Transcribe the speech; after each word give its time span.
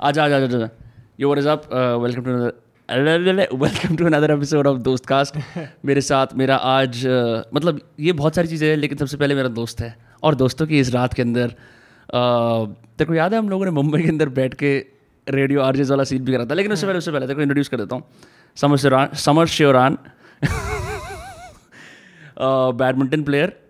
आजा 0.00 0.24
आजा 0.24 0.36
आजा 0.36 0.44
आजा 0.44 0.68
yo 1.20 1.28
what 1.28 1.38
is 1.38 1.48
up 1.48 1.62
welcome 2.02 2.22
to 2.22 2.30
another 2.30 3.48
welcome 3.54 3.96
to 3.96 4.04
another 4.04 4.30
episode 4.30 4.66
of 4.66 4.78
Dost 4.78 5.06
cast 5.06 5.36
मेरे 5.84 6.00
साथ 6.00 6.26
मेरा 6.34 6.56
आज 6.56 7.06
uh, 7.06 7.42
मतलब 7.54 7.80
ये 8.00 8.12
बहुत 8.12 8.34
सारी 8.34 8.48
चीज़ें 8.48 8.68
हैं 8.68 8.76
लेकिन 8.76 8.98
सबसे 8.98 9.16
पहले 9.16 9.34
मेरा 9.34 9.48
दोस्त 9.48 9.80
है। 9.80 9.96
और 10.22 10.34
दोस्तों 10.34 10.66
की 10.66 10.80
इस 10.80 10.94
रात 10.94 11.14
के 11.14 11.22
अंदर 11.22 11.48
uh, 11.48 12.68
तेरे 12.68 13.04
को 13.04 13.14
याद 13.14 13.32
है 13.32 13.38
हम 13.38 13.48
लोगों 13.48 13.64
ने 13.64 13.70
मुंबई 13.70 14.02
के 14.02 14.08
अंदर 14.08 14.28
बैठ 14.28 14.54
के 14.54 14.86
रेडियो 15.28 15.60
आरजेज 15.60 15.90
वाला 15.90 16.04
सीट 16.04 16.22
भी 16.22 16.32
करा 16.32 16.44
था? 16.44 16.54
लेकिन 16.54 16.72
उससे 16.72 16.86
पहले 16.86 16.98
उससे 16.98 17.12
पहले 17.12 17.26
तेरे 17.26 17.34
को 17.34 17.42
इंट्रोड्यूस 17.42 17.68
कर 17.68 17.76
देता 17.76 17.96
हूँ। 17.96 18.04
Samar 18.56 18.76
Sheoran 18.76 19.08
Samar 19.14 19.46
Sheoran. 19.46 19.98
Badminton 22.78 23.22
player 23.22 23.67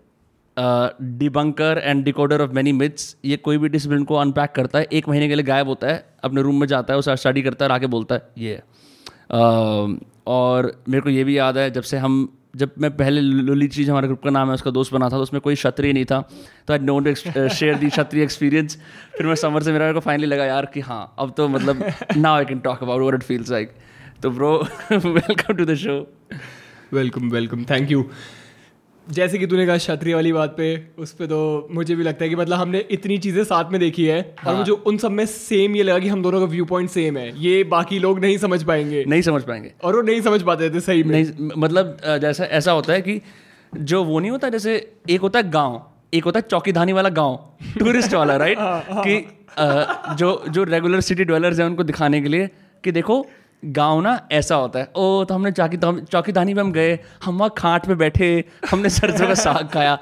debunker 1.03 1.81
and 1.85 2.05
decoder 2.05 2.41
of 2.41 2.51
many 2.51 2.73
myths 2.73 3.17
ये 3.25 3.37
कोई 3.37 3.59
भी 3.59 3.69
डिसिप्लिन 3.69 4.05
को 4.05 4.15
अनपैक 4.15 4.51
करता 4.51 4.79
है 4.79 4.87
एक 4.93 5.09
महीने 5.09 5.29
के 5.29 5.35
लिए 5.35 5.45
गायब 5.45 5.69
होता 5.69 5.87
है 5.87 6.17
अपने 6.25 6.43
रूम 6.43 6.61
में 6.61 6.67
जाता 6.67 6.93
है 6.93 6.99
उसे 6.99 7.17
स्टडी 7.17 7.43
करता 7.43 7.65
है 7.65 7.71
और 7.71 7.75
आके 7.75 7.87
बोलता 7.87 8.15
है 8.15 8.29
ये। 8.39 8.61
Uh, 9.33 10.05
और 10.27 10.83
मेरे 10.89 11.01
को 11.01 11.11
ये 11.11 11.25
भी 11.25 11.39
याद 11.39 11.59
है 11.59 11.71
जब 11.71 11.83
से 11.83 11.97
हम 11.97 12.39
जब 12.57 12.71
मैं 12.79 12.97
पहले 12.97 13.21
लुली 13.21 13.69
चीज़ 13.69 13.91
हमारे 13.91 14.07
ग्रुप 14.07 14.23
का 14.23 14.31
नाम 14.31 14.49
है 14.49 14.55
उसका 14.55 14.71
दोस्त 14.71 14.93
बना 14.93 15.05
था 15.05 15.11
तो 15.11 15.23
उसमें 15.23 15.41
कोई 15.43 15.55
क्षत्रिय 15.55 15.93
नहीं 15.93 16.05
था 16.05 16.29
तो 16.67 16.73
I 16.73 16.79
don't 16.79 17.15
share 17.49 17.75
the 17.75 17.89
Kshatriya 17.89 18.23
experience 18.23 18.79
फिर 19.17 19.27
मैं 19.27 19.35
समर 19.35 19.63
से 19.63 19.73
मेरा 19.73 19.93
को 19.93 20.01
फाइनली 20.01 20.27
लगा 20.27 20.45
यार 20.45 20.67
कि 20.67 20.81
हाँ 20.81 21.15
अब 21.19 21.35
तो 21.37 21.49
मतलब 21.49 21.93
now 22.17 22.37
I 22.37 22.45
can 22.45 22.59
talk 22.59 22.83
about 22.83 23.15
it 23.15 23.23
feels 23.23 23.51
like 23.51 23.73
तो 24.23 24.31
bro 24.31 24.67
welcome 24.93 25.55
to 25.55 25.65
the 25.65 25.75
show 25.75 26.15
welcome 26.93 27.31
welcome 27.31 27.65
thank 27.65 27.91
you 27.91 28.11
जैसे 29.09 29.39
कि 29.39 29.47
तूने 29.47 29.67
कहा 29.67 29.77
क्षत्रिय 29.77 30.15
वाली 30.15 30.33
बात 30.33 30.55
पे 30.57 30.67
उस 30.99 31.13
पर 31.13 31.27
तो 31.27 31.69
मुझे 31.71 31.95
भी 31.97 32.03
लगता 32.03 32.25
है 32.25 32.29
कि 32.31 32.37
मतलब 32.37 32.59
हमने 32.59 32.79
इतनी 32.91 33.19
चीज़ें 33.19 33.43
साथ 33.45 33.71
में 33.73 33.79
देखी 33.81 34.05
है 34.05 34.21
हाँ. 34.39 34.53
और 34.53 34.59
मुझे 34.59 34.73
उन 34.73 34.99
सब 34.99 35.11
में 35.11 35.25
सेम 35.27 35.77
ये 35.77 35.83
लगा 35.83 35.99
कि 35.99 36.09
हम 36.09 36.23
दोनों 36.23 36.41
का 36.41 36.47
व्यू 36.47 36.65
पॉइंट 36.65 36.91
सेम 36.91 37.17
है। 37.17 37.33
ये 37.43 37.63
बाकी 37.65 37.99
लोग 37.99 38.21
नहीं 38.21 38.39
समझ 38.39 38.63
पाएँगे। 38.63 39.05
नहीं 39.09 39.23
समझ 39.23 39.43
पाएँगे। 39.43 39.73
और 39.85 39.97
वो 39.97 40.03
नहीं 40.03 40.21
समझ 40.21 40.43
पाते 40.43 40.71
थे 40.71 40.81
सही 40.81 41.03
में। 41.03 41.11
नहीं 41.11 41.51
मतलब 41.57 41.97
जैसा 42.21 42.45
ऐसा 42.45 42.73
होता 42.73 42.93
है 42.93 43.01
कि 43.01 43.21
जो 43.73 44.05
वो 44.05 44.19
नहीं 44.19 44.31
होता 44.31 44.49
जैसे 44.49 44.75
एक 45.11 45.21
होता 45.21 45.39
है 45.39 45.51
गाँव 45.51 45.83
एक 46.15 46.25
होता 46.25 46.39
है 46.39 46.47
चौकीधानी 46.51 46.93
वाला 46.93 47.09
गाँव 47.09 47.39
टूरिस्ट 47.79 48.15
वाला 48.15 48.37
राइट 48.37 48.59
हाँ, 48.67 48.85
हाँ। 48.91 49.05
कि 49.05 50.15
जो 50.15 50.43
जो 50.49 50.65
रेगुलर 50.65 51.01
सिटी 51.01 51.25
ड्वेलर्स 51.25 51.59
हैं 51.61 51.67
उनको 51.67 51.85
दिखाने 51.85 52.21
के 52.21 52.29
लिए 52.29 52.47
कि 52.85 52.93
देखो 52.93 53.27
गाँव 53.63 54.01
ना 54.01 54.21
ऐसा 54.33 54.57
होता 54.57 54.79
है 54.79 54.91
ओ 54.97 55.25
तो 55.25 55.35
हमने 55.35 55.51
चौकी 55.53 55.77
चौकीदानी 56.03 56.55
में 56.55 56.63
हम 56.63 56.73
गए 56.73 56.99
हम 57.25 57.39
वहाँ 57.39 57.55
खाट 57.59 57.87
पे 57.87 57.95
बैठे 57.97 58.29
हमने 58.71 58.91
सरसों 58.91 59.27
का 59.27 59.35
साग 59.37 59.69
खाया। 59.75 59.99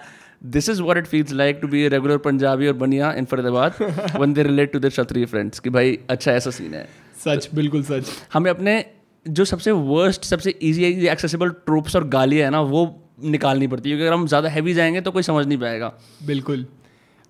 This 0.47 0.69
is 0.69 0.83
what 0.83 0.97
it 0.97 1.07
feels 1.07 1.33
like 1.33 1.59
to 1.63 1.69
be 1.69 1.83
a 1.83 1.89
regular 1.89 2.19
Punjabi 2.25 2.67
और 2.67 2.75
Baniya 2.77 3.13
in 3.13 3.25
Faridabad 3.25 4.17
when 4.17 4.33
they 4.35 4.43
relate 4.43 4.73
to 4.73 4.79
their 4.79 4.89
Kshatriya 4.89 5.27
friends 5.27 5.61
कि 5.61 5.71
भाई 5.71 5.98
अच्छा 6.11 6.33
ऐसा 6.33 6.51
सीन 6.51 6.75
है। 6.75 6.87
सच 7.25 7.48
बिल्कुल 7.55 7.83
सच। 7.85 8.11
हमें 8.33 8.51
अपने 8.51 8.85
जो 9.27 9.45
सबसे 9.45 9.70
वर्स्ट 9.73 10.25
सबसे 10.25 10.51
इजी 10.63 11.07
एक्सेसिबल 11.09 11.51
ट्रूप्स 11.67 11.97
और 11.97 12.09
गालियाँ 12.09 12.45
है 12.45 12.51
ना 12.51 12.61
वो 12.63 12.85
निकालनी 13.25 13.67
पड़ती 13.67 13.91
है 13.91 13.97
क्योंकि 13.97 14.07
अगर 14.07 14.15
हम 14.15 14.27
ज़्यादा 14.27 14.48
हैवी 14.48 14.75
जाएँगे 14.75 15.01
तो 15.01 15.11
कोई 15.13 15.23
समझ 15.23 15.47
नहीं 15.47 15.59
पाएगा। 15.59 15.93
बिल्कुल। 16.27 16.67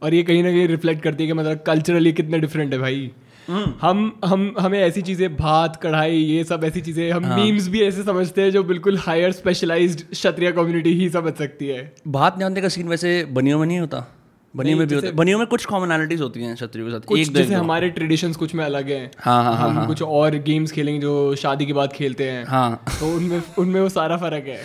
और 0.02 0.14
ये 0.14 0.22
कहीं 0.22 0.42
ना 0.42 0.50
कहीं 0.50 0.66
रिफ्लेक्ट 0.68 1.02
करती 1.02 1.24
है 1.24 1.26
कि 1.28 1.32
मतलब 1.32 1.62
कल्चरली 1.66 2.12
कितने 2.12 2.38
डिफरेंट 2.38 2.72
है 2.72 2.78
भाई। 2.78 3.10
हम 3.48 4.20
हम 4.24 4.54
हमें 4.60 4.78
ऐसी 4.78 5.02
चीज़ें 5.02 5.36
भात 5.36 5.76
कढ़ाई 5.82 6.16
ये 6.16 6.42
सब 6.44 6.64
ऐसी 6.64 6.80
चीज़ें 6.80 7.10
हम 7.12 7.24
हाँ. 7.24 7.36
मीम्स 7.36 7.68
भी 7.68 7.82
ऐसे 7.82 8.02
समझते 8.02 8.42
हैं 8.42 8.50
जो 8.50 8.62
बिल्कुल 8.64 8.98
हायर 8.98 9.32
स्पेशलाइज्ड 9.32 10.02
क्षत्रिय 10.10 10.52
कम्युनिटी 10.52 10.92
ही 10.92 11.08
समझ 11.10 11.34
सकती 11.34 11.66
है। 11.66 11.92
भात 12.08 12.38
जानने 12.38 12.60
का 12.60 12.68
सीन 12.68 12.88
वैसे 12.88 13.24
बनियों 13.30 13.58
में 13.58 13.66
नहीं 13.66 13.78
होता। 13.78 14.06
बनियों 14.54 14.78
में 14.78 14.86
भी 14.86 14.94
होता। 14.94 15.06
है 15.06 15.12
बनियों 15.12 15.38
में 15.38 15.46
कुछ 15.46 15.64
कॉमनैलिटीज 15.64 16.20
होती 16.20 16.42
हैं 16.42 16.54
क्षत्रियों 16.54 16.86
के 16.88 16.92
साथ 16.92 17.06
कुछ 17.06 17.20
एक 17.20 17.32
जैसे 17.34 17.54
हमारे 17.54 17.90
ट्रेडिशंस 17.90 18.36
कुछ 18.36 18.54
में 18.54 18.64
अलग 18.64 18.88
हैं। 18.90 19.10
हाँ 19.18 19.42
हाँ 19.44 19.56
हम 19.58 19.76
हाँ, 19.76 19.86
कुछ 19.86 20.02
और 20.02 20.36
गेम्स 20.46 20.72
खेलेंगे 20.72 21.00
जो 21.00 21.34
शादी 21.34 21.66
के 21.66 21.72
बाद 21.72 21.92
खेलते 21.92 22.30
हैं। 22.30 22.44
हाँ। 22.44 22.82
तो 23.00 23.14
उनमें 23.16 23.42
उनमें 23.58 23.80
वो 23.80 23.88
सारा 23.88 24.16
फ़र्क 24.16 24.46
है। 24.48 24.58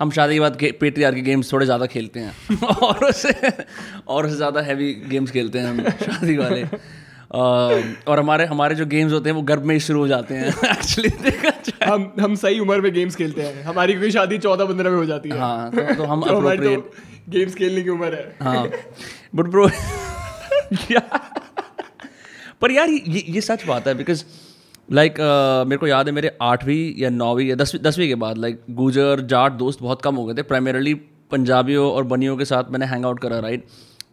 हम 0.00 0.10
शादी 0.10 0.34
के 0.34 0.40
बाद 0.40 0.58
पेट्रियार 0.80 1.14
के 1.14 1.20
गेम्स 1.20 1.52
थोड़े 1.52 1.66
ज़्यादा 1.66 1.86
खेलते 1.86 2.20
हैं। 2.20 2.58
और 2.82 3.04
उससे 3.04 3.52
और 4.08 4.26
उससे 4.26 4.36
ज़्यादा 4.36 4.60
हैवी 4.60 4.92
गेम्स 5.08 5.30
खेलते 5.30 5.58
हैं 5.58 5.66
हम 5.66 5.82
शादी 5.90 6.36
वाले। 6.36 6.64
और 7.30 8.18
हमारे 8.18 8.44
हमारे 8.44 8.74
जो 8.74 8.86
गेम्स 8.86 9.12
होते 9.12 9.30
हैं 9.30 9.36
वो 9.36 9.42
गर्भ 9.42 9.62
में 9.62 9.74
ही 9.74 9.80
शुरू 9.80 10.00
हो 10.00 10.08
जाते 10.08 10.34
हैं। 10.34 10.46
एक्चुअली 10.70 11.08
देखा 11.08 11.94
हम 11.94 12.12
हम 12.20 12.34
सही 12.34 12.60
उम्र 12.60 12.80
में 12.80 12.92
गेम्स 12.92 13.16
खेलते 13.16 13.42
हैं। 13.42 13.62
हमारी 13.62 13.94
कोई 13.94 14.10
शादी 14.10 14.38
चौदह 14.38 14.64
पंद्रह 14.64 14.90
में 14.90 14.98
हो 14.98 15.04
जाती 15.04 15.28
है। 15.28 15.38
हाँ 15.38 15.70
तो, 15.70 15.94
तो 15.94 16.04
हम 16.04 16.20
तो 16.28 16.56
तो 16.56 16.90
गेम्स 17.28 17.54
खेलने 17.54 17.82
की 17.82 17.88
उम्र 17.88 18.14
है। 18.14 18.36
हाँ। 18.42 18.70
बट 19.34 19.44
ब्रो 19.44 19.68
पर 22.60 22.70
यार 22.70 22.88
ये 22.88 23.24
ये 23.28 23.40
सच 23.40 23.66
बात 23.66 23.88
है 23.88 23.94
बिकॉज़ 23.94 24.24
लाइक 24.92 25.12
like, 25.12 25.24
uh, 25.24 25.68
मेरे 25.68 25.76
को 25.76 25.86
याद 25.86 26.06
है 26.06 26.12
मेरे 26.12 26.38
आठवीं 26.42 26.94
या 26.98 27.10
नौवीं 27.10 27.46
या 27.46 27.54
दसवीं 27.54 27.82
दसवीं 27.82 28.08
के 28.08 28.14
बाद 28.14 28.38
लाइक 28.38 28.56
like, 28.56 28.76
गुजर 28.76 29.20
जाट 29.20 29.52
दोस्त 29.52 29.82
बहुत 29.82 30.02
कम 30.02 30.14
हो 30.14 30.24
गए 30.24 30.34
थे। 30.34 30.42
प्राइमरली 30.42 30.94
पंजाबियों 31.30 31.92
और 31.92 32.04
बनियों 32.04 32.36
के 32.36 32.44
साथ 32.44 32.64
मैंने 32.70 32.86
हैंग 32.86 33.04
आउट 33.04 33.20
करा 33.20 33.38
राइट 33.38 33.64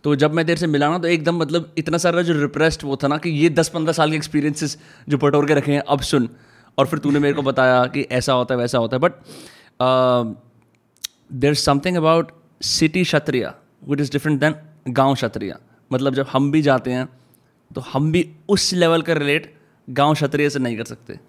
तो 0.05 0.16
जब 0.16 0.33
मैं 0.33 0.45
देर 0.45 0.57
से 0.57 0.67
मिला 0.67 0.89
ना 0.89 0.97
तो 0.99 1.07
एकदम 1.07 1.35
मतलब 1.35 1.73
इतना 1.77 1.97
सारा 1.97 2.21
जो 2.21 2.33
रिप्रेस्ड 2.33 2.83
वो 2.83 2.95
था 2.95 3.07
ना 3.07 3.17
कि 3.17 3.29
ये 3.31 3.49
दस 3.51 3.69
पंद्रह 3.69 3.93
साल 3.93 4.09
के 4.09 4.16
एक्सपीरियंसेस 4.16 4.77
जो 5.09 5.17
पटोर 5.17 5.45
के 5.47 5.53
रखे 5.53 5.71
हैं, 5.71 5.81
अब 5.81 6.01
सुन। 6.03 6.29
और 6.77 6.88
फिर 6.88 6.99
तूने 6.99 7.19
मेरे 7.19 7.33
को 7.33 7.41
बताया 7.41 7.85
कि 7.88 8.01
ऐसा 8.11 8.33
होता 8.33 8.53
है, 8.53 8.59
वैसा 8.59 8.77
होता 8.77 8.95
है। 8.95 9.01
But 9.01 9.13
there 11.33 11.51
is 11.51 11.59
something 11.59 11.97
about 11.97 12.31
city 12.61 13.03
Sattriya 13.03 13.53
wit 13.88 14.01
is 14.01 14.11
different 14.11 14.39
than 14.39 14.55
गाँव 14.89 15.13
क्षत्रिया 15.16 15.59
मतलब 15.91 16.16
जब 16.16 16.25
हम 16.31 16.51
भी 16.51 16.61
जाते 16.61 16.91
हैं 16.91 17.07
तो 17.72 17.81
हम 17.83 18.11
भी 18.11 18.27
उस 18.49 18.73
लेवल 18.73 19.01
का 19.01 19.13
रिलेट 19.13 19.53
गाँव 19.87 20.13
क्षत्रिय 20.13 20.49
से 20.49 20.59
नहीं 20.59 20.77
कर 20.77 20.83
सकते। 20.85 21.19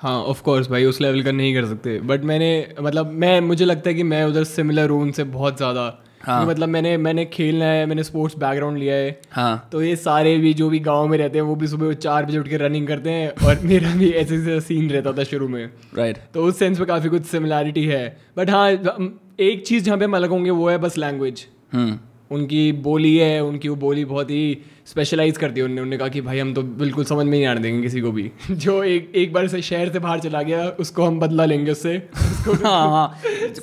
हाँ 0.00 0.18
ऑफ़ 0.22 0.42
कोर्स 0.42 0.68
भाई, 0.68 0.84
उस 0.84 1.00
लेवल 1.00 1.22
का 1.22 1.32
नहीं 1.32 1.54
कर 1.54 1.66
सकते। 1.66 1.98
बट 2.02 2.24
मैंने 2.24 2.74
मतलब 2.80 3.10
मैं, 3.12 3.40
मुझे 3.42 3.64
लगता 3.64 3.88
है 3.90 3.94
कि 3.94 4.02
मैं 4.04 4.24
उधर 4.24 4.44
सिमिलर 4.46 4.90
हूँ 4.90 5.02
उनसे 5.02 5.24
बहुत 5.32 5.56
ज़्यादा 5.56 5.88
हाँ. 6.24 6.44
मतलब 6.46 6.68
मैंने 6.68 6.96
मैंने 6.98 7.24
खेलना 7.26 7.64
है 7.64 7.84
मैंने 7.86 8.02
स्पोर्ट्स 8.02 8.36
बैकग्राउंड 8.38 8.78
लिया 8.78 8.94
है 8.94 9.18
हाँ. 9.30 9.68
तो 9.72 9.82
ये 9.82 9.96
सारे 9.96 10.36
भी 10.38 10.52
जो 10.54 10.68
भी 10.70 10.78
गाँव 10.80 11.06
में 11.08 11.16
रहते 11.18 11.38
हैं 11.38 11.44
वो 11.44 11.56
भी 11.56 11.66
सुबह 11.66 11.92
चार 11.98 12.26
बजे 12.26 12.38
उठ 12.38 12.48
के 12.48 12.56
रनिंग 12.56 12.86
करते 12.88 13.10
हैं 13.10 13.28
और 13.46 13.60
मेरा 13.64 13.94
भी 13.94 14.10
ऐसे 14.12 14.36
ऐसे 14.36 14.60
सीन 14.60 14.90
रहता 14.90 15.12
था 15.12 15.24
शुरू 15.24 15.48
में 15.48 15.64
राइट 15.64 16.16
right. 16.16 16.32
तो 16.34 16.44
उस 16.44 16.58
सेंस 16.58 16.78
में 16.78 16.86
काफ़ी 16.88 17.08
कुछ 17.08 17.26
सिमिलैरिटी 17.26 17.84
है 17.84 18.04
बट 18.36 18.50
हाँ 18.50 18.70
एक 18.70 19.66
चीज़ 19.66 19.84
जहाँ 19.84 19.98
पे 19.98 20.04
हम 20.04 20.16
अलग 20.16 20.30
होंगे 20.30 20.50
वो 20.52 20.68
है 20.68 20.78
बस 20.78 20.98
लैंग्वेज 20.98 21.46
हम्म। 21.72 21.98
उनकी 22.30 22.70
बोली 22.82 23.16
है 23.16 23.42
उनकी 23.44 23.68
वो 23.68 23.76
बोली 23.76 24.04
बहुत 24.04 24.30
ही 24.30 24.58
स्पेशलाइज 24.86 25.36
कर 25.38 25.50
दिया 25.50 25.64
उन्होंने 25.64 25.80
उन्होंने 25.80 25.96
कहा 25.98 26.08
कि 26.08 26.20
भाई 26.20 26.38
हम 26.38 26.54
तो 26.54 26.62
बिल्कुल 26.62 27.04
समझ 27.04 27.24
में 27.24 27.30
नहीं 27.30 27.46
आने 27.46 27.60
देंगे 27.60 27.82
किसी 27.82 28.00
को 28.00 28.12
भी। 28.12 28.30
जो 28.50 28.82
एक 28.84 29.12
एक 29.14 29.32
बार 29.32 29.48
से 29.48 29.62
शहर 29.62 29.92
से 29.92 29.98
बाहर 29.98 30.20
चला 30.20 30.42
गया 30.42 30.68
उसको 30.80 31.04
हम 31.04 31.20
बदला 31.20 31.44
लेंगे 31.44 31.70
उससे। 31.72 32.08
हाँ 32.48 32.88
हाँ। 32.90 33.20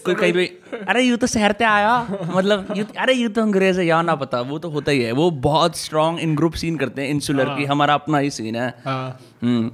कहीं 0.08 0.34
भी 0.34 0.46
अरे 0.88 1.04
यू 1.04 1.18
तो 1.18 1.28
शहर 1.28 1.56
से 1.60 1.66
आया। 1.66 2.08
मतलब 2.36 2.74
यू 2.78 2.86
अरे 2.98 3.14
यू 3.14 3.30
तो 3.30 3.42
अंग्रेज़ 3.42 3.80
है 3.80 3.86
या 3.86 4.02
ना 4.02 4.16
पता। 4.16 4.42
वो 4.42 4.60
तो 4.60 4.70
होता 4.70 4.92
ही 4.92 5.02
है। 5.02 5.12
वो 5.12 5.30
बहुत 5.32 5.78
स्ट्रॉन्ग 5.78 6.20
इन 6.20 6.36
ग्रुप 6.36 6.54
सीन 6.54 6.78
करते 6.78 7.02
हैं 7.02 7.10
इंसुलर 7.10 7.48
हाँ, 7.48 7.58
की। 7.58 7.66
हमारा 7.66 7.94
अपना 7.94 8.18
ही 8.18 8.30
सीन 8.30 8.56
है। 8.56 8.68
हाँ, 8.86 9.20
हम्म, 9.44 9.72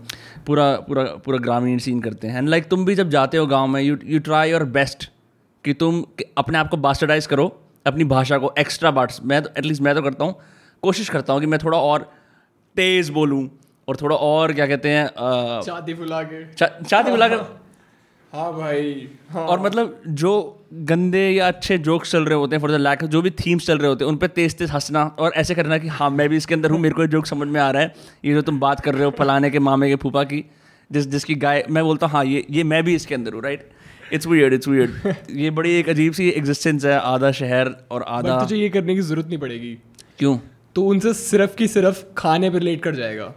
पूरा 0.48 0.72
पूरा 0.88 1.04
पूरा 1.04 1.38
ग्रामीण 1.38 1.78
सीन 1.78 2.02
करते 2.02 2.28
हैं। 2.28 2.42
लाइक 2.42 2.68
तुम 2.68 2.86
भी 2.86 2.96
जब 2.96 3.10
जाते 3.10 3.38
हो 3.38 3.48
गाँव 3.48 3.68
में 3.68 3.82
you 3.82 3.98
you 4.06 4.20
try 4.20 4.52
your 4.52 4.64
best 4.64 5.10
कि 5.66 5.74
तुम 5.74 6.04
अपने 6.38 6.58
आप 6.58 6.70
को 6.70 6.78
बास्टर्डाइज 6.78 7.26
करो 7.26 7.48
अपनी 7.88 8.04
भाषा 8.04 8.38
को 8.38 8.54
एक्स्ट्रा 8.60 8.92
बार्ट्स 8.92 9.20
मैं 9.24 9.42
तो 9.42 9.50
एटलीस्ट 9.58 9.82
मैं 9.82 9.96
तो 9.96 10.02
करता 10.02 10.26
हूँ। 10.26 10.36
कोशिश 10.84 11.10
करता 11.10 11.34
हूँ 11.34 11.42
कि 11.42 11.48
मैं 11.48 11.60
थोड़ा 11.60 11.78
और 11.78 12.12
तेज़ 12.76 13.12
बोलूँ 13.12 13.48
और 13.88 13.96
थोड़ा 13.96 14.16
और 14.16 14.54
क्या 14.54 14.68
कहते 14.68 14.90
हैं 14.90 15.08
छाती 15.64 15.94
फुला 15.94 16.22
के 16.24 16.44
छाती 16.54 17.12
फुला 17.12 17.28
के 17.28 17.36
हाँ 18.34 18.52
भाई 18.54 19.08
हाँ। 19.30 19.46
और 19.46 19.60
मतलब 19.60 20.02
जो 20.08 20.32
गंदे 20.74 21.30
या 21.30 21.48
अच्छे 21.48 21.78
जोक्स 21.78 22.12
चल 22.12 22.26
रहे 22.26 22.38
होते 22.40 22.56
हैं 22.56 22.62
फॉर 22.62 22.72
द 22.72 22.76
लैक 22.76 23.04
जो 23.06 23.22
भी 23.22 23.30
थीम्स 23.32 23.68
चल 23.68 23.78
रहे 23.78 23.90
होते 23.90 24.06
हैं 24.06 24.12
उन 24.12 24.18
पर 24.18 24.28
तेज 24.28 24.58
तेज 24.58 24.72
हंसना 24.72 25.04
और 25.20 25.34
ऐसे 25.36 25.56
करना 25.56 25.78
कि 25.78 25.88
हाँ 25.88 26.10
मैं 26.10 26.28
भी 26.30 26.38
इसके 26.38 26.54
अंदर 26.54 26.72
हूँ 26.72 26.80
मेरे 26.80 26.96
को 26.96 27.08
जोक 27.08 27.26
समझ 27.26 27.48
में 27.48 27.60
आ 27.62 27.70
रहा 27.72 27.82
है 27.82 27.94
ये 28.26 28.34
जो 28.34 28.42
तुम 28.42 28.60
बात 28.60 28.80
कर 28.80 28.96
रहे 28.96 29.04
हो 29.04 29.12
फलाने 29.18 29.50
के 29.50 29.60
मामे 29.60 29.90
के 29.90 29.96
फूफा 29.96 30.24
की 30.24 30.44
जिस 30.92 31.08
जिसकी 31.08 31.36
गाय 31.36 31.64
मैं 31.70 31.84
बोलता 31.84 32.08
हूँ 32.08 32.14
हाँ 32.14 32.26
ये 32.26 32.46
ये 32.50 32.64
मैं 32.64 32.84
भी 32.84 32.96
इसके 32.96 33.16
अंदर 33.16 33.34
हूँ 33.34 33.44
right 33.44 33.70
it's 34.14 34.28
weird 34.28 34.54
it's 34.54 34.68
weird 34.68 35.16
ये 35.38 35.50
बड़ी 35.52 35.76
एक 35.76 35.90
अजीब 35.90 36.14
सी 36.14 36.30
एग्जिस्टेंस 36.30 36.86
है 36.86 37.00
आधा 37.00 37.32
शहर 37.32 37.76
और 37.92 38.06
आधा 38.10 38.40
तुझे 38.40 38.56
ये 38.56 38.70
करने 38.70 38.96
की 38.96 39.02
ज़रूरत 39.02 39.28
नहीं 39.28 39.40
पड़ेगी। 39.40 39.78
क्यों? 40.20 40.38
तो 40.78 40.84
उनसे 40.84 41.14
सिर्फ़ 41.14 41.56
की 41.56 41.68
सिर्फ़ 41.68 42.04
खाने 42.18 42.50
पर 42.50 42.60
रिलेट 42.60 42.82
कर 42.84 42.96
जाएगा। 42.96 43.34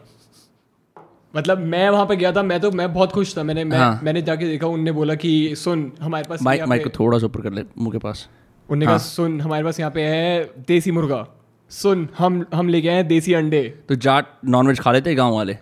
मतलब 1.37 1.59
मैं 1.59 1.89
वहाँ 1.91 2.07
पे 2.07 2.17
गया 2.17 2.33
था 2.33 2.43
मैं 2.43 2.61
तो 2.61 2.71
मैं 2.71 2.93
बहुत 2.95 3.13
खुश 3.13 3.37
था। 3.39 3.43
मैंने 3.43 3.65
मैं, 3.65 3.79
हाँ. 3.79 4.01
मैंने 4.03 4.23
जाके 4.23 4.45
देखा 4.45 4.67
उनने 4.67 4.93
बोला 4.93 5.15
कि 5.15 5.31
सुन 5.57 5.93
हमारे 6.01 6.29
पास 6.29 6.43
माइक 6.43 6.63
माइक 6.63 6.85
को 6.85 6.91
थोड़ा 6.91 7.19
सा 7.19 7.27
ऊपर 7.27 7.41
कर 7.41 7.53
ले 7.53 7.63
मुँह 7.79 7.93
के 7.93 7.99
पास। 7.99 8.29
उनने 8.69 8.87
हाँ. 8.87 8.95
कहा 8.95 9.07
सुन 9.07 9.41
हमारे 9.41 9.65
पास 9.65 9.81
यहाँ 9.81 9.93
पे 9.93 10.03
है 10.03 10.45
देसी 10.69 10.91
मुर्गा। 10.91 11.27
सुन 11.71 12.09
हम 12.19 12.45
हम 12.55 12.69
लेके 12.69 12.89
आए 12.89 13.03
देसी 13.03 13.35
अंडे। 13.35 13.63
तो 13.89 13.95
जाट 13.95 14.27
नॉनवेज 14.45 14.81
खा 14.81 14.93
लेते 14.93 15.11
हैं 15.11 15.19
गाँव 15.19 15.35
वाले? 15.35 15.55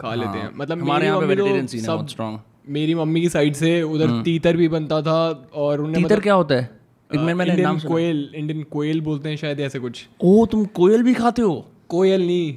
खा 0.00 0.14
लेते 0.14 0.38
हैं। 0.38 0.44
हाँ। 0.44 0.52
मतलब 0.56 0.82
हमारे 0.82 1.06
यहाँ 1.06 1.20
पे 1.20 1.26
वेजिटेरियन 1.26 1.66
सीन 1.66 1.80
है 1.80 1.86
बहुत 1.86 2.10
स्ट्रांग 2.10 2.38
मेरी 2.68 2.94
मम्मी 2.94 3.20
की 3.20 3.28
साइड 3.28 3.54
से 3.54 3.82
उधर 3.82 4.06
हम्म। 4.06 4.22
तीतर 4.22 4.56
भी 4.56 4.68
बनता 4.68 5.02
था 5.02 5.48
और 5.54 5.80
उन्हें 5.80 5.94
तीतर 5.94 6.06
मतलब, 6.06 6.22
क्या 6.22 6.34
होता 6.34 6.54
है? 6.54 6.81
इनमें 7.14 7.32
मैंने 7.34 7.56
नाम 7.56 7.78
कोयल 7.78 8.28
इंडियन 8.34 8.62
कोयल 8.70 9.00
बोलते 9.00 9.28
हैं 9.28 9.36
शायद 9.36 9.60
ऐसे 9.60 9.78
कुछ। 9.78 10.06
ओ 10.20 10.44
तुम 10.46 10.64
कोयल 10.74 11.02
भी 11.02 11.14
खाते 11.14 11.42
हो? 11.42 11.54
कोयल 11.88 12.26
नहीं 12.26 12.54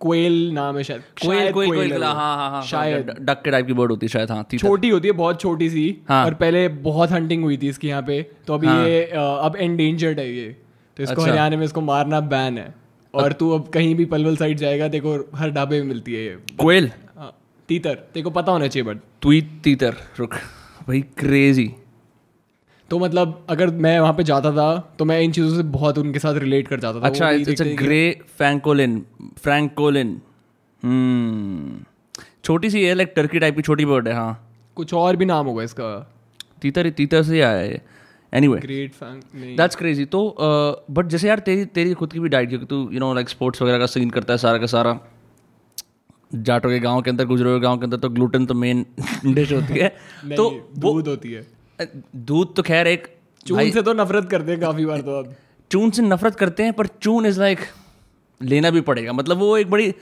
कोयल 0.00 0.32
नाम 0.52 0.76
है 0.76 0.82
शायद। 0.84 1.02
कोयल 1.22 1.52
कोयल 1.52 1.70
कोयल 1.70 2.02
हाँ 2.04 2.14
हाँ 2.14 2.50
हाँ 2.50 2.62
शायद। 2.62 3.10
डक 3.20 3.40
के 3.44 3.50
टाइप 3.50 3.66
की 3.66 3.72
बर्ड 3.72 3.90
होती 3.90 4.06
है 4.06 4.08
शायद 4.08 4.30
हाँ 4.30 4.46
छोटी 4.54 4.88
होती 4.88 5.08
है 5.08 5.14
बहुत 5.14 5.40
छोटी 5.40 5.68
सी 5.70 5.84
हाँ. 6.08 6.24
और 6.24 6.34
पहले 6.34 6.68
बहुत 6.82 7.10
हंटिंग 7.10 7.44
हुई 7.44 7.56
थी 7.56 7.68
इसकी 7.68 7.88
यहाँ 7.88 8.02
पे। 8.02 8.22
तो 8.46 8.54
अभी 8.54 8.66
हाँ. 8.66 8.86
ये 8.88 9.02
अब 9.12 9.56
एंडेंजर्ड 9.56 10.20
है 10.20 10.32
ये। 10.32 10.48
तो 10.96 11.02
इसको 11.02 11.20
अच्छा। 11.20 11.30
हरियाणा 11.30 11.56
में 11.56 11.64
इसको 11.64 11.80
मारना 11.80 12.20
बैन 12.26 12.58
है। 12.58 12.74
और 13.14 13.32
तू 13.32 13.50
अब 13.50 13.68
कहीं 13.68 13.94
भी 13.94 14.04
पलवल 14.04 14.36
साइड 14.36 14.58
जाएगा 14.58 14.88
देखो 14.88 15.16
हर 15.34 15.50
ढाबे 15.50 15.80
में 15.80 15.88
मिलती 15.88 16.14
है 16.14 16.24
ये। 16.24 16.36
कोयल 16.60 16.90
हाँ, 17.16 17.32
तीतर। 17.68 17.98
देखो 18.14 18.30
पता 18.30 18.52
होना 18.52 18.66
चाहिए 18.66 18.88
बट 18.88 18.98
तीतर 19.64 19.96
रुक। 20.18 20.34
भाई 20.88 21.00
क्रेजी 21.18 21.70
तो 22.90 22.98
मतलब 22.98 23.46
अगर 23.50 23.70
मैं 23.76 23.98
वहाँ 24.00 24.12
पे 24.12 24.24
जाता 24.24 24.50
था 24.52 24.94
तो 24.98 25.04
मैं 25.04 25.20
इन 25.20 25.32
चीज़ों 25.32 25.56
से 25.56 25.62
बहुत 25.62 25.98
उनके 25.98 26.18
साथ 26.18 26.34
रिलेट 26.34 26.68
कर 26.68 26.80
जाता 26.80 27.00
था। 27.00 27.06
अच्छा 27.06 27.30
it's 27.30 27.62
a 27.62 27.64
grey 27.64 28.20
francolin 28.36 29.04
francolin 29.38 30.20
छोटी 32.44 32.70
सी 32.70 32.84
है 32.84 32.94
लाइक 32.94 33.12
टर्की 33.16 33.38
टाइप 33.38 33.56
की 33.56 33.62
छोटी 33.62 33.84
बर्ड 33.84 34.08
है 34.08 34.14
हाँ। 34.14 34.42
कुछ 34.76 34.94
और 34.94 35.16
भी 35.16 35.24
नाम 35.24 35.46
होगा 35.46 35.62
इसका। 35.62 35.88
तीतर 36.62 36.90
तीतर 36.90 37.22
से 37.22 37.40
आया 37.40 37.56
है 37.56 37.84
एनीवे 38.32 38.58
ग्रेट 38.60 38.92
दैट्स 39.56 39.76
क्रेजी 39.76 40.04
तो 40.04 40.36
बट 40.90 41.04
uh, 41.04 41.10
जैसे 41.10 41.28
यार 41.28 41.38
तेरी 41.38 41.64
तेरी 41.64 41.94
खुद 41.94 42.12
की 42.12 42.20
भी 42.20 42.28
डाइट 42.28 42.48
क्योंकि 42.48 42.66
तू 42.66 42.88
यू 42.92 43.00
नो 43.00 43.12
लाइक 43.14 43.28
स्पोर्ट्स 43.28 43.62
वगैरह 43.62 43.78
का 43.78 43.86
सीन 43.86 44.10
करता 44.10 44.32
है 44.34 44.38
सारा 44.38 44.58
का 44.58 44.66
सारा। 44.66 44.98
जाटो 46.34 46.68
के 46.68 46.78
गाँव 46.78 47.02
के 47.02 47.10
अंदर 47.10 47.24
गुजरो 47.24 47.54
के 47.54 47.60
गाँव 47.60 47.78
के 47.78 47.84
अंदर 47.84 47.96
तो 47.96 48.08
ग्लूटेन 48.10 48.46
तो 48.46 48.54
मेन 48.54 48.86
डिश 49.26 49.52
होती 49.58 49.78
है। 49.78 49.88
तो 50.36 50.70
दूध 50.78 51.08
होती 51.08 51.32
है। 51.32 51.55
दूध 52.16 52.54
तो 52.56 52.62
खैर 52.62 52.86
एक 52.86 53.08
चून 53.46 53.70
से 53.70 53.82
तो 53.82 53.92
नफरत 53.92 54.28
करते 54.30 54.52
हैं 54.52 54.60
काफ़ी 54.60 54.84
बार 54.86 55.00
तो 55.00 55.18
अब 55.18 55.34
चून 55.70 55.90
से 55.90 56.02
नफरत 56.02 56.34
करते 56.34 56.62
हैं 56.62 56.72
पर 56.72 56.86
चून 56.86 57.26
इज़ 57.26 57.40
लाइक 57.40 57.58
लेना 58.40 58.70
भी 58.70 58.80
पड़ेगा। 58.80 59.12
मतलब 59.12 59.38
वो 59.38 59.56
एक 59.56 59.70
बड़ी 59.70 59.94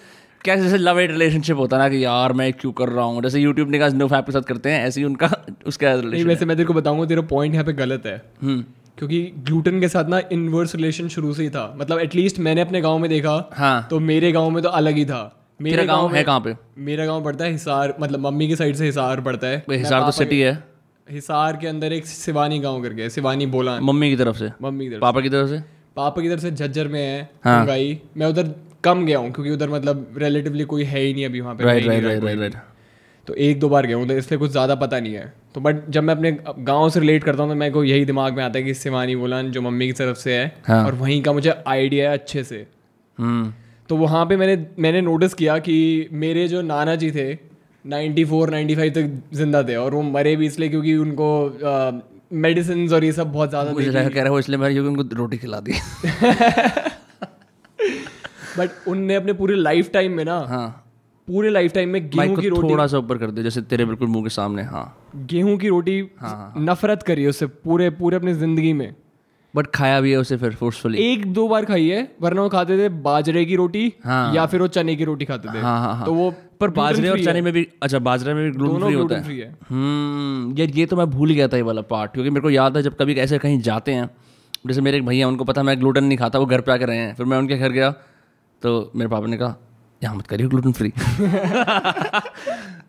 क्या 0.45 0.57
जैसे 0.57 0.79
लव 0.79 0.99
एड 1.01 1.11
रिलेशनशिप 1.11 1.57
होता 1.57 1.79
ना 1.79 1.89
कि 1.89 2.05
यार 2.05 2.33
मैं 2.33 2.53
क्यों 2.53 2.73
कर 2.73 2.89
रहा 2.89 3.05
हूँ? 3.05 3.23
जैसे 3.23 3.41
यूट्यूब 3.41 3.71
ने 3.71 3.79
कहा 3.79 3.89
नो 3.89 4.09
फैप 4.09 4.27
के 4.27 4.33
साथ 4.33 4.41
करते 4.41 4.71
हैं 4.71 4.87
ऐसे 4.87 5.01
ही 5.01 5.07
उनका 5.07 5.31
उसका 5.67 5.95
रिलेशन 5.95 6.29
वैसे 6.29 6.45
मैं 6.45 6.57
तेरे 6.57 6.67
को 6.67 6.75
बताऊँगा 6.75 7.07
तेरा 7.07 7.23
पॉइंट 7.23 7.55
यहाँ 7.55 7.65
पे 7.67 7.73
गलत 7.73 8.07
है। 8.07 8.17
हम्म। 8.43 8.65
क्योंकि 8.99 9.23
ग्लूटन 9.39 9.81
के 9.81 9.89
साथ 9.89 10.05
ना 10.05 10.21
इनवर्स 10.33 10.75
रिलेशन 10.75 11.09
शुरू 11.09 11.33
से 11.35 11.43
ही 11.43 11.51
था। 11.51 11.75
मतलब 11.77 11.99
एटलीस्ट 11.99 12.39
मैंने 12.39 12.61
अपने 12.61 12.81
गाँव 12.81 12.99
में 12.99 13.09
देखा 13.11 13.51
हाँ। 13.53 13.87
तो 13.91 14.01
मेरे 14.01 14.33
गाँव 14.33 14.51
में 14.51 14.63
तो 14.63 14.69
अलग 14.69 14.95
ही 14.95 15.05
था। 15.05 15.41
मेरा 15.63 15.85
गाँव 15.85 16.15
है 16.15 16.25
कहाँ 16.25 16.41
पे? 16.41 16.57
मेरा 16.79 17.07
गाँव 17.07 17.25
पड़ता 17.25 17.45
है 17.45 17.53
हिसार 17.53 17.95
मतलब 18.01 18.21
मम्मी 18.21 18.49
की 18.49 18.57
साइड 18.57 18.77
से 18.77 18.87
हिसार 18.87 19.21
पड़ता 19.21 19.47
है। 19.47 19.65
हिसार 19.71 20.03
तो 20.03 20.11
सिटी 20.11 20.41
है। 20.41 20.74
हिसार 21.09 21.57
के 21.57 21.67
अंदर 21.67 21.93
एक 21.93 22.07
सिवानी 22.07 22.59
गाँव 22.59 22.83
करके 22.83 23.09
सिवानी 23.11 23.47
बोला 23.47 23.79
मम्मी 23.81 24.09
की 24.11 24.17
तरफ़ 24.17 24.37
से? 24.37 24.51
मम्मी 24.63 24.85
की 24.85 24.91
तरफ़ 24.91 25.01
पापा 25.01 25.21
की 25.21 25.29
तरफ़ 25.29 25.49
से? 25.49 25.59
पापा 25.97 26.23
की 26.23 26.29
तरफ़ 26.29 26.41
से 26.41 26.51
झज्जर 26.51 26.89
में 26.89 27.01
है 27.01 27.29
हाँ. 27.45 27.65
मैं 27.67 28.27
उधर 28.27 28.55
कम 28.85 29.05
गया 29.07 29.19
हूँ 29.19 29.31
क्योंकि 29.33 29.51
उधर 29.51 29.69
मतलब 29.71 30.15
रिलेटिवली 30.19 30.65
कोई 30.65 30.85
है 30.85 31.01
ही 31.01 31.13
नहीं 31.15 31.25
अभी 31.27 31.41
वहाँ 31.41 31.55
पे 31.55 31.65
राइट 31.65 31.87
राइट 31.87 32.05
राइट 32.05 32.39
राइट 32.39 32.55
तो 33.29 33.35
एक 33.35 33.61
दो 33.61 33.69
बार 33.69 33.87
गया 33.87 33.97
हूँ 33.97 34.07
तो 34.09 34.15
इसलिए 34.15 34.39
कुछ 34.39 34.51
ज़्यादा 34.51 34.75
पता 34.75 34.99
नहीं 35.01 35.15
है। 35.15 35.33
तो 35.55 35.61
बट 35.61 35.89
जब 35.91 36.03
मैं 36.03 36.15
अपने 36.15 36.33
गाँव 36.65 36.89
से 36.91 37.01
रिलेट 37.01 37.25
करता 37.25 37.43
हूँ 37.43 37.51
तो 37.51 37.57
मेरे 37.57 37.73
को 37.73 37.85
यही 37.85 38.05
दिमाग 38.05 38.37
में 38.37 38.43
आता 38.45 38.59
है 38.59 38.65
कि 38.65 38.75
सिवानी 38.75 39.17
बोलान 39.17 39.51
जो 39.51 39.63
मम्मी 39.63 39.87
की 39.87 39.93
तरफ़ 39.93 40.19
से 40.19 40.35
है 40.35 40.47
हाँ. 40.67 40.85
और 40.87 40.95
वहीं 40.95 41.23
का 41.23 41.33
मुझे 41.33 41.55
आइडिया 41.67 42.11
है 42.11 42.19
अच्छे 42.19 42.45
से। 42.45 42.67
हम्म। 43.19 43.53
तो 43.89 43.97
वहाँ 43.97 44.25
पे 44.27 44.37
मैंने 44.37 44.57
मैंने 44.79 45.01
नोटिस 45.01 45.35
किया 45.35 45.59
कि 45.59 46.09
मेरे 46.13 46.47
जो 46.49 46.63
नाना 46.63 46.95
जी 46.97 47.11
थे 47.11 47.33
94 47.85 48.51
95 48.51 48.91
तक 48.95 49.23
ज़िंदा 49.35 49.63
थे 49.63 49.77
और 49.77 49.95
वो 49.95 50.03
मरे 50.03 50.37
भी 50.37 50.47
इसलिए 50.47 50.69
क्योंकि 50.69 50.97
उनको 50.97 51.29
मेडिसिन 52.33 52.93
और 52.95 53.05
ये 53.05 53.13
सब 53.13 53.33
बहुत 53.33 53.51
ज़्यादा 53.51 53.73
कह 54.09 54.23
रहा 54.23 54.31
हूँ 54.31 54.39
इसलिए 54.39 54.59
मैंने 54.59 54.81
उनको 54.81 55.17
रोटी 55.17 55.39
खिला 55.39 55.61
दी। 55.61 55.73
बट 58.59 58.71
उनने 58.89 59.15
अपने 59.15 59.33
पूरे 59.33 59.55
लाइफ 59.55 59.91
टाइम 59.93 60.13
में 60.13 60.25
ना 60.25 60.39
हाँ। 60.49 60.81
पूरे 61.29 61.51
लाइफ 61.51 61.73
टाइम 61.73 61.89
में 61.89 62.11
गेहूँ 62.11 62.37
की 62.37 62.49
रोटी 62.49 62.69
थोड़ा 62.71 62.87
सा 62.87 62.99
ऊपर 62.99 63.19
कर 63.19 63.31
दे 63.31 63.43
जैसे 63.43 63.63
तेरे 63.63 63.85
बिल्कुल 63.85 64.09
मुँह 64.09 64.23
के 64.23 64.29
सामने 64.29 64.63
हाँ। 64.63 64.85
गेहूँ 65.17 65.57
की 65.59 65.69
रोटी 65.69 65.99
हाँ, 66.21 66.31
हाँ। 66.31 66.53
नफरत 66.65 67.03
करी 67.03 67.27
उससे 67.27 67.47
पूरे 67.47 67.91
पूरे 67.91 68.17
अपनी 68.17 68.35
ज़िंदगी 68.35 68.73
में। 68.73 68.95
बट 69.55 69.67
खाया 69.67 70.01
भी 70.01 70.11
है 70.11 70.17
उसे 70.17 70.37
फिर 70.37 70.55
फोर्सफुली 70.55 70.99
एक 71.03 71.27
दो 71.33 71.47
बार 71.49 71.65
खाई 71.65 71.89
है 71.89 72.01
वरना 72.21 72.43
वो 72.43 72.49
खाते 72.49 72.79
थे 72.79 72.89
बाजरे 73.03 73.45
की 73.45 73.57
रोटी 73.57 73.93
हाँ, 74.05 74.35
या 74.35 74.47
फिर 74.47 74.61
वो 74.61 74.67
चने 74.69 74.97
की 74.97 75.05
रोटी 75.05 75.25
खाते 75.25 75.49
थे। 75.49 75.59
हाँ, 75.59 75.79
हाँ, 75.81 75.95
हाँ. 75.97 76.07
तो 76.07 76.15
वो 76.15 76.31
पर 76.61 76.71
बाजरे 76.71 77.09
और 77.09 77.21
चने 77.25 77.41
में 77.41 77.53
भी 77.53 77.67
अच्छा 77.83 77.99
बाजरे 77.99 78.35
में 78.35 78.45
भी 78.45 78.51
ग्लूटेन 78.51 78.81
फ्री 78.81 78.95
होता 78.95 79.15
है। 79.17 79.57
हम्म 79.69 80.59
यार 80.59 80.71
ये 80.71 80.87
तो 80.87 80.97
मैं 80.97 81.07
भूल 81.11 81.31
गया 81.31 81.49
था 81.49 81.57
ये 81.57 81.63
वाला 81.63 81.81
पार्ट 81.91 82.13
क्योंकि 82.13 82.31
मेरे 82.31 82.43
को 82.43 82.51
याद 82.51 82.77
है 82.77 82.83
जब 82.83 82.97
कभी 82.97 83.15
ऐसे 83.15 83.39
कहीं 83.39 83.61
जाते 83.61 83.93
हैं 83.93 84.09
जैसे 84.67 84.81
मेरे 84.81 84.97
एक 84.97 85.07
भैया 85.07 85.29
उनको 85.29 85.45
पता 85.45 85.63
मैं 85.63 85.79
ग्लूटेन 85.81 86.05
नहीं 86.05 86.19
खाता 86.19 86.39
वो 86.39 86.47
घर 86.47 86.61
पे 86.61 86.73
आके 86.73 86.85
रहे 86.85 86.97
हैं। 86.97 87.15
फिर 87.15 87.27
मैं 87.27 87.39
उनके 87.39 87.59
घर 87.59 87.73
गया 87.73 87.91
तो 88.63 88.93
मेरे 88.97 89.11
पापा 89.11 89.27
ने 89.27 89.37
कहा 89.37 89.57
यहाँ 90.03 90.15
मत 90.17 90.27
करिए 90.27 90.47
ग्लूटेन 90.47 90.73
फ्री 90.73 90.93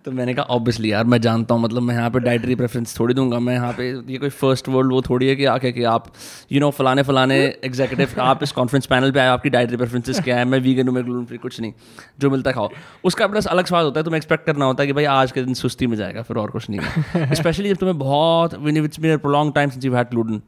तो 0.06 0.12
मैंने 0.12 0.34
कहा 0.34 0.44
ऑब्वियसली 0.46 0.92
यार 0.92 1.04
मैं 1.04 1.20
जानता 1.22 1.56
हूँ 1.56 1.62
मतलब 1.64 1.82
मैं 1.82 1.96
यहाँ 1.96 2.10
पे 2.10 2.20
डाइटरी 2.20 2.56
प्रेफरेंस 2.56 3.00
थोड़ी 3.00 3.14
दूँगा। 3.14 3.40
मैं 3.40 3.54
यहाँ 3.54 3.72
पे 3.74 3.90
ये 4.12 4.18
कोई 4.18 4.30
फ़र्स्ट 4.30 4.70
वर्ल्ड 4.70 4.92
वो 4.92 5.02
थोड़ी 5.02 5.28
है 5.28 5.36
कि 5.36 5.46
आके 5.46 5.72
कि 5.72 5.84
आप 5.84 6.12
यू 6.52 6.60
नो 6.60 6.70
फलाने 6.72 7.04
फलाने 7.04 7.38
एग्जीक्यूटिव 7.66 8.22
आप 8.22 8.44
इस 8.44 8.52
कॉन्फ्रेंस 8.52 8.86
पैनल 8.86 9.12
पे 9.12 9.20
आए 9.20 9.28
आपकी 9.28 9.50
डाइटरी 9.50 9.78
प्रेफरेंसेस 9.78 10.20
क्या 10.20 10.38
है? 10.38 10.46
मैं 10.46 10.60
वीगन 10.60 10.88
हूँ 10.88 10.96
मैं 10.96 11.04
ग्लूटेन 11.06 11.26
फ्री 11.26 11.38
कुछ 11.38 11.60
नहीं। 11.62 11.74
जो 12.20 12.30
मिलता 12.30 12.52
खाओ। 12.52 12.70
उसका 13.04 13.28
प्लस 13.28 13.46
अलग 13.46 13.66
स्वाद 13.66 13.86
होता 13.86 14.00
है 14.00 14.04
तुम्हें 14.04 14.18
एक्सपेक्ट 14.18 14.46
करना 14.46 14.66
होता 14.66 14.84
है 14.84 14.88
कि 14.88 14.94
भाई 14.94 15.06
आज 15.06 15.32
के 15.32 15.44
दिन 15.44 15.54
सुस्ती 15.54 15.88
में 15.88 15.98
जाएगा 15.98 16.22
फिर 16.22 16.38
और 16.38 16.52
कुछ 16.52 16.70
नहीं 16.70 17.34
स्पेशली 17.34 17.70
जब 17.74 17.76
तुम्हें 17.76 17.98
बहुत 17.98 19.26
long 19.26 19.54
time 19.56 19.70
since 19.70 19.86
you 19.86 19.94
had 19.94 20.10
gluten 20.10 20.42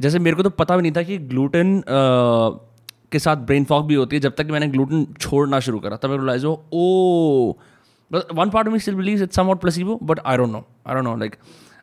जैसे 0.00 0.18
मेरे 0.18 0.36
को 0.36 0.42
तो 0.42 0.50
पता 0.50 0.76
भी 0.76 0.82
नहीं 0.82 0.92
था 0.92 1.02
कि 1.02 1.18
ग्लूटेन 1.18 1.82
के 3.14 3.18
साथ 3.18 3.46
ब्रेन 3.48 3.64
फॉक 3.64 3.84
भी 3.86 3.94
होती 3.94 4.16
है 4.16 4.20
जब 4.22 4.34
तक 4.38 4.50
मैंने 4.50 4.68
ग्लूटेन 4.68 5.06
छोड़ना 5.18 5.60
शुरू 5.66 5.78
करा 5.80 5.96
तब 5.96 6.10
मेरे 6.10 6.20
रियलाइज़ 6.20 6.46
हो 6.46 6.54
ओ 6.72 7.52
one 8.34 8.50
part 8.50 8.68
me 8.68 8.78
still 8.78 8.94
believe 8.94 9.22
it's 9.22 9.36
somewhat 9.36 9.60
placebo 9.60 9.98
but 10.02 10.20
I 10.26 10.36
don't 10.36 10.52
know 10.52 10.64
I 10.86 10.94
don't 10.94 11.04
know 11.04 11.16
like 11.16 11.36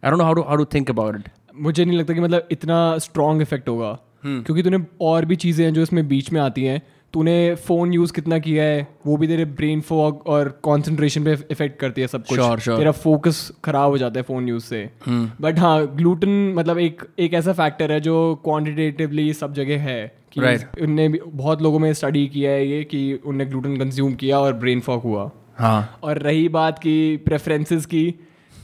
I 0.04 0.10
don't 0.10 0.19
know 0.19 0.25
how 0.25 0.33
to 0.33 0.42
how 0.44 0.57
to 0.57 0.66
think 0.74 0.89
about 0.89 1.16
it 1.16 1.30
मुझे 1.57 1.83
नहीं 1.86 1.98
लगता 1.98 2.13
कि 2.13 2.19
मतलब 2.19 2.48
इतना 2.51 2.98
स्ट्रॉन्ग 3.00 3.42
इफ़ेक्ट 3.42 3.69
होगा 3.69 3.92
hmm. 3.92 4.45
क्योंकि 4.45 4.63
तूने 4.63 4.78
और 5.01 5.25
भी 5.25 5.36
चीज़ें 5.36 5.63
हैं 5.66 5.74
जो 5.74 5.81
इसमें 5.81 6.07
बीच 6.07 6.31
में 6.31 6.42
आती 6.42 6.63
हैं 6.63 6.81
तूने 7.13 7.33
फ़ोन 7.57 7.94
यूज़ 7.94 8.13
कितना 8.13 8.38
किया 8.39 8.63
है 8.63 8.88
वो 9.06 9.18
भी 9.18 9.28
तेरे 9.28 9.45
ब्रेन 9.57 9.81
फॉग 9.81 10.22
और 10.28 10.50
कंसंट्रेशन 10.66 11.24
पे 11.24 11.33
इफ़ेक्ट 11.51 11.80
करती 11.80 12.01
है 12.01 12.07
सब 12.07 12.25
कुछ 12.25 12.39
sure, 12.39 12.60
sure. 12.60 12.78
तेरा 12.78 12.92
फोकस 13.00 13.51
खराब 13.63 13.89
हो 13.89 13.98
जाता 13.98 14.19
है 14.19 14.24
फ़ोन 14.24 14.48
यूज़ 14.50 14.63
से 14.66 14.89
बट 15.07 15.54
hmm. 15.54 15.60
हाँ 15.60 15.95
ग्लूटन 15.95 16.54
मतलब 16.57 16.80
एक 16.80 17.04
एक 17.19 17.33
ऐसा 17.33 17.54
फैक्टर 17.54 17.92
है 17.92 18.00
जो 18.01 18.18
क्वान्टिटेटिवली 18.44 19.31
सब 19.33 19.54
जगह 19.54 19.81
है 19.81 20.01
कि 20.31 20.42
right. 20.42 20.81
उनने 20.81 21.10
भी 21.10 21.19
बहुत 21.25 21.62
लोगों 21.62 21.80
में 21.80 21.94
स्टडी 21.94 22.28
किया 22.28 22.51
है 22.51 22.68
ये 22.68 22.83
कि 22.83 23.19
उनने 23.25 23.45
ग्लूटेन 23.45 23.78
कंज्यूम 23.78 24.13
किया 24.13 24.39
और 24.39 24.54
ब्रेन 24.54 24.80
फॉक 24.80 25.04
हुआ। 25.04 25.31
हाँ। 25.56 26.00
और 26.04 26.18
रही 26.18 26.50
बात 26.50 26.80
की 26.80 27.18
प्रेफरेंसेस 27.18 27.85
की 27.85 28.16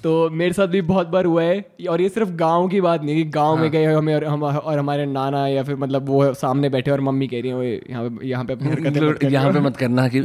तो 0.04 0.30
मेरे 0.30 0.54
साथ 0.54 0.68
भी 0.68 0.82
बहुत 0.82 1.08
बार 1.08 1.26
हुआ 1.26 1.44
है 1.44 1.66
और 1.90 2.02
ये 2.02 2.10
सिर्फ़ 2.10 2.30
गाँव 2.30 2.68
की 2.68 2.82
बात 2.82 3.04
नहीं 3.04 3.16
कि 3.16 3.24
गाँव 3.24 3.56
हाँ. 3.56 3.62
में 3.62 3.72
गए 3.72 3.86
हमें 3.86 4.16
और 4.16 4.26
हम 4.26 4.44
और 4.44 4.80
हमारे 4.80 5.06
नाना 5.06 5.48
या 5.48 5.64
फिर 5.64 5.76
मतलब 5.76 6.10
वो 6.10 6.34
सामने 6.34 6.70
बैठे 6.70 6.92
और 6.92 7.02
मम्मी 7.02 7.28
कह 7.28 7.42
रही 7.42 7.52
है 7.52 7.82
यहाँ 7.90 8.10
पे 8.10 8.28
यहाँ 8.28 8.46
पे 8.46 9.28
यहाँ 9.28 9.54
पे 9.54 9.60
मत 9.60 9.78
करना 9.78 10.08
कि 10.08 10.24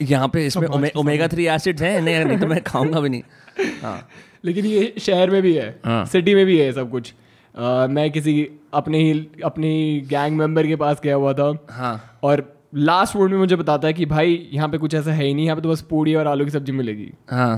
यहाँ 0.02 0.28
पे 0.28 0.46
इसमें 0.46 0.90
ओमेगा 0.96 1.28
थ्री 1.28 1.46
एसिड्स 1.46 1.82
हैं 1.82 2.00
नहीं 2.00 2.38
तो 2.38 2.46
मैं 2.46 2.62
खाऊँगा 2.62 3.00
भी 3.00 3.08
नहीं। 3.08 3.22
हाँ। 3.82 4.08
लेकिन 4.44 4.66
ये 4.66 4.94
शहर 4.98 5.30
में 5.30 5.42
भी 5.42 5.54
है 5.54 5.80
हाँ. 5.84 6.04
सिटी 6.06 6.34
में 6.34 6.46
भी 6.46 6.58
है 6.58 6.72
सब 6.72 6.90
कुछ। 6.90 7.12
मैं 7.58 8.10
किसी 8.12 8.48
अपने 8.74 8.98
ही 8.98 9.12
अपनी 9.44 10.00
गैंग 10.10 10.36
मेंबर 10.36 10.66
के 10.66 10.76
पास 10.76 11.00
गया 11.04 11.14
हुआ 11.14 11.32
था। 11.32 11.52
हाँ। 11.70 12.18
और 12.22 12.42
लास्ट 12.74 13.16
वर्ड 13.16 13.32
में 13.32 13.38
मुझे 13.38 13.56
बताता 13.56 13.88
है 13.88 13.94
कि 13.94 14.06
भाई 14.06 14.48
यहाँ 14.52 14.68
पे 14.68 14.78
कुछ 14.78 14.94
ऐसा 14.94 15.12
है 15.12 15.24
ही 15.24 15.34
नहीं 15.34 15.44
यहाँ 15.44 15.56
पे 15.56 15.62
तो 15.62 15.68
बस 15.68 15.82
पूड़ी 15.90 16.14
और 16.14 16.26
आलू 16.26 16.44
की 16.44 16.50
सब्ज़ी 16.50 16.72
मिलेगी। 16.72 17.10
हाँ। 17.30 17.56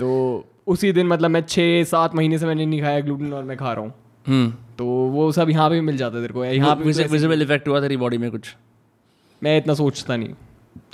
तो 0.00 0.10
उसी 0.66 0.92
दिन 0.92 1.06
मतलब 1.06 1.30
मैं 1.30 1.42
छः 1.42 1.82
सात 1.84 2.14
महीने 2.14 2.38
से 2.38 2.46
मैंने 2.46 2.66
नहीं 2.66 2.80
खाया 2.82 3.00
ग्लूटेन 3.00 3.32
और 3.32 3.44
मैं 3.44 3.56
खा 3.56 3.72
रहा 3.72 3.84
हूँ। 3.84 3.92
हम्म। 4.26 4.52
तो 4.78 4.84
वो 4.86 5.30
सब 5.32 5.50
यहाँ 5.50 5.68
पे 5.70 5.74
भी 5.74 5.80
मिल 5.80 5.96
जाता 5.96 6.16
है 6.16 6.22
तेरे 6.22 6.34
को 6.34 6.44
यहाँ 6.44 6.74
पे 6.76 7.06
विजिबल 7.06 7.42
इफ़ेक्ट 7.42 7.68
हुआ 7.68 7.80
तेरी 7.80 7.96
बॉडी 7.96 8.18
में 8.18 8.30
कुछ? 8.30 8.54
मैं 9.42 9.56
इतना 9.58 9.74
सोचता 9.74 10.16
नहीं। 10.16 10.34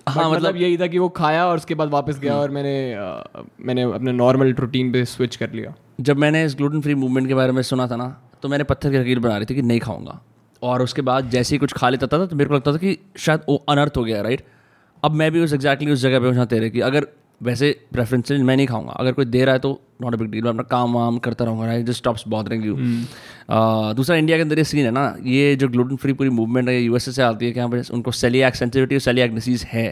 हाँ 0.08 0.24
मतलब, 0.24 0.36
मतलब 0.36 0.56
यही 0.56 0.76
था 0.78 0.86
कि 0.86 0.98
वो 0.98 1.08
खाया 1.08 1.46
और 1.46 1.56
उसके 1.56 1.74
बाद 1.74 1.88
वापस 1.88 2.18
गया 2.18 2.32
हम्म। 2.32 2.42
और 2.42 2.50
मैंने 2.50 2.94
आ, 2.94 3.22
मैंने 3.60 3.82
अपने 3.82 4.12
नॉर्मल 4.12 4.52
रूटीन 4.54 4.92
पे 4.92 5.04
स्विच 5.04 5.36
कर 5.36 5.52
लिया। 5.52 5.74
जब 5.98 6.16
मैंने 6.16 6.44
इस 6.44 6.54
ग्लूटेन 6.54 6.80
फ्री 6.80 6.94
मूवमेंट 6.94 7.28
के 7.28 7.34
बारे 7.34 7.52
में 7.52 7.62
सुना 7.62 7.86
था 7.88 7.96
ना 7.96 8.08
तो 8.42 8.48
मैंने 8.48 8.64
पत्थर 8.64 8.90
की 8.90 8.98
लकीर 8.98 9.18
बना 9.18 9.36
रही 9.36 9.46
थी 9.46 9.54
कि 9.54 9.62
नहीं 9.62 9.80
खाऊँगा। 9.80 10.20
और 10.62 10.82
उसके 10.82 11.02
बाद 11.02 11.30
जैसे 11.30 11.54
ही 11.54 11.58
कुछ 11.58 11.72
खा 11.72 11.88
लेता 11.88 12.06
था 12.06 12.24
तो 12.26 12.36
मेरे 12.36 12.48
को 12.48 12.54
लगता 12.54 12.72
था 12.72 12.76
कि 12.76 12.98
शायद 13.18 13.40
वो 13.48 13.56
अनर्थ 13.68 13.96
हो 13.96 14.04
गया 14.04 14.20
राइट 14.22 14.44
अब 15.02 15.12
मैं 15.12 15.30
भी 15.32 15.40
उस 15.40 15.52
एग्जैक्टली 15.52 15.92
उस 15.92 16.00
जगह 16.00 16.20
पे 16.20 16.36
हूँ 16.36 16.46
तेरे 16.46 16.70
की 16.70 16.80
अगर 16.80 17.06
वैसे 17.40 17.70
प्रेफरेंस 17.92 18.30
मैं 18.32 18.56
नहीं 18.56 18.66
खाऊँगा। 18.66 18.92
अगर 18.92 19.12
कोई 19.12 19.24
दे 19.24 19.44
रहा 19.44 19.54
है 19.54 19.58
तो 19.58 19.70
नॉट 20.02 20.14
अ 20.14 20.16
बिग 20.16 20.30
डील 20.30 20.42
मैं 20.42 20.50
अपना 20.50 20.62
काम 20.62 20.94
वाम 20.94 21.18
करता 21.18 21.44
रहूँगा 21.44 21.66
right 21.66 21.86
just 21.86 21.98
stops 21.98 22.24
bothering 22.28 22.64
you 22.66 22.74
दूसरा 23.96 24.16
इंडिया 24.16 24.38
के 24.38 24.42
अंदर 24.42 24.58
ये 24.58 24.64
सीन 24.64 24.84
है 24.84 24.90
ना 24.90 25.04
ये 25.24 25.54
जो 25.56 25.68
ग्लूटेन 25.68 25.96
फ्री 25.96 26.12
पूरी 26.12 26.30
मूवमेंट 26.30 26.68
है 26.68 26.80
यूएसए 26.80 27.12
से 27.12 27.22
आती 27.22 27.46
है 27.46 27.52
कि 27.52 27.58
यहाँ 27.58 27.70
पर 27.70 27.82
उनको 27.94 28.10
सेलियाक 28.12 28.54
सेंसिटिविटी 28.54 28.94
और 28.94 29.00
सेलियाक 29.00 29.30
डिसीज़ 29.30 29.64
है। 29.66 29.86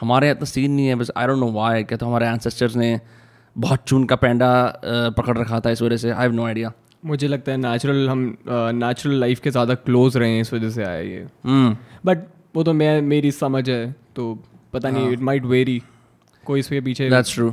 हमारे 0.00 0.26
यहाँ 0.26 0.36
इतना 0.36 0.46
सीन 0.46 0.72
नहीं 0.72 0.86
है 0.86 0.94
बस 0.94 1.10
आई 1.16 1.26
डोंट 1.26 1.38
नो 1.38 1.50
वाई 1.52 1.84
क्या 1.84 1.98
तो 1.98 2.06
हमारे 2.06 2.26
एंसेस्टर्स 2.26 2.76
ने 2.76 2.94
बहुत 3.56 3.82
चून 3.86 4.04
का 4.04 4.16
पेंडा 4.16 4.50
पकड़ 5.16 5.36
रखा 5.38 5.60
था 5.60 5.70
इस 5.70 5.82
वजह 5.82 5.96
से। 5.96 6.10
आई 6.10 6.22
हैव 6.22 6.32
नो 6.32 6.44
आइडिया 6.46 6.72
मुझे 7.04 7.28
लगता 7.28 7.52
है 7.52 7.58
नेचुरल 7.58 8.08
हम 8.08 8.20
नेचुरल 8.48 9.14
लाइफ 9.20 9.40
के 9.40 9.50
ज़्यादा 9.50 9.74
क्लोज 9.86 10.16
रहे 10.16 10.30
हैं 10.30 10.40
इस 10.40 10.52
वजह 10.54 10.70
से 10.70 10.84
आया 10.84 11.00
ये। 11.00 11.26
बट 12.06 12.26
वो 12.54 12.62
तो 12.62 12.72
मैं 12.72 13.00
मेरी 13.02 13.30
समझ 13.32 13.68
है 13.70 13.94
तो 14.16 14.34
पता 14.72 14.90
नहीं 14.90 15.10
इट 15.12 15.20
माइट 15.20 15.44
वेरी 15.46 15.80
कोई 16.46 16.60
इसके 16.60 16.80
पीछे 16.80 17.08
दैट्स 17.10 17.34
ट्रू 17.34 17.50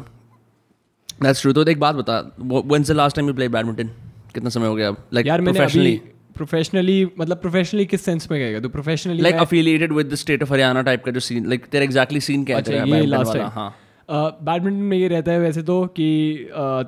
दैट्स 1.24 1.42
ट्रू 1.42 1.54
तो 1.54 1.66
एक 1.68 1.80
बात 1.80 1.96
बता 1.96 2.20
when 2.40 2.84
the 2.84 2.92
last 2.92 3.16
time 3.16 3.28
you 3.28 3.34
play 3.34 3.48
badminton 3.50 3.90
कितना 4.34 4.50
समय 4.50 4.68
हो 4.68 4.76
गया 4.76 4.88
अब? 4.88 4.98
लाइक 5.14 5.28
यार 5.28 5.42
मैंने 5.42 5.60
अभी 5.60 5.98
प्रोफेशनली 6.36 7.06
मतलब 7.20 7.38
प्रोफेशनली 7.38 7.86
किस 7.86 8.06
सेंस 8.06 8.32
में 8.32 8.40
गएगा 8.40 8.60
तो 8.60 8.70
professionally 8.70 9.22
like 9.22 9.36
affiliated 9.38 9.94
with 9.94 10.12
the 10.12 10.16
state 10.16 10.44
of 10.44 10.54
Haryana 10.54 10.82
type 10.82 11.04
का 11.06 11.12
जो 11.12 11.20
सीन 11.20 11.48
लाइक 11.50 11.66
तेरा 11.66 11.84
एग्जैक्टली 11.84 12.20
सीन 12.22 12.44
क्या 12.46 12.58
अच्छा, 12.58 12.74
है 12.74 12.90
ये 12.90 13.06
लास्ट 13.06 13.34
टाइम 13.34 13.48
हाँ। 13.54 13.74
बैडमिंटन 14.12 14.80
में 14.84 14.98
ये 14.98 15.08
रहता 15.08 15.32
है 15.32 15.40
वैसे 15.40 15.62
तो 15.64 15.86
कि 15.96 16.08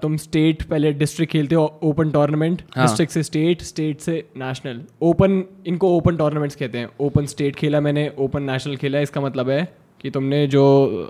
तुम 0.02 0.16
स्टेट 0.18 0.64
पहले 0.64 0.92
डिस्ट्रिक्ट 0.94 1.32
खेलते 1.34 1.56
हो 1.56 1.66
ओपन 1.84 2.12
टूर्नामेंट 2.12 2.62
डिस्ट्रिक्ट 2.78 3.14
से 3.14 3.24
स्टेट 3.24 3.62
स्टेट 3.64 4.00
से 4.00 4.24
नेशनल 4.38 4.82
ओपन 5.02 5.44
इनको 5.68 5.96
ओपन 5.98 6.18
टूर्नामेंट्स 6.18 6.56
कहते 6.56 6.78
हैं. 6.78 6.90
ओपन 7.00 7.26
स्टेट 7.26 7.56
खेला 7.56 7.82
मैंने 7.82 8.12
ओपन 8.20 8.44
नेशनल 8.44 8.76
खेला 8.76 9.00
इसका 9.00 9.22
मतलब 9.22 9.50
है 9.50 9.64
कि 10.02 10.10
तुमने 10.10 10.46
जो 10.48 10.62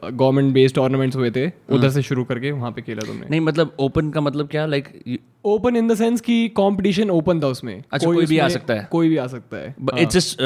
गवर्नमेंट 0.03 0.53
बेस्ड 0.53 0.75
टूर्नामेंट्स 0.75 1.17
हुए 1.17 1.29
थे 1.31 1.45
उधर 1.47 1.75
हम्म। 1.75 1.89
से 1.89 2.01
शुरू 2.01 2.23
करके 2.23 2.51
वहाँ 2.51 2.71
पे 2.71 2.81
खेला 2.81 3.07
तुमने। 3.07 3.27
नहीं 3.29 3.41
मतलब 3.41 3.75
ओपन 3.79 4.09
का 4.09 4.21
मतलब 4.21 4.47
क्या 4.47 4.65
like 4.65 5.19
open 5.45 5.75
in 5.75 5.87
the 5.87 5.95
sense 5.95 6.21
कि 6.21 6.47
कंपटीशन 6.57 7.09
ओपन 7.09 7.39
था 7.39 7.47
उसमें। 7.47 7.73
अच्छा 7.91 8.05
कोई, 8.05 8.15
कोई 8.15 8.25
भी 8.25 8.37
आ 8.37 8.47
सकता 8.47 8.73
है। 8.73 8.87
कोई 8.91 9.09
भी 9.09 9.17
आ 9.17 9.27
सकता 9.27 9.57
है। 9.57 9.75
It's 9.97 10.13
just 10.15 10.41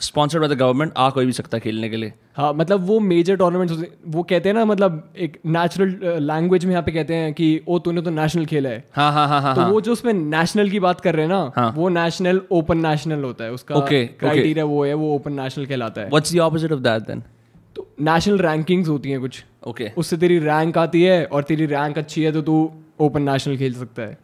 sponsored 0.00 0.42
by 0.42 0.48
the 0.48 0.58
government 0.58 0.92
आ 0.96 1.08
कोई 1.10 1.26
भी 1.26 1.32
सकता 1.32 1.56
है 1.56 1.60
खेलने 1.60 1.88
के 1.88 1.96
लिए। 1.96 2.12
हाँ 2.36 2.52
मतलब 2.54 2.86
वो 2.86 2.98
मेजर 3.00 3.36
टूर्नामेंट्स 3.36 3.84
वो 4.06 4.22
कहते 4.22 4.48
हैं 4.48 4.56
ना 4.56 4.64
मतलब 4.64 5.12
एक 5.18 5.38
नेचुरल 5.46 6.22
लैंग्वेज 6.22 6.64
में 6.64 6.72
यहाँ 6.72 6.82
पे 6.82 6.92
कहते 6.92 7.14
हैं 7.14 7.32
कि 7.34 7.48
ओ 7.68 7.78
तूने 7.78 8.02
तो 8.02 8.10
नेशनल 8.10 8.46
खेला 8.46 8.68
है। 8.68 8.84
हाँ 8.96 9.12
हाँ 9.12 9.26
हाँ, 9.28 9.40
हाँ 9.42 9.54
तो 9.54 9.60
हाँ. 9.60 9.70
वो 9.70 9.80
जो 9.80 9.92
उसमें 9.92 10.12
नेशनल 10.12 10.70
की 10.70 10.80
बात 10.80 11.00
कर 11.00 11.14
रहे 11.14 11.26
हैं 11.26 11.32
ना 11.32 11.52
हाँ. 11.56 11.72
वो 11.76 11.88
नेशनल 11.88 12.40
ओपन 12.52 12.86
नेशनल 12.86 13.24
होता 13.24 13.44
है। 13.44 13.52
उसका 13.52 13.80
क्राइटेरिया 13.90 14.64
वो 14.64 14.84
है 14.84 14.94
वो 14.94 15.14
ओपन 15.14 15.40
नेशनल 15.40 15.66
कहलाता 15.66 16.00
है। 16.00 16.08
What's 16.08 16.34
the 16.34 16.38
opposite 16.40 16.72
of 16.72 16.80
that 16.80 17.02
then 17.02 17.22
तो 17.76 17.86
नेशनल 18.02 18.38
रैंकिंग्स 18.40 18.88
होती 18.88 19.10
हैं 19.10 19.20
कुछ। 19.20 19.44
Okay 19.66 19.84
okay. 19.84 19.96
उससे 19.98 20.16
तेरी 20.16 20.38
रैंक 20.40 20.78
आती 20.78 21.02
है 21.02 21.24
और 21.24 21.42
तेरी 21.42 21.66
रैंक 21.66 21.98
अच्छी 21.98 22.22
है 22.22 22.32
तो 22.32 22.42
तू 22.42 22.70
ओपन 23.00 23.22
नेशनल 23.22 23.56
खेल 23.56 23.74
सकता 23.74 24.02
है। 24.02 24.18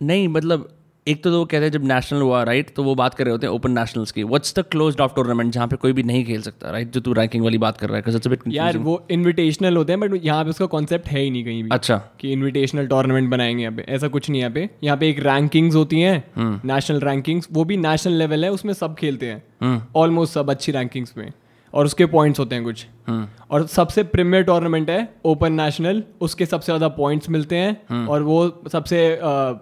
नहीं 0.00 0.28
मतलब 0.28 0.68
एक 1.06 1.22
तो, 1.24 1.30
वो 1.30 1.44
कहते 1.44 1.64
हैं 1.64 1.72
जब 1.72 1.84
नेशनल 1.84 2.20
हुआ 2.20 2.42
राइट 2.42 2.70
तो 2.76 2.82
वो 2.82 2.94
बात 2.94 3.14
कर 3.14 3.24
रहे 3.24 3.32
होते 3.32 3.46
हैं 3.46 3.54
ओपन 3.54 3.70
नेशनल्स 3.70 4.12
की। 4.12 4.22
What's 4.22 4.54
the 4.58 4.62
closed 4.62 5.00
of 5.00 5.14
tournament 5.14 5.52
जहाँ 5.52 5.66
पे 5.68 5.76
कोई 5.76 5.92
भी 5.92 6.02
नहीं 6.02 6.24
खेल 6.24 6.42
सकता 6.42 6.70
राइट 6.70 6.90
जो 6.90 7.00
तू 7.00 7.12
रैंकिंग 7.12 7.44
वाली 7.44 7.58
बात 7.58 7.76
कर 7.78 7.88
रहा 7.88 7.96
है 7.96 8.28
बिट 8.28 8.42
यार 8.48 8.78
वो 8.78 9.06
इनविटेशनल 9.10 9.76
होते 9.76 9.92
हैं 9.92 10.00
बट 10.00 10.24
यहाँ 10.24 10.44
पे 10.44 10.50
उसका 10.50 10.66
कॉन्सेप्ट 10.66 11.08
है 11.08 11.20
ही 11.20 11.30
नहीं 11.30 11.44
कहीं 11.44 11.62
भी। 11.62 11.68
अच्छा। 11.72 11.96
कि 12.20 12.32
इनविटेशनल 12.32 12.86
टूर्नामेंट 12.86 13.30
बनाएँगे 13.30 13.62
यहाँ 13.62 13.74
पे। 13.76 13.84
ऐसा 13.88 14.08
कुछ 14.08 14.30
नहीं 14.30 14.40
यहाँ 14.40 14.52
पे। 14.52 14.68
यहाँ 14.84 14.96
पे 14.98 15.08
एक 15.08 15.18
रैंकिंग्स 15.18 15.74
होती 15.74 16.00
हैं 16.00 16.24
नेशनल। 16.64 17.00
रैंकिंग्स 17.00 17.48
वो 17.52 17.64
भी 17.64 17.76
नेशनल 17.76 18.12
लेवल 18.12 18.44
है 18.44 18.52
उसमें 18.52 18.72
सब 18.72 18.94
खेलते 18.94 19.26
हैं। 19.26 19.88
Almost 19.96 20.36
hmm. 20.36 20.46
सब 20.46 20.50
अच्छी 20.50 20.72
रैंकिंग्स 20.72 21.14
में। 21.18 21.32
और 21.74 21.84
उसके 21.84 22.06
पॉइंट्स 22.06 22.40
होते 22.40 22.54
हैं 22.54 22.64
कुछ। 22.64 22.86
हुँ. 23.08 23.28
और 23.50 23.66
सबसे 23.66 24.02
प्रीमियर 24.02 24.42
टूर्नामेंट 24.42 24.90
है 24.90 25.00
ओपन 25.24 25.52
नेशनल 25.52 26.02
उसके 26.20 26.46
सबसे 26.46 26.66
ज़्यादा 26.66 26.88
पॉइंट्स 26.88 27.30
मिलते 27.30 27.56
हैं 27.56 27.76
हुँ. 27.90 28.06
और 28.06 28.22
वो 28.22 28.62
सबसे 28.72 29.00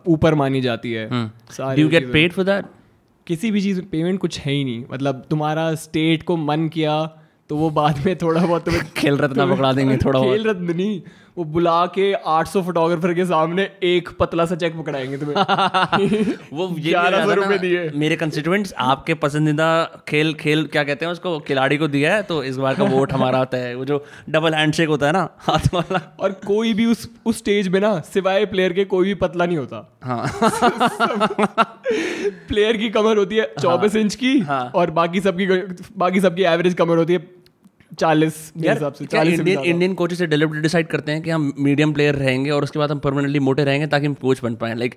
ऊपर 0.08 0.34
मानी 0.34 0.60
जाती 0.60 0.92
है। 0.92 1.08
You 1.78 1.88
get 1.88 2.12
paid 2.12 2.32
for 2.32 2.44
that 2.44 2.64
किसी 3.26 3.50
भी 3.50 3.60
चीज़ 3.60 3.80
पेमेंट 3.80 4.20
कुछ 4.20 4.38
है 4.40 4.52
ही 4.52 4.64
नहीं। 4.64 4.84
मतलब 4.92 5.24
तुम्हारा 5.30 5.74
स्टेट 5.74 6.22
को 6.22 6.36
मन 6.36 6.68
किया 6.68 7.04
तो 7.50 7.56
वो 7.56 7.68
बाद 7.70 7.98
में 8.06 8.16
थोड़ा 8.16 8.40
बहुत 8.46 8.64
तुम्हें 8.64 8.82
खेल 8.96 9.16
रत्न 9.18 9.50
पकड़ा 9.50 9.72
देंगे 9.72 9.96
थोड़ा 9.96 10.20
खेल 10.24 10.48
रत्न 10.48 10.76
नहीं। 10.76 11.00
वो 11.36 11.44
बुला 11.44 11.86
के 11.86 12.12
800 12.28 12.62
फोटोग्राफर 12.62 13.12
के 13.14 13.24
सामने 13.24 13.62
एक 13.82 14.08
पतला 14.20 14.44
सा 14.46 14.54
चेक 14.54 14.76
पकड़ाएँगे 14.78 15.16
तुम्हें। 15.18 16.34
वो 16.52 16.66
ग्यारह 16.68 17.24
सौ 17.26 17.34
रुपए 17.34 17.58
दिए। 17.58 17.90
मेरे 17.94 18.16
कंस्टिट्यूएंट्स 18.16 18.74
आपके 18.78 19.14
पसंदीदा 19.14 19.68
खेल 20.08 20.34
खेल 20.34 20.66
क्या 20.66 20.84
कहते 20.84 21.04
हैं 21.04 21.12
उसको 21.12 21.38
खिलाड़ी 21.40 21.76
को 21.76 21.88
दिया 21.88 22.14
है 22.14 22.22
तो 22.22 22.44
इस 22.44 22.56
बार 22.56 22.74
का 22.74 22.84
वोट 22.84 23.12
हमारा 23.12 23.38
आता 23.38 23.58
है। 23.58 23.74
वो 23.74 23.84
जो 23.84 24.04
डबल 24.30 24.54
हैंडशेक 24.54 24.88
होता 24.88 25.06
है 25.06 25.12
ना 25.12 25.28
हाथ 25.38 25.74
वाला। 25.74 26.16
और 26.20 26.32
कोई 26.32 26.74
भी 26.74 26.86
उस 26.86 27.08
उस 27.26 27.38
स्टेज 27.38 27.68
में 27.68 27.80
ना 27.80 28.00
सिवाय 28.00 28.46
प्लेयर 28.46 28.72
के 28.72 28.84
कोई 28.84 29.04
भी 29.04 29.14
पतला 29.14 29.46
नहीं 29.46 29.56
होता। 29.56 29.98
हाँ। 30.04 30.26
प्लेयर 32.48 32.76
की 32.76 32.90
कमर 32.90 33.16
होती 33.16 33.36
है 33.36 33.54
चौबीस 33.60 33.94
हाँ, 33.94 34.02
इंच 34.02 34.14
की 34.14 34.38
हाँ, 34.38 34.72
और 34.74 34.90
बाकी 34.90 35.20
सबकी 35.20 35.46
बाकी 35.96 36.20
सबकी 36.20 36.42
एवरेज 36.42 36.74
कमर 36.74 36.96
होती 36.96 37.12
है 37.12 37.41
चालीस 37.98 38.52
हिसाब 38.56 38.92
से 38.92 39.04
चालीस 39.06 39.38
इंडियन 39.38 39.58
इंडियन 39.60 39.94
कोचेस 39.94 40.18
से 40.18 40.26
डिसाइड 40.26 40.86
करते 40.86 41.12
हैं 41.12 41.22
कि 41.22 41.30
हम 41.30 41.52
मीडियम 41.58 41.92
प्लेयर 41.92 42.14
रहेंगे 42.14 42.50
और 42.50 42.62
उसके 42.62 42.78
बाद 42.78 42.90
हम 42.90 42.98
परमानेंटली 42.98 43.38
मोटे 43.38 43.64
रहेंगे 43.64 43.86
ताकि 43.86 44.06
हम 44.06 44.14
कोच 44.14 44.42
बन 44.42 44.54
पाए। 44.54 44.74
Like 44.74 44.96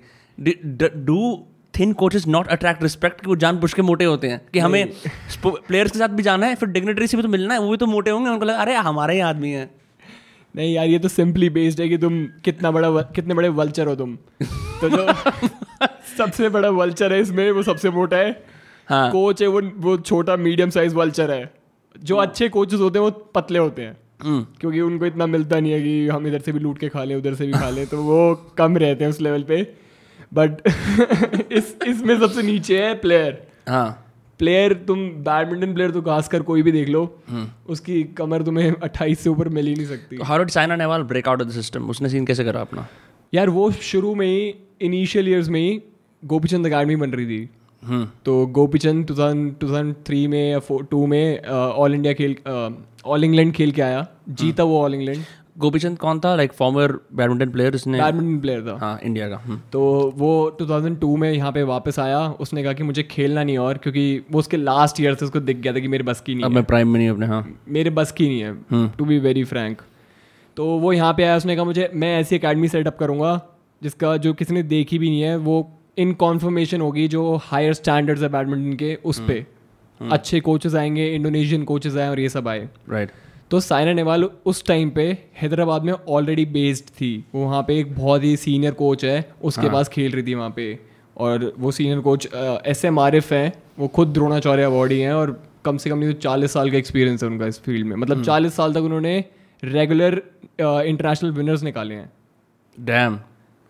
do 1.06 1.46
thin 1.74 1.92
coaches 1.92 2.26
not 2.26 2.48
attract 2.48 2.82
respect 2.82 3.20
कि 3.20 3.28
वो 3.28 3.36
जान 3.36 3.58
पुछ 3.60 3.72
के 3.74 3.82
मोटे 3.82 4.04
होते 4.04 4.28
हैं 4.28 4.40
कि 4.52 4.58
हमें 4.58 4.92
प्लेयर्स 5.46 5.92
के 5.92 5.98
साथ 5.98 6.08
भी 6.08 6.22
जाना 6.22 6.46
है 6.46 6.54
फिर 6.54 6.68
डिग्नेटरी 6.68 7.06
से 7.06 7.16
भी 7.16 7.22
तो 7.22 7.28
मिलना 7.28 7.54
है 7.54 7.60
वो 7.60 7.70
भी 7.70 7.76
तो 7.76 7.86
मोटे 7.86 8.10
होंगे 8.10 8.30
उनको 8.30 8.44
लगा 8.44 8.58
अरे 8.58 8.74
हमारे 8.74 9.14
ही 9.14 9.20
आदमी 9.20 9.50
है। 9.50 9.70
नहीं 10.54 10.72
यार 10.74 10.86
ये 10.86 10.98
तो 10.98 11.08
सिंपली 11.08 11.48
बेस्ड 11.50 11.80
है 11.80 11.88
कि 11.88 11.98
तुम 11.98 12.24
कितना 12.44 12.70
बड़ा 12.70 12.90
कितने 13.02 13.34
बड़े 13.34 13.48
वल्चर 13.48 13.86
हो 13.86 13.94
तुम। 13.96 14.16
तो 14.80 14.88
जो 14.88 15.06
सबसे 16.18 16.48
बड़ा 16.48 16.68
वल्चर 16.70 17.12
है 17.12 17.20
इसमें 17.20 17.50
वो 17.50 17.62
सबसे 17.62 17.90
मोटा 17.90 18.16
है। 18.16 18.30
हाँ। 18.88 19.10
कोच 19.10 19.42
है 19.42 19.48
वो 19.48 19.60
वो 19.76 19.96
छोटा 19.96 20.36
मीडियम 20.36 20.70
साइज़ 20.70 20.94
वल्चर 20.94 21.30
है। 21.30 21.65
जो 22.04 22.16
हाँ। 22.16 22.26
अच्छे 22.26 22.48
कोचेस 22.48 22.80
होते 22.80 22.98
हैं 22.98 23.04
वो 23.04 23.10
पतले 23.10 23.58
होते 23.58 23.82
हैं। 23.82 23.96
हम्म। 24.22 24.46
क्योंकि 24.60 24.80
उनको 24.80 25.06
इतना 25.06 25.26
मिलता 25.26 25.60
नहीं 25.60 25.72
है 25.72 25.82
कि 25.82 26.08
हम 26.08 26.26
इधर 26.26 26.40
से 26.40 26.52
भी 26.52 26.58
लूट 26.58 26.78
के 26.78 26.88
खा 26.88 27.04
लें 27.04 27.14
उधर 27.16 27.34
से 27.34 27.46
भी 27.46 27.52
खा 27.52 27.70
लें 27.70 27.86
तो 27.86 28.02
वो 28.02 28.34
कम 28.58 28.76
रहते 28.76 29.04
हैं 29.04 29.10
उस 29.10 29.20
लेवल 29.20 29.42
पे। 29.42 29.62
बट 30.34 30.50
इस 31.52 31.76
इसमें 31.86 32.18
सबसे 32.20 32.42
नीचे 32.42 32.82
है 32.82 32.94
प्लेयर 32.94 33.46
हाँ। 33.68 34.02
प्लेयर 34.38 34.72
तुम 34.72 35.08
बैडमिंटन 35.08 35.74
प्लेयर 35.74 35.90
तो 35.90 36.02
खास 36.02 36.28
कर 36.28 36.42
कोई 36.42 36.62
भी 36.62 36.72
देख 36.72 36.88
लो 36.88 37.22
हम्म। 37.30 37.48
उसकी 37.68 38.02
कमर 38.04 38.42
तुम्हें 38.42 38.72
अट्ठाईस 38.82 39.20
से 39.20 39.30
ऊपर 39.30 39.48
मिल 39.48 39.66
ही 39.66 39.74
नहीं 39.74 39.86
सकती। 39.86 40.18
How 40.22 40.38
did 40.38 40.48
Saina 40.48 40.76
Nehwal 40.76 41.02
break 41.02 41.28
out 41.28 41.42
of 41.42 41.48
the 41.48 41.52
system 41.52 41.90
उसने 41.90 42.08
सीन 42.08 42.26
कैसे 42.26 42.44
करा 42.44 42.60
अपना? 42.60 42.86
यार 43.34 43.50
वो 43.50 43.70
शुरू 43.70 44.14
में 44.14 44.26
ही 44.26 44.54
इनिशियल 44.80 45.28
ईयर्स 45.28 45.48
में 45.48 45.60
ही 45.60 45.82
गोपीचंद 46.24 46.66
अकेडमी 46.66 46.96
बन 46.96 47.10
रही 47.10 47.26
थी। 47.26 47.50
हम्म। 47.86 48.08
तो 48.24 48.46
गोपीचंद 48.56 49.06
टू 49.06 49.14
थाउज़ेंड 49.14 49.94
थ्री 50.06 50.26
में 50.26 50.50
या 50.50 50.60
टू 50.90 51.06
में 51.06 51.44
ऑल 51.46 51.94
इंडिया 51.94 52.12
खेल 52.12 52.36
ऑल 53.06 53.24
इंग्लैंड 53.24 53.52
खेल 53.54 53.72
के 53.72 53.82
आया। 53.82 54.06
जीता 54.30 54.64
वो 54.64 54.80
ऑल 54.82 54.94
इंग्लैंड 54.94 55.24
गोपीचंद 55.58 55.98
कौन 55.98 56.18
था? 56.20 56.34
लाइक 56.36 56.52
फॉर्मर 56.52 56.92
बैडमिंटन 57.16 57.50
प्लेयर 57.50 57.74
उसने 57.74 58.00
बैडमिंटन 58.00 58.40
प्लेयर 58.40 58.60
था। 58.62 58.76
हाँ 58.78 58.98
इंडिया 59.04 59.28
का। 59.28 59.36
हम्म। 59.36 59.60
तो 59.72 59.80
वो 60.16 60.56
2002 60.60 61.16
में 61.16 61.30
यहाँ 61.32 61.52
पे 61.52 61.62
वापस 61.62 61.98
आया। 61.98 62.18
उसने 62.40 62.62
कहा 62.62 62.72
कि 62.72 62.82
मुझे 62.82 63.02
खेलना 63.02 63.44
नहीं 63.44 63.58
और 63.58 63.78
क्योंकि 63.78 64.24
वो 64.32 64.38
उसके 64.38 64.56
लास्ट 64.56 65.00
ईयर 65.00 65.14
से 65.14 65.24
उसको 65.24 65.40
दिख 65.40 65.56
गया 65.56 65.72
था 65.72 65.80
कि 65.80 65.88
मेरे 65.88 66.04
बस 66.04 66.20
की 66.20 66.34
नहीं 66.34 66.44
अब 66.44 66.50
मैं 66.50 66.64
प्राइम 66.64 66.88
में 66.88 66.98
नहीं 66.98 67.08
अपने 67.10 67.26
हाँ। 67.26 67.44
मेरे 67.68 67.90
बस 67.90 68.12
की 68.12 68.28
नहीं 68.28 68.40
है 68.40 68.88
टू 68.98 69.04
बी 69.04 69.18
वेरी 69.18 69.44
फ्रैंक 69.44 69.80
तो 70.56 70.66
वो 70.78 70.92
यहाँ 70.92 71.12
पे 71.12 71.22
आया 71.22 71.36
उसने 71.36 71.56
कहा 71.56 71.64
मुझे 71.64 71.90
मैं 71.94 72.18
ऐसी 72.20 72.38
अकेडमी 72.38 72.68
सेटअप 72.68 72.98
करूँगा 72.98 73.40
जिसका 73.82 74.16
जो 74.16 74.32
किसी 74.34 74.54
ने 74.54 74.62
देखी 74.62 74.98
भी 74.98 75.10
नहीं 75.10 75.20
है 75.20 75.36
वो 75.38 75.56
इन 75.96 76.12
कॉन्फर्मेशन 76.14 76.80
होगी 76.80 77.06
जो 77.08 77.34
हायर 77.42 77.74
स्टैंडर्ड्स 77.74 78.22
है 78.22 78.28
बैडमिंटन 78.28 78.76
के 78.76 78.94
उस 79.04 79.20
पर 79.20 79.32
हम्म, 79.32 79.44
हम्म। 80.00 80.12
अच्छे 80.12 80.40
कोचेज 80.40 80.76
आएँगे 80.76 81.06
इंडोनेशियन 81.14 81.64
कोचेज 81.64 81.98
आए 81.98 82.08
और 82.08 82.20
ये 82.20 82.28
सब 82.28 82.48
आए। 82.48 82.68
राइट 82.90 83.10
तो 83.50 83.60
साइना 83.60 83.92
नेहवाल 83.92 84.24
उस 84.24 84.64
टाइम 84.66 84.90
पे 84.90 85.06
हैदराबाद 85.42 85.82
में 85.82 85.92
ऑलरेडी 85.92 86.44
बेस्ड 86.46 86.84
थी। 86.90 87.24
वो 87.34 87.44
वहाँ 87.44 87.62
पे 87.62 87.78
एक 87.80 87.94
बहुत 87.94 88.24
ही 88.24 88.36
सीनियर 88.36 88.72
कोच 88.74 89.04
है 89.04 89.28
उसके 89.42 89.62
हाँ. 89.62 89.72
पास 89.72 89.88
खेल 89.88 90.12
रही 90.12 90.22
थी 90.22 90.34
वहाँ 90.34 90.50
पे। 90.50 90.78
और 91.16 91.52
वो 91.58 91.70
senior 91.70 92.00
coach 92.00 92.28
S 92.66 92.84
M 92.84 92.98
Arif 92.98 93.32
हैं। 93.32 93.52
वो 93.78 93.88
खुद 93.88 94.12
द्रोणाचार्य 94.12 94.62
अवार्डी 94.62 94.98
हैं 95.00 95.12
और 95.12 95.40
कम 95.64 95.76
से 95.76 95.90
कम 95.90 95.98
नहीं 95.98 96.12
तो 96.12 96.20
चालीस 96.20 96.52
साल 96.52 96.70
का 96.70 96.78
एक्सपीरियंस 96.78 97.22
है 97.22 97.28
उनका 97.28 97.46
इस 97.46 97.60
फ़ील्ड 97.60 97.86
में। 97.86 97.96
मतलब 97.96 98.16
हम्म। 98.16 98.26
चालीस 98.26 98.54
साल 98.56 98.74
तक 98.74 98.80
उन्होंने 98.80 99.24
रेगुलर 99.62 100.22
इंटरनेशनल 100.60 101.30
विनर्स 101.32 101.62
निकाले 101.62 101.94
हैं। 101.94 102.10
डैम 102.76 103.18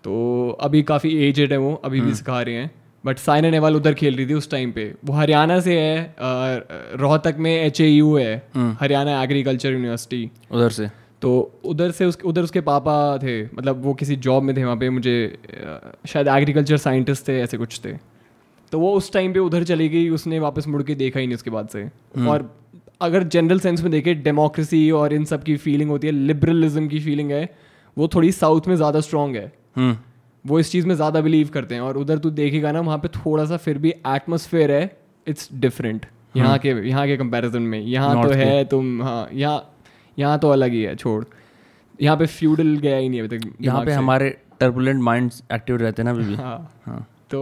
तो 0.06 0.56
अभी 0.60 0.82
काफ़ी 0.82 1.10
एजेड 1.18 1.52
है 1.52 1.56
वो 1.58 1.72
अभी 1.74 2.00
भी 2.00 2.00
हम्म। 2.00 2.14
सिखा 2.14 2.40
रहे 2.42 2.54
हैं 2.54 2.70
बट 3.04 3.18
साइना 3.18 3.48
नेहवाल 3.50 3.76
उधर 3.76 3.94
खेल 3.94 4.16
रही 4.16 4.26
थी 4.26 4.34
उस 4.34 4.50
टाइम 4.50 4.72
पे 4.72 4.84
वो 5.04 5.14
हरियाणा 5.14 5.58
से 5.60 5.78
है 5.80 6.66
रोहतक 6.96 7.36
में 7.38 7.50
एच 7.50 7.80
ए 7.80 7.86
यू 7.86 8.16
है 8.16 8.36
हम्म। 8.54 8.76
हरियाणा 8.80 9.22
एग्रीकल्चर 9.22 9.72
यूनिवर्सिटी 9.72 10.30
उधर 10.52 10.70
से 10.70 10.88
तो 11.22 11.32
उधर 11.64 11.90
से 11.90 12.04
उस 12.04 12.18
उधर 12.24 12.42
उसके 12.42 12.60
पापा 12.60 12.96
थे 13.18 13.42
मतलब 13.44 13.82
वो 13.84 13.94
किसी 13.94 14.16
जॉब 14.28 14.42
में 14.42 14.56
थे 14.56 14.64
वहाँ 14.64 14.76
पे 14.76 14.90
मुझे 14.90 15.16
शायद 16.06 16.28
एग्रीकल्चर 16.28 16.76
साइंटिस्ट 16.76 17.28
थे 17.28 17.40
ऐसे 17.40 17.56
कुछ 17.56 17.80
थे 17.84 17.96
तो 18.72 18.80
वो 18.80 18.92
उस 18.92 19.12
टाइम 19.12 19.32
पे 19.32 19.40
उधर 19.40 19.64
चली 19.64 19.88
गई 19.88 20.08
उसने 20.12 20.40
वापस 20.40 20.68
मुड़ 20.68 20.82
के 20.82 20.94
देखा 20.94 21.20
ही 21.20 21.26
नहीं 21.26 21.34
उसके 21.34 21.50
बाद 21.50 21.68
से 21.68 21.82
हम्म। 21.82 22.28
और 22.28 22.50
अगर 23.00 23.22
जनरल 23.30 23.60
सेंस 23.60 23.82
में 23.82 23.90
देखे 23.92 24.14
डेमोक्रेसी 24.22 24.90
और 24.94 25.12
इन 25.12 25.24
सब 25.24 25.42
की 25.42 25.56
फीलिंग 25.58 25.90
होती 25.90 26.06
है 26.06 26.12
लिबरलिज्म 26.12 26.88
की 26.88 27.00
फीलिंग 27.00 27.30
है 27.32 27.48
वो 27.96 28.08
थोड़ी 28.14 28.32
साउथ 28.32 28.66
में 28.68 28.76
ज़्यादा 28.76 29.00
स्ट्रॉन्ग 29.00 29.36
है। 29.36 29.52
वो 29.76 30.58
इस 30.60 30.70
चीज़ 30.72 30.86
में 30.86 30.94
ज़्यादा 30.94 31.20
बिलीव 31.20 31.48
करते 31.48 31.74
हैं। 31.74 31.82
और 31.82 31.96
उधर 31.98 32.18
तू 32.18 32.30
देखेगा 32.32 32.72
ना 32.72 32.80
वहाँ 32.80 32.98
पे 32.98 33.08
थोड़ा 33.16 33.44
सा 33.44 33.56
फिर 33.58 33.78
भी 33.78 33.90
एटमोसफेयर 34.08 34.70
है 34.70 34.84
इट्स 35.26 35.48
डिफरेंट 35.54 36.06
यहाँ 36.36 36.48
हम्म। 36.48 36.58
के 36.58 36.88
यहाँ 36.88 37.06
के 37.06 37.16
कंपैरिजन 37.16 37.62
में। 37.62 37.80
यहाँ 37.80 38.22
तो 38.22 38.30
है 38.32 38.64
तुम 38.66 39.02
हाँ 39.02 39.28
यहाँ 39.32 39.72
यहाँ 40.18 40.38
तो 40.38 40.50
अलग 40.50 40.72
ही 40.72 40.82
है 40.82 40.94
छोड़। 40.96 41.24
यहाँ 42.00 42.16
पे 42.16 42.26
फ्यूडल 42.28 42.76
गया 42.78 42.96
ही 42.96 43.08
नहीं 43.08 43.20
अभी 43.20 43.38
तक 43.38 43.52
यहाँ 43.60 43.84
पे 43.84 43.92
हमारे 43.92 44.36
टर्बुलेंट 44.60 45.02
माइंड्स 45.02 45.42
एक्टिव 45.52 45.76
रहते 45.76 46.02
हैं 46.02 46.04
ना 46.04 46.14
अभी 46.14 46.34
हाँ। 46.34 46.80
हाँ। 46.86 47.06
तो 47.30 47.40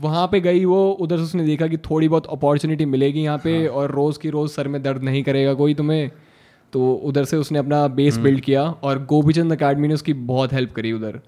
वहाँ 0.00 0.26
पे 0.26 0.40
गई 0.40 0.64
वो 0.64 0.90
उधर 0.92 1.16
से 1.16 1.22
उसने 1.22 1.44
देखा 1.44 1.66
कि 1.66 1.76
थोड़ी 1.80 2.08
बहुत 2.08 2.26
अपॉर्चुनिटी 2.26 2.84
मिलेगी 2.86 3.22
यहाँ 3.22 3.38
पे 3.38 3.56
हाँ. 3.58 3.68
और 3.68 3.90
रोज़ 3.90 4.18
की 4.18 4.30
रोज़ 4.30 4.52
सर 4.52 4.68
में 4.68 4.82
दर्द 4.82 5.02
नहीं 5.02 5.22
करेगा 5.22 5.54
कोई 5.54 5.74
तुम्हें। 5.74 6.10
तो 6.72 6.92
उधर 7.04 7.24
से 7.24 7.36
उसने 7.36 7.58
अपना 7.58 7.86
बेस 7.88 8.16
बिल्ड 8.16 8.28
हम्म। 8.28 8.44
किया 8.44 8.62
और 8.62 9.04
गोपीचंद 9.04 9.52
अकेडमी 9.52 9.88
ने 9.88 9.94
उसकी 9.94 10.12
बहुत 10.26 10.52
हेल्प 10.52 10.72
करी 10.72 10.92
उधर। 10.92 11.20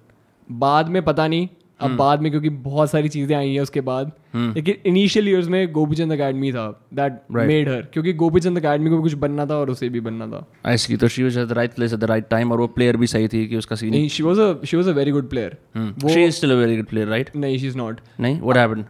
बाद 0.51 0.89
में 0.89 1.03
पता 1.05 1.27
नहीं 1.29 1.49
अब 1.81 1.87
हम्म। 1.87 1.97
बाद 1.97 2.23
में 2.23 2.31
क्योंकि 2.31 2.49
बहुत 2.51 2.91
सारी 2.91 3.09
चीज़ें 3.09 3.35
आई 3.37 3.51
हैं 3.51 3.61
उसके 3.61 3.81
बाद। 3.81 4.11
हम्म। 4.35 4.53
लेकिन 4.55 4.77
इनिशियल 4.87 5.29
ईयर्स 5.29 5.49
में 5.49 5.73
गोपीचंद 5.73 6.13
अकेडमी 6.13 6.51
था 6.53 6.67
दैट 6.95 7.21
मेड 7.33 7.69
हर 7.69 7.83
क्योंकि 7.93 8.13
गोपीचंद 8.23 8.59
अकेडमी 8.59 8.91
को 8.91 8.97
भी 8.97 9.03
कुछ 9.03 9.13
बनना 9.19 9.47
था 9.47 9.57
और 9.57 9.71
उसे 9.71 9.89
भी 9.89 10.01
बनना 10.01 10.27
था। 10.27 10.45
आई 10.67 10.97
तो 10.97 11.09
she 11.09 11.23
was 11.23 11.39
at 11.39 11.49
the 11.49 11.53
right 11.53 11.75
place 11.75 11.93
at 11.93 11.99
the 11.99 12.05
right 12.05 12.29
time 12.31 12.53
और 12.53 12.61
वो 12.61 12.67
प्लेयर 12.77 12.97
भी 12.97 13.07
सही 13.07 13.29
थी 13.29 13.47
कि 13.47 13.57
उसका 13.57 13.77
सीन 13.77 13.91
नहीं 13.91 14.09
she 14.09 14.23
was 14.23 14.39
a 14.39 14.65
she 14.65 14.77
was 14.77 14.89
a 14.89 14.93
very 14.93 15.11
good 15.11 15.29
player 15.31 15.57
वो 15.77 16.09
she 16.09 16.25
is 16.25 16.35
still 16.37 16.53
a 16.53 16.57
very 16.57 16.77
good 16.77 16.87
player 16.87 17.09
right 17.09 17.31
नहीं 17.37 17.59
शी 17.59 17.67
इज़ 17.67 17.77
नॉट 17.79 18.01
नहीं? 18.21 18.41
व्हाट 18.41 18.57
हैपेंड 18.57 18.85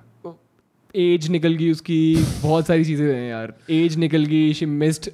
एज 0.94 1.28
निकल 1.30 1.54
गई 1.54 1.70
उसकी 1.70 2.14
बहुत 2.42 2.66
सारी 2.66 2.84
चीज़ें 2.84 3.06
हैं 3.06 3.28
यार। 3.30 3.52
एज 3.70 3.96
निकल 3.98 4.24
गई 4.24 4.52
she 4.54 4.66
missed 4.66 5.10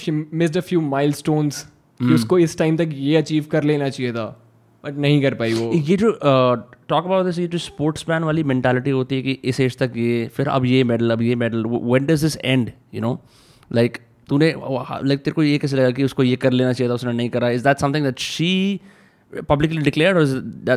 she 0.00 0.10
missed 0.12 0.56
a 0.56 0.60
few 0.60 0.80
milestones 0.80 1.62
कि 2.00 2.14
उसको 2.14 2.38
इस 2.38 2.56
टाइम 2.58 2.76
तक 2.76 2.90
ये 2.94 3.16
अचीव 3.16 3.46
कर 3.52 3.64
लेना 3.64 3.88
चाहिए 3.88 4.12
था। 4.12 4.26
बट 4.84 4.98
नहीं 4.98 5.22
कर 5.22 5.34
पाई 5.34 5.52
वो। 5.52 5.72
ये 5.74 5.96
जो 5.96 6.10
टॉक 6.88 7.04
अबाउट 7.04 7.26
दिस 7.26 7.38
ये 7.38 7.46
जो 7.48 7.58
स्पोर्ट्स 7.58 8.04
मैन 8.08 8.22
वाली 8.22 8.44
मेंटालिटी 8.44 8.90
होती 8.90 9.16
है 9.16 9.22
कि 9.22 9.38
इस 9.44 9.60
एज 9.60 9.76
तक 9.78 9.92
ये 9.96 10.28
फिर 10.34 10.48
अब 10.48 10.64
ये 10.64 10.84
मेडल 10.84 11.10
अब 11.10 11.22
ये 11.22 11.34
medal 11.34 11.66
when 11.66 12.06
does 12.06 12.22
this 12.22 12.36
end 12.36 12.70
you 12.94 13.00
know 13.00 13.20
like 13.72 13.98
तूने 14.28 14.54
लाइक 15.04 15.18
तेरे 15.18 15.32
को 15.32 15.42
ये 15.42 15.58
कैसे 15.58 15.76
लगा 15.76 15.90
कि 15.90 16.04
उसको 16.04 16.22
ये 16.22 16.36
कर 16.36 16.52
लेना 16.52 16.72
चाहिए 16.72 16.90
था 16.90 16.94
उसने 16.94 17.12
नहीं 17.12 17.30
करा? 17.30 17.50
Is 17.50 17.64
that 17.64 17.78
something 17.78 18.04
that 18.04 18.18
she 18.18 18.80
publicly 19.48 19.82
declare 19.82 20.16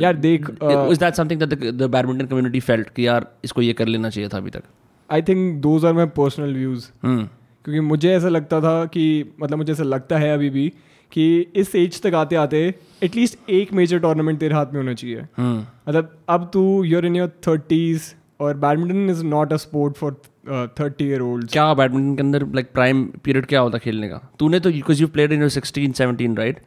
यार 0.02 0.16
देख 0.16 0.50
is 0.64 1.00
that 1.00 1.14
something 1.14 1.44
that 1.44 1.60
the 1.74 1.84
badminton 1.84 2.26
community 2.26 2.60
felt 2.60 2.90
कि 2.90 3.08
यार 3.08 3.28
इसको 3.44 3.62
ये 3.62 3.74
कर 3.74 3.88
लेना 3.88 4.10
चाहिए 4.10 4.30
था 4.30 4.38
अभी 4.38 4.50
तक? 4.50 4.64
I 5.12 5.22
think 5.22 5.62
those 5.62 5.86
are 5.86 5.94
my 5.94 6.06
personal 6.06 6.54
views 6.54 6.88
क्योंकि 7.06 7.80
मुझे 7.80 8.12
ऐसा 8.14 8.30
लगता 8.30 8.60
था 8.62 8.86
कि 8.86 9.34
मतलब 9.42 9.58
मुझे 9.58 9.72
ऐसा 9.74 9.84
लगता 9.84 10.18
है 10.18 10.34
अभी 10.34 10.50
भी 10.50 10.72
कि 11.12 11.26
इस 11.56 11.76
एज 11.76 12.02
तक 12.02 12.14
आते 12.14 12.36
आते 12.36 12.74
एटलीस्ट 13.04 13.50
एक 13.52 13.74
मेजर 13.74 14.00
टूर्नामेंट 14.00 14.40
तेरे 14.40 14.56
हाथ 14.56 14.66
में 14.66 14.82
होना 14.82 14.94
चाहिए। 14.94 15.22
hmm. 15.40 15.64
मतलब 15.90 16.18
अब 16.30 16.50
तू 16.54 16.84
यूर 16.84 17.06
इन 17.06 17.16
योर 17.16 17.32
थर्टीज 17.48 18.14
और 18.42 18.58
badminton 18.58 19.10
is 19.10 19.24
not 19.26 19.54
a 19.54 19.58
sport 19.58 19.96
for 19.98 20.22
thirty 20.80 21.06
year 21.06 21.22
old 21.22 21.50
क्या 21.50 21.74
बैडमिंटन 21.74 22.16
के 22.16 22.22
अंदर 22.22 22.46
लाइक 22.56 22.72
प्राइम 22.74 23.04
पीरियड 23.24 23.46
क्या 23.46 23.60
होता 23.60 23.78
खेलने 23.78 24.08
का? 24.10 24.20
तूने 24.40 24.60
तो 24.60 24.72
because 24.72 25.02
you 25.02 25.08
played 25.08 25.32
in 25.32 25.42
your 25.42 25.50
sixteen 25.50 25.92
seventeen 25.92 26.36
right 26.38 26.60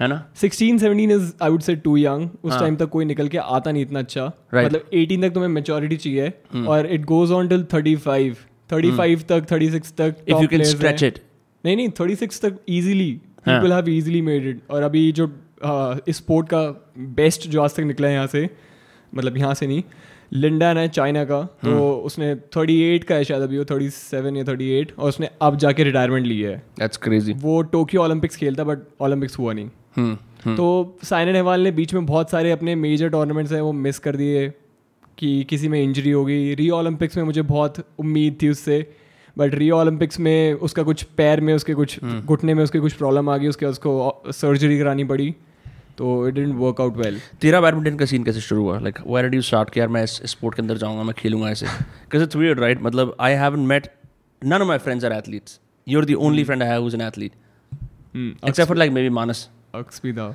है। 0.00 0.08
ना? 0.08 0.22
Sixteen 0.40 0.78
seventeen 0.78 1.10
is 1.10 1.32
I 1.42 1.50
would 1.50 1.60
say 1.60 1.76
too 1.76 1.96
young 1.96 2.28
उस 2.44 2.52
टाइम 2.52 2.64
हाँ। 2.64 2.76
तक 2.76 2.88
कोई 2.90 3.04
निकल 3.04 3.28
के 3.28 3.38
आता 3.38 3.70
नहीं 3.70 3.82
इतना 3.82 3.98
अच्छा। 3.98 4.26
Right. 4.26 4.64
मतलब 4.64 4.90
एटीन 4.94 5.28
तक 5.28 5.34
तुम्हें 5.34 5.50
मेच्योरिटी 5.50 5.96
चाहिए 5.96 6.28
hmm. 6.28 6.66
और 6.66 6.86
it 6.86 7.04
goes 7.04 7.32
on 7.32 7.48
till 7.48 7.64
thirty 7.74 7.96
five 8.08 8.36
thirty 8.72 8.90
five 8.96 9.22
तक 9.28 9.46
थर्टी 9.52 9.70
सिक्स 9.70 9.92
तक 9.92 10.16
if 10.28 10.36
you 10.36 10.48
can 10.48 10.64
stretch 10.64 11.02
it 11.02 11.18
नहीं 11.64 11.76
नहीं 11.76 11.88
थर्टी 12.00 12.14
सिक्स 12.16 12.40
तक 12.40 12.58
easily 12.68 13.10
people 13.46 13.72
have 13.72 13.88
easily 13.88 14.22
made 14.22 14.46
it 14.46 14.60
और 14.70 14.82
अभी 14.82 15.10
जो 15.12 15.26
इस 16.08 16.16
स्पोर्ट 16.16 16.48
का 16.48 16.60
बेस्ट 17.16 17.48
जो 17.48 17.62
आज 17.62 17.74
तक 17.76 17.82
निकला 17.82 18.08
है 18.08 18.14
यहाँ 18.14 18.26
से 18.26 18.48
मतलब 19.14 19.36
यहाँ 19.36 19.54
से 19.54 19.66
नहीं 19.66 19.82
लिंडन 20.32 20.78
है 20.78 20.88
चाइना 20.88 21.24
का 21.24 21.42
तो 21.42 21.70
hmm. 21.70 22.06
उसने 22.06 22.34
थर्टी 22.34 22.80
एट 22.82 23.04
का 23.04 23.14
है 23.14 23.24
शायद 23.24 23.42
अभी 23.42 23.58
वो 23.58 23.64
थर्टी 23.64 23.90
सेवन 23.90 24.36
या 24.36 24.44
थर्टी 24.44 24.70
एट 24.78 24.92
और 24.98 25.08
उसने 25.08 25.28
अब 25.42 25.56
जाके 25.56 25.84
रिटायरमेंट 25.84 26.26
ली 26.26 26.40
है 26.40 26.62
That's 26.80 27.02
crazy. 27.06 27.34
वो 27.42 27.62
टोक्यो 27.62 28.02
ओलंपिक्स 28.02 28.36
खेलता 28.36 28.64
बट 28.64 28.78
ओलंपिक्स 29.00 29.38
हुआ 29.38 29.52
नहीं 29.52 29.68
hmm. 29.98 30.16
Hmm. 30.40 30.56
तो 30.56 30.98
साइना 31.04 31.32
नेहवाल 31.32 31.60
ने 31.60 31.70
बीच 31.70 31.94
में 31.94 32.06
बहुत 32.06 32.30
सारे 32.30 32.50
अपने 32.50 32.74
मेजर 32.74 33.08
टूर्नामेंट्स 33.08 33.52
हैं 33.52 33.60
वो 33.60 33.72
मिस 33.72 33.98
कर 33.98 34.16
दिए 34.16 34.48
कि 35.18 35.44
किसी 35.44 35.68
में 35.68 35.82
इंजरी 35.82 36.10
हो 36.10 36.24
गई 36.24 36.54
री 36.54 36.68
ओलंपिक्स 36.70 37.16
में 37.16 37.24
मुझे 37.24 37.42
बहुत 37.42 37.84
उम्मीद 37.98 38.38
थी 38.42 38.48
उससे 38.48 38.86
बट 39.38 39.54
री 39.54 39.70
ओलंपिक्स 39.70 40.20
में 40.20 40.52
उसका 40.52 40.82
कुछ 40.82 41.02
पैर 41.02 41.40
में 41.40 41.54
उसके 41.54 41.74
कुछ 41.74 42.04
घुटने 42.04 42.54
में 42.54 42.62
उसके 42.64 42.80
कुछ 42.80 42.92
प्रॉब्लम 42.92 43.30
आ 43.30 43.36
गई 43.36 43.48
उसके 43.48 43.66
उसको 43.66 44.22
सर्जरी 44.32 44.78
करानी 44.78 45.04
पड़ी 45.04 45.34
तो 45.98 46.28
it 46.28 46.34
didn't 46.34 46.54
work 46.56 46.80
out 46.80 46.96
well 46.96 47.20
तेरा 47.40 47.60
बैडमिंटन 47.60 47.96
का 47.96 48.04
सीन 48.04 48.24
कैसे 48.24 48.40
शुरू 48.40 48.62
हुआ? 48.62 48.78
लाइक 48.80 48.98
वेर 49.06 49.28
डू 49.28 49.40
स्टार्ट 49.40 49.70
कि 49.70 49.80
यार 49.80 49.88
मैं 49.88 50.02
इस 50.04 50.20
स्पोर्ट 50.24 50.56
के 50.56 50.62
अंदर 50.62 50.76
जाऊँगा 50.76 51.02
मैं 51.02 51.14
खेलूँगा 51.18 51.50
ऐसे? 51.50 51.66
बिकॉज़ 51.66 52.22
इट्स 52.22 52.36
वियर्ड 52.36 52.60
राइट 52.60 52.82
मतलब 52.82 53.16
I 53.20 53.32
haven't 53.32 53.60
met 53.60 53.88
none 54.42 54.52
of 54.52 54.68
my 54.68 54.78
friends 54.78 55.04
are 55.04 55.12
athletes 55.12 55.60
you 55.88 55.98
are 55.98 56.04
the 56.04 56.14
only 56.14 56.44
friend 56.44 56.62
I 56.62 56.68
have 56.68 56.88
an 56.94 57.00
athlete 57.00 57.32
except 58.48 58.68
for 58.68 58.76
like 58.76 58.92
maybe 59.02 59.08
Manas 59.08 59.48
Aks 59.74 60.00
भी 60.04 60.12
था. 60.12 60.34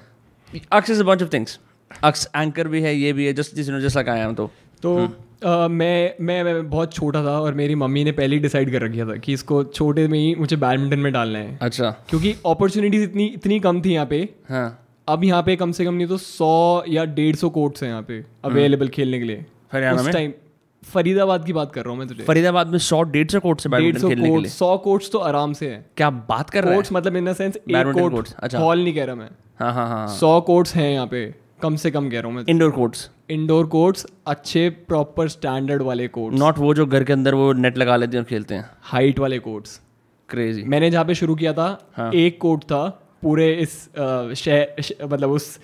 Aks 0.71 0.89
is 0.89 1.01
a 1.01 1.05
bunch 1.05 1.23
of 1.23 1.33
things 1.33 1.59
Aks 2.03 2.27
anchor 2.35 2.67
भी 2.67 2.81
है 2.81 2.95
ये 2.95 3.13
भी 3.13 3.25
है 3.25 3.33
just 3.33 3.55
जिस 3.55 3.69
just 3.69 3.95
like 3.95 4.09
I 4.09 4.19
am 4.19 4.33
तो. 4.33 4.51
तो 4.81 4.97
hmm. 4.97 5.13
Uh, 5.39 5.69
मैं, 5.69 6.15
मैं 6.21 6.43
मैं 6.43 6.69
बहुत 6.69 6.93
छोटा 6.93 7.23
था 7.23 7.39
और 7.39 7.53
मेरी 7.53 7.75
मम्मी 7.75 8.03
ने 8.03 8.11
पहले 8.11 8.35
ही 8.35 8.41
डिसाइड 8.41 8.71
कर 8.71 8.81
रखा 8.81 9.05
था 9.11 9.15
कि 9.15 9.33
इसको 9.33 9.63
छोटे 9.63 10.07
में 10.07 10.17
ही 10.19 10.35
मुझे 10.35 10.55
बैडमिंटन 10.55 10.99
में 10.99 11.13
डालना 11.13 11.39
है. 11.39 11.57
अच्छा. 11.61 11.89
क्योंकि 12.09 12.35
अपॉर्चुनिटीज़ 12.45 13.03
इतनी 13.03 13.25
इतनी 13.25 13.59
कम 13.59 13.81
थी 13.81 13.93
यहाँ 13.93 14.05
पे 14.05 14.29
हाँ. 14.49 14.88
अब 15.09 15.23
यहाँ 15.23 15.41
पे 15.43 15.55
कम 15.55 15.71
से 15.71 15.85
कम 15.85 15.93
नहीं 15.93 16.07
तो 16.07 16.17
सौ 16.17 16.83
या 16.87 17.05
डेढ़ 17.15 17.35
सौ 17.35 17.49
कोर्ट्स 17.51 17.83
हैं 17.83 17.89
यहाँ 17.89 18.01
पे 18.03 18.23
अवेलेबल 18.45 18.85
हम्म। 18.85 18.93
खेलने 18.93 19.19
के 19.19 19.25
लिए। 19.25 19.45
हरियाणा 19.73 20.03
में 20.03 20.11
टाइम 20.13 20.31
फरीदाबाद 20.83 21.45
की 21.45 21.53
बात 21.53 21.71
कर 21.73 21.83
रहा 21.83 21.91
हूँ 21.91 21.99
मैं 21.99 22.07
तुझे। 22.07 22.23
फरीदाबाद 22.23 22.67
में 22.67 22.77
सौ 22.79 23.01
डेढ़ 23.11 23.27
सौ 23.31 23.39
कोर्ट्स 23.39 23.67
है 23.67 23.79
डेढ़ 23.79 23.97
सौ 23.97 24.09
कोर्ट 24.09 24.47
सौ 24.47 24.77
कोर्ट्स 24.79 25.11
तो 25.11 25.19
आराम 25.29 25.53
से 25.53 25.69
है। 25.69 25.85
क्या 25.97 26.09
बात 26.29 26.49
कर 26.49 26.63
रहे 26.63 26.75
हैं? 26.75 26.83
मतलब 26.91 27.15
इन 27.17 27.25
द 27.25 27.33
सेंस 27.35 27.57
एक 27.57 27.91
कोर्ट 27.93 28.33
अच्छा। 28.37 28.59
हॉल 28.59 28.83
नहीं 28.83 28.93
कह 28.93 29.05
रहा 29.05 29.15
मैं। 29.15 29.29
हाँ 29.59 29.73
हाँ 29.73 29.87
हाँ। 29.87 30.07
सौ 30.15 30.39
कोर्ट्स 30.43 30.75
हैं 30.75 30.91
यहाँ 30.91 31.07
पे 31.07 31.25
कम 31.61 31.75
से 31.75 31.91
कम 31.91 32.09
कह 32.09 32.19
रहा 32.19 32.27
हूँ 32.27 32.35
मैं 32.35 32.43
इंडोर 32.49 32.71
कोर्ट्स 32.71 33.09
इंडोर 33.31 33.65
कोर्ट्स 33.67 34.05
अच्छे 34.27 34.69
प्रॉपर 34.87 35.27
स्टैंडर्ड 35.29 35.81
वाले 35.81 36.07
कोर्ट्स 36.09 36.39
नॉट 36.39 36.57
वो 36.59 36.73
जो 36.73 36.85
घर 36.85 37.03
के 37.03 37.13
अंदर 37.13 37.35
वो 37.35 37.51
नेट 37.55 37.77
लगा 37.77 37.95
लेते 37.95 38.17
हैं 38.17 38.23
और 38.23 38.29
खेलते 38.29 38.55
हैं। 38.55 38.69
हाइट 38.83 39.19
वाले 39.19 39.39
कोर्ट्स 39.39 39.79
क्रेजी 40.29 40.63
मैंने 40.65 40.89
जहाँ 40.91 41.05
पे 41.05 41.15
शुरू 41.15 41.35
किया 41.35 41.53
था 41.53 41.67
हाँ. 41.95 42.11
एक 42.13 42.39
कोर्ट 42.41 42.63
था 42.63 42.81
पूरे 43.23 43.53
इस 43.55 43.73
शहर 44.37 45.05
मतलब 45.05 45.31
उस 45.31 45.59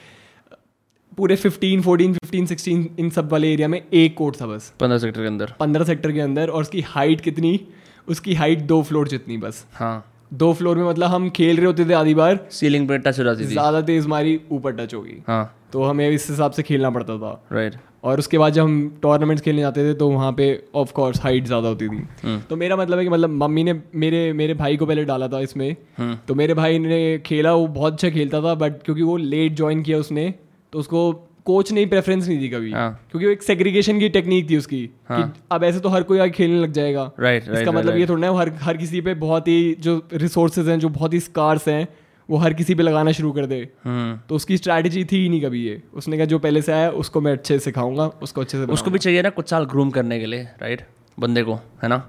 पूरे 1.18 1.36
15, 1.36 1.82
14, 1.82 2.18
15, 2.26 2.48
16 2.48 3.00
इन 3.00 3.10
सब 3.10 3.32
वाले 3.32 3.52
एरिया 3.54 3.68
में 3.68 3.82
एक 3.94 4.16
कोर्ट 4.18 4.42
था 4.42 4.48
बस। 4.48 4.74
पंद्रह 4.80 4.98
सेक्टर 4.98 5.22
के 5.22 5.28
अंदर। 5.28 5.54
पंद्रह 5.60 5.86
सेक्टर 5.86 6.12
के 6.12 6.20
अंदर 6.22 6.50
और 6.50 6.62
उसकी 6.62 6.82
हाइट 6.88 7.22
कितनी 7.22 7.60
उसकी 8.08 8.34
हाइट 8.34 8.62
दो 8.64 8.82
फ्लोर 8.84 9.08
जितनी 9.08 9.38
बस। 9.38 9.66
हाँ। 9.74 10.12
दो 10.34 10.52
फ्लोर 10.54 10.78
में 10.78 10.84
मतलब 10.90 11.10
हम 11.10 11.30
खेल 11.30 11.58
रहे 11.58 11.66
होते 11.66 11.86
थे 11.86 11.94
आधी 11.94 12.14
बार 12.14 12.40
सीलिंग 12.52 12.88
पे 12.88 12.98
टच 12.98 13.20
हो 13.20 13.24
जाती 13.24 13.44
थी। 13.44 13.48
ज़्यादा 13.48 13.82
तेज 13.82 14.06
हमारी 14.06 14.40
ऊपर 14.52 14.74
टच 14.76 14.94
होगी। 14.94 15.22
हाँ। 15.28 15.56
तो 15.74 15.84
हमें 15.84 16.10
इस 16.10 16.30
हिसाब 16.30 16.52
से 16.52 16.64
खेलना 16.64 16.90
पड़ता 16.90 17.18
था। 17.18 17.32
राइट 17.52 17.76
और 18.06 18.20
उसके 18.20 18.38
बाद 18.38 18.54
जब 18.54 18.64
हम 18.64 18.98
टूर्नामेंट्स 19.02 19.44
खेलने 19.44 19.62
जाते 19.62 19.84
थे 19.84 19.94
तो 19.94 20.10
वहाँ 20.10 20.32
पे 20.32 20.48
ऑफ़ 20.76 20.92
कोर्स 20.94 21.22
हाइट 21.22 21.46
ज़्यादा 21.46 21.68
होती 21.68 21.88
थी 21.88 21.98
हम्म। 22.24 22.40
तो 22.50 22.56
मेरा 22.56 22.76
मतलब 22.76 22.98
है 22.98 23.04
कि 23.04 23.10
मतलब 23.10 23.30
मम्मी 23.36 23.64
ने 23.64 23.80
मेरे 23.96 24.22
मेरे 24.34 24.54
भाई 24.54 24.78
को 24.78 24.86
पहले 24.86 25.06
डाला 25.06 25.28
था 25.28 25.40
इसमें 25.40 25.70
हम्म। 25.98 26.18
तो 26.28 26.36
मेरे 26.36 26.54
भाई 26.54 26.80
ने 26.80 27.18
खेला 27.26 27.54
वो 27.54 27.68
बहुत 27.70 27.94
अच्छा 27.94 28.10
खेलता 28.10 28.42
था 28.42 28.54
बट 28.56 28.82
क्योंकि 28.84 29.02
वो 29.02 29.18
लेट 29.18 29.56
ज्वाइन 29.56 29.82
किया 29.84 29.98
उसने 29.98 30.34
तो 30.74 30.80
उसको 30.80 31.12
कोच 31.46 31.72
ने 31.72 31.86
प्रेफरेंस 31.86 32.28
नहीं 32.28 32.40
दी 32.40 32.48
कभी 32.50 32.72
हाँ. 32.72 32.92
क्योंकि 33.12 33.26
वो 33.26 33.32
एक 33.32 33.44
सेग्रीगेशन 33.44 34.00
की 34.00 34.10
टेक्निक 34.10 34.50
थी 34.50 34.58
उसकी 34.58 34.90
हाँ. 35.10 35.22
कि 35.24 35.42
अब 35.52 35.64
ऐसे 35.64 35.80
तो 35.80 35.90
हर 35.90 36.04
कोई 36.04 36.20
आगे 36.20 36.32
खेलने 36.32 36.60
लग 36.60 36.72
जाएगा 36.72 37.12
राइट 37.20 37.44
right, 37.44 37.58
इसका 37.58 37.72
मतलब 37.72 37.88
right. 37.88 38.00
ये 38.00 38.08
थोड़ा 38.08 38.22
ना 38.22 38.38
हर 38.40 38.52
हर 38.62 38.78
किसी 38.78 39.02
पे 39.02 39.14
बहुत 39.20 39.48
ही 39.48 39.76
जो 39.80 40.02
रिसोर्सेज 40.14 40.70
हैं 40.70 40.80
जो 40.80 40.90
बहुत 40.92 41.14
ही 41.14 41.20
स्कार्स 41.22 41.68
हैं 41.68 41.88
वो 42.30 42.38
हर 42.38 42.54
किसी 42.54 42.76
पे 42.76 42.84
लगाना 42.84 43.12
शुरू 43.12 43.32
कर 43.32 43.46
दे। 43.46 43.58
हम्म। 43.84 44.20
तो 44.30 44.36
उसकी 44.36 44.58
स्ट्रैटेजी 44.58 45.04
थी 45.06 45.18
ही 45.18 45.30
नहीं 45.30 45.42
कभी 45.42 45.64
ये। 45.66 45.82
उसने 45.94 46.18
कहा 46.18 46.26
जो 46.26 46.40
पहले 46.40 46.62
से 46.62 46.72
आया 46.72 46.90
उसको 46.90 47.22
मैं 47.22 47.32
अच्छे 47.34 47.58
से 47.60 47.64
सिखाऊँगा 47.66 48.06
उसको 48.22 48.42
अच्छे 48.42 48.58
से 48.58 48.72
उसको 48.74 48.92
भी 48.92 49.00
चाहिए 49.00 49.22
ना 49.22 49.30
कुछ 49.30 49.50
साल 49.50 49.66
ग्रूम 49.66 49.90
करने 49.90 50.20
के 50.20 50.26
लिए 50.26 50.48
राइट 50.62 50.82
बंदे 51.20 51.44
को 51.44 51.54
है 51.54 51.88
ना? 51.88 52.04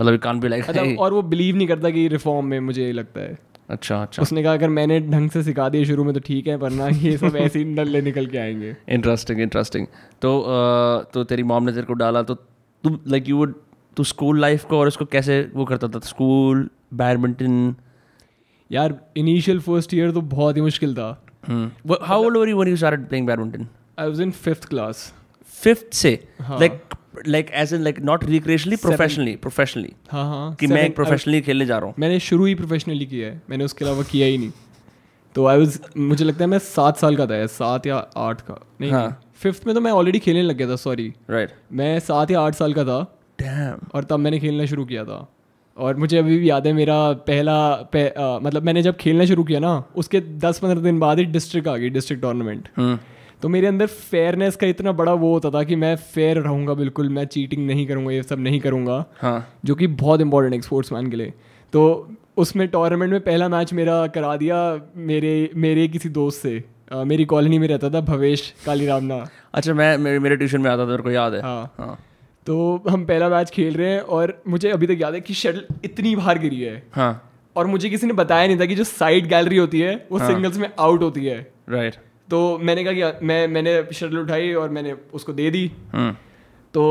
मतलब 0.00 0.18
कान 0.18 0.40
भी 0.40 0.48
लाइक 0.48 0.96
और 0.98 1.12
वो 1.12 1.22
बिलीव 1.22 1.56
नहीं 1.56 1.68
करता 1.68 1.90
कि 1.90 2.06
रिफॉर्म 2.08 2.46
में 2.46 2.58
मुझे 2.60 2.90
लगता 2.92 3.20
है। 3.20 3.38
अच्छा 3.70 4.00
अच्छा। 4.02 4.22
उसने 4.22 4.42
कहा 4.42 4.52
अगर 4.52 4.68
मैंने 4.68 5.00
ढंग 5.00 5.30
से 5.30 5.42
सिखा 5.42 5.68
दिया 5.68 5.84
शुरू 5.84 6.04
में 6.04 6.12
तो 6.14 6.20
ठीक 6.20 6.46
है 6.46 6.56
वरना 6.56 6.88
ये 6.88 7.16
सब 7.16 7.36
ऐसे 7.40 7.58
ही 7.58 7.64
नल्ले 7.64 8.02
निकल 8.02 8.26
के 8.26 8.38
आएँगे। 8.38 8.76
इंटरेस्टिंग 8.88 9.40
इंटरेस्टिंग 9.40 9.86
तो 10.22 10.32
तो 11.14 11.24
तेरी 11.24 11.42
मॉम 11.42 11.64
ने 11.64 11.72
तेरे 11.72 11.86
को 11.86 11.94
डाला 11.94 12.22
तो 12.22 12.34
तू 12.34 12.98
लाइक 13.08 13.28
यू 13.28 13.36
वुड 13.36 13.54
तू 13.96 14.04
स्कूल 14.04 14.40
लाइफ 14.40 14.64
को 14.64 14.78
और 14.78 14.88
उसको 14.88 15.04
कैसे 15.04 15.40
वो 15.54 15.64
करता 15.64 15.88
था? 15.88 15.98
स्कूल 15.98 16.68
बैडमिंटन 16.94 17.74
यार 18.70 18.98
इनिशियल 19.16 19.60
फ़र्स्ट 19.60 19.94
ईयर 19.94 20.10
तो 20.10 20.20
बहुत 20.20 20.56
ही 20.56 20.62
मुश्किल 20.62 20.94
था। 20.94 21.08
How 22.02 22.24
old 22.24 22.36
were 22.36 22.48
you 22.48 22.56
when 22.56 22.70
you 22.70 22.76
started 22.76 23.06
playing 23.08 23.26
badminton 23.26 23.66
I 23.98 24.08
was 24.08 24.20
in 24.20 24.30
fifth 24.30 24.68
class 24.68 25.12
fifth 25.62 25.94
से? 25.94 26.12
Like 26.42 26.82
like 27.26 27.50
age 27.54 27.72
in 27.74 27.82
like 27.82 28.00
not 28.00 28.24
recreationally 28.24 28.76
professionally 28.76 29.36
professionally 29.36 29.92
हाँ 30.10 30.24
हाँ। 30.24 30.54
कि 30.54 30.66
मैं 30.66 30.90
प्रोफेशनली 30.92 31.40
खेलने 31.40 31.66
जा 31.66 31.78
रहा 31.78 31.86
हूँ। 31.86 31.94
मैंने 31.98 32.18
शुरू 32.20 32.44
ही 32.44 32.54
प्रोफेशनली 32.54 33.06
किया 33.06 33.28
है। 33.28 33.42
मैंने 33.50 33.64
उसके 33.64 33.84
अलावा 33.84 34.02
किया 34.02 34.26
ही 34.26 34.38
नहीं। 34.38 34.50
तो 35.34 35.46
आई 35.46 35.58
वाज 35.58 35.78
मुझे 35.96 36.24
लगता 36.24 36.44
है 36.44 36.50
मैं 36.50 36.58
सात 36.58 36.96
साल 36.96 37.16
का 37.16 37.26
था 37.26 37.46
सात 37.46 37.86
या 37.86 37.96
आठ 38.16 38.40
का। 38.40 38.60
नहीं 38.80 38.90
हाँ. 38.90 39.22
फिफ्थ 39.34 39.66
में 39.66 39.74
तो 39.74 39.80
मैं 39.80 39.90
ऑलरेडी 39.92 40.18
खेलने 40.18 40.42
लग 40.42 40.56
गया 40.56 40.68
था 40.68 40.76
सॉरी 40.76 41.12
राइट 41.30 41.48
right. 41.48 41.62
मैं 41.72 41.98
सात 42.00 42.30
या 42.30 42.40
आठ 42.40 42.54
साल 42.54 42.74
का 42.74 42.84
था। 42.84 43.00
Damn. 43.40 43.94
और 43.94 44.04
तब 44.04 44.18
मैंने 44.18 44.38
खेलना 44.40 44.66
शुरू 44.66 44.84
किया 44.84 45.04
था। 45.04 45.18
और 45.76 45.96
मुझे 45.96 46.18
अभी 46.18 46.38
भी 46.38 46.50
याद 46.50 46.66
है 46.66 46.72
मेरा 46.72 47.12
पहला 47.12 47.72
पे, 47.92 48.08
आ, 48.08 48.38
मतलब 48.38 48.62
मैंने 48.62 48.82
जब 48.82 48.96
खेलना 48.96 49.24
शुरू 49.24 49.44
किया 49.44 49.60
ना 49.60 49.82
उसके 49.96 50.20
दस 50.20 50.58
पंद्रह 50.58 50.80
दिन 50.80 50.98
बाद 50.98 51.18
ही 51.18 51.24
डिस्ट्रिक्ट 51.24 51.68
आ 51.68 51.76
गई 51.76 51.90
डिस्ट्रिक्ट 51.90 52.22
टूर्नामेंट 52.22 52.68
तो 53.42 53.48
मेरे 53.48 53.66
अंदर 53.66 53.86
फेयरनेस 53.86 54.56
का 54.56 54.66
इतना 54.66 54.92
बड़ा 54.92 55.12
वो 55.12 55.32
होता 55.32 55.50
था 55.50 55.62
कि 55.62 55.76
मैं 55.76 55.96
फेयर 55.96 56.38
रहूँगा 56.38 56.74
बिल्कुल 56.74 57.08
मैं 57.08 57.24
चीटिंग 57.24 57.66
नहीं 57.66 57.86
करूँगा 57.86 58.12
ये 58.12 58.22
सब 58.22 58.38
नहीं 58.38 58.60
करूँगा 58.60 59.04
हाँ। 59.20 59.58
जो 59.64 59.74
कि 59.74 59.86
बहुत 59.86 60.20
इंपॉर्टेंट 60.20 60.54
है 60.54 60.60
स्पोर्ट्स 60.60 60.92
मैन 60.92 61.10
के 61.10 61.16
लिए. 61.16 61.32
तो 61.72 61.82
उसमें 62.36 62.66
टूर्नामेंट 62.68 63.12
में 63.12 63.20
पहला 63.20 63.48
मैच 63.48 63.72
मेरा 63.72 64.06
करा 64.06 64.36
दिया 64.36 64.56
मेरे 64.96 65.50
मेरे 65.56 65.86
किसी 65.88 66.08
दोस्त 66.08 66.42
से. 66.42 66.64
आ, 66.92 67.04
मेरी 67.04 67.24
कॉलोनी 67.24 67.58
में 67.58 67.68
रहता 67.68 67.90
था 67.90 68.00
भवेश 68.00 68.52
काली 68.66 68.86
रामना 68.86 69.24
अच्छा 69.54 69.74
मैं 69.74 69.96
मेरे 69.98 70.18
मेरे 70.18 70.36
ट्यूशन 70.36 70.60
में 70.60 70.70
आता 70.70 70.82
था 70.82 70.88
मेरे 70.88 71.02
को 71.02 71.10
याद 71.10 71.34
है। 71.34 71.42
हाँ। 71.42 71.74
हाँ। 71.78 71.98
तो 72.46 72.82
हम 72.88 73.04
पहला 73.04 73.28
मैच 73.28 73.50
खेल 73.50 73.74
रहे 73.74 73.90
हैं 73.90 74.00
और 74.00 74.42
मुझे 74.48 74.70
अभी 74.70 74.86
तक 74.86 75.00
याद 75.00 75.14
है 75.14 75.20
कि 75.20 75.34
शटल 75.34 75.64
इतनी 75.84 76.14
बाहर 76.16 76.38
गिरी 76.38 76.60
है। 76.60 76.82
हाँ। 76.92 77.12
और 77.56 77.66
मुझे 77.66 77.88
किसी 77.90 78.06
ने 78.06 78.12
बताया 78.12 78.46
नहीं 78.46 78.58
था 78.60 78.66
कि 78.66 78.74
जो 78.74 78.84
साइड 78.84 79.26
गैलरी 79.26 79.56
होती 79.56 79.80
है 79.80 79.94
वो 80.12 80.18
हाँ. 80.18 80.28
सिंगल्स 80.28 80.58
में 80.58 80.68
आउट 80.78 81.02
होती 81.02 81.24
है। 81.26 81.38
राइट 81.70 81.94
तो 82.30 82.58
मैंने 82.58 82.84
कहा 82.84 82.92
कि 82.92 83.26
मैं 83.26 83.46
मैंने 83.48 83.82
शटल 83.92 84.18
उठाई 84.18 84.52
और 84.52 84.70
मैंने 84.70 84.94
उसको 85.14 85.32
दे 85.32 85.50
दी। 85.50 85.70
हम्म। 85.92 86.12
तो 86.74 86.82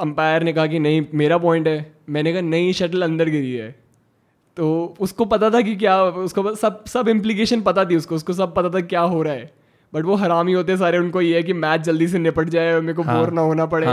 अंपायर 0.00 0.42
ने 0.42 0.52
कहा 0.52 0.66
कि 0.66 0.78
नहीं 0.78 1.04
मेरा 1.14 1.38
पॉइंट 1.38 1.68
है। 1.68 1.94
मैंने 2.10 2.32
कहा 2.32 2.40
नहीं 2.42 2.72
शटल 2.72 3.02
अंदर 3.02 3.28
गिरी 3.28 3.52
है। 3.52 3.70
तो 4.56 4.94
उसको 5.00 5.24
पता 5.24 5.50
था 5.50 5.60
कि 5.60 5.76
क्या 5.76 6.02
उसको 6.04 6.54
सब 6.54 6.84
सब 6.84 7.08
इम्प्लीकेशन 7.08 7.60
पता 7.62 7.84
थी 7.84 7.96
उसको 7.96 8.14
उसको 8.14 8.32
सब 8.32 8.54
पता 8.54 8.68
था 8.68 8.80
क्या 8.86 9.00
हो 9.00 9.22
रहा 9.22 9.34
है। 9.34 9.52
बट 9.94 10.04
वो 10.04 10.14
हरामी 10.14 10.52
होते 10.52 10.76
सारे 10.76 10.98
उनको 10.98 11.20
ये 11.20 11.36
है 11.36 11.42
कि 11.42 11.52
मैच 11.52 11.80
जल्दी 11.80 12.08
से 12.08 12.18
निपट 12.18 12.48
जाए 12.48 12.74
और 12.74 12.80
मेरे 12.80 12.92
को 12.92 13.02
हाँ, 13.02 13.18
बोर 13.18 13.32
ना 13.32 13.40
होना 13.40 13.66
पड़े। 13.66 13.86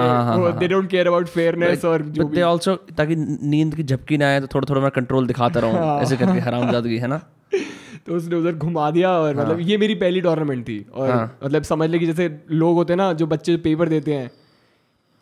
They 0.59 0.67
don't 0.67 0.89
care 0.89 1.07
about 1.07 1.27
fairness 1.27 1.85
और 1.85 2.01
जो 2.01 2.25
भी। 2.25 2.41
आल्सो 2.41 2.75
ताकि 2.75 3.15
नींद 3.15 3.75
की 3.75 3.83
झपकी 3.83 4.17
ना 4.17 4.27
आए 4.27 4.39
तो 4.41 4.47
थोड़ा 4.47 4.65
थोड़ा 4.69 4.81
मैं 4.81 4.91
कंट्रोल 4.91 5.27
दिखाता 5.27 5.59
रहूँ 5.59 5.73
हाँ, 5.73 5.99
ऐसे 6.01 6.17
करके 6.17 6.39
हरामजादगी 6.39 6.97
है 6.97 7.07
ना? 7.07 7.21
तो 8.07 8.15
उसने 8.15 8.35
उधर 8.35 8.51
घुमा 8.51 8.91
दिया 8.91 9.11
और 9.11 9.35
हाँ, 9.35 9.45
मतलब 9.45 9.59
ये 9.59 9.77
मेरी 9.77 9.95
पहली 9.95 10.21
टूर्नामेंट 10.21 10.67
थी 10.67 10.85
और 10.93 11.09
हाँ, 11.09 11.39
मतलब 11.43 11.63
समझ 11.63 11.89
ले 11.89 11.99
कि 11.99 12.05
जैसे 12.05 12.39
लोग 12.51 12.75
होते 12.75 12.93
हैं 12.93 12.97
ना 12.97 13.13
जो 13.13 13.27
बच्चे 13.27 13.57
पेपर 13.57 13.89
देते 13.89 14.13
हैं 14.13 14.31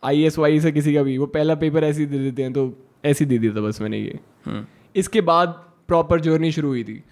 आई 0.04 0.24
एस 0.24 0.38
वाई 0.38 0.60
से 0.60 0.72
किसी 0.72 0.94
का 0.94 1.04
भी 1.04 1.18
वो 1.18 1.26
पहला 1.26 1.56
पेपर 1.56 1.84
ऐसे 1.84 2.00
ही 2.00 2.06
दे 2.06 2.20
देते 2.20 2.44
हैं 2.44 2.54
तो 2.54 2.72
ऐसे 3.06 3.26
ही 3.26 3.30
दे 3.30 3.38
दिया 3.38 3.56
था 3.56 3.62
बस 3.62 3.82
मैंने 3.82 3.98
ये। 3.98 4.20
हम्म। 4.46 4.66
इसके 4.96 5.22
बाद 5.22 5.48
प्रॉपर 5.88 6.20
जर्नी 6.20 6.52
शुरू 6.52 6.68
हुई 6.68 6.84
थी। 6.84 7.04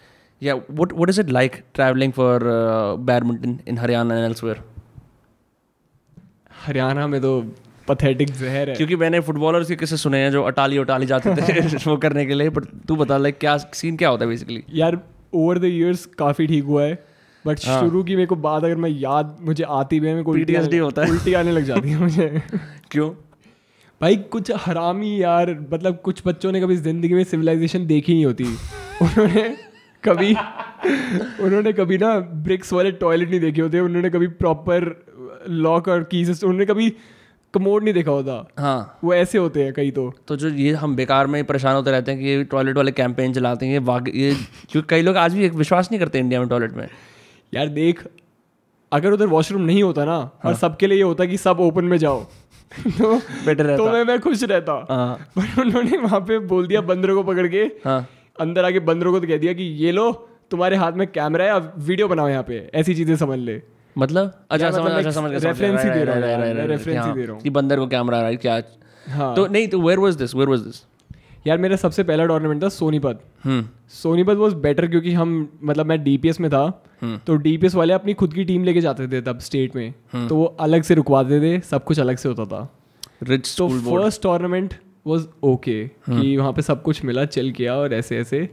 Yeah, 0.41 0.53
what 0.53 0.91
what 0.93 1.09
is 1.09 1.17
it 1.17 1.29
like 1.29 1.63
traveling 1.73 2.11
for 2.11 2.33
uh, 2.47 2.95
badminton 2.95 3.61
in 3.65 3.77
Haryana 3.77 4.17
and 4.17 4.25
elsewhere? 4.25 4.57
Haryana 6.65 7.07
में 7.07 7.21
तो 7.21 7.31
पथेटिक 7.87 8.31
जहर 8.31 8.69
है। 8.69 8.75
क्योंकि 8.75 8.95
मैंने 8.95 9.19
फुटबॉलर्स 9.19 9.67
के 9.67 9.75
किस्से 9.75 9.97
सुने 9.97 10.17
हैं 10.17 10.31
जो 10.31 10.43
अटाली 10.43 10.77
उटाली 10.77 11.05
जाते 11.05 11.35
थे 11.35 11.77
वो 11.87 11.97
करने 11.97 12.25
के 12.25 12.33
लिए 12.33 12.49
बट 12.49 12.65
तू 12.87 12.95
बता 12.95 13.17
लाइक 13.17 13.37
क्या 13.39 13.57
सीन 13.57 13.97
क्या 13.97 14.09
होता 14.09 14.25
है 14.25 14.29
बेसिकली 14.29 14.63
यार 14.73 14.99
ओवर 15.33 15.59
द 15.59 15.63
इयर्स 15.63 16.05
काफ़ी 16.05 16.47
ठीक 16.47 16.63
हुआ 16.63 16.83
है 16.83 17.03
बट 17.47 17.59
हाँ. 17.65 17.79
शुरू 17.81 18.03
की 18.03 18.15
मेरे 18.15 18.25
को 18.25 18.35
बात 18.35 18.63
अगर 18.63 18.75
मैं 18.75 18.89
याद 18.89 19.37
मुझे 19.41 19.63
आती 19.63 19.99
भी 19.99 20.07
है 20.07 20.13
मेरे 20.13 20.23
को 20.23 20.31
उल्टी 20.31 20.77
होता 20.77 21.03
है। 21.03 21.11
उल्टी 21.11 21.33
आने 21.33 21.51
लग 21.51 21.63
जाती 21.63 21.89
है 21.89 21.99
मुझे। 21.99 22.41
क्यों? 22.91 23.09
भाई 24.01 24.15
कुछ 24.15 24.51
हरामी 24.57 25.21
यार 25.23 25.67
मतलब 25.73 26.01
कुछ 26.03 26.21
बच्चों 26.25 26.51
ने 26.51 26.61
कभी 26.61 26.75
ज़िंदगी 26.75 27.13
में 27.13 27.23
सिविलाइजेशन 27.23 27.87
देखी 27.87 28.13
नहीं 28.13 28.25
होती। 28.25 28.43
उन्होंने 29.01 29.66
कभी 30.03 30.33
उन्होंने 31.45 31.73
कभी 31.73 31.97
ना 31.97 32.17
ब्रिक्स 32.19 32.73
वाले 32.73 32.91
टॉयलेट 32.91 33.29
नहीं 33.29 33.39
देखे 33.39 33.61
होते 33.61 33.79
उन्होंने 33.79 34.09
कभी 34.09 34.27
प्रॉपर 34.41 34.85
लॉक 35.49 35.87
और 35.87 36.03
कीज 36.03 36.29
उन्होंने 36.29 36.65
कभी 36.65 36.89
कमोड 37.53 37.83
नहीं 37.83 37.93
देखा 37.93 38.11
होता 38.11 38.45
हाँ 38.59 38.99
वो 39.03 39.13
ऐसे 39.13 39.37
होते 39.37 39.63
हैं 39.63 39.73
कई 39.73 39.91
तो 39.91 40.13
तो 40.27 40.35
जो 40.35 40.49
ये 40.49 40.71
हम 40.73 40.95
बेकार 40.95 41.27
में 41.27 41.43
परेशान 41.43 41.75
होते 41.75 41.91
रहते 41.91 42.11
हैं 42.11 42.19
कि 42.21 42.27
ये 42.27 42.43
टॉयलेट 42.43 42.77
वाले 42.77 42.91
कैंपेन 42.91 43.33
चलाते 43.33 43.65
हैं 43.65 43.73
ये 43.73 44.19
ये 44.21 44.33
क्योंकि 44.69 44.87
कई 44.89 45.01
लोग 45.01 45.17
आज 45.17 45.33
भी 45.33 45.49
विश्वास 45.49 45.91
नहीं 45.91 45.99
करते 45.99 46.19
इंडिया 46.19 46.39
में 46.39 46.49
टॉयलेट 46.49 46.71
में 46.71 46.87
यार 47.53 47.67
देख 47.67 48.03
अगर 48.91 49.11
उधर 49.11 49.27
वॉशरूम 49.27 49.61
नहीं 49.61 49.83
होता 49.83 50.05
ना 50.05 50.11
हाँ. 50.11 50.41
और 50.45 50.55
सबके 50.55 50.87
लिए 50.87 50.97
ये 50.97 51.03
होता 51.03 51.25
कि 51.25 51.37
सब 51.37 51.59
ओपन 51.59 51.85
में 51.85 51.97
जाओ 51.97 52.23
तो 52.97 53.15
बेटर 53.17 53.65
रहता 53.65 53.77
तो 53.77 53.91
मैं 53.91 54.03
मैं 54.03 54.19
खुश 54.19 54.43
रहता 54.43 54.73
हाँ. 54.89 55.15
पर 55.37 55.61
उन्होंने 55.61 55.97
वहाँ 55.97 56.19
पे 56.19 56.39
बोल 56.47 56.67
दिया 56.67 56.81
बंदरों 56.81 57.15
को 57.15 57.23
पकड़ 57.23 57.47
के 57.47 57.63
हाँ. 57.85 58.07
अंदर 58.39 58.65
आके 58.65 58.79
बंदरों 58.89 59.11
को 59.11 59.19
तो 59.19 59.27
कह 59.27 59.37
दिया 59.37 59.53
कि 59.53 59.63
ये 59.83 59.91
लो 59.91 60.11
तुम्हारे 60.51 60.75
हाथ 60.75 60.91
में 60.93 61.07
कैमरा 61.07 61.45
है 61.45 61.51
अब 61.51 61.73
वीडियो 61.79 62.07
बनाओ 62.07 62.29
यहाँ 62.29 62.43
पे 62.43 62.59
ऐसी 62.73 62.95
चीज़ें 62.95 63.15
समझ 63.15 63.39
ले। 63.39 63.61
मतलब? 63.95 64.33
अच्छा 64.51 64.69
समझ 64.71 64.81
मतलब 64.81 64.97
अच्छा 64.97 65.11
समझ 65.11 65.29
गया 65.31 65.39
रेफरेंस 65.43 65.83
ही 65.83 65.89
दे 65.89 66.03
रहा 66.03 66.15
हूँ 66.15 66.67
रेफरेंस 66.67 67.05
ही 67.05 67.11
दे 67.11 67.25
रहा 67.25 67.33
हूँ। 67.33 67.41
कि 67.41 67.49
बंदर 67.49 67.79
को 67.79 67.87
कैमरा 67.87 68.21
राइट 68.21 68.41
क्या? 68.41 68.61
हाँ। 69.05 69.35
तो 69.35 69.45
नहीं 69.47 69.67
तो 69.67 69.81
where 69.81 69.99
was 69.99 70.15
this 70.15 70.35
where 70.35 70.49
was 70.49 70.59
this 70.59 70.83
यार 71.47 71.57
मेरा 71.57 71.75
सबसे 71.75 72.03
पहला 72.03 72.25
टूर्नामेंट 72.25 72.63
था 72.63 72.69
सोनीपत। 72.69 73.19
सोनीपत 73.93 74.37
वॉज़ 74.37 74.55
बेटर 74.63 74.87
क्योंकि 74.87 75.13
हम 75.13 75.29
मतलब 75.63 75.85
मैं 75.85 76.03
डीपीएस 76.03 76.39
में 76.41 76.49
था 76.51 76.63
हम्म। 77.01 77.17
तो 77.27 77.35
डीपीएस 77.37 77.75
वाले 77.75 77.93
अपनी 77.93 78.13
खुद 78.13 78.33
की 78.33 78.43
टीम 78.45 78.63
लेके 78.63 78.81
जाते 78.81 79.07
थे 79.07 79.21
तब 79.21 79.39
स्टेट 79.39 79.75
में। 79.75 79.93
हम्म। 80.13 80.27
तो 80.27 80.35
वो 80.35 80.45
अलग 80.59 80.83
से 80.83 80.95
रुकवाते 80.95 81.39
थे 81.41 81.59
सब 81.59 81.83
कुछ 81.83 81.99
अलग 81.99 82.17
से 82.17 82.29
होता 82.29 82.45
था। 82.45 82.67
रिच 83.23 83.55
तो 83.57 83.67
फ़र्स्ट 83.69 84.21
टूर्नामेंट 84.21 84.73
वॉज़ 85.07 85.27
ओके 85.43 85.83
कि 85.87 86.37
वहाँ 86.37 86.53
पे 86.53 86.61
सब 86.61 86.81
कुछ 86.83 87.03
मिला 87.05 87.25
चल 87.27 87.51
किया 87.51 87.75
और 87.75 87.93
ऐसे 87.93 88.17
ऐसे। 88.17 88.49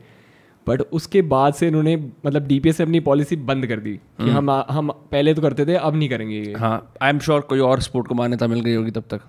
बट 0.66 0.82
उसके 0.92 1.22
बाद 1.22 1.54
से 1.54 1.68
इन्होंने 1.68 1.96
मतलब 1.96 2.46
डीपीएस 2.46 2.76
से 2.76 2.82
अपनी 2.82 3.00
पॉलिसी 3.00 3.36
बंद 3.48 3.66
कर 3.66 3.80
दी 3.80 3.92
कि 3.92 4.22
हम्म। 4.22 4.50
हम 4.50 4.64
हम 4.70 4.90
पहले 5.12 5.34
तो 5.34 5.42
करते 5.42 5.66
थे 5.66 5.74
अब 5.74 5.96
नहीं 5.96 6.08
करेंगे 6.08 6.40
ये। 6.40 6.52
हाँ 6.54 6.92
आई 7.02 7.10
एम 7.10 7.18
श्योर 7.18 7.40
कोई 7.40 7.58
और 7.60 7.80
स्पोर्ट 7.80 8.08
को 8.08 8.14
मान्यता 8.14 8.46
मिल 8.46 8.60
गई 8.60 8.74
होगी 8.74 8.90
तब 8.90 9.04
तक। 9.10 9.20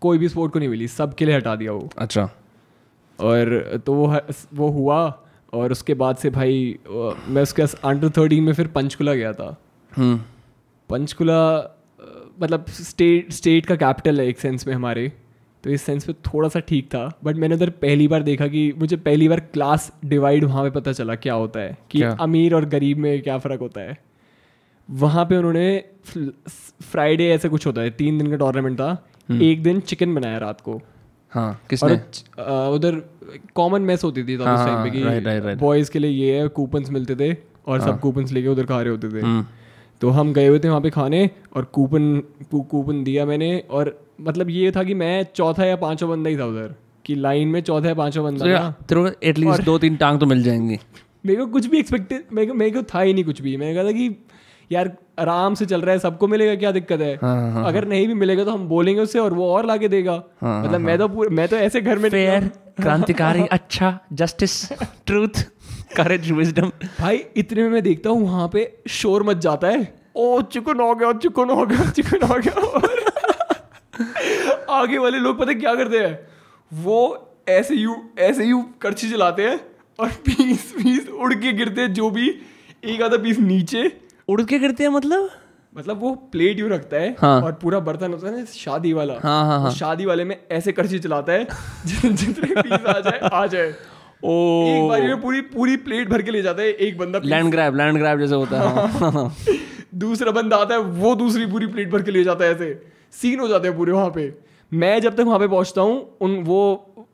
कोई 0.00 0.18
भी 0.18 0.28
स्पोर्ट 0.28 0.52
को 0.52 0.58
नहीं 0.58 0.68
मिली 0.68 0.88
सबके 0.88 1.26
लिए 1.26 1.36
हटा 1.36 1.54
दिया 1.56 1.72
वो। 1.72 1.88
अच्छा। 1.98 2.28
और 3.18 3.82
तो 3.86 3.94
वो 3.94 4.16
वो 4.54 4.68
हुआ 4.70 5.00
और 5.52 5.72
उसके 5.72 5.94
बाद 5.94 6.16
से 6.16 6.30
भाई 6.30 6.78
मैं 6.88 7.42
उसके 7.42 7.62
अंडर 7.62 8.10
थर्टीन 8.10 8.44
में 8.44 8.52
फिर 8.52 8.66
पंचकुला 8.66 9.14
गया 9.14 9.32
था। 9.32 9.56
हम्म। 9.92 10.20
पंचकुला 10.90 11.40
मतलब 12.40 12.64
स्टेट 12.70 13.32
स्टेट 13.32 13.66
का 13.66 13.76
कैपिटल 13.76 14.20
है 14.20 14.26
एक 14.26 14.38
सेंस 14.38 14.66
में 14.66 14.74
हमारे। 14.74 15.12
तो 15.64 15.70
इस 15.70 15.82
सेंस 15.82 16.08
में 16.08 16.16
थोड़ा 16.26 16.48
सा 16.48 16.60
ठीक 16.60 16.86
था 16.86 17.08
बट 17.24 17.36
मैंने 17.36 17.54
उधर 17.54 17.70
पहली 17.82 18.06
बार 18.08 18.22
देखा 18.22 18.46
कि 18.46 18.72
मुझे 18.78 18.96
पहली 18.96 19.28
बार 19.28 19.40
क्लास 19.52 19.92
डिवाइड 20.04 20.44
वहाँ 20.44 20.62
पे 20.64 20.70
पता 20.70 20.92
चला 20.92 21.14
क्या 21.14 21.34
होता 21.34 21.60
है 21.60 21.76
कि 21.90 21.98
क्या? 21.98 22.10
अमीर 22.20 22.54
और 22.54 22.64
गरीब 22.64 22.98
में 22.98 23.22
क्या 23.22 23.38
फ़र्क 23.38 23.60
होता 23.60 23.80
है 23.80 23.98
वहाँ 24.90 25.24
पे 25.24 25.36
उन्होंने 25.36 25.84
फ्राइडे 26.82 27.28
ऐसे 27.28 27.48
कुछ 27.48 27.66
होता 27.66 27.80
है 27.80 27.90
तीन 27.90 28.18
दिन 28.18 28.30
का 28.30 28.36
टूर्नामेंट 28.36 28.80
था 28.80 28.90
हम्म। 29.28 29.42
एक 29.42 29.62
दिन 29.62 29.80
चिकन 29.80 30.14
बनाया 30.14 30.38
रात 30.38 30.60
को 30.60 30.80
हाँ 31.32 31.60
किसने 31.70 31.94
उधर 32.74 33.02
कॉमन 33.54 33.82
मैस 33.82 34.04
होती 34.04 34.24
थी 34.24 34.34
हाँ, 34.36 34.90
कि 34.90 35.54
बॉयज़ 35.54 35.90
के 35.90 35.98
लिए 35.98 36.10
ये 36.10 36.40
है 36.40 36.48
कूपन्स 36.48 36.90
मिलते 36.90 37.16
थे 37.16 37.36
और 37.66 37.80
हाँ. 37.80 37.88
सब 37.88 38.00
कूपन्स 38.00 38.32
लेके 38.32 38.48
उधर 38.48 38.66
खा 38.66 38.80
रहे 38.80 38.90
होते 38.90 39.08
थे 39.08 39.20
हम्म। 39.20 39.44
तो 40.00 40.10
हम 40.10 40.32
गए 40.32 40.46
हुए 40.46 40.58
थे 40.58 40.68
वहाँ 40.68 40.80
पे 40.80 40.90
खाने 40.90 41.30
और 41.56 41.64
कूपन 41.64 42.22
कूपन 42.52 43.02
दिया 43.04 43.26
मैंने 43.26 43.58
और 43.70 43.98
मतलब 44.22 44.50
ये 44.50 44.70
था 44.70 44.82
कि 44.84 44.94
मैं 44.94 45.26
चौथा 45.36 45.64
या 45.64 45.76
पांचवा 45.76 46.08
बंदा 46.10 46.30
ही 46.30 46.36
था 46.38 46.44
उधर 46.44 46.74
कि 47.04 47.14
लाइन 47.14 47.48
में 47.48 47.60
चौथा 47.60 47.88
या 47.88 47.94
पांचवा 47.94 48.24
बंदा 48.24 48.44
तो 48.44 48.52
था। 48.58 48.70
तेरे 48.88 49.02
को 49.02 49.10
एटलीस्ट 49.22 49.62
दो 49.62 49.78
तीन 49.78 49.96
टांग 49.96 50.20
तो 50.20 50.26
मिल 50.26 50.42
जाएँगी। 50.42 50.78
मेरे 51.26 51.38
को 51.40 51.46
कुछ 51.46 51.66
भी 51.66 51.78
एक्सपेक्टेड 51.78 52.24
मेरे 52.32 52.46
को 52.46 52.54
मेरे 52.54 52.70
को 52.70 52.82
था 52.82 53.00
ही 53.00 53.14
नहीं 53.14 53.24
कुछ 53.24 53.40
भी। 53.42 53.56
मैंने 53.56 53.74
कहा 53.74 53.84
था 53.84 53.92
कि 53.92 54.24
यार 54.72 54.90
आराम 55.18 55.54
से 55.54 55.66
चल 55.66 55.80
रहा 55.80 55.92
है 55.92 55.98
सबको 55.98 56.26
मिलेगा 56.28 56.54
क्या 56.54 56.70
दिक्कत 56.72 57.00
है? 57.00 57.14
हाँ, 57.14 57.34
हाँ, 57.36 57.52
हाँ, 57.52 57.64
अगर 57.66 57.86
नहीं 57.88 58.06
भी 58.06 58.14
मिलेगा 58.14 58.44
तो 58.44 58.50
हम 58.50 58.66
बोलेंगे 58.68 59.00
उससे 59.00 59.18
और 59.18 59.34
वो 59.34 59.50
और 59.52 59.66
लाके 59.66 59.88
देगा। 59.88 60.12
हाँ, 60.40 60.60
मतलब 60.60 60.72
हाँ, 60.72 60.78
मैं 60.78 60.98
तो 60.98 61.30
मैं 61.30 61.48
तो 61.48 61.56
ऐसे 61.56 61.80
घर 61.80 61.98
में 61.98 62.08
फेयर 62.10 62.50
क्रांतिकारी 62.80 63.42
अच्छा 63.52 63.98
जस्टिस 64.12 64.72
ट्रूथ 65.06 65.42
करेज 65.96 66.30
विजडम 66.32 66.70
भाई 67.00 67.24
इतने 67.36 67.62
में 67.62 67.70
मैं 67.70 67.82
देखता 67.82 68.10
हूँ 68.10 68.22
वहाँ 68.24 68.48
पे 68.52 68.72
शोर 68.88 69.22
मच 69.22 69.36
जाता 69.36 69.68
है। 69.68 69.94
ओ 70.16 70.40
चिकन 70.42 70.80
हो 70.80 70.94
गया 70.94 71.12
चिकन 71.12 71.50
हो 71.50 71.66
गया 71.66 71.90
चिकन 71.90 72.26
हो 72.26 72.38
गया। 72.38 73.10
आगे 74.70 74.98
वाले 74.98 75.18
लोग 75.18 75.38
पता 75.38 75.52
क्या 75.52 75.74
करते 75.74 75.98
हैं? 75.98 76.28
वो 76.72 77.28
ऐसे 77.48 77.74
यू 77.74 77.96
ऐसे 78.18 78.44
यू 78.44 78.64
करछी 78.80 79.10
चलाते 79.10 79.42
हैं 79.42 79.60
और 80.00 80.08
पीस 80.08 80.72
पीस 80.76 81.08
उड़ 81.08 81.34
के 81.34 81.52
गिरते 81.52 81.80
हैं 81.80 81.94
जो 81.94 82.10
भी 82.10 82.28
एक 82.84 83.02
आधा 83.02 83.16
पीस 83.16 83.38
नीचे। 83.38 83.92
उड़ 84.28 84.42
के 84.42 84.58
गिरते 84.58 84.84
हैं 84.84 84.90
मतलब? 84.90 85.30
मतलब 85.76 86.00
वो 86.00 86.14
प्लेट 86.14 86.58
यू 86.58 86.68
रखता 86.68 86.96
है 86.96 87.16
हाँ. 87.20 87.40
और 87.42 87.52
पूरा 87.52 87.80
बर्तन 87.80 88.12
होता 88.12 88.28
है 88.28 88.38
ना 88.38 88.44
शादी 88.44 88.92
वाला। 88.92 89.14
हाँ, 89.22 89.44
हाँ, 89.46 89.60
हाँ. 89.60 89.70
शादी 89.70 90.06
वाले 90.06 90.24
में 90.24 90.36
ऐसे 90.50 90.72
करछी 90.72 90.98
चलाता 90.98 91.32
है 91.32 91.46
जितने 91.86 92.62
पीस 92.62 92.72
आ 92.72 93.00
जाए 93.00 93.18
आ 93.32 93.46
जाए। 93.46 93.74
ओ। 94.24 94.64
एक 94.66 94.88
बार 94.88 95.02
में 95.02 95.20
पूरी 95.20 95.40
पूरी 95.40 95.76
प्लेट 95.76 96.08
भर 96.08 96.22
के 96.22 96.30
ले 96.30 96.42
जाता 96.42 96.62
है 96.62 96.68
एक 96.68 96.98
बंदा 96.98 97.20
लैंड 97.24 97.50
ग्रैब 97.50 97.76
लैंड 97.76 97.98
ग्रैब 97.98 98.18
जैसे 98.18 98.34
होता 98.34 98.60
है। 98.60 99.30
दूसरा 99.94 100.32
बंदा 100.32 100.56
आता 100.56 100.74
है 100.74 100.80
वो 100.80 101.14
दूसरी 101.14 101.46
पूरी 101.46 101.66
प्लेट 101.66 101.90
भर 101.90 102.02
के 102.02 102.10
ले 102.10 102.24
जाता 102.24 102.44
है 102.44 102.54
ऐसे। 102.54 102.91
सीन 103.14 103.40
हो 103.40 103.48
जाते 103.48 103.68
हैं 103.68 103.76
पूरे 103.76 103.92
वहाँ 103.92 104.10
पे। 104.10 104.32
मैं 104.72 105.00
जब 105.00 105.16
तक 105.16 105.20
वहाँ 105.20 105.38
पे 105.38 105.48
पहुँचता 105.48 105.80
हूँ 105.80 106.16
उन 106.20 106.36
वो 106.44 106.60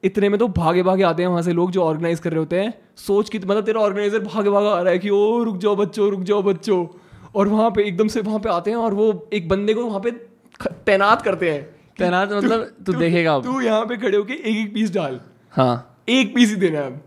इतने 0.04 0.28
में 0.28 0.38
तो 0.38 0.48
भागे 0.48 0.82
भागे 0.82 1.02
आते 1.02 1.22
हैं 1.22 1.28
वहाँ 1.30 1.42
से 1.42 1.52
लोग 1.52 1.70
जो 1.70 1.82
ऑर्गेनाइज 1.82 2.20
कर 2.20 2.30
रहे 2.30 2.38
होते 2.38 2.60
हैं। 2.60 2.72
सोच 2.96 3.30
की 3.30 3.38
मतलब 3.38 3.64
तेरा 3.64 3.80
ऑर्गेनाइजर 3.80 4.20
भागे 4.20 4.50
भागे 4.50 4.68
आ 4.68 4.80
रहा 4.80 4.92
है 4.92 4.98
कि 4.98 5.10
ओ 5.10 5.42
रुक 5.44 5.56
जाओ 5.56 5.76
बच्चों 5.76 6.10
रुक 6.10 6.20
जाओ 6.22 6.42
बच्चों। 6.42 6.86
और 7.34 7.48
वहाँ 7.48 7.70
पे 7.70 7.82
एकदम 7.84 8.08
से 8.08 8.20
वहाँ 8.20 8.38
पे 8.38 8.48
आते 8.48 8.70
हैं 8.70 8.76
और 8.78 8.94
वो 8.94 9.28
एक 9.32 9.48
बंदे 9.48 9.74
को 9.74 9.84
वहाँ 9.86 10.00
पे 10.00 10.10
तैनात 10.86 11.22
करते 11.22 11.50
हैं 11.50 11.62
तैनात 11.98 12.32
मतलब 12.32 12.62
तू 12.86 12.92
देखेगा 12.92 13.38
तू 13.40 13.60
यहाँ 13.60 13.84
पे 13.86 13.96
खड़े 13.96 14.16
होके 14.16 14.34
एक 14.34 14.56
एक 14.56 14.72
पीस 14.74 14.94
डाल। 14.94 15.20
हाँ। 15.54 16.04
एक 16.08 16.34
पीस 16.34 16.50
ही 16.50 16.56
देना 16.56 16.78
है 16.78 16.86
अब। 16.86 17.00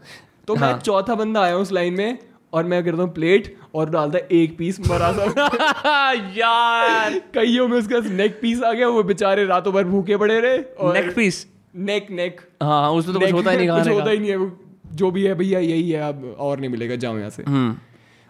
तो 0.47 0.55
हाँ. 0.55 0.71
मैं 0.71 0.79
चौथा 0.79 1.15
बंदा 1.15 1.41
आया 1.41 1.57
उस 1.57 1.71
लाइन 1.71 1.93
में। 1.93 2.17
और 2.53 2.63
मैं 2.65 2.83
करता 2.85 3.01
हूँ 3.03 3.13
प्लेट 3.13 3.55
और 3.75 3.89
डालता 3.89 4.19
एक 4.31 4.57
पीस 4.57 4.79
मरा 4.89 5.11
सा। 5.11 6.11
यार। 6.37 7.19
कईयों 7.35 7.67
में 7.67 7.77
उसका 7.77 7.99
नेक 7.99 8.39
पीस 8.41 8.63
आ 8.63 8.73
गया 8.73 8.87
वो 8.87 9.03
बेचारे 9.03 9.45
रातों 9.45 9.73
भर 9.73 9.83
भूखे 9.83 10.17
पड़े 10.17 10.39
रहे 10.39 10.57
और 10.57 10.93
नेक 10.93 11.15
पीस 11.15 11.47
नेक 11.75 12.07
नेक 12.11 12.41
हाँ, 12.63 12.91
उसमें 12.91 13.13
तो 13.13 13.19
कुछ 13.19 13.33
होता 13.33 13.51
ही 13.51 13.57
नहीं 13.57 13.69
कुछ 13.79 13.87
होता 13.87 14.09
ही 14.11 14.19
नहीं 14.19 14.31
है 14.31 14.51
जो 14.95 15.11
भी 15.11 15.23
है 15.23 15.33
भैया 15.35 15.59
यही 15.59 15.91
है 15.91 16.01
अब 16.01 16.35
और 16.39 16.59
नहीं 16.59 16.69
मिलेगा 16.69 16.95
जाओ 16.95 17.17
यहाँ 17.17 17.29
से। 17.29 17.43
हम्म। 17.47 17.75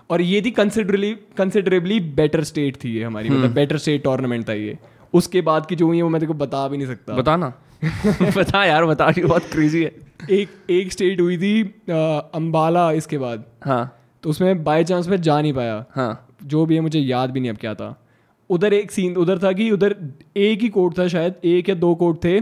और 0.10 0.22
ये 0.22 0.42
थी 0.42 0.52
कंसिडरली 0.52 1.14
कंसिडरेबली 1.38 2.00
बेटर 2.00 2.44
स्टेट 2.44 2.78
थी 2.84 2.90
ये 2.90 3.04
हमारी 3.04 3.30
मतलब 3.30 3.54
बेटर 3.54 3.78
स्टेट 3.78 4.04
टूर्नामेंट 4.04 4.50
था 4.50 4.54
ये। 4.54 4.78
उसके 5.14 5.42
बाद 5.42 5.66
की 5.66 5.76
जो 5.76 5.88
हुई 5.88 5.98
है 5.98 6.04
वो 6.04 6.10
मैं 6.10 6.20
तेको 6.22 6.34
बता 6.34 6.68
भी 6.68 6.78
नहीं 6.78 6.88
सकता। 6.88 7.14
बता 7.14 7.36
ना। 7.36 7.54
बता 8.38 8.66
यार 8.66 8.86
बता 8.86 9.12
बहुत 9.24 9.44
क्रेजी 9.52 9.84
है। 9.84 9.92
एक 10.32 10.50
एक 10.70 10.92
स्टेट 10.92 11.22
हुई 11.22 11.38
थी 11.38 11.64
अंबाला 11.90 12.92
इसके 12.92 13.18
बाद। 13.18 13.46
हाँ। 13.66 14.01
तो 14.24 14.30
उसमें 14.30 14.64
बाय 14.64 14.84
चांस 14.84 15.08
में 15.08 15.22
जा 15.22 15.42
नहीं 15.42 15.54
पाया। 15.54 15.86
हाँ। 15.92 16.28
जो 16.44 16.66
भी 16.66 16.76
है 16.76 16.82
मुझे 16.82 17.00
याद 17.00 17.32
भी 17.32 17.40
नहीं 17.40 17.52
अब 17.52 17.58
क्या 17.58 17.76
था। 17.76 18.08
उधर 18.50 18.74
एक 18.74 18.92
सीन 18.92 19.16
उधर 19.16 19.40
था 19.40 19.52
कि 19.52 19.72
उधर 19.72 19.96
एक 20.38 20.62
ही 20.62 20.70
कोर्ट 20.70 21.00
था 21.00 21.08
शायद 21.08 21.34
एक 21.44 21.70
या 21.70 21.76
दो 21.76 21.96
कोर्ट 21.96 22.24
थे 22.24 22.40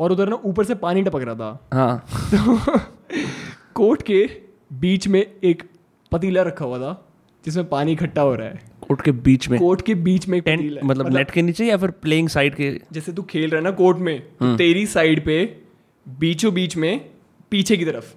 और 0.00 0.12
उधर 0.12 0.28
ना 0.28 0.36
ऊपर 0.44 0.64
से 0.64 0.74
पानी 0.74 1.02
टपक 1.02 1.22
रहा 1.22 1.34
था। 1.34 1.68
हाँ। 1.74 2.06
तो 2.34 2.58
कोर्ट 3.74 4.02
के 4.02 4.30
बीच 4.72 5.08
में 5.08 5.26
एक 5.44 5.62
पतीला 6.12 6.42
रखा 6.42 6.64
हुआ 6.64 6.78
था 6.78 7.08
जिसमें 7.44 7.68
पानी 7.68 7.92
इकट्ठा 7.92 8.22
हो 8.22 8.34
रहा 8.34 8.48
है। 8.48 8.60
कोर्ट 8.88 9.02
के 9.02 9.12
बीच 9.12 9.48
में? 9.48 9.60
कोर्ट 9.60 9.82
के 9.82 9.94
बीच 9.94 10.28
में 10.28 10.40
टेंट 10.40 10.60
मतलब, 10.60 10.84
मतलब 10.84 11.14
नेट 11.16 11.30
के 11.30 11.42
नीचे 11.42 11.66
या 11.66 11.76
फिर 11.76 11.90
प्लेइंग 11.90 12.28
साइड 12.28 12.54
के? 12.54 12.80
जैसे 12.92 13.12
तू 13.12 13.22
खेल 13.22 13.50
रहा 13.50 13.58
है 13.58 13.64
ना 13.64 13.70
कोर्ट 13.70 13.98
में 13.98 14.20
तो 14.20 14.44
हम्म। 14.44 14.56
तेरी 14.56 14.86
साइड 14.86 15.24
पे 15.24 15.56
बीचों 16.08 16.54
बीच 16.54 16.76
में 16.76 17.10
पीछे 17.50 17.76
की 17.76 17.84
तरफ़। 17.84 18.14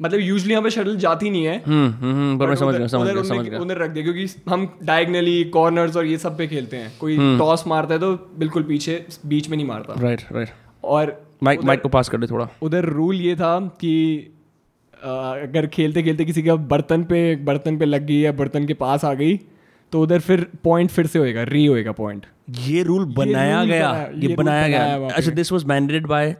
मतलब 0.00 0.20
यूजली 0.20 0.50
यहाँ 0.50 0.62
पे 0.62 0.70
शटल 0.70 0.96
जाती 0.96 1.30
नहीं 1.30 1.44
है। 1.44 1.56
हम्म, 1.66 1.90
हम्म, 2.00 2.38
पर 2.38 2.48
मैं 2.48 2.54
समझ 2.56 2.74
गया 2.74 2.86
समझ 2.86 3.08
गया 3.08 3.22
समझ 3.22 3.46
गया। 3.46 3.60
उधर 3.60 3.78
रख 3.78 3.90
दिया 3.90 4.04
क्योंकि 4.04 4.26
हम 4.50 4.68
डायगनली 4.82 5.44
कॉर्नर्स 5.54 5.96
और 5.96 6.06
ये 6.06 6.18
सब 6.18 6.36
पे 6.38 6.46
खेलते 6.46 6.76
हैं। 6.76 6.92
कोई 7.00 7.16
टॉस 7.38 7.66
मारता 7.66 7.94
है 7.94 8.00
तो 8.00 8.12
बिल्कुल 8.38 8.62
पीछे 8.62 9.04
बीच 9.26 9.48
में 9.48 9.56
नहीं 9.56 9.66
मारता। 9.66 10.00
राइट 10.00 10.22
राइट 10.32 10.48
और 10.84 11.20
माइक 11.42 11.64
माइक 11.64 11.82
को 11.82 11.88
पास 11.88 12.08
कर 12.08 12.18
दे 12.18 12.26
थोड़ा। 12.26 12.48
उधर 12.62 12.84
रूल 12.90 13.20
ये 13.20 13.34
था 13.36 13.58
कि 13.80 13.94
अगर 15.02 15.66
खेलते 15.66 16.02
खेलते 16.02 16.24
किसी 16.24 16.42
का 16.42 16.54
बर्तन 16.68 17.02
पे 17.04 17.24
बर्तन 17.44 17.78
पे 17.78 17.84
लग 17.84 18.06
गई 18.06 18.18
या 18.20 18.32
बर्तन 18.34 18.66
के 18.66 18.74
पास 18.74 19.04
आ 19.04 19.14
गई 19.14 19.36
तो 19.92 20.02
उधर 20.02 20.20
फिर 20.20 20.46
पॉइंट 20.64 20.90
फिर 20.90 21.06
से 21.06 21.18
होएगा 21.18 21.42
री 21.44 21.64
होएगा 21.66 21.92
पॉइंट 21.92 22.26
ये 22.58 22.82
रूल 22.82 23.04
बनाया 23.14 23.60
ये 23.60 23.66
गया 23.66 23.90
ये, 24.14 24.28
ये 24.28 24.34
बनाया 24.36 24.68
गया। 24.68 25.08
अच्छा 25.08 25.30
this 25.32 25.52
was 25.52 25.64
mandated 25.64 26.06
by 26.06 26.34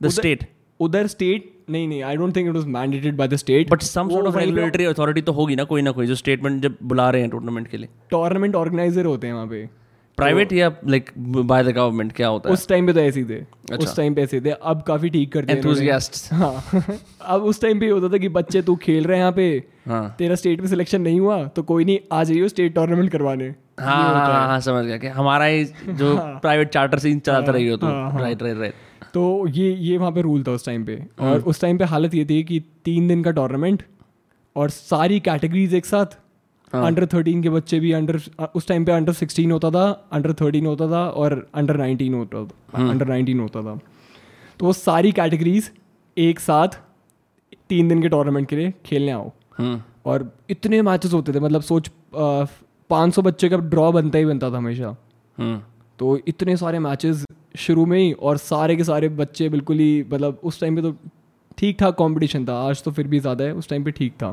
the 0.00 0.08
state 0.10 0.44
उधर 0.80 1.06
स्टेट 1.06 1.52
नहीं 1.70 1.88
नहीं 1.88 2.02
I 2.02 2.16
don't 2.16 2.36
think 2.36 2.48
it 2.48 2.54
was 2.54 2.66
mandated 2.66 3.16
by 3.16 3.28
the 3.28 3.36
state 3.36 3.70
but 3.70 3.82
some 3.82 4.08
sort 4.08 4.26
of 4.26 4.38
regulatory 4.38 4.84
authority 4.84 5.22
तो 5.22 5.32
होगी 5.32 5.56
ना 5.56 5.64
कोई 5.64 5.82
ना 5.82 5.90
कोई 5.90 6.06
जो 6.06 6.14
स्टेटमेंट 6.14 6.62
जब 6.62 6.76
बुला 6.82 7.10
रहे 7.10 7.20
हैं 7.20 7.30
टूर्नामेंट 7.30 7.68
के 7.68 7.76
लिए। 7.76 7.88
टूर्नामेंट 8.10 8.54
ऑर्गेनाइजर 8.54 9.04
होते 9.04 9.26
हैं 9.26 9.34
वहाँ 9.34 9.46
पे। 9.46 9.68
प्राइवेट 10.16 10.52
या 10.52 10.72
लाइक 10.88 11.10
बाय 11.18 11.64
द 11.64 11.68
गवर्नमेंट 11.68 12.12
क्या 12.12 12.28
होता 12.28 12.48
है? 12.48 12.52
उस 12.52 12.68
टाइम 12.68 12.86
पे 12.86 12.92
तो 12.92 13.00
ऐसे 13.00 13.20
ही 13.20 13.26
थे। 13.26 13.34
अच्छा। 13.34 13.76
उस 13.76 13.96
टाइम 13.96 14.14
पे 14.14 14.22
ऐसे 14.22 14.40
थे। 14.40 14.50
अब 14.50 14.82
काफ़ी 14.82 15.10
ठीक 15.10 15.36
हैं 15.36 15.44
एंथुसियास्ट्स 15.48 16.32
हाँ। 16.32 16.64
अब 17.26 17.42
उस 17.42 17.60
टाइम 17.62 17.80
पे 17.80 17.88
होता 17.88 18.08
था 18.08 18.18
कि 18.18 18.28
बच्चे 18.28 18.62
तू 18.62 18.76
खेल 18.76 19.04
रहे 19.04 19.16
हैं 19.16 19.22
यहाँ 19.22 19.32
पे। 19.32 19.64
हाँ। 19.86 20.14
तेरा 20.18 20.34
स्टेट 20.34 20.60
में 20.60 20.68
सिलेक्शन 20.68 21.00
नहीं 21.00 21.20
हुआ 21.20 21.44
तो 21.44 21.62
कोई 21.62 21.84
नहीं 21.84 21.98
आ 22.12 22.24
जाइए 22.24 22.48
स्टेट 22.48 22.74
टूर्नामेंट 22.74 23.10
करवाने। 23.10 23.54
हाँ 23.80 24.14
हाँ। 24.14 24.46
हाँ 24.46 24.60
समझ 24.60 24.84
गया 24.84 24.96
कि 24.96 25.06
हमारा 25.06 25.44
ही 25.44 25.64
जो 25.88 26.16
प्राइवेट 26.18 26.68
चार्टर 26.68 26.98
सीन 26.98 27.18
चलाता 27.18 27.52
रही 27.52 27.68
हो 27.68 27.76
तो 27.76 27.86
राइट 28.18 28.42
राइट 28.42 28.58
राइट 28.58 28.74
तो 29.18 29.46
ये 29.48 29.70
ये 29.74 29.96
वहाँ 29.98 30.10
पे 30.12 30.20
रूल 30.20 30.42
था 30.42 30.52
उस 30.52 30.64
टाइम 30.66 30.84
पे 30.84 30.94
और 30.96 31.26
हम्म। 31.28 31.48
उस 31.50 31.60
टाइम 31.60 31.78
पे 31.78 31.84
हालत 31.84 32.14
ये 32.14 32.24
थी 32.24 32.42
कि 32.42 32.58
तीन 32.84 33.08
दिन 33.08 33.22
का 33.22 33.30
टूर्नामेंट 33.30 33.82
और 34.56 34.70
सारी 34.70 35.18
कैटेगरीज 35.20 35.74
एक 35.74 35.86
साथ 35.86 36.14
अंडर 36.72 37.02
हाँ। 37.02 37.08
थर्टीन 37.14 37.42
के 37.42 37.50
बच्चे 37.50 37.80
भी 37.80 37.90
अंडर 37.92 38.20
उस 38.54 38.68
टाइम 38.68 38.84
पे 38.84 38.92
अंडर 38.92 39.12
सिक्सटीन 39.12 39.52
होता 39.52 39.70
था 39.70 39.84
अंडर 40.12 40.32
थर्टीन 40.32 40.66
होता 40.66 40.90
था 40.90 41.00
और 41.22 41.36
अंडर 41.54 41.76
नाइनटीन 41.76 42.14
होता 42.14 42.44
था 42.44 42.88
अंडर 42.88 43.08
नाइनटीन 43.08 43.40
होता 43.40 43.62
था 43.62 43.78
तो 44.60 44.66
वो 44.66 44.72
सारी 44.74 45.12
कैटेगरीज 45.12 45.70
एक 46.16 46.40
साथ 46.40 46.78
तीन 47.68 47.88
दिन 47.88 48.02
के 48.02 48.08
टूर्नामेंट 48.08 48.48
के 48.48 48.56
लिए 48.56 48.72
खेलने 48.86 49.12
आओ 49.12 49.30
हम्म। 49.58 49.80
और 50.06 50.30
इतने 50.50 50.82
मैचेस 50.82 51.12
होते 51.12 51.34
थे 51.34 51.40
मतलब 51.40 51.62
सोच 51.62 51.90
पाँच 52.14 53.14
सौ 53.14 53.22
बच्चे 53.22 53.48
का 53.48 53.56
ड्रॉ 53.66 53.90
बनता 53.92 54.18
ही 54.18 54.24
बनता 54.24 54.50
था 54.50 54.56
हमेशा। 54.56 54.96
तो 55.98 56.18
इतने 56.28 56.56
सारे 56.56 56.78
मैचेस 56.78 57.24
शुरू 57.58 57.84
में 57.86 57.98
ही 57.98 58.12
और 58.12 58.36
सारे 58.38 58.76
के 58.76 58.84
सारे 58.84 59.08
बच्चे 59.16 59.48
बिल्कुल 59.48 59.78
ही 59.78 60.04
मतलब 60.10 60.40
उस 60.44 60.60
टाइम 60.60 60.76
पे 60.76 60.82
तो 60.82 60.94
ठीक 61.58 61.78
ठाक 61.80 61.94
कंपटीशन 61.94 62.44
था 62.46 62.54
आज 62.62 62.82
तो 62.82 62.90
फिर 62.92 63.06
भी 63.06 63.20
ज़्यादा 63.20 63.44
है 63.44 63.52
उस 63.54 63.68
टाइम 63.68 63.84
पे 63.84 63.90
ठीक 63.92 64.12
था। 64.14 64.32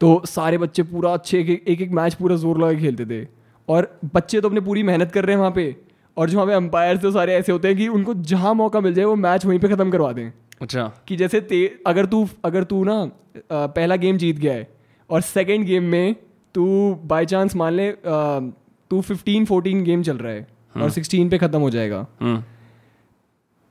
तो 0.00 0.20
सारे 0.26 0.58
बच्चे 0.58 0.82
पूरा 0.84 1.12
अच्छे 1.12 1.40
एक 1.40 1.50
एक 1.68 1.80
एक 1.80 1.90
मैच 1.92 2.14
पूरा 2.14 2.36
ज़ोर 2.36 2.58
लगा 2.58 2.72
के 2.72 2.80
खेलते 2.80 3.06
थे। 3.06 3.26
और 3.68 3.88
बच्चे 4.14 4.40
तो 4.40 4.48
अपने 4.48 4.60
पूरी 4.60 4.82
मेहनत 4.82 5.12
कर 5.12 5.24
रहे 5.24 5.34
हैं 5.34 5.40
वहाँ 5.40 5.52
पे 5.52 5.74
और 6.16 6.30
जो 6.30 6.36
वहाँ 6.36 6.46
पे 6.46 6.54
अंपायर 6.54 6.98
थे 6.98 7.12
सारे 7.12 7.34
ऐसे 7.34 7.52
होते 7.52 7.68
हैं 7.68 7.76
कि 7.76 7.88
उनको 7.90 8.14
जहाँ 8.26 8.54
मौका 8.54 8.80
मिल 8.80 8.94
जाए 8.94 9.04
वो 9.04 9.16
मैच 9.16 9.46
वहीं 9.46 9.58
पे 9.58 9.68
ख़त्म 9.68 9.90
करवा 9.90 10.12
दें। 10.12 10.30
अच्छा। 10.62 10.86
कि 11.08 11.16
जैसे 11.16 11.40
ते 11.42 11.58
अगर 11.86 12.06
तू 12.06 12.26
अगर 12.44 12.64
तू 12.64 12.82
ना 12.84 13.04
पहला 13.52 13.96
गेम 13.98 14.16
जीत 14.16 14.38
गया 14.38 14.52
है 14.54 14.68
और 15.10 15.20
सेकेंड 15.22 15.66
गेम 15.66 15.84
में 15.86 16.14
तू 16.54 16.66
बाई 17.06 17.26
चांस 17.26 17.56
मान 17.56 17.72
ले 17.72 17.92
तू 18.04 19.00
फिफ्टीन 19.02 19.44
फोर्टीन 19.44 19.82
गेम 19.84 20.02
चल 20.02 20.16
रहा 20.18 20.32
है। 20.32 20.46
और 20.78 20.82
हम्म। 20.82 20.92
सिक्सटीन 20.92 21.28
पे 21.28 21.38
ख़त्म 21.38 21.58
हो 21.58 21.70
जाएगा 21.70 22.06
हम्म। 22.20 22.42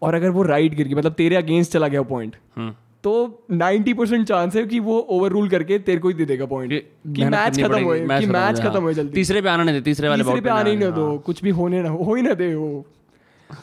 और 0.01 0.15
अगर 0.15 0.29
वो 0.29 0.43
राइट 0.43 0.75
गिर 0.75 0.87
गई 0.87 0.95
मतलब 0.95 1.13
तेरे 1.13 1.35
अगेंस्ट 1.35 1.71
चला 1.71 1.87
गया 1.87 2.01
पॉइंट 2.09 2.35
हम्म। 2.57 2.73
तो 3.03 3.13
90 3.53 3.93
परसेंट 3.93 4.27
चांस 4.27 4.55
है 4.55 4.65
कि 4.65 4.79
वो 4.79 4.99
ओवर 5.09 5.31
रूल 5.31 5.49
करके 5.49 5.77
तेरे 5.79 5.99
को 5.99 6.07
ही 6.07 6.13
दे 6.13 6.25
देगा 6.25 6.45
पॉइंट 6.45 6.73
कि 7.07 7.25
मैच 7.25 7.61
खत्म 7.61 7.83
हो 7.83 7.93
कि 7.93 8.25
मैच 8.27 8.59
खत्म 8.59 8.81
हो 8.81 8.93
जल्दी 8.93 9.13
तीसरे 9.13 9.41
पे 9.41 9.49
आना 9.49 9.63
नहीं 9.63 9.75
दे 9.75 9.81
तीसरे 9.81 10.09
वाले 10.09 10.23
तीसरे 10.23 10.41
पे 10.41 10.49
आने 10.49 10.69
ही 10.69 10.77
ना 10.77 10.89
दो 10.91 11.07
हाँ। 11.07 11.17
कुछ 11.19 11.43
भी 11.43 11.49
होने 11.51 11.81
ना 11.81 11.89
हो 11.91 12.15
ही 12.15 12.21
ना 12.21 12.33
दे 12.33 12.53
वो 12.55 12.85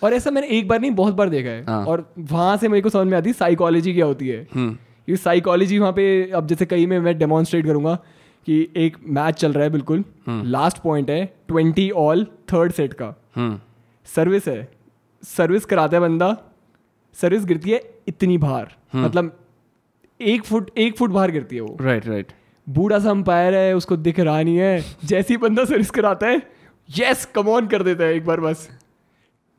और 0.02 0.14
ऐसा 0.14 0.30
मैंने 0.30 0.48
एक 0.59 0.68
बार 0.68 0.80
नहीं 0.80 0.90
बहुत 0.92 1.14
बार 1.14 1.28
देखा 1.28 1.50
है 1.50 1.64
हाँ। 1.64 1.85
और 1.85 2.09
वहाँ 2.20 2.57
से 2.57 2.68
मेरे 2.68 2.83
को 2.83 2.90
समझ 2.90 3.07
में 3.07 3.16
आती 3.18 3.28
है 3.28 3.35
साइकोलॉजी 3.35 3.94
क्या 3.94 4.07
होती 4.07 4.28
है 4.28 4.46
हम्म। 4.54 4.76
ये 5.09 5.16
साइकोलॉजी 5.18 5.78
वहाँ 5.78 5.92
पे 5.92 6.07
अब 6.33 6.46
जैसे 6.46 6.66
कहीं 6.66 6.87
में 6.87 6.98
मैं 7.00 7.18
डेमोन्स्ट्रेट 7.18 7.66
करूँगा 7.66 7.98
कि 8.46 8.68
एक 8.76 8.96
मैच 9.07 9.35
चल 9.35 9.52
रहा 9.52 9.64
है 9.64 9.70
बिल्कुल। 9.70 10.04
लास्ट 10.28 10.76
हम्म। 10.76 10.90
पॉइंट 10.90 11.11
है 11.11 11.24
ट्वेंटी 11.48 11.90
ऑल 11.90 12.24
थर्ड 12.24 12.72
सेट 12.72 12.92
का। 12.92 13.11
सर्विस 14.07 14.48
हम्म। 14.48 14.59
है। 14.59 14.72
सर्विस 15.22 15.64
कराता 15.64 15.96
है 15.96 16.00
बंदा। 16.00 16.37
सर्विस 17.14 17.44
गिरती 17.44 17.70
है 17.70 17.83
इतनी 18.09 18.38
बार। 18.38 18.74
मतलब 18.94 19.38
एक 20.20 20.44
फुट 20.44 20.70
एक 20.78 20.96
फुट 20.96 21.11
बाहर 21.11 21.30
गिरती 21.30 21.57
है 21.57 21.62
वो। 21.62 21.76
राइट 21.80 22.07
राइट 22.07 22.33
बूढ़ा 22.68 22.98
सा 22.98 23.11
अंपायर 23.11 23.54
है 23.54 23.74
उसको 23.76 23.96
दिख 23.96 24.20
रहा 24.20 24.42
नहीं 24.42 24.57
है। 24.57 24.85
जैसी 25.04 25.37
बंदा 25.37 25.64
सर्विस 25.64 25.90
कराता 25.90 26.26
है 26.26 26.42
यस 26.98 27.24
कम 27.26 27.48
ऑन 27.48 27.66
कर 27.66 27.83
देता 27.83 28.04
है 28.04 28.14
एक 28.14 28.24
बार 28.24 28.40
बस। 28.40 28.68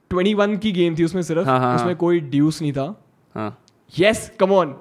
ट्वेंटी 0.10 0.34
वन 0.34 0.58
की 0.58 0.72
गेम 0.72 0.96
थी 1.00 1.04
उसमें 1.04 1.22
सिर्फ़। 1.22 1.48
हाँ, 1.48 1.60
हाँ, 1.60 1.76
उसमें 1.76 1.88
हाँ. 1.88 1.96
कोई 1.96 2.20
ड्यूस 2.20 2.62
नहीं 2.62 2.74
था। 2.74 3.54
यस 4.00 4.32
कम 4.40 4.52
ऑन 4.52 4.76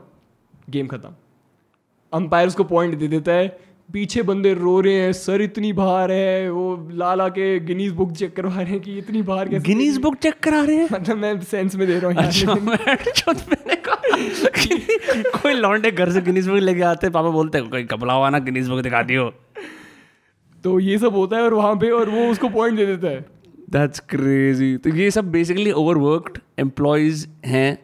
गेम 0.71 0.87
खत्म। 0.87 1.14
अंपायर 2.12 2.49
उसको 2.49 2.64
पॉइंट 2.64 2.95
दे 2.95 3.09
देता 3.09 3.33
है। 3.33 3.59
पीछे 3.88 4.23
बंदे 4.23 4.53
रो 4.55 4.81
रहे 4.81 4.94
हैं 4.94 5.12
सर 5.12 5.42
इतनी 5.42 5.73
बाहर 5.73 6.12
है 6.12 6.51
वो 6.51 6.88
लाला 6.92 7.29
के 7.29 7.59
गिनीज 7.61 7.92
बुक 7.92 8.12
चेक 8.12 8.35
करवा 8.37 8.55
रहे 8.55 8.70
हैं 8.70 8.81
कि 8.81 8.97
इतनी 8.99 9.23
बाहर 9.23 9.49
कैसे 9.49 9.64
गिनीज 9.64 9.99
बुक 9.99 10.14
चेक 10.16 10.38
करा 10.42 10.61
रहे 10.62 10.77
हैं? 10.77 10.88
मतलब 10.92 11.16
मैं 11.16 11.40
सेंस 11.42 11.77
में 11.77 11.87
दे 11.87 11.99
रहा 11.99 12.11
हूँ 12.11 12.16
अच्छा, 12.18 12.55
कोई 15.38 15.55
लौंडे 15.55 15.90
घर 15.90 16.11
से 16.12 16.20
गिनीज 16.23 16.49
बुक 16.49 16.59
लेके 16.59 16.83
आते 16.85 17.11
पापा 17.11 17.31
बोलते 17.31 17.59
हैं 17.59 17.68
कोई 17.70 17.85
कपड़ा 17.85 18.14
हुआ 18.14 18.31
ना 18.31 18.38
गिनीज 18.40 18.68
बुक 18.68 18.81
दिखा 18.81 19.03
दियो। 19.03 19.31
तो 20.64 20.79
ये 20.81 20.99
सब 20.99 21.14
होता 21.14 21.37
है 21.37 21.42
और 21.42 21.55
वहाँ 21.55 21.75
पे 21.77 21.90
और 21.90 22.11
वो 22.11 22.27
उसको 22.31 22.49
पॉइंट 22.49 22.77
दे 22.77 22.87
देता 22.87 23.09
है। 23.09 23.25
दैट्स 23.70 24.01
क्रेजी 24.09 24.77
तो 24.77 24.90
ये 24.90 25.11
सब 25.11 25.31
बेसिकली 25.33 25.73
ओवरवर्कड 25.73 26.38
एम्प्लॉयज़ 26.59 27.27
हैं। 27.47 27.79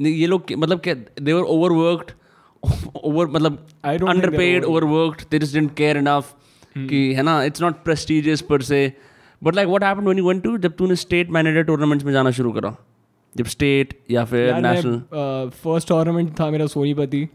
ये 0.00 0.26
लोग 0.26 0.52
मतलब 0.58 0.80
क्या 0.80 0.94
देवर 0.94 1.42
ओवरवर्कड 1.42 2.10
ओवर 3.04 3.26
मतलब 3.26 3.66
underpaid 4.36 4.64
overworked 4.84 5.24
they 5.30 5.38
just 5.38 5.54
didn't 5.54 5.74
care 5.74 5.96
enough 5.96 6.34
कि 6.76 7.14
है 7.14 7.22
ना 7.22 7.44
it's 7.44 7.62
not 7.62 7.74
prestigious 7.84 8.40
per 8.40 8.62
se 8.62 8.92
but 9.44 9.54
like 9.54 9.68
what 9.68 9.84
happened 9.84 10.04
when 10.04 10.18
you 10.18 10.28
went 10.28 10.42
to 10.42 10.58
जब 10.58 10.72
तूने 10.72 10.96
स्टेट 10.96 11.30
मैनेजर 11.30 11.62
टूर्नामेंट्स 11.62 12.04
में 12.06 12.12
जाना 12.12 12.30
शुरू 12.30 12.52
करा 12.52 12.76
जब 13.36 13.44
स्टेट 13.44 13.98
या 14.10 14.24
फिर 14.24 14.54
नेशनल 14.54 15.50
फ़र्स्ट 15.50 15.88
टूर्नामेंट 15.88 16.40
था 16.40 16.50
मेरा 16.50 16.66
सोनीपति। 16.66 17.28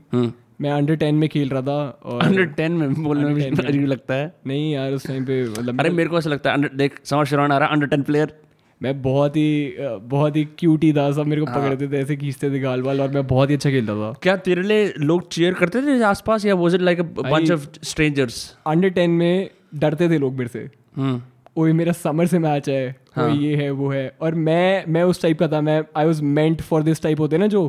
मैं 0.61 0.69
अंडर 0.69 0.95
टेन 0.95 1.15
में 1.15 1.29
खेल 1.29 1.49
रहा 1.49 1.61
था 1.61 1.99
और 2.03 2.23
अंडर 2.23 2.45
टेन 2.45 2.71
में 2.71 3.03
बोलने 3.03 3.29
में 3.29 3.51
अजीब 3.51 3.85
लगता 3.85 4.13
है 4.13 4.35
नहीं 4.47 4.73
यार 4.73 4.91
उस 4.91 5.07
टाइम 5.07 5.25
पे 5.25 5.49
मतलब 5.49 5.79
अरे 5.79 5.89
मेरे 5.89 6.09
को 6.09 6.17
ऐसा 6.17 6.29
लगता 6.29 6.49
है 6.49 6.55
अंडर 6.55 6.69
देख 6.75 6.99
समर 7.05 7.25
शरण 7.25 7.51
आ 7.51 7.57
रहा 7.57 7.67
अंडर 7.67 7.87
टेन 7.87 8.01
प्लेयर 8.01 8.39
मैं 8.81 9.01
बहुत 9.01 9.35
ही 9.37 9.75
बहुत 9.79 10.35
ही 10.35 10.43
क्यूट 10.59 10.83
ही 10.83 10.91
था 10.93 11.11
सब 11.11 11.25
मेरे 11.25 11.41
को 11.41 11.47
हाँ। 11.47 11.59
पकड़ते 11.59 11.87
थे 11.87 11.97
ऐसे 11.97 12.15
खींचते 12.15 12.49
थे 12.51 12.59
गाल 12.59 12.81
वाल 12.81 13.01
और 13.01 13.11
मैं 13.11 13.25
बहुत 13.27 13.49
ही 13.49 13.55
अच्छा 13.55 13.69
खेलता 13.69 13.93
था। 13.93 14.11
क्या 14.21 14.35
तेरे 14.37 14.61
लिए 14.61 14.93
लोग 14.99 15.27
चेयर 15.29 15.53
करते 15.53 15.81
थे 15.81 16.01
आसपास 16.03 16.45
या 16.45 16.55
was 16.55 16.75
it 16.75 16.81
like 16.81 16.99
a 16.99 17.03
bunch 17.03 17.51
of 17.51 17.67
strangers 17.83 18.37
under 18.67 18.89
ten 18.89 19.09
में 19.11 19.49
डरते 19.75 20.09
थे 20.09 20.17
लोग 20.17 20.33
मेरे 20.33 20.49
से। 20.49 20.69
हम्म। 20.95 21.21
वो 21.57 21.65
मेरा 21.73 21.91
समर 21.93 22.27
से 22.27 22.39
मैच 22.39 22.69
है 22.69 22.95
हाँ. 23.15 23.29
ये 23.31 23.55
है 23.55 23.69
वो 23.71 23.89
है। 23.89 24.07
और 24.21 24.35
मैं 24.35 24.83
मैं 24.87 25.03
उस 25.03 25.21
टाइप 25.21 25.39
का 25.39 25.47
था 25.47 25.61
मैं 25.61 25.81
I 25.97 26.05
was 26.05 26.23
meant 26.23 26.61
for 26.61 26.83
this 26.83 27.01
type 27.01 27.19
होते 27.19 27.37
ना 27.37 27.47
जो 27.47 27.67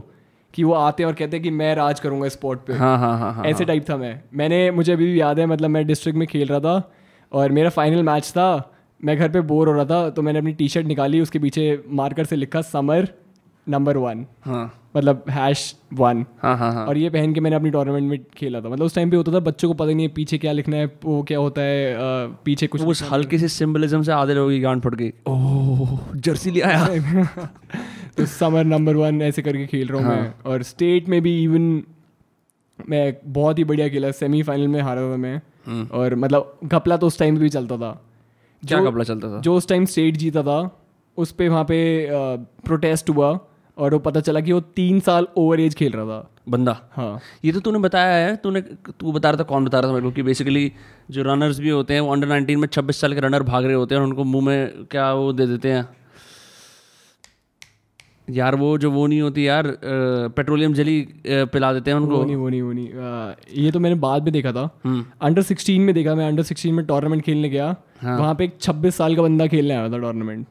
कि 0.54 0.64
वो 0.64 0.72
आते 0.72 1.02
हैं 1.02 1.08
और 1.08 1.14
कहते 1.14 1.36
हैं 1.36 1.42
कि 1.44 1.50
मैं 1.50 1.74
राज 1.74 2.00
करूँगा 2.00 2.28
स्पोर्ट 2.28 2.60
पे। 2.66 2.72
हाँ 2.74 2.96
हाँ 2.98 3.18
हाँ 3.18 3.32
हाँ 3.34 3.44
ऐसे 3.44 3.64
टाइप 3.64 3.88
था 3.90 3.96
मैं। 3.96 4.20
मैंने 4.34 4.70
मुझे 4.70 4.92
अभी 4.92 5.06
भी 5.06 5.20
याद 5.20 5.38
है 5.38 5.46
मतलब 5.46 5.70
मैं 5.70 5.86
डिस्ट्रिक्ट 5.86 6.18
में 6.18 6.26
खेल 6.28 6.48
रहा 6.48 6.60
था 6.60 6.92
और 7.32 7.52
मेरा 7.52 7.70
फाइनल 7.70 8.02
मैच 8.02 8.30
था 8.30 8.74
मैं 9.00 9.16
घर 9.18 9.28
पे 9.28 9.40
बोर 9.40 9.68
हो 9.68 9.74
रहा 9.74 9.84
था 9.84 10.08
तो 10.10 10.22
मैंने 10.22 10.38
अपनी 10.38 10.52
टी 10.52 10.68
शर्ट 10.68 10.86
निकाली 10.86 11.20
उसके 11.20 11.38
पीछे 11.38 11.82
मार्कर 12.00 12.24
से 12.24 12.36
लिखा 12.36 12.60
समर 12.62 13.08
नंबर 13.66 13.96
वन 13.96 14.24
हाँ। 14.44 14.64
मतलब 14.96 15.24
हैश 15.30 15.62
वन 15.92 16.24
हाँ 16.42 16.56
हाँ 16.58 16.72
हाँ। 16.72 16.86
और 16.86 16.98
ये 16.98 17.10
पहन 17.10 17.32
के 17.34 17.40
मैंने 17.40 17.56
अपनी 17.56 17.70
टूर्नामेंट 17.70 18.08
में 18.10 18.18
खेला 18.36 18.60
था। 18.60 18.68
मतलब 18.68 18.84
उस 18.84 18.94
टाइम 18.94 19.10
पे 19.10 19.16
होता 19.16 19.32
था 19.32 19.38
बच्चों 19.40 19.68
को 19.68 19.74
पता 19.74 19.92
नहीं 19.92 20.06
है 20.06 20.12
पीछे 20.14 20.38
क्या 20.38 20.52
लिखना 20.52 20.76
है 20.76 20.86
वो 21.04 21.22
क्या 21.22 21.38
होता 21.38 21.62
है 21.62 21.92
अ, 21.94 21.98
पीछे 22.44 22.66
कुछ 22.66 22.82
उस 22.82 23.02
हल्के 23.12 23.38
से 23.38 23.48
सिंबलिज्म 23.48 24.02
से 24.02 24.12
आधे 24.12 24.34
लोगों 24.34 24.50
की 24.50 24.60
गांड 24.60 24.82
फट 24.82 24.94
गई। 24.94 25.12
ओह 25.28 25.98
जर्सी 26.16 26.50
ले 26.50 26.60
आया। 26.60 26.86
तो 28.16 28.26
समर 28.26 28.64
नंबर 28.64 28.96
वन 28.96 29.22
ऐसे 29.22 29.42
करके 29.42 29.66
खेल 29.66 29.88
रहा 29.88 29.98
हूँ 30.00 30.06
हाँ. 30.08 30.16
मैं 30.22 30.32
और 30.52 30.62
स्टेट 30.62 31.08
में 31.08 31.20
भी 31.22 31.42
इवन 31.44 31.82
मैं 32.78 33.14
बहुत 33.32 33.58
ही 33.58 33.64
बढ़िया 33.64 33.88
खेला 33.88 34.10
सेमीफाइनल 34.10 34.68
में 34.68 34.80
हारा 34.80 35.02
था 35.12 35.16
मैं। 35.16 35.40
और 35.90 36.14
मतलब 36.14 36.58
घपला 36.64 36.96
तो 36.96 37.06
उस 37.06 37.18
टाइम 37.18 37.38
भी 37.38 37.48
चलता 37.48 37.76
था। 37.76 37.90
क्या 38.62 38.84
कपड़ा 38.84 39.04
चलता 39.04 39.28
था? 39.28 39.40
जो 39.40 39.54
उस 39.54 39.68
टाइम 39.68 39.84
स्टेट 39.84 40.16
जीता 40.16 40.42
था 40.42 40.58
उस 41.18 41.32
पर 41.32 41.48
वहाँ 41.48 41.64
पे 41.64 42.08
प्रोटेस्ट 42.64 43.10
हुआ 43.10 43.38
और 43.78 43.92
वो 43.94 43.98
पता 43.98 44.20
चला 44.20 44.40
कि 44.40 44.52
वो 44.52 44.60
तीन 44.60 45.00
साल 45.00 45.26
ओवर 45.36 45.60
एज 45.60 45.74
खेल 45.74 45.92
रहा 45.92 46.04
था। 46.04 46.30
बंदा? 46.48 46.76
हाँ। 46.92 47.20
ये 47.44 47.52
तो 47.52 47.60
तूने 47.60 47.78
बताया 47.78 48.26
है 48.26 48.36
तूने 48.36 48.60
तू 48.60 49.12
बता 49.12 49.30
रहा 49.30 49.38
था 49.38 49.44
कौन 49.44 49.64
बता 49.64 49.80
रहा 49.80 49.88
था 49.88 49.94
मेरे 49.94 50.06
को 50.06 50.12
कि 50.12 50.22
बेसिकली 50.22 50.72
जो 51.10 51.22
रनर्स 51.22 51.58
भी 51.60 51.68
होते 51.68 51.94
हैं 51.94 52.00
वो 52.00 52.12
अंडर 52.12 52.28
19 52.28 52.56
में 52.56 52.68
26 52.68 53.00
साल 53.00 53.14
के 53.14 53.20
रनर 53.20 53.42
भाग 53.42 53.64
रहे 53.64 53.74
होते 53.74 53.94
हैं 53.94 54.02
और 54.02 54.08
उनको 54.08 54.24
मुँह 54.24 54.44
में 54.44 54.84
क्या 54.90 55.12
वो 55.12 55.32
दे 55.32 55.46
देते 55.46 55.72
हैं? 55.72 55.88
यार 58.28 58.54
वो 58.54 58.76
जो 58.78 58.90
वो 58.90 59.06
नहीं 59.06 59.20
होती 59.20 59.46
यार 59.48 59.66
पेट्रोलियम 60.36 60.74
जली 60.74 61.00
पिला 61.26 61.72
देते 61.72 61.90
हैं 61.90 61.98
उनको। 61.98 62.16
वो 62.16 62.24
नहीं 62.24 62.36
वो 62.36 62.48
नहीं 62.48 62.62
वो 62.62 62.72
नहीं। 62.72 62.88
आ, 62.88 63.34
ये 63.56 63.70
तो 63.70 63.80
मैंने 63.80 63.96
बाद 63.96 64.22
में 64.22 64.32
देखा 64.32 64.52
था। 64.52 64.68
हम्म। 64.84 65.04
अंडर 65.20 65.42
सिक्सटीन 65.42 65.82
में 65.82 65.94
देखा 65.94 66.14
मैं 66.14 66.26
अंडर 66.28 66.42
सिक्सटीन 66.42 66.74
में 66.74 66.84
टूर्नामेंट 66.86 67.22
खेलने 67.24 67.48
गया। 67.48 67.74
हाँ। 68.00 68.18
वहाँ 68.18 68.34
पे 68.34 68.44
एक 68.44 68.56
छब्बीस 68.60 68.96
साल 68.96 69.16
का 69.16 69.22
बंदा 69.22 69.46
खेलने 69.46 69.74
आया 69.74 69.88
था 69.90 69.98
टूर्नामेंट 69.98 70.46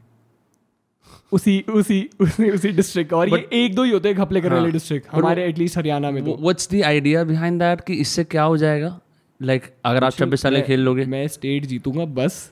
उसी 1.34 1.64
उसी 1.70 2.10
उसी 2.22 2.50
उसी 2.52 2.70
डिस्ट्रिक्ट 2.72 3.14
और 3.14 3.30
ये 3.30 3.48
एक 3.54 3.76
दो 3.76 3.84
ही 3.84 3.92
होते 3.92 4.10
हैं 4.10 4.18
घपले 4.18 4.42
करने 4.42 4.56
वाले 4.56 4.72
डिस्ट्रिक्ट 4.72 5.08
हमारे 5.12 5.46
एटलीस्ट 5.46 5.78
हरियाणा 5.78 6.12
में 6.12 6.24
तो। 6.26 6.38
What's 6.42 6.70
the 6.72 6.82
idea 6.86 7.24
behind 7.24 7.60
that 7.60 7.82
कि 7.82 7.94
इससे 7.94 8.24
क्या 8.24 8.44
हो 8.44 8.58
जाएगा? 8.58 9.00
लाइक 9.42 9.64
अगर 9.86 10.04
आप 10.04 10.12
26 10.12 10.42
साल 10.42 10.62
खेल 10.62 10.80
लोगे। 10.80 11.06
मैं 11.06 11.28
स्टेट 11.28 11.66
जीतूँगा 11.66 12.06
बस। 12.16 12.52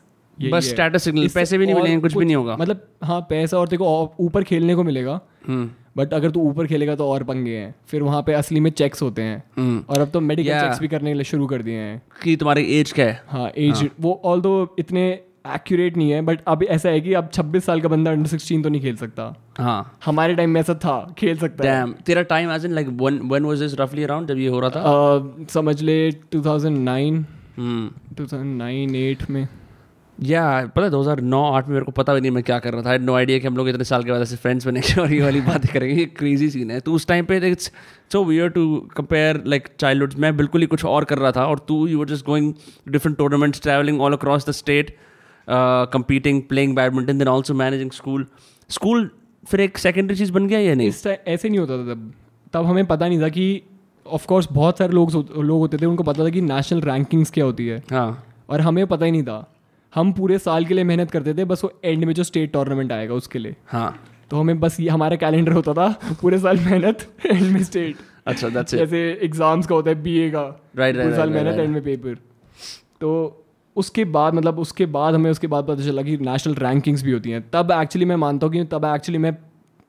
बस 0.52 0.70
स्टेटस 0.70 1.04
सिग्नल 1.04 1.28
पैसे 1.28 1.58
भी 1.58 1.66
नहीं 1.66 1.76
मिलेंगे 1.76 2.02
कुछ 2.02 2.18
भी 2.18 2.26
नहीं 2.26 2.36
होगा। 2.36 2.58
मतलब 2.58 2.88
हाँ 3.04 3.22
पैसा 3.22 3.58
और 3.58 3.76
और 3.76 4.16
ऊपर 4.20 4.44
खेलने 4.44 4.76
को 4.76 4.84
मिलेगा। 4.84 5.22
हम्म। 5.48 5.70
बट 5.98 6.14
अगर 6.14 6.32
तू 6.32 6.42
ऊपर 6.42 6.68
खेलेगा 6.68 6.96
तो 6.96 7.08
और 7.08 7.24
पंगे 7.24 7.58
हैं। 7.58 7.76
फिर 7.88 8.04
वहाँ 8.04 8.24
पे 8.24 8.34
असली 8.34 8.60
में 8.60 8.72
चेक्स 8.72 9.02
होते 9.02 9.22
हैं। 9.22 9.44
हम्म। 9.58 9.84
और 9.90 10.00
अब 10.00 10.10
तो 10.10 10.20
मेडिकल 10.20 10.60
चेक्स 10.60 10.80
भी 10.80 10.88
करने 10.88 11.10
के 11.10 11.14
लिए 11.14 11.24
शुरू 11.24 11.48
कर 11.48 11.62
दिए 11.62 11.76
हैं। 11.76 12.02
कि 12.24 12.36
तुम्हारी 12.36 12.62
एज 12.62 12.92
क्या 12.92 13.06
है? 13.06 13.24
हाँ 13.28 13.52
एज 13.58 13.90
वो 14.00 14.22
ऑल 14.26 14.42
दो 14.42 14.76
इतने 14.80 15.20
एक्यूरेट 15.48 15.98
नहीं 15.98 16.12
है 16.12 16.22
बट 16.22 16.40
अब 16.48 16.64
ऐसा 16.64 16.90
है 16.90 17.02
कि 17.02 17.14
अब 17.14 17.30
26 17.32 17.66
साल 17.66 17.82
का 17.82 17.90
बंदा 17.90 18.12
अंडर 18.12 18.28
16 18.30 18.64
तो 18.64 18.70
नहीं 18.70 18.82
खेल 18.82 18.96
सकता। 18.96 19.44
हाँ। 19.58 19.98
हमारे 20.06 20.36
टाइम 20.36 20.50
में 20.50 20.62
ऐसा 20.62 20.74
था 20.74 21.16
खेल 21.18 21.38
सकता 21.38 21.74
है। 21.74 21.94
तेरा 21.94 22.22
time 22.22 22.52
age 22.52 22.66
in 22.66 22.72
like 22.72 22.88
when 22.88 23.20
when 23.20 23.46
was 23.46 23.60
this 23.60 23.80
रफली 23.80 24.04
अराउंड 24.04 24.28
जब 24.28 24.38
ये 24.38 24.48
हो 24.48 24.60
रहा 24.60 24.70
था? 24.70 24.80
अह, 24.80 25.46
समझ 25.50 25.82
ले 25.82 26.12
2009 26.12 27.26
हम्म। 27.58 28.16
2009 28.16 28.96
8 28.96 29.30
में। 29.30 29.48
या 30.24 30.44
पता 30.76 30.84
है 30.84 30.90
2009 30.90 31.42
8 31.54 31.68
में 31.68 31.74
मेरे 31.74 31.86
को 31.86 31.92
पता 31.92 32.14
भी 32.14 32.22
नहीं 32.22 32.32
मैं 32.32 32.44
क्या 32.44 32.60
कर 32.60 32.74
रहा 32.74 32.82
था। 32.82 32.98
नो 32.98 33.14
आइडिया 33.14 33.40
कि 33.40 33.48
हम 33.48 33.58
लोग 33.58 33.70
इतने 33.70 33.84
साल 33.84 34.04
के 34.04 34.12
बाद 34.12 34.22
ऐसे 34.22 34.36
फ्रेंड्स 34.36 34.68
बनेंगे 34.68 35.02
और 35.02 35.14
ये 35.14 35.22
वाली 35.22 35.42
बातें 35.42 35.74
करेंगे। 35.74 35.96
ये 35.96 36.06
क्रेजी 36.06 36.50
सीन 36.50 36.72
है। 36.72 36.80
तो 36.80 36.94
उस 36.94 37.08
टाइम 37.08 37.26
पे 37.26 37.38
it's 37.52 37.72
so 38.12 38.24
weird 38.24 38.50
to 38.50 38.78
compare 38.98 39.44
like 39.48 39.68
childhood 39.80 40.14
मैं 40.20 40.38
बिल्कुल 40.38 40.62
ही 40.62 40.68
कुछ 40.68 40.86
और 40.86 41.04
कर 41.04 41.18
रहा 41.18 41.32
था 41.32 41.46
और 41.46 41.60
तू 41.60 41.88
you 41.88 42.00
were 42.00 42.06
just 42.06 42.26
going 42.26 42.54
different 42.90 43.18
tournaments 43.18 43.62
travelling 43.62 44.02
all 44.02 44.14
across 44.14 44.50
the 44.50 44.52
state 44.52 44.98
competing 45.94 46.42
playing 46.42 46.76
badminton 46.76 47.18
then 47.18 47.28
also 47.28 47.54
managing 47.54 47.92
school 47.92 48.26
school 48.70 49.10
फिर 49.48 49.60
एक 49.60 49.78
सेकेंडरी 49.78 50.18
चीज़ 50.18 50.32
बन 50.32 50.48
गया 50.48 50.60
या 50.60 50.76
नहीं? 50.76 50.92
ऐसे 51.28 51.50
नहीं 51.50 51.60
होता 51.60 51.78
था 51.78 51.94
तब। 51.94 52.14
तब 52.54 52.66
हमें 52.66 52.86
पता 52.86 53.08
नहीं 53.08 53.22
था 53.22 53.30
कि 53.30 53.62
ऑफकोर्स 54.08 54.48
बहुत 54.52 54.78
सारे 54.78 54.94
लोग 54.94 55.12
लोग 55.38 55.60
होते 55.60 55.78
थे 55.78 55.86
उनको 55.86 56.04
पता 56.04 56.26
था 56.26 56.30
कि 56.30 56.42
नेशनल 56.42 56.82
रैंकिंग्स 56.82 57.32
क्या 57.32 57.46
होती 57.46 57.68
है। 57.68 57.84
हाँ। 57.92 58.24
और 58.50 58.62
हमें 58.62 58.88
पता 58.88 59.06
ही 59.06 59.12
नहीं 59.12 59.24
था। 59.24 59.55
हम 59.96 60.12
पूरे 60.14 60.38
साल 60.40 60.66
के 60.66 60.74
लिए 60.74 60.84
मेहनत 60.84 61.12
करते 61.12 61.34
थे 61.34 61.46
बस 61.46 61.64
वो 61.64 61.72
एंड 61.86 62.04
में 62.06 62.14
जो 62.14 62.24
स्टेट 62.24 62.52
टूर्नामेंट 62.54 62.92
आएगा 62.92 63.14
उसके 63.14 63.40
लिए। 63.40 63.56
हाँ। 63.68 64.00
तो 64.30 64.38
हमें 64.38 64.60
बस 64.60 64.80
ये 64.80 64.90
हमारा 64.90 65.16
कैलेंडर 65.16 65.52
होता 65.52 65.74
था 65.74 65.88
पूरे 66.22 66.40
साल 66.40 66.60
मेहनत 66.60 67.08
एंड 67.26 67.52
में 67.52 67.64
स्टेट 67.64 67.96
अच्छा 68.28 68.50
दैट्स 68.50 68.74
इट 68.74 68.80
जैसे 68.80 69.02
एग्ज़ाम्स 69.24 69.68
का 69.68 69.76
होता 69.76 69.90
है 69.90 70.02
बीए 70.04 70.30
का। 70.32 70.46
Right, 70.78 70.96
पूरे 70.96 71.16
साल 71.16 71.30
मेहनत 71.30 71.60
एंड 71.60 71.74
में 71.74 71.84
पेपर 71.84 72.16
तो 73.02 73.12
उसके 73.76 74.06
बाद 74.06 74.34
मतलब 74.34 74.60
उसके 74.60 74.86
बाद 74.88 75.16
हमें 75.16 75.30
उसके 75.32 75.48
बाद 75.48 75.68
पता 75.68 75.86
चला 75.86 76.02
कि 76.02 76.18
नेशनल 76.18 76.54
रैंकिंग्स 76.56 77.04
भी 77.04 77.12
होती 77.12 77.32
हैं। 77.32 77.44
तब 77.54 77.72
एक्चुअली 77.72 78.06
मैं 78.06 78.16
मानता 78.16 78.48
हूँ 78.48 78.54
कि 78.54 78.64
तब 78.72 78.86
एक्चुअली 78.86 79.18
मैं 79.18 79.34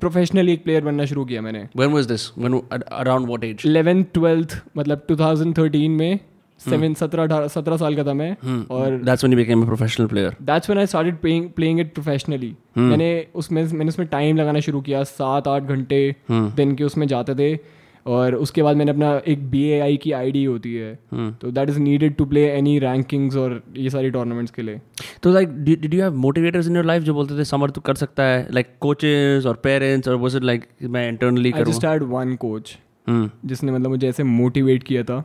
प्रोफेशनली 0.01 0.53
एक 0.53 0.65
प्लेयर 0.65 0.85
बनना 0.85 1.05
शुरू 1.05 1.25
किया 1.25 1.43
मैंने। 1.43 1.67
When 1.77 1.95
was 1.97 2.09
this? 2.09 2.25
When 2.39 2.57
around 3.03 3.29
what 3.33 3.45
age? 3.45 3.67
Eleventh 3.67 4.05
twelfth 4.15 4.61
मतलब 4.77 5.07
2013 5.11 5.89
में 5.91 6.19
सेवन 6.61 6.95
सत्रह 6.95 7.23
अठारह 7.23 7.49
सत्रह 7.49 7.77
साल 7.77 7.97
का 7.97 8.05
था 8.05 8.13
मैं 8.15 8.31
और 8.71 8.99
that's 9.05 9.25
when 9.25 9.35
you 9.35 9.39
became 9.39 9.63
a 9.63 9.69
professional 9.71 10.11
player. 10.13 10.33
That's 10.43 10.71
when 10.71 10.79
I 10.81 10.87
started 10.87 11.17
playing 11.19 11.49
playing 11.57 11.81
it 11.81 11.93
professionally 11.95 12.55
मैंने 12.79 13.09
उसमें 13.35 13.63
मैंने 13.65 13.89
उसमें 13.89 14.07
टाइम 14.09 14.37
लगाना 14.37 14.61
शुरू 14.61 14.81
किया 14.81 15.03
सात 15.05 15.49
आठ 15.49 15.63
घंटे 15.63 16.15
दिन 16.31 16.75
के 16.77 16.85
उसमें 16.85 17.07
जाते 17.07 17.35
थे 17.35 17.59
और 18.07 18.35
उसके 18.35 18.63
बाद 18.63 18.77
मैंने 18.77 18.91
अपना 18.91 19.11
एक 19.29 19.51
बी 19.51 19.63
ए 19.65 19.79
आई 19.81 19.97
की 19.97 20.13
आई 20.13 20.31
डी 20.33 20.45
होती 20.45 20.75
है। 20.75 20.95
तो 21.41 21.51
that 21.51 21.69
is 21.69 21.79
needed 21.81 22.15
to 22.17 22.25
play 22.25 22.45
any 22.49 22.79
rankings 22.79 23.37
और 23.37 23.63
ये 23.77 23.91
सारी 23.91 24.11
टूर्नामेंट्स 24.11 24.53
के 24.53 24.63
लिए। 24.63 24.81
तो 25.23 25.33
like 25.33 25.57
did 25.65 25.95
you 25.95 26.03
have 26.03 26.15
motivators 26.17 26.69
in 26.69 26.77
your 26.77 26.85
life 26.85 27.03
जो 27.03 27.15
बोलते 27.15 27.39
थे 27.39 27.45
समर 27.45 27.71
तू 27.71 27.81
कर 27.81 27.95
सकता 27.95 28.23
है 28.23 28.47
लाइक 28.53 28.67
कोचेस 28.81 29.47
और 29.47 29.61
पेरेंट्स 29.65 30.09
और 30.09 30.17
वाज 30.17 30.37
इट 30.37 30.45
लाइक 30.45 30.67
मैं 30.83 31.09
internally 31.09 31.53
I 31.53 31.65
just 31.65 31.85
had 31.85 32.03
one 32.11 32.35
coach 32.41 32.77
hmm. 33.07 33.31
जिसने 33.45 33.73
मतलब 33.73 33.91
मुझे 33.91 34.09
ऐसे 34.09 34.23
मोटिवेट 34.23 34.83
किया 34.83 35.03
था। 35.03 35.25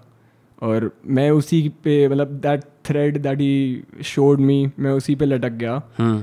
और 0.62 0.92
मैं 1.10 1.30
उसी 1.32 1.68
पे 1.84 2.08
मतलब 2.08 2.40
that 2.42 2.64
thread 2.86 3.18
that 3.22 3.40
he 3.40 3.84
showed 4.06 4.40
me 4.42 4.66
मैं 4.80 4.92
उसी 4.92 5.16
पे 5.16 5.26
लटक 5.26 5.52
गया। 5.54 5.82
हम्म 5.98 6.22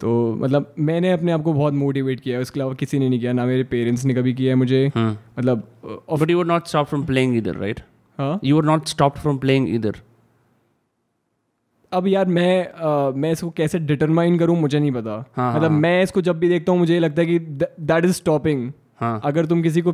तो 0.00 0.12
मतलब 0.40 0.74
मैंने 0.78 1.10
अपने 1.12 1.32
आप 1.32 1.42
को 1.42 1.52
बहुत 1.52 1.74
मोटिवेट 1.74 2.20
किया 2.20 2.40
उसके 2.40 2.60
अलावा 2.60 2.74
किसी 2.74 2.98
ने 2.98 3.08
नहीं 3.08 3.20
किया 3.20 3.32
ना 3.32 3.44
मेरे 3.46 3.64
पेरेंट्स 3.64 4.04
ने 4.04 4.14
कभी 4.14 4.32
किया 4.34 4.52
है 4.52 4.56
मुझे। 4.56 4.86
हम्म 4.94 5.16
मतलब 5.38 5.68
but 6.12 6.30
you 6.30 6.38
were 6.38 6.46
not 6.46 6.66
stop 6.68 6.86
from 6.86 7.04
playing 7.06 7.36
इधर 7.36 7.56
राइट 7.56 7.80
हाँ? 8.18 8.40
You 8.44 8.56
were 8.56 8.64
not 8.64 8.86
stop 8.88 9.16
from 9.18 9.38
playing 9.38 9.68
इधर 9.74 9.96
अब 11.92 12.06
यार 12.08 12.26
मैं 12.26 12.64
अ, 12.66 13.12
मैं 13.16 13.32
इसको 13.32 13.50
कैसे 13.50 13.78
डिटरमाइन 13.80 14.38
करूँ 14.38 14.56
मुझे 14.60 14.78
नहीं 14.78 14.92
पता। 14.92 15.24
हाँ, 15.36 15.54
मतलब 15.56 15.70
हाँ। 15.70 15.78
मैं 15.80 16.02
इसको 16.02 16.20
जब 16.20 16.38
भी 16.38 16.48
देखता 16.48 16.72
हूँ 16.72 16.78
मुझे 16.78 16.94
ये 16.94 17.00
लगता 17.00 17.22
है 17.22 17.26
कि 17.28 17.38
दैट 17.38 18.04
इज़ 18.04 18.12
स्टॉपिंग 18.12 18.70
हाँ। 19.00 19.20
अगर 19.24 19.46
तुम 19.46 19.62
किसी 19.62 19.80
को 19.82 19.92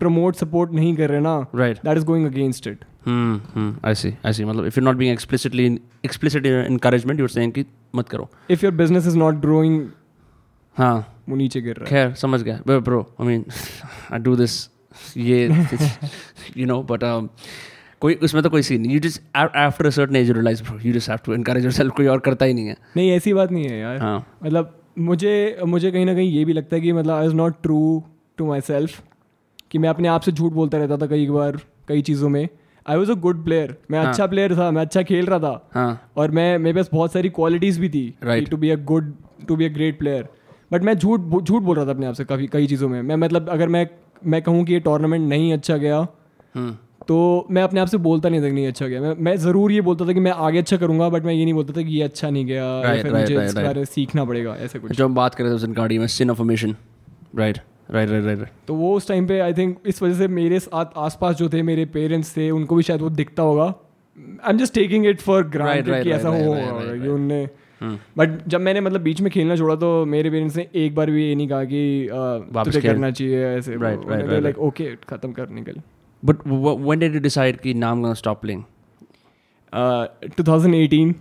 प्रमोट 0.00 0.36
सपोर्ट 0.36 0.72
नहीं 0.72 0.94
कर 0.96 1.10
रहे 1.10 1.20
ना 1.20 1.38
right 1.54 1.76
that 1.76 1.96
is 1.96 2.04
going 2.04 2.26
against 2.26 2.66
it 2.66 2.84
I 3.08 3.94
see 3.94 4.14
I 4.26 4.32
see 4.32 4.44
मतलब 4.44 4.66
if 4.66 4.78
you 4.80 4.84
not 4.84 4.96
being 4.96 5.12
explicitly 5.12 5.66
explicit 6.04 6.46
encouragement 6.68 7.20
you're 7.20 7.34
saying 7.34 7.52
कि 7.54 7.64
मत 7.94 8.08
करो। 8.08 8.28
If 8.50 8.64
your 8.64 8.74
business 8.74 9.06
is 9.06 9.16
not 9.18 9.34
growing 9.40 9.88
हाँ। 10.76 11.22
वो 11.28 11.36
नीचे 11.36 11.60
गिर 11.60 11.76
रहा 11.76 11.84
है। 11.84 11.90
खैर 11.90 12.14
समझ 12.14 12.42
गया। 12.42 12.60
Bro 12.68 13.00
I 13.20 13.26
mean 13.26 13.44
I 14.12 14.18
do 14.18 14.36
this 14.36 14.58
ये 15.16 15.44
यू 16.56 16.66
नो 16.66 16.82
बट 16.90 17.00
कोई 18.00 18.14
उसमें 18.14 18.42
तो 18.42 18.50
कोई 18.50 18.62
सीन 18.62 18.80
नहीं। 18.80 18.92
You 18.92 19.00
just 19.00 19.36
after 19.36 19.90
certain 19.90 20.16
age 20.16 20.30
realise 20.30 20.62
you 20.84 20.92
just 20.92 21.10
have 21.10 21.18
to 21.24 21.34
encourage 21.34 21.64
yourself 21.64 21.94
कोई 21.96 22.06
और 22.06 22.18
करता 22.20 22.44
ही 22.44 22.54
नहीं 22.54 22.66
है। 22.66 22.76
नहीं 22.96 23.10
ऐसी 23.10 23.34
बात 23.34 23.52
नहीं 23.52 23.64
है 23.64 23.78
यार। 23.78 23.98
हाँ। 23.98 24.26
मतलब 24.44 24.78
मुझे 24.98 25.58
मुझे 25.66 25.90
कहीं 25.90 26.06
ना 26.06 26.14
कहीं 26.14 26.30
ये 26.32 26.44
भी 26.44 26.52
लगता 26.52 26.76
है 26.76 26.82
कि 26.82 26.92
मतलब 26.92 27.14
I 27.14 27.26
is 27.26 27.34
not 27.34 27.62
true 27.62 28.02
to 28.38 28.46
myself 28.60 29.02
कि 29.70 29.78
मैं 29.78 29.88
अपने 29.88 30.08
आप 30.08 30.20
से 30.20 30.32
झूठ 30.32 30.52
बोलता 30.52 30.78
रहता 30.78 30.96
था 30.96 31.06
कई 31.06 31.26
बार 31.28 31.58
कई 31.88 32.02
चीज़ों 32.02 32.28
में। 32.28 32.48
I 32.88 32.96
was 32.96 33.10
a 33.10 33.14
good 33.14 33.44
player 33.44 33.76
मैं 33.90 33.98
हाँ। 33.98 34.08
अच्छा 34.08 34.26
प्लेयर 34.26 34.54
था 34.56 34.70
मैं 34.70 34.82
अच्छा 34.82 35.02
खेल 35.02 35.26
रहा 35.26 35.38
था. 35.38 35.68
हाँ. 35.74 36.10
और 36.16 36.30
मैं 36.30 36.58
मेरे 36.58 36.76
पास 36.76 36.90
बहुत 36.92 37.12
सारी 37.12 37.28
क्वालिटीज़ 37.28 37.80
भी 37.80 37.88
थी. 37.88 38.14
To 38.50 38.56
be 38.56 38.70
a 38.70 38.76
good 38.76 39.12
to 39.48 39.56
be 39.56 39.64
a 39.64 39.68
great 39.68 39.98
player 39.98 40.28
but 40.72 40.82
मैं 40.82 40.94
झूठ 40.98 41.42
झूठ 41.42 41.62
बोल 41.62 41.76
रहा 41.76 41.86
था 41.86 41.90
अपने 41.90 42.06
आप 42.06 42.14
से 42.14 42.24
काफ़ी 42.24 42.46
कई 42.46 42.66
चीज़ों 42.66 42.88
में. 42.88 43.02
मैं 43.02 43.16
मतलब 43.16 43.48
अगर 43.48 43.68
मैं 43.68 43.86
मैं 44.26 44.42
कहूँ 44.42 44.64
कि 44.64 44.72
ये 44.72 44.80
टूर्नामेंट 44.80 45.28
नहीं 45.28 45.52
अच्छा 45.52 45.76
गया 45.76 46.06
हम्म 46.54 46.76
तो 47.08 47.46
मैं 47.50 47.62
अपने 47.62 47.80
आप 47.80 47.86
से 47.86 47.96
बोलता 47.96 48.28
नहीं 48.28 48.40
था 48.40 48.46
कि 48.46 48.52
नहीं 48.52 48.66
अच्छा 48.66 48.86
गया. 48.86 49.00
मैं 49.00 49.14
मैं 49.18 49.36
ज़रूर 49.36 49.72
ये 49.72 49.80
बोलता 49.80 50.06
था 50.06 50.12
कि 50.12 50.20
मैं 50.20 50.30
आगे 50.30 50.58
अच्छा 50.58 50.76
करूँगा 50.76 51.08
बट 51.08 51.24
मैं 51.24 51.34
ये 51.34 51.44
नहीं 51.44 51.54
बोलता 51.54 51.72
था 51.76 51.82
कि 51.82 51.94
ये 51.94 52.02
अच्छा 52.02 52.30
नहीं 52.30 52.46
गया. 52.46 52.64
या 52.64 52.82
Right, 52.82 53.02
फिर 53.02 53.12
right, 53.12 53.20
मुझे 53.22 53.52
right, 53.52 53.76
right. 53.76 53.88
सीखना 53.88 54.24
पड़ेगा 54.24 54.56
ऐसे 54.56 54.78
कुछ. 54.78 54.92
जो 54.92 55.04
हम 55.04 55.14
बात 55.14 55.34
कर 55.34 55.44
उस 55.44 55.66
गाड़ी 55.68 55.98
में 55.98 56.06
sin 56.06 56.30
of 56.30 56.42
right 57.36 57.58
right 57.90 58.10
right 58.10 58.24
right 58.24 58.48
तो 58.68 58.74
वो 58.74 58.94
उस 58.96 59.08
टाइम 59.08 59.26
पे 59.26 59.38
आई 59.40 59.52
थिंक 59.54 59.76
इस 59.86 60.02
वजह 60.02 60.14
से 60.18 60.28
मेरे 60.28 60.58
साथ 60.60 60.86
आसपास 60.98 61.36
जो 61.36 61.48
थे 61.48 61.62
मेरे 61.62 61.84
पेरेंट्स 61.94 62.36
थे 62.36 62.50
उनको 62.50 62.76
भी 62.76 62.82
शायद 62.82 63.00
वो 63.00 63.10
दिखता 63.10 63.42
होगा। 63.42 63.64
I 63.64 64.50
am 64.50 64.58
just 64.58 64.74
taking 64.74 65.06
it 65.06 65.20
for 65.20 65.42
granted 65.48 66.02
कि 66.02 66.10
ऐसा 66.10 66.28
हो 66.28 66.52
उनने 67.14 67.48
बट 67.82 68.28
हम्म। 68.28 68.38
जब 68.48 68.60
मैंने 68.60 68.80
मतलब 68.80 69.00
बीच 69.00 69.20
में 69.20 69.30
खेलना 69.30 69.56
छोड़ा 69.56 69.74
तो 69.76 70.04
मेरे 70.06 70.30
पेरेंट्स 70.30 70.56
ने 70.56 70.66
एक 70.74 70.94
बार 70.94 71.10
भी 71.10 71.24
ये 71.24 71.34
नहीं 71.34 71.48
कहा 71.48 71.64
कि 71.64 72.08
तुझे 72.64 72.80
करना 72.80 73.10
चाहिए 73.10 73.44
ऐसे। 73.48 73.76
लाइक 74.40 74.58
ओके 74.58 74.84
खत्म 75.08 75.32
कर 75.32 75.48
निकल. 75.48 75.80
But 76.22 76.36
when 76.46 76.98
did 76.98 77.14
you 77.14 77.20
decide 77.20 77.56
कि 77.60 77.74
नाम 77.74 78.00
गोना 78.02 78.14
स्टॉप 78.14 78.40
प्लेइंग 78.42 78.62
2018 80.40 81.14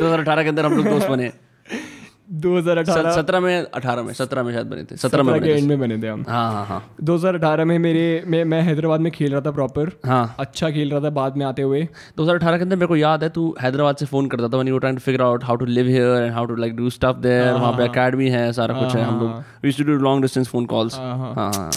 2018 0.00 0.42
के 0.42 0.48
अंदर 0.48 0.64
हम 0.66 0.72
लोग 0.76 0.84
दोस्त 0.84 1.08
बने। 1.08 1.30
2018 2.28 3.12
सत्रह 3.12 3.40
में 3.40 3.62
अठारह 3.62 4.02
में 4.02 4.12
सत्रह 4.12 4.42
में 4.42 4.52
शायद 4.52 4.66
बने 4.66 4.82
थे। 4.84 4.96
सत्रह 4.96 5.22
में 5.22 5.40
के 5.42 5.50
एंड 5.50 5.68
में 5.68 5.78
बने 5.80 5.96
थे 6.02 6.08
हम। 6.08 6.24
हाँ 6.28 6.52
हाँ 6.52 6.64
हाँ। 6.66 6.96
2018 7.02 7.64
में 7.64 7.78
मेरे 7.78 8.22
मैं 8.26 8.44
मैं 8.44 8.60
हैदराबाद 8.62 9.00
में 9.00 9.10
खेल 9.12 9.32
रहा 9.32 9.40
था 9.40 9.50
प्रॉपर 9.50 9.90
हाँ। 10.06 10.36
अच्छा 10.38 10.70
खेल 10.70 10.90
रहा 10.90 11.00
था 11.00 11.10
बाद 11.10 11.36
में 11.36 11.44
आते 11.46 11.62
हुए। 11.62 11.82
2018 12.18 12.56
के 12.56 12.62
अंदर 12.62 12.76
मेरे 12.76 12.86
को 12.86 12.96
याद 12.96 13.22
है 13.22 13.28
तू 13.28 13.54
हैदराबाद 13.62 13.96
से 13.96 14.06
फ़ोन 14.06 14.26
करता 14.28 14.48
था 14.48 14.56
when 14.56 14.68
you 14.68 14.78
trying 14.78 14.98
to 14.98 15.02
figure 15.02 15.22
out 15.22 15.44
how 15.44 15.56
to 15.56 15.64
live 15.64 15.86
here 15.86 16.22
and 16.22 16.32
how 16.32 16.46
to 16.46 16.56
like 16.56 16.76
do 16.76 16.90
stuff 16.90 17.16
there 17.16 17.52
वहाँ 17.54 17.72
पे 17.72 17.84
एकेडमी 17.84 18.28
है 18.28 18.52
सारा 18.52 18.80
कुछ 18.80 18.96
है 18.96 19.04
हम 19.04 19.20
लोग। 19.20 19.30
We 19.64 19.72
to 19.72 19.84
do 19.84 19.98
long 19.98 20.22
distance 20.22 20.48
phone 20.48 20.66
calls 20.66 20.98
हाँ 20.98 21.34
हाँ। 21.34 21.70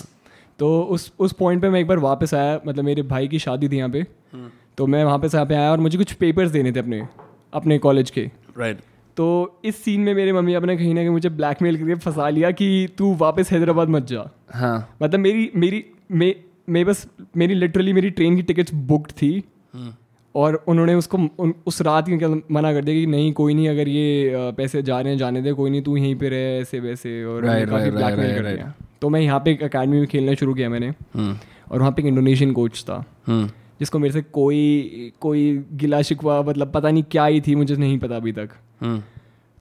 तो 0.59 0.81
उस 0.91 1.11
उस 1.19 1.33
पॉइंट 1.33 1.61
पे 1.61 1.69
मैं 1.69 1.79
एक 1.79 1.87
बार 1.87 1.99
वापस 1.99 2.33
आया 2.33 2.59
मतलब 2.67 2.85
मेरे 2.85 3.01
भाई 3.01 3.27
की 3.27 3.39
शादी 3.39 3.69
थी 3.69 3.77
यहाँ 3.77 3.89
पे। 3.89 3.99
हम्म। 4.33 4.49
तो 4.77 4.87
मैं 4.87 5.03
वहाँ 5.05 5.17
पे 5.19 5.27
यहाँ 5.27 5.45
पे 5.45 5.55
आया 5.55 5.71
और 5.71 5.79
मुझे 5.79 5.97
कुछ 5.97 6.13
पेपर्स 6.13 6.51
देने 6.51 6.71
थे 6.71 6.79
अपने 6.79 7.07
अपने 7.53 7.77
कॉलेज 7.77 8.09
के। 8.09 8.29
राइट 8.57 8.79
तो 9.17 9.59
इस 9.65 9.83
सीन 9.83 10.01
में 10.01 10.13
मेरे 10.13 10.33
मम्मी 10.33 10.53
अपने 10.53 10.77
कहीं 10.77 10.93
ना 10.93 11.01
कहीं 11.01 11.09
मुझे 11.09 11.29
ब्लैकमेल 11.29 11.77
करके 11.77 11.95
फंसा 11.95 12.29
लिया 12.29 12.51
कि 12.51 12.87
तू 12.97 13.15
वापस 13.15 13.51
हैदराबाद 13.51 13.89
मत 13.89 14.05
जा। 14.05 14.29
हाँ। 14.53 14.95
मतलब 15.03 15.19
मेरी 15.19 15.51
मेरी 15.55 15.85
मे 16.11 16.35
मैं 16.69 16.85
बस 16.85 17.07
मेरी 17.37 17.53
लिटरली 17.53 17.93
मेरी 17.93 18.09
ट्रेन 18.09 18.35
की 18.35 18.41
टिकट्स 18.41 18.73
बुकड 18.73 19.11
थी। 19.11 19.43
हम्म। 19.73 19.93
और 20.35 20.63
उन्होंने 20.67 20.93
उसको 20.95 21.17
उन, 21.39 21.53
उस 21.65 21.81
रात 21.81 22.05
के 22.09 22.27
मना 22.53 22.73
कर 22.73 22.83
दिया 22.83 22.95
कि 22.95 23.05
नहीं 23.05 23.33
कोई 23.33 23.53
नहीं 23.53 23.69
अगर 23.69 23.87
ये 23.87 24.33
पैसे 24.35 24.81
जा 24.81 24.99
रहे 24.99 25.11
हैं 25.11 25.19
जाने 25.19 25.41
दे 25.41 25.53
कोई 25.53 25.69
नहीं 25.69 25.81
तू 25.81 25.97
यहीं 25.97 26.15
पे 26.15 26.29
रहे 26.29 26.59
ऐसे 26.59 26.79
वैसे 26.79 27.23
और 27.23 27.45
काफ़ी 27.45 27.91
ब्लैकमेल 27.91 28.35
कर 28.35 28.53
दिया। 28.53 28.73
तो 29.01 29.09
मैं 29.09 29.21
यहाँ 29.21 29.39
पे 29.39 29.51
एक 29.51 29.63
अकेडमी 29.63 29.97
में 29.97 30.07
खेलना 30.07 30.33
शुरू 30.33 30.53
किया 30.53 30.69
मैंने। 30.69 30.89
हम्म। 30.89 31.37
और 31.71 31.79
वहाँ 31.79 31.91
पे 31.91 32.01
एक 32.01 32.07
इंडोनेशियन 32.07 32.53
कोच 32.53 32.85
था। 32.89 33.05
हम्म। 33.27 33.49
जिसको 33.81 33.99
मेरे 33.99 34.13
से 34.13 34.21
कोई 34.21 35.13
कोई 35.19 35.65
गिला 35.73 36.01
शिकवा 36.01 36.41
मतलब 36.41 36.71
पता 36.71 36.91
नहीं 36.91 37.03
क्या 37.11 37.25
ही 37.25 37.41
थी 37.41 37.55
मुझे 37.55 37.75
नहीं 37.75 37.99
पता 37.99 38.15
अभी 38.15 38.31
तक। 38.31 38.49
हम्म। 38.81 39.03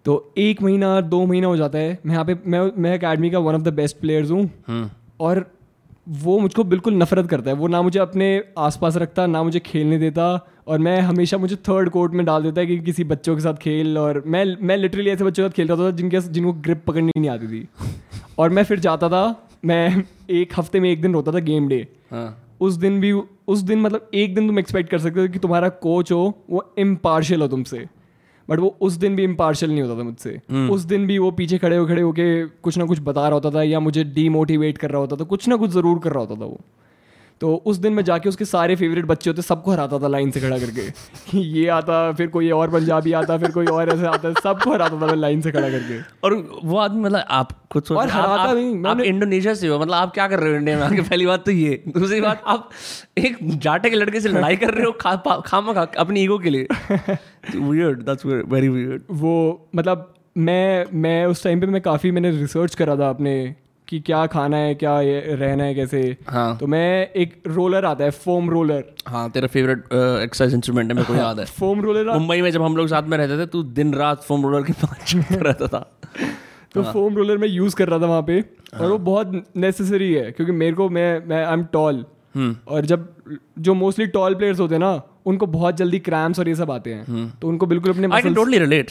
तो 0.04 0.34
एक 0.38 0.62
महीना 0.62 1.00
दो 1.00 1.26
महीना 1.26 1.46
हो 1.46 1.56
जाता 1.56 1.78
है। 1.78 1.98
मैं 2.06 2.12
यहाँ 2.12 2.24
पे 2.24 2.36
मैं 2.46 2.72
मैं 2.78 2.98
अकेडमी 2.98 3.30
का 3.30 3.38
one 3.38 3.54
of 3.54 3.62
the 3.62 3.68
best 3.68 3.96
players 3.96 4.30
हूँ। 4.30 4.50
और 5.20 5.52
वो 6.08 6.38
मुझको 6.38 6.64
बिल्कुल 6.64 6.94
नफरत 6.94 7.26
करता 7.26 7.50
है। 7.50 7.56
वो 7.56 7.66
ना 7.66 7.82
मुझे 7.82 7.98
अपने 7.98 8.44
आसपास 8.58 8.96
रखता 8.96 9.26
ना 9.26 9.42
मुझे 9.42 9.60
खेलने 9.60 9.98
देता। 9.98 10.46
और 10.66 10.78
मैं 10.78 11.00
हमेशा 11.00 11.38
मुझे 11.38 11.56
थर्ड 11.56 11.90
कोर्ट 11.90 12.12
में 12.12 12.26
डाल 12.26 12.42
देता 12.42 12.60
है 12.60 12.66
कि 12.66 12.78
किसी 12.78 13.04
बच्चों 13.04 13.34
के 13.34 13.40
साथ 13.40 13.54
खेल। 13.54 13.98
और 13.98 14.22
मैं 14.26 14.56
मैं 14.60 14.76
लिटरली 14.76 15.10
ऐसे 15.10 15.24
बच्चों 15.24 15.44
के 15.44 15.48
साथ 15.48 15.56
खेल 15.56 15.68
रहा 15.68 15.76
था 15.76 15.90
जिनके 15.90 16.20
जिनको 16.20 16.52
ग्रिप 16.52 16.84
पकड़नी 16.86 17.12
नहीं 17.16 17.30
आती 17.30 17.46
थी। 17.46 17.68
और 18.38 18.50
मैं 18.50 18.64
फिर 18.64 18.78
जाता 18.78 19.08
था 19.08 19.48
मैं 19.64 20.04
एक 20.30 20.52
हफ़्ते 20.56 20.80
में 20.80 20.90
एक 20.90 21.02
दिन 21.02 21.12
रोता 21.12 21.32
था 21.32 21.38
गेम 21.38 21.68
डे 21.68 21.88
हाँ। 22.10 22.46
उस 22.60 22.74
दिन 22.74 23.00
भी 23.00 23.12
उस 23.50 23.60
दिन 23.60 23.80
मतलब 23.80 24.10
एक 24.14 24.34
दिन 24.34 24.46
तुम 24.46 24.58
एक्सपेक्ट 24.58 24.90
कर 24.90 24.98
सकते 24.98 25.20
हो 25.20 25.28
कि 25.28 25.38
तुम्हारा 25.38 25.68
कोच 25.68 26.12
हो 26.12 26.22
वो 26.50 26.72
इम्पार्शल 26.78 27.42
हो 27.42 27.48
तुमसे। 27.48 27.86
बट 28.48 28.58
वो 28.58 28.76
उस 28.80 28.92
दिन 28.92 29.16
भी 29.16 29.24
इम्पार्शल 29.24 29.70
नहीं 29.70 29.82
होता 29.82 29.98
था 29.98 30.04
मुझसे। 30.04 30.30
हम्म। 30.50 30.70
उस 30.70 30.82
दिन 30.82 31.06
भी 31.06 31.18
वो 31.18 31.30
पीछे 31.30 31.58
खड़े 31.58 31.76
हो 31.76 31.86
खड़े 31.86 32.02
होके 32.02 32.46
कुछ 32.46 32.78
ना 32.78 32.84
कुछ 32.84 33.00
बता 33.00 33.22
रहा 33.22 33.34
होता 33.34 33.50
था 33.50 33.62
या 33.62 33.80
मुझे 33.80 34.04
डीमोटिवेट 34.04 34.78
कर 34.78 34.90
रहा 34.90 35.00
होता 35.00 35.16
था 35.16 35.24
कुछ 35.24 35.48
ना 35.48 35.56
कुछ 35.56 35.70
ज़रूर 35.70 35.98
कर 35.98 36.10
रहा 36.10 36.20
होता 36.20 36.34
था 36.34 36.44
वो। 36.44 36.60
तो 37.40 37.54
उस 37.66 37.76
दिन 37.76 37.92
मैं 37.92 38.02
जाके 38.04 38.28
उसके 38.28 38.44
सारे 38.44 38.74
फेवरेट 38.76 39.04
बच्चे 39.06 39.30
होते 39.30 39.42
सबको 39.42 39.70
हराता 39.70 39.98
था 39.98 40.08
लाइन 40.08 40.30
से 40.30 40.40
खड़ा 40.40 40.58
करके। 40.58 41.38
ये 41.38 41.66
आता 41.68 42.00
फिर 42.12 42.26
कोई 42.28 42.50
और 42.50 42.70
पंजाबी 42.70 43.12
आता 43.12 43.36
फिर 43.38 43.50
कोई 43.50 43.66
और 43.66 43.90
ऐसे 43.90 44.06
आता 44.06 44.32
सबको 44.40 44.72
हराता 44.72 45.00
था 45.02 45.14
लाइन 45.14 45.40
से 45.40 45.52
खड़ा 45.52 45.68
करके। 45.68 46.00
और 46.24 46.34
वो 46.64 46.76
आदमी 46.78 47.00
मतलब 47.00 47.24
आप 47.30 47.52
कुछ 47.72 47.92
और 47.92 48.08
हराता 48.08 48.52
नहीं 48.52 48.84
आप 48.86 49.00
इंडोनेशिया 49.02 49.54
से 49.54 49.68
हो 49.68 49.78
मतलब 49.78 49.94
आप 49.94 50.12
क्या 50.14 50.26
कर 50.28 50.40
रहे 50.40 50.50
हो 50.50 50.56
इंडिया 50.56 50.76
में 50.76 50.84
आके 50.84 51.00
पहली 51.00 51.26
बात 51.26 51.44
तो 51.44 51.50
ये। 51.52 51.82
दूसरी 51.88 52.20
बात 52.20 52.42
आप 52.46 52.68
एक 53.18 53.38
जाटे 53.58 53.90
के 53.90 53.96
लड़के 53.96 54.20
से 54.20 54.28
लड़ाई 54.28 54.56
कर 54.56 54.74
रहे 54.74 54.84
हो 54.84 54.92
खा 55.00 55.16
खामा 55.46 55.72
खा 55.72 55.86
अपनी 55.98 56.22
ईगो 56.22 56.38
के 56.38 56.50
लिए। 56.50 56.66
वियर्ड 57.56 58.02
दैट्स 58.02 58.26
वेरी 58.26 58.68
वियर्ड 58.68 59.02
वो 59.10 59.34
मतलब 59.76 60.12
मैं 60.38 60.84
मैं 60.94 61.24
उस 61.26 61.44
टाइम 61.44 61.60
पे 61.60 61.66
मैं 61.66 61.82
काफ़ी 61.82 62.10
मैंने 62.10 62.30
रिसर्च 62.30 62.74
करा 62.74 62.96
था 62.96 63.08
अपने 63.10 63.34
कि 63.90 63.98
क्या 64.00 64.24
खाना 64.26 64.56
है 64.56 64.74
क्या 64.74 64.98
रहना 65.00 65.64
है 65.64 65.74
कैसे? 65.74 66.00
हाँ। 66.28 66.56
तो 66.58 66.66
मैं 66.66 67.08
एक 67.12 67.42
रोलर 67.46 67.84
आता 67.84 68.04
है 68.04 68.10
फोम 68.10 68.50
रोलर 68.50 68.84
हाँ 69.06 69.28
तेरा 69.30 69.46
फेवरेट 69.46 69.78
एक्सरसाइज 70.22 70.54
इंस्ट्रूमेंट 70.54 70.90
है 70.90 70.96
मेरे 70.96 71.06
को 71.06 71.14
याद 71.22 71.40
है। 71.40 71.44
फोम 71.46 71.80
रोलर 71.80 72.12
मुंबई 72.12 72.40
में 72.42 72.50
जब 72.50 72.62
हम 72.62 72.76
लोग 72.76 72.88
साथ 72.88 73.02
में 73.02 73.16
रहते 73.18 73.38
थे 73.38 73.46
तू 73.46 73.62
दिन 73.72 73.94
रात 73.94 74.22
फोम 74.22 74.42
रोलर 74.42 74.62
के 74.62 74.72
पास 74.72 75.14
रहता 75.32 75.66
था। 75.66 75.80
तो 76.74 76.82
हाँ. 76.82 76.92
फोम 76.92 77.16
रोलर 77.16 77.38
मैं 77.38 77.48
यूज़ 77.48 77.76
कर 77.76 77.88
रहा 77.88 77.98
था 77.98 78.06
वहाँ 78.06 78.22
पे 78.22 78.38
हाँ. 78.38 78.80
और 78.80 78.90
वो 78.90 78.98
बहुत 78.98 79.44
नेसेसरी 79.56 80.12
है 80.14 80.30
क्योंकि 80.32 80.52
मेरे 80.52 80.72
को 80.72 80.88
मैं 80.88 81.08
मैं 81.26 81.44
आई 81.44 81.52
एम 81.52 81.64
टॉल 81.72 82.04
और 82.68 82.86
जब 82.86 83.08
जो 83.58 83.74
मोस्टली 83.74 84.06
टॉल 84.06 84.34
प्लेयर्स 84.34 84.60
होते 84.60 84.74
हैं 84.74 84.80
ना 84.80 85.00
उनको 85.26 85.46
बहुत 85.46 85.76
जल्दी 85.76 85.98
क्रैम्स 85.98 86.38
और 86.38 86.48
ये 86.48 86.54
सब 86.54 86.70
आते 86.70 86.92
हैं। 86.94 87.04
हम्म। 87.06 87.30
तो 87.42 87.48
उनको 87.48 87.66
बिल्कुल 87.66 87.92
अपने 87.92 88.08
आई 88.14 88.34
टोटली 88.34 88.58
रिलेट 88.58 88.90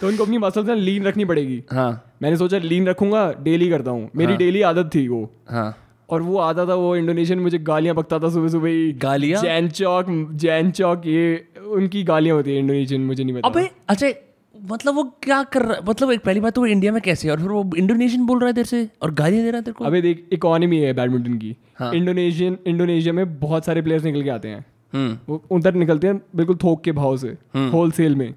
तो 0.00 0.08
उनको 0.08 0.24
अपनी 0.24 0.38
मसल्स 0.38 0.66
में 0.66 0.74
लीन 0.74 1.04
रखनी 1.04 1.24
पड़ेगी। 1.24 1.62
हाँ। 1.72 1.90
मैंने 2.22 2.36
सोचा 2.36 2.58
लीन 2.58 2.86
रखूँगा 2.88 3.32
डेली 3.42 3.68
करता 3.70 3.90
हूँ। 3.90 4.08
मेरी 4.16 4.30
हाँ. 4.30 4.38
डेली 4.38 4.62
आदत 4.62 4.90
थी 4.94 5.06
वो। 5.08 5.30
हाँ। 5.48 5.76
और 6.10 6.22
वो 6.22 6.38
आता 6.38 6.66
था 6.66 6.74
वो 6.74 6.94
इंडोनेशियन 6.96 7.38
मुझे 7.38 7.58
गालियाँ 7.58 7.94
बकता 7.96 8.18
था 8.18 8.28
सुबह 8.30 8.48
सुबह 8.48 8.68
ही। 8.68 8.92
गालियाँ? 8.92 9.42
जैन 9.42 9.68
चौक 9.68 10.06
जैन 10.34 10.70
चौक 10.70 11.06
ये 11.06 11.46
उनकी 11.68 12.02
गालियाँ 12.04 12.36
होती 12.36 12.50
है 12.50 12.58
इंडोनेशियन 12.58 13.00
मुझे 13.00 13.24
नहीं 13.24 13.34
पता। 13.34 13.48
अबे 13.48 13.68
अच्छा 13.88 14.10
मतलब 14.54 14.94
वो 14.94 15.02
क्या 15.22 15.42
कर 15.42 15.62
रहा 15.62 15.74
है 15.74 15.84
मतलब 15.88 16.10
एक 16.12 16.20
पहली 16.20 16.40
बात 16.40 16.54
तो 16.54 16.60
वो 16.60 16.66
इंडिया 16.66 16.92
में 16.92 17.00
कैसे 17.02 17.28
है? 17.28 17.32
और 17.34 17.40
फिर 17.40 17.48
वो 17.48 17.70
इंडोनेशियन 17.76 18.26
बोल 18.26 18.38
रहा 18.38 18.46
है 18.46 18.54
तेरे 18.54 18.64
से 18.64 18.88
और 19.02 19.14
गालियाँ 19.14 19.44
दे 19.44 19.50
रहा 19.50 19.58
है 19.58 19.64
तेरे 19.64 19.72
को? 19.72 19.84
अबे 19.84 20.00
देख 20.02 20.24
इकोनॉमी 20.32 20.78
है 20.78 20.92
बैडमिंटन 20.92 21.34
की। 21.34 21.56
हाँ. 21.78 21.92
इंडोनेशियन 21.94 22.58
इंडोनेशिया 22.66 23.12
में 23.14 23.38
बहुत 23.40 23.64
सारे 23.64 23.82
प्लेयर्स 23.82 24.04
निकल 24.04 24.22
के 24.22 24.30
आते 24.30 24.48
हैं। 24.48 24.64
हम्म। 24.92 25.18
वो 25.28 25.42
उधर 25.50 25.74
निकलते 25.74 26.06
हैं 26.06 26.20
बिल्कुल 26.36 26.56
थोक 26.56 26.82
के 26.84 26.92
भाव 26.92 27.16
से। 27.16 27.36
Wholesale 27.56 28.12
hmm. 28.12 28.18
में। 28.18 28.34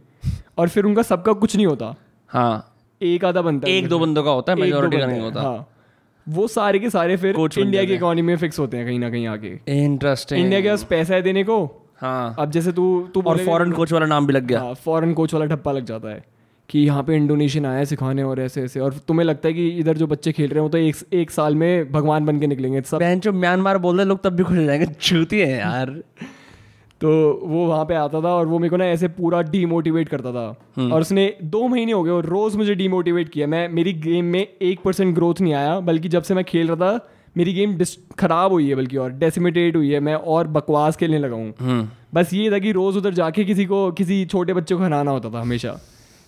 और 0.60 0.70
फिर 0.70 0.86
उनका 0.86 1.02
सबका 1.02 1.34
कुछ 1.34 1.56
नहीं 1.56 1.66
होता। 1.66 1.96
हाँ। 2.30 2.76
एक 3.02 3.26
आधा 3.26 3.42
बनता 3.42 3.68
है 3.68 3.74
एक 3.74 3.88
दो 3.88 4.00
बंदों 4.00 4.24
का 4.24 4.32
होता 4.32 4.54
है 4.54 4.60
मेजॉरिटी 4.60 4.98
का 4.98 5.06
नहीं 5.06 5.22
होता। 5.22 5.42
हाँ। 5.42 5.68
वो 6.28 6.48
सारे 6.48 6.80
के 6.80 6.90
सारे 6.90 7.18
फिर 7.18 7.36
इंडिया 7.60 7.84
की 7.84 7.94
इकोनॉमी 7.94 8.22
में 8.22 8.36
फिक्स 8.38 8.60
होते 8.60 8.78
हैं 8.78 8.86
कहीं 8.86 9.00
ना 9.00 9.10
कहीं 9.10 9.28
आके 9.28 9.54
इंटरेस्टिंग 9.78 10.42
इंडिया 10.42 10.62
के 10.62 10.70
पास 10.70 10.84
पैसा 10.84 11.14
है 11.16 11.22
देने 11.22 11.44
को। 11.44 11.64
हाँ। 11.98 12.36
अब 12.40 12.52
जैसे 12.52 12.72
तू 12.72 12.86
तू 13.14 13.22
और 13.22 13.38
फॉरेन 13.46 13.72
कोच 13.72 13.94
वाला 13.94 14.06
नाम 14.06 14.28
भी 14.28 14.34
लग 14.34 14.46
गया। 14.46 14.74
फॉरेन 14.74 15.14
कोच 15.14 15.34
वाला 15.34 15.46
ठप्पा 15.46 15.72
लग 15.72 15.86
जाता 15.86 16.10
है 16.10 16.24
कि 16.70 16.80
यहाँ 16.80 17.04
पे 17.04 17.16
इंडोनेशियन 17.16 17.66
आया 17.66 17.84
सिखाने 17.84 18.24
और 18.24 18.40
ऐसे 18.40 18.62
ऐसे। 18.64 18.80
और 18.80 18.94
तुम्हें 19.08 19.26
लगता 19.26 19.48
है 19.48 19.54
कि 19.54 19.68
इधर 19.70 19.98
जो 19.98 20.08
बच्चे 20.08 20.32
खेल 20.32 20.50
रहे 20.50 20.64
हो 20.64 20.70
तो 20.70 20.78
एक 20.78 20.96
एक 21.14 21.32
साल 21.32 21.56
में 21.56 21.92
भगवान 21.92 22.26
बन 22.26 22.40
के 22.40 22.48
निकलेंगे 22.48 22.82
सब 22.82 23.04
जो 23.24 23.34
म्यांमार 23.34 23.78
बोल 23.78 23.98
रहे 23.98 24.06
लोग 24.06 24.22
तब 24.24 24.34
भी 24.34 24.44
खुश 24.44 24.58
हो 24.58 24.64
जाएँगे 24.64 24.86
छूती 25.02 25.40
है 25.40 25.58
यार। 25.60 26.00
तो 27.02 27.10
वो 27.44 27.66
वहाँ 27.66 27.84
पे 27.86 27.96
आता 27.96 28.22
था 28.22 28.30
और 28.30 28.48
वो 28.48 28.58
मेरे 28.60 28.70
को 28.70 28.78
ना 28.78 28.86
ऐसे 28.88 29.08
पूरा 29.10 29.42
डीमोटिवेट 29.50 30.10
करता 30.10 30.32
था 30.32 30.48
हम्म। 30.78 30.92
और 30.94 31.02
उसने 31.02 31.34
दो 31.46 31.68
महीने 31.68 31.92
हो 31.92 32.02
गए 32.04 32.12
और 32.12 32.26
रोज़ 32.28 32.58
मुझे 32.58 32.76
डीमोटिवेट 32.76 33.30
किया 33.30 33.48
मैं 33.48 33.68
मेरी 33.70 33.94
गेम 34.00 34.26
में 34.28 34.40
एक 34.40 34.82
परसेंट 34.82 35.14
ग्रोथ 35.16 35.42
नहीं 35.42 35.54
आया 35.54 35.80
बल्कि 35.82 36.10
जब 36.10 36.24
से 36.24 36.34
मैं 36.34 36.44
खेल 36.46 36.68
रहा 36.68 36.90
था 36.90 37.08
मेरी 37.36 37.54
गेम 37.54 37.78
खराब 38.20 38.52
हुई 38.52 38.68
है 38.70 38.76
बल्कि 38.76 38.98
और 38.98 39.12
डेसिमेटेड 39.18 39.76
हुई 39.76 39.92
है 39.92 40.00
मैं 40.00 40.16
और 40.34 40.48
बकवास 40.50 40.96
खेलने 40.96 41.20
लगा 41.20 41.36
हूँ 41.36 41.54
हम्म। 41.60 41.88
बस 42.14 42.34
ये 42.34 42.52
था 42.52 42.60
कि 42.60 42.72
रोज़ 42.72 42.98
उधर 42.98 43.14
जाके 43.14 43.44
किसी 43.46 43.66
को 43.66 43.92
किसी 43.94 44.26
छोटे 44.26 44.54
बच्चे 44.54 44.76
को 44.76 44.84
हराना 44.84 45.12
होता 45.12 45.30
था 45.30 45.42
हमेशा 45.42 45.80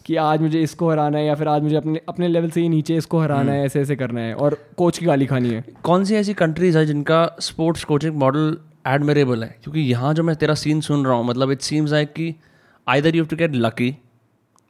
कि 0.05 0.15
आज 0.17 0.41
मुझे 0.41 0.61
इसको 0.61 0.89
हराना 0.89 1.17
है 1.17 1.25
या 1.25 1.35
फिर 1.35 1.47
आज 1.47 1.61
मुझे 1.61 1.75
अपने 1.75 2.01
अपने 2.09 2.27
लेवल 2.27 2.49
से 2.49 2.61
ही 2.61 2.69
नीचे 2.69 2.95
इसको 2.95 3.19
हराना 3.19 3.51
है 3.51 3.57
हम्म। 3.57 3.65
ऐसे 3.65 3.81
ऐसे 3.81 3.95
करना 3.95 4.21
है 4.21 4.33
और 4.35 4.57
कोच 4.77 4.97
की 4.97 5.05
गाली 5.05 5.25
खानी 5.25 5.49
है 5.49 5.63
कौन 5.83 6.03
सी 6.03 6.15
ऐसी 6.15 6.33
कंट्रीज़ 6.35 6.77
है 6.77 6.85
जिनका 6.85 7.25
स्पोर्ट्स 7.41 7.83
कोचिंग 7.83 8.15
मॉडल 8.17 8.57
एडमरेबल 8.85 9.43
है 9.43 9.55
क्योंकि 9.63 9.79
यहाँ 9.81 10.13
जो 10.13 10.23
मैं 10.23 10.35
तेरा 10.35 10.53
सीन 10.55 10.81
सुन 10.81 11.05
रहा 11.05 11.15
हूँ 11.15 11.25
मतलब 11.25 11.51
इट 11.51 11.61
सीम्स 11.61 11.91
लाइक 11.91 12.13
कि 12.13 12.33
either 12.87 13.15
you 13.15 13.23
have 13.23 13.29
to 13.29 13.35
get 13.35 13.55
lucky 13.55 13.95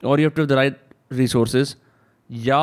और 0.04 0.20
you 0.20 0.28
have 0.28 0.36
to 0.38 0.46
the 0.46 0.52
right 0.52 0.80
resources 1.14 1.76
या 2.30 2.60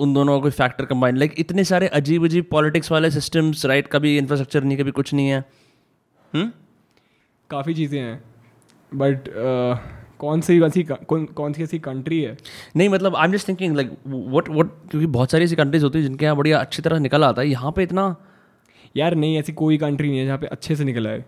उन 0.00 0.14
दोनों 0.14 0.36
का 0.36 0.42
कोई 0.42 0.50
फैक्टर 0.52 0.84
कंबाइन 0.84 1.16
लाइक 1.16 1.34
इतने 1.38 1.64
सारे 1.64 1.86
अजीब 1.98 2.24
अजीब 2.24 2.46
पॉलिटिक्स 2.50 2.92
वाले 2.92 3.10
सिस्टम्स 3.10 3.64
राइट 3.66 3.88
कभी 3.92 4.16
इंफ्रास्ट्रक्चर 4.18 4.64
नहीं 4.64 4.78
कभी 4.78 4.90
कुछ 4.90 5.14
नहीं 5.14 5.28
है। 5.28 5.44
हम्म? 6.32 6.50
काफ़ी 7.50 7.74
चीज़ें 7.74 8.00
हैं 8.00 8.22
बट 8.92 9.28
uh, 9.28 9.78
कौन 10.18 10.40
सी 10.40 10.60
ऐसी 10.62 10.82
कौन 10.84 11.24
कौन 11.26 11.52
सी 11.52 11.62
ऐसी 11.62 11.78
कंट्री 11.78 12.20
है? 12.20 12.36
नहीं 12.76 12.88
मतलब 12.88 13.16
I 13.16 13.26
am 13.26 13.32
just 13.32 13.48
thinking 13.48 13.76
like 13.76 13.90
what 14.06 14.48
what 14.48 14.70
क्योंकि 14.90 15.06
बहुत 15.06 15.30
सारी 15.30 15.44
ऐसी 15.44 15.56
कंट्रीज़ 15.56 15.84
होती 15.84 15.98
है 15.98 16.04
जिनके 16.04 16.24
यहाँ 16.24 16.36
बढ़िया 16.36 16.58
अच्छी 16.58 16.82
तरह 16.82 16.98
निकल 16.98 17.24
आता 17.24 17.42
है। 17.42 17.48
यहाँ 17.48 17.72
पे 17.72 17.82
इतना 17.82 18.14
यार 18.96 19.14
नहीं 19.14 19.38
ऐसी 19.38 19.52
कोई 19.54 19.78
कंट्री 19.78 20.08
नहीं 20.08 20.18
है 20.18 20.26
जहाँ 20.26 20.38
पे 20.38 20.46
अच्छे 20.46 20.76
से 20.76 20.84
निकला 20.84 21.10
है। 21.10 21.24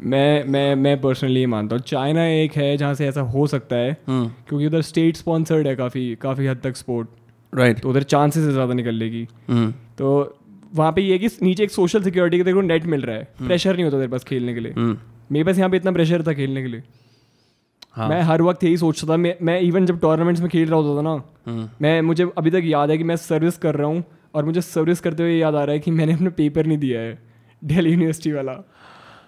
मैं 0.00 0.44
मैं 0.44 0.74
मैं 0.76 1.00
पर्सनली 1.00 1.40
ये 1.40 1.46
मानता 1.46 1.76
हूँ। 1.76 1.82
चाइना 1.84 2.24
एक 2.28 2.52
है 2.52 2.76
जहाँ 2.76 2.94
से 2.94 3.06
ऐसा 3.08 3.20
हो 3.34 3.46
सकता 3.46 3.76
है 3.76 3.96
हम्म। 4.08 4.28
क्योंकि 4.48 4.66
उधर 4.66 4.82
स्टेट 4.82 5.16
स्पॉन्सर्ड 5.16 5.66
है 5.66 5.74
काफ़ी 5.76 6.14
काफ़ी 6.22 6.46
हद 6.46 6.60
तक 6.64 6.76
स्पोर्ट 6.76 7.08
राइट 7.52 7.80
तो 7.80 7.90
उधर 7.90 8.02
चांसेस 8.04 8.44
ज़्यादा 8.44 8.74
निकलने 8.74 9.08
की 9.10 9.26
हम्म। 9.48 9.70
तो 9.98 10.38
वहाँ 10.74 10.92
पे 10.92 11.02
ये 11.02 11.18
कि 11.18 11.28
नीचे 11.42 11.62
एक 11.64 11.70
सोशल 11.70 12.02
सिक्योरिटी 12.02 12.38
का 12.38 12.44
तेरे 12.44 12.54
को 12.54 12.60
नेट 12.62 12.86
मिल 12.86 13.02
रहा 13.02 13.16
है। 13.16 13.28
प्रेशर 13.38 13.74
नहीं 13.74 13.84
होता 13.84 13.96
तेरे 13.96 14.08
पास 14.08 14.24
खेलने 14.24 14.54
के 14.54 14.60
लिए। 14.60 14.72
मेरे 14.76 15.44
पास 15.44 15.58
यहाँ 15.58 15.70
पे 15.70 15.76
इतना 15.76 15.92
प्रेशर 15.92 16.22
था 16.22 16.32
खेलने 16.32 16.62
के 16.62 16.68
लिए। 16.68 16.82
हाँ. 17.94 18.08
मैं 18.08 18.20
हर 18.22 18.42
वक्त 18.42 18.64
यही 18.64 18.76
सोचता 18.76 19.08
था। 19.08 19.16
मैं 19.16 19.34
मैं 19.42 19.58
इवन 19.60 19.86
जब 19.86 20.00
टूर्नामेंट्स 20.00 20.40
में 20.42 20.50
खेल 20.50 20.68
रहा 20.68 20.80
होता 20.80 20.96
था 20.98 21.02
ना 21.02 21.68
मैं 21.80 22.00
मुझे 22.02 22.26
अभी 22.38 22.50
तक 22.50 22.62
याद 22.64 22.90
है 22.90 22.98
कि 22.98 23.04
मैं 23.04 23.16
सर्विस 23.18 23.58
कर 23.58 23.74
रहा 23.74 23.86
हूँ। 23.86 24.04
और 24.34 24.44
मुझे 24.44 24.60
सर्विस 24.62 25.00
करते 25.00 25.22
हुए 25.22 25.32
याद 25.32 25.54
आ 25.54 25.64
रहा 25.64 25.72
है 25.72 25.78
कि 25.78 25.90
मैंने 25.92 26.14
अपना 26.14 26.30
पेपर 26.32 26.66
नहीं 26.66 26.78
दिया 26.78 27.00
है 27.00 27.18
दिल्ली 27.62 27.90
यूनिवर्सिटी 27.90 28.32
वाला 28.32 28.52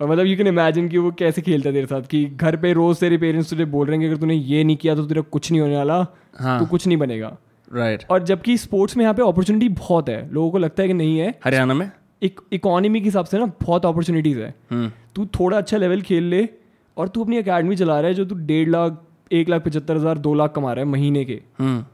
और 0.01 0.09
मतलब 0.09 0.27
यू 0.27 0.37
कैन 0.37 0.47
इमेजिन 0.47 0.89
कि 0.89 0.99
वो 0.99 1.11
कैसे 1.19 1.43
खेलता 1.43 1.69
है 1.69 1.75
तेरे 1.75 1.87
साथ 1.87 2.03
कि 2.07 2.25
घर 2.27 2.57
पे 2.57 2.73
रोज 2.73 3.01
तेरे 3.01 3.19
पेरेंट्स 3.19 3.51
तुझे 3.51 3.65
बोल 3.67 3.87
रहे 3.87 3.97
हैं 3.97 4.01
कि 4.01 4.07
अगर 4.07 4.21
तूने 4.21 4.35
ये 4.35 4.63
नहीं 4.65 4.77
किया 4.77 4.95
तो 4.95 5.07
तेरा 5.07 5.23
कुछ 5.31 5.51
नहीं 5.51 5.61
होने 5.61 5.77
वाला 5.77 6.07
हाँ. 6.39 6.59
तो 6.59 6.67
कुछ 6.67 6.87
नहीं 6.87 6.99
बनेगा 6.99 7.37
राइट 7.69 7.99
right. 7.99 8.11
और 8.11 8.23
जबकि 8.25 8.57
स्पोर्ट्स 8.59 8.97
में 8.97 9.03
यहाँ 9.05 9.15
पे 9.15 9.23
अपॉर्चुनिटी 9.23 9.69
बहुत 9.71 10.09
है 10.09 10.29
लोगों 10.33 10.51
को 10.51 10.59
लगता 10.59 10.83
है 10.83 10.89
कि 10.89 10.95
नहीं 10.95 11.19
है 11.19 11.35
हरियाणा 11.45 11.75
में 11.75 11.91
एक 12.23 12.41
इकोनॉमी 12.53 13.01
के 13.01 13.05
हिसाब 13.05 13.25
से 13.25 13.39
ना 13.39 13.47
बहुत 13.61 13.87
अपॉर्चुनिटीज़ 13.87 14.39
है 14.39 14.55
हम्म। 14.71 14.91
तू 15.15 15.27
थोड़ा 15.35 15.59
अच्छा 15.59 15.77
लेवल 15.77 16.01
खेल 16.03 16.25
ले 16.27 16.49
और 16.97 17.09
तू 17.09 17.25
अपनी 17.25 17.37
अकेडमी 17.37 17.77
चला 17.77 17.99
रहा 18.01 18.09
है 18.09 18.15
जो 18.15 18.25
तू 18.25 18.35
डेढ़ 18.47 18.69
लाख 18.69 19.05
एक 19.31 19.49
लाख 19.49 19.63
पचहत्तर 19.63 19.97
हज़ार 19.97 20.19
दो 20.19 20.35
लाख 20.35 20.53
कमा 20.55 20.73
रहा 20.73 20.85
है 20.85 20.91
महीने 20.91 21.25
के 21.25 21.41
हम्म। 21.59 21.85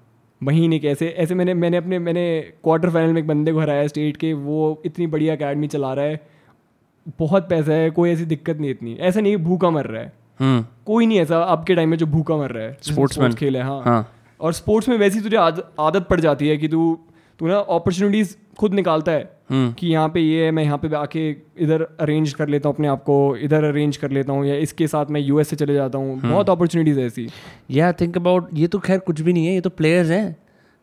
महीने 0.42 0.78
के 0.78 0.88
ऐसे 0.88 1.08
ऐसे 1.08 1.34
मैंने 1.34 1.54
मैंने 1.54 1.76
अपने 1.76 1.98
मैंने 1.98 2.40
क्वार्टर 2.40 2.90
फाइनल 2.90 3.12
में 3.12 3.20
एक 3.20 3.28
बंदे 3.28 3.52
को 3.52 3.60
हराया 3.60 3.86
स्टेट 3.86 4.16
के 4.16 4.32
वो 4.32 4.82
इतनी 4.86 5.06
बढ़िया 5.06 5.34
अकेडमी 5.34 5.68
चला 5.68 5.94
रहा 5.94 6.04
है। 6.04 6.20
बहुत 7.18 7.48
पैसा 7.48 7.72
है 7.72 7.90
कोई 7.90 8.10
ऐसी 8.10 8.24
दिक्कत 8.24 8.56
नहीं 8.56 8.70
इतनी। 8.70 8.94
ऐसा 8.94 9.20
नहीं 9.20 9.36
भूखा 9.36 9.70
मर 9.70 9.84
रहा 9.86 10.02
है। 10.02 10.12
हम्म। 10.40 10.66
कोई 10.86 11.06
नहीं 11.06 11.18
ऐसा 11.18 11.38
आपके 11.38 11.74
टाइम 11.74 11.88
में 11.88 11.96
जो 11.96 12.06
भूखा 12.06 12.36
मर 12.36 12.50
रहा 12.50 12.64
है। 12.64 12.78
स्पोर्ट्स 12.82 13.34
खेल 13.34 13.56
है 13.56 13.62
हाँ, 13.62 13.82
हाँ। 13.82 14.12
और 14.40 14.52
स्पोर्ट्स 14.52 14.88
में 14.88 14.98
वैसी 14.98 15.20
तुझे 15.20 15.36
आदत 15.36 16.06
पड़ 16.10 16.20
जाती 16.20 16.48
है 16.48 16.56
कि 16.56 16.68
तू 16.68 16.98
तू 17.38 17.48
ना 17.48 17.56
अपॉर्चुनिटीज़ 17.56 18.36
खुद 18.58 18.74
निकालता 18.74 19.12
है 19.12 19.22
हम्म। 19.50 19.72
कि 19.72 19.86
यहाँ 19.86 20.08
पे 20.08 20.20
ये 20.20 20.44
है 20.44 20.50
मैं 20.50 20.62
यहाँ 20.64 20.78
पे 20.78 20.94
आके 20.96 21.28
इधर 21.58 21.82
अरेंज 22.00 22.32
कर 22.34 22.48
लेता 22.48 22.68
हूँ 22.68 22.76
अपने 22.76 22.88
आप 22.88 23.02
को 23.02 23.16
इधर 23.38 23.64
अरेंज 23.64 23.96
कर 23.96 24.10
लेता 24.10 24.32
हूँ 24.32 24.46
या 24.46 24.54
इसके 24.58 24.86
साथ 24.86 25.10
मैं 25.10 25.20
यूएस 25.20 25.48
से 25.48 25.56
चले 25.56 25.74
जाता 25.74 25.98
हूँ। 25.98 26.16
हम्म। 26.16 26.30
बहुत 26.30 26.50
अपॉर्चुनिटीज़ 26.50 27.00
है 27.00 27.06
ऐसी। 27.06 27.28
या 27.70 27.92
थिंक 27.92 28.16
अबाउट 28.16 28.48
ये 28.54 28.66
तो 28.66 28.78
खैर 28.78 28.98
कुछ 29.00 29.20
भी 29.20 29.32
नहीं 29.32 29.46
है 29.46 29.54
ये 29.54 29.60
तो 29.60 29.70
प्लेयर्स 29.72 30.10
हैं। 30.10 30.36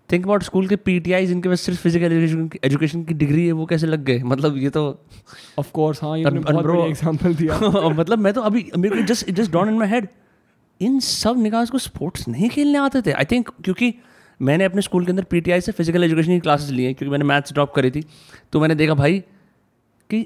थिंक 0.10 0.26
अबाउट 0.26 0.44
स्कूल 0.44 0.68
के 0.68 0.76
पी 0.76 1.00
टी 1.00 1.14
आई 1.14 1.26
जिनके 1.26 1.50
पास 1.50 1.62
सिर्फ़ 1.62 1.82
फ़िज़िकल 1.82 2.12
एजुकेशन 2.14 2.50
एजुकेशन 2.64 3.04
की 3.04 3.14
डिग्री 3.14 3.46
है 3.46 3.52
वो 3.52 3.66
कैसे 3.66 3.88
लग 3.88 4.04
गए? 4.04 4.22
मतलब 4.26 4.58
ये 4.58 4.70
तो 4.70 4.84
ऑफ़ 5.60 5.72
कोर्स 5.72 6.04
हाँ 6.04 6.18
ये 6.18 6.30
बहुत 6.30 6.88
एग्जांपल 6.88 7.36
दिया। 7.36 7.60
मतलब 8.00 8.20
मैं 8.20 8.34
तो 8.34 8.42
अभी 8.42 8.66
मेरे 8.78 8.96
को 8.96 9.02
just 9.04 9.32
just 9.32 9.52
dawn 9.52 9.70
in 9.70 9.78
my 9.78 9.88
head 9.88 10.08
इन 10.82 11.00
सब 11.00 11.42
निकास 11.42 11.70
को 11.70 11.78
स्पोर्ट्स 11.78 12.28
नहीं 12.28 12.50
खेलने 12.50 12.78
आते 12.78 13.02
थे। 13.02 13.12
आई 13.12 13.26
थिंक 13.32 13.50
क्योंकि 13.64 13.94
मैंने 14.42 14.64
अपने 14.64 14.82
स्कूल 14.82 15.06
के 15.06 15.12
अंदर 15.12 15.24
पीटीआई 15.24 15.62
से 15.62 15.72
फ़िज़िकल 15.72 16.04
एजुकेशन 16.04 16.32
की 16.32 16.40
क्लासेस 16.40 16.70
ली 16.70 16.84
हैं 16.84 16.96
क्योंकि 16.96 17.12
मैंने 17.12 17.26
मैथ्स 17.26 17.54
ड्रॉप 17.54 17.74
करी 17.74 17.92
थी। 17.92 18.04
तो 18.54 18.60
मैंने 18.60 18.76
देखा 18.76 18.94
भाई 18.94 19.20
कि 20.10 20.26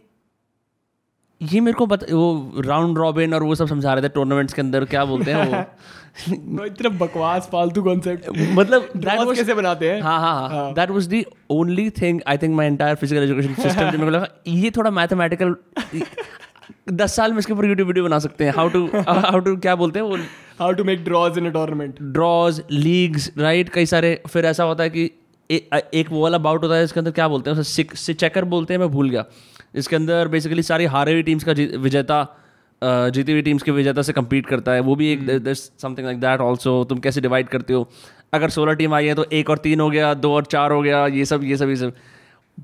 ये 1.41 1.59
मेरे 1.59 1.75
को 1.77 1.85
बता 1.85 2.15
वो 2.15 2.61
राउंड 2.61 2.97
रॉबिन 2.97 3.33
और 3.33 3.43
वो 3.43 3.55
सब 3.55 3.67
समझा 3.67 3.93
रहे 3.93 4.03
थे 4.03 4.09
टूर्नामेंट्स 4.09 4.53
के 4.53 4.61
अंदर 4.61 4.85
क्या 4.85 5.05
बोलते 5.05 5.31
हैं 5.31 5.47
वो? 5.47 6.65
इतना 6.65 6.89
बकवास 6.89 7.49
फालतू 7.51 7.83
कॉन्सेप्ट 7.83 8.29
मतलब 8.29 8.91
was, 8.97 9.35
कैसे 9.35 9.53
बनाते 9.53 9.91
हैं? 9.91 10.01
हाँ 10.01 10.19
हाँ 10.19 10.49
हाँ। 10.49 10.73
That 10.73 10.89
was 10.89 11.07
the 11.07 11.23
only 11.49 11.89
thing 11.89 12.21
I 12.27 12.37
think 12.37 12.55
my 12.55 12.67
entire 12.67 12.95
physical 12.95 13.23
education 13.23 13.53
system 13.53 13.81
जो 13.81 13.97
मेरे 13.97 14.05
को 14.05 14.09
लगा 14.09 14.27
ये 14.47 14.71
थोड़ा 14.71 14.91
मैथमेटिकल 14.91 15.55
दस 16.91 17.15
साल 17.15 17.31
में 17.31 17.39
इसके 17.39 17.53
ऊपर 17.53 17.65
यूट्यूब 17.65 17.87
वीडियो 17.87 18.05
बना 18.05 18.19
सकते 18.19 18.43
हैं। 18.43 18.53
हाउ 18.55 18.69
टू 18.69 18.85
हाउ 18.97 19.39
टू 19.39 19.55
क्या 19.57 19.75
बोलते 19.75 19.99
हैं 19.99 20.05
वो? 20.05 20.17
How 20.59 20.71
to 20.73 20.83
make 20.83 21.03
draws 21.03 21.37
in 21.37 21.47
a 21.47 21.51
tournament 21.51 22.01
draws 22.03 22.61
leagues 22.71 23.31
right 23.37 23.69
कई 23.69 23.85
सारे 23.85 24.19
फिर 24.29 24.45
ऐसा 24.45 24.63
होता 24.63 24.83
है 24.83 24.89
कि 24.89 25.09
ए, 25.49 25.67
एक 25.93 26.07
वो 26.11 26.21
वाला 26.21 26.37
बाउट 26.39 26.63
होता 26.63 26.75
है 26.75 26.83
इसके 26.83 26.99
अंदर 26.99 27.11
क्या 27.11 27.27
बोलते 27.27 27.49
हैं? 27.49 27.57
उसे 27.57 28.13
चेकर 28.13 28.45
बोलते 28.45 28.73
हैं 28.73 28.79
मैं 28.79 28.89
भूल 28.89 29.09
गया। 29.09 29.25
इसके 29.75 29.95
अंदर 29.95 30.27
बेसिकली 30.27 30.63
सारी 30.63 30.85
हारे 30.87 31.13
हुई 31.13 31.23
टीम्स 31.23 31.43
का 31.43 31.51
विजेता 31.51 32.25
जीती 32.81 33.31
हुई 33.31 33.41
टीम्स 33.41 33.63
के 33.63 33.71
विजेता 33.71 34.01
से 34.01 34.13
कम्पीट 34.13 34.45
करता 34.45 34.71
है। 34.71 34.79
वो 34.81 34.95
भी 34.95 35.11
एक 35.11 35.53
समथिंग 35.55 36.05
लाइक 36.05 36.19
दैट 36.19 36.39
ऑल्सो 36.41 36.83
तुम 36.89 36.99
कैसे 36.99 37.21
डिवाइड 37.21 37.47
करते 37.49 37.73
हो? 37.73 37.87
अगर 38.33 38.49
सोलह 38.49 38.73
टीम 38.73 38.93
आई 38.93 39.05
है 39.05 39.13
तो 39.15 39.25
एक 39.33 39.49
और 39.49 39.57
तीन 39.57 39.79
हो 39.79 39.89
गया 39.89 40.13
दो 40.15 40.33
और 40.33 40.45
चार 40.45 40.71
हो 40.71 40.81
गया 40.81 41.05
ये 41.07 41.25
सब 41.25 41.43
ये 41.43 41.57
सब 41.57 41.69
ये 41.69 41.75
सब। 41.75 41.93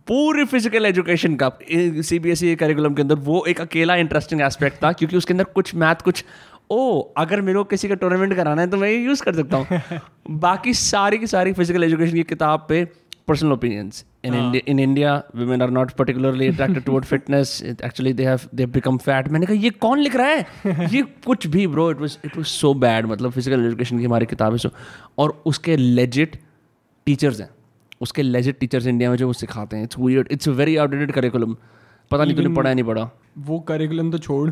पूरी 0.07 0.43
फ़िज़िकल 0.45 0.85
एजुकेशन 0.85 1.35
का 1.35 1.51
C 1.71 2.19
B 2.19 2.31
S 2.31 2.43
E 2.43 2.55
curriculum 2.55 2.93
के 2.93 3.01
अंदर 3.01 3.15
वो 3.15 3.43
एक 3.47 3.61
अकेला 3.61 3.95
इंटरेस्टिंग 3.95 4.41
एस्पेक्ट 4.41 4.83
था 4.83 4.91
क्योंकि 4.91 5.17
उसके 5.17 5.33
अंदर 5.33 5.43
कुछ 5.43 5.75
मैथ 5.75 6.01
कुछ 6.03 6.23
ओ 6.71 6.99
अगर 7.17 7.41
मेरे 7.41 7.57
को 7.57 7.63
किसी 7.63 7.87
का 7.87 7.95
टूर्नामेंट 7.95 8.35
कराना 8.35 8.61
है 8.61 8.69
तो 8.69 8.77
मैं 8.77 8.89
ये 8.89 8.97
यूज़ 8.97 9.23
कर 9.23 9.35
सकता 9.35 9.57
हूँ। 9.57 9.99
बाकी 10.39 10.73
सारी 10.73 11.17
की 11.17 11.27
सारी 11.27 11.53
फ़िज़िकल 11.53 11.83
एजुकेशन 11.83 12.15
की 12.15 12.23
किताब 12.23 12.65
पे 12.69 12.83
personal 13.27 13.51
opinions 13.51 14.05
in. 14.25 14.33
India 14.33 14.61
in 14.73 14.79
India 14.79 15.11
women 15.35 15.61
are 15.61 15.71
not 15.77 15.91
particularly 15.97 16.47
attracted 16.47 16.85
toward 16.85 17.07
fitness. 17.11 17.53
It, 17.61 17.83
actually 17.83 18.13
they 18.13 18.29
have 18.29 18.47
they 18.53 18.67
have 18.67 18.73
become 18.77 18.99
fat. 19.07 19.29
मैंने 19.31 19.45
कहा 19.45 19.55
ये 19.55 19.69
कौन 19.69 19.99
लिख 19.99 20.15
रहा 20.15 20.27
है? 20.27 20.87
ये 20.93 21.01
कुछ 21.25 21.47
भी 21.47 21.67
bro 21.67 21.89
it 21.91 22.01
was 22.01 22.17
it 22.25 22.37
was 22.37 22.45
so 22.45 22.73
bad 22.73 23.05
मतलब 23.05 23.31
फ़िज़िकल 23.31 23.65
एजुकेशन 23.65 23.99
की 23.99 24.05
हमारी 24.05 24.25
किताबें 24.25 24.57
सो 24.57 24.69
और 25.17 25.41
उसके 25.45 25.77
लेजिट 25.77 26.39
टीचर्स 27.05 27.41
हैं। 27.41 27.49
उसके 28.01 28.21
लेजिट 28.21 28.59
टीचर्स 28.59 28.87
इंडिया 28.87 29.09
में 29.09 29.17
जो 29.17 29.27
वो 29.27 29.33
सिखाते 29.35 29.77
हैं। 29.77 29.83
It's 29.83 29.99
weird 29.99 30.27
it's 30.31 30.49
a 30.49 30.51
very 30.53 30.75
outdated 30.77 31.11
curriculum 31.11 31.55
पता 32.11 32.23
नहीं 32.23 32.35
तूने 32.35 32.55
पढ़ा 32.55 32.73
नहीं 32.73 32.85
पढ़ा। 32.85 33.09
वो 33.39 33.59
करिकुलम 33.59 34.11
तो 34.11 34.17
छोड़। 34.17 34.49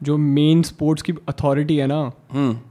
जो 0.00 0.16
मेन 0.18 0.62
स्पोर्ट्स 0.62 1.02
की 1.02 1.12
अथॉरिटी 1.28 1.76
है 1.76 1.86
ना 1.86 2.00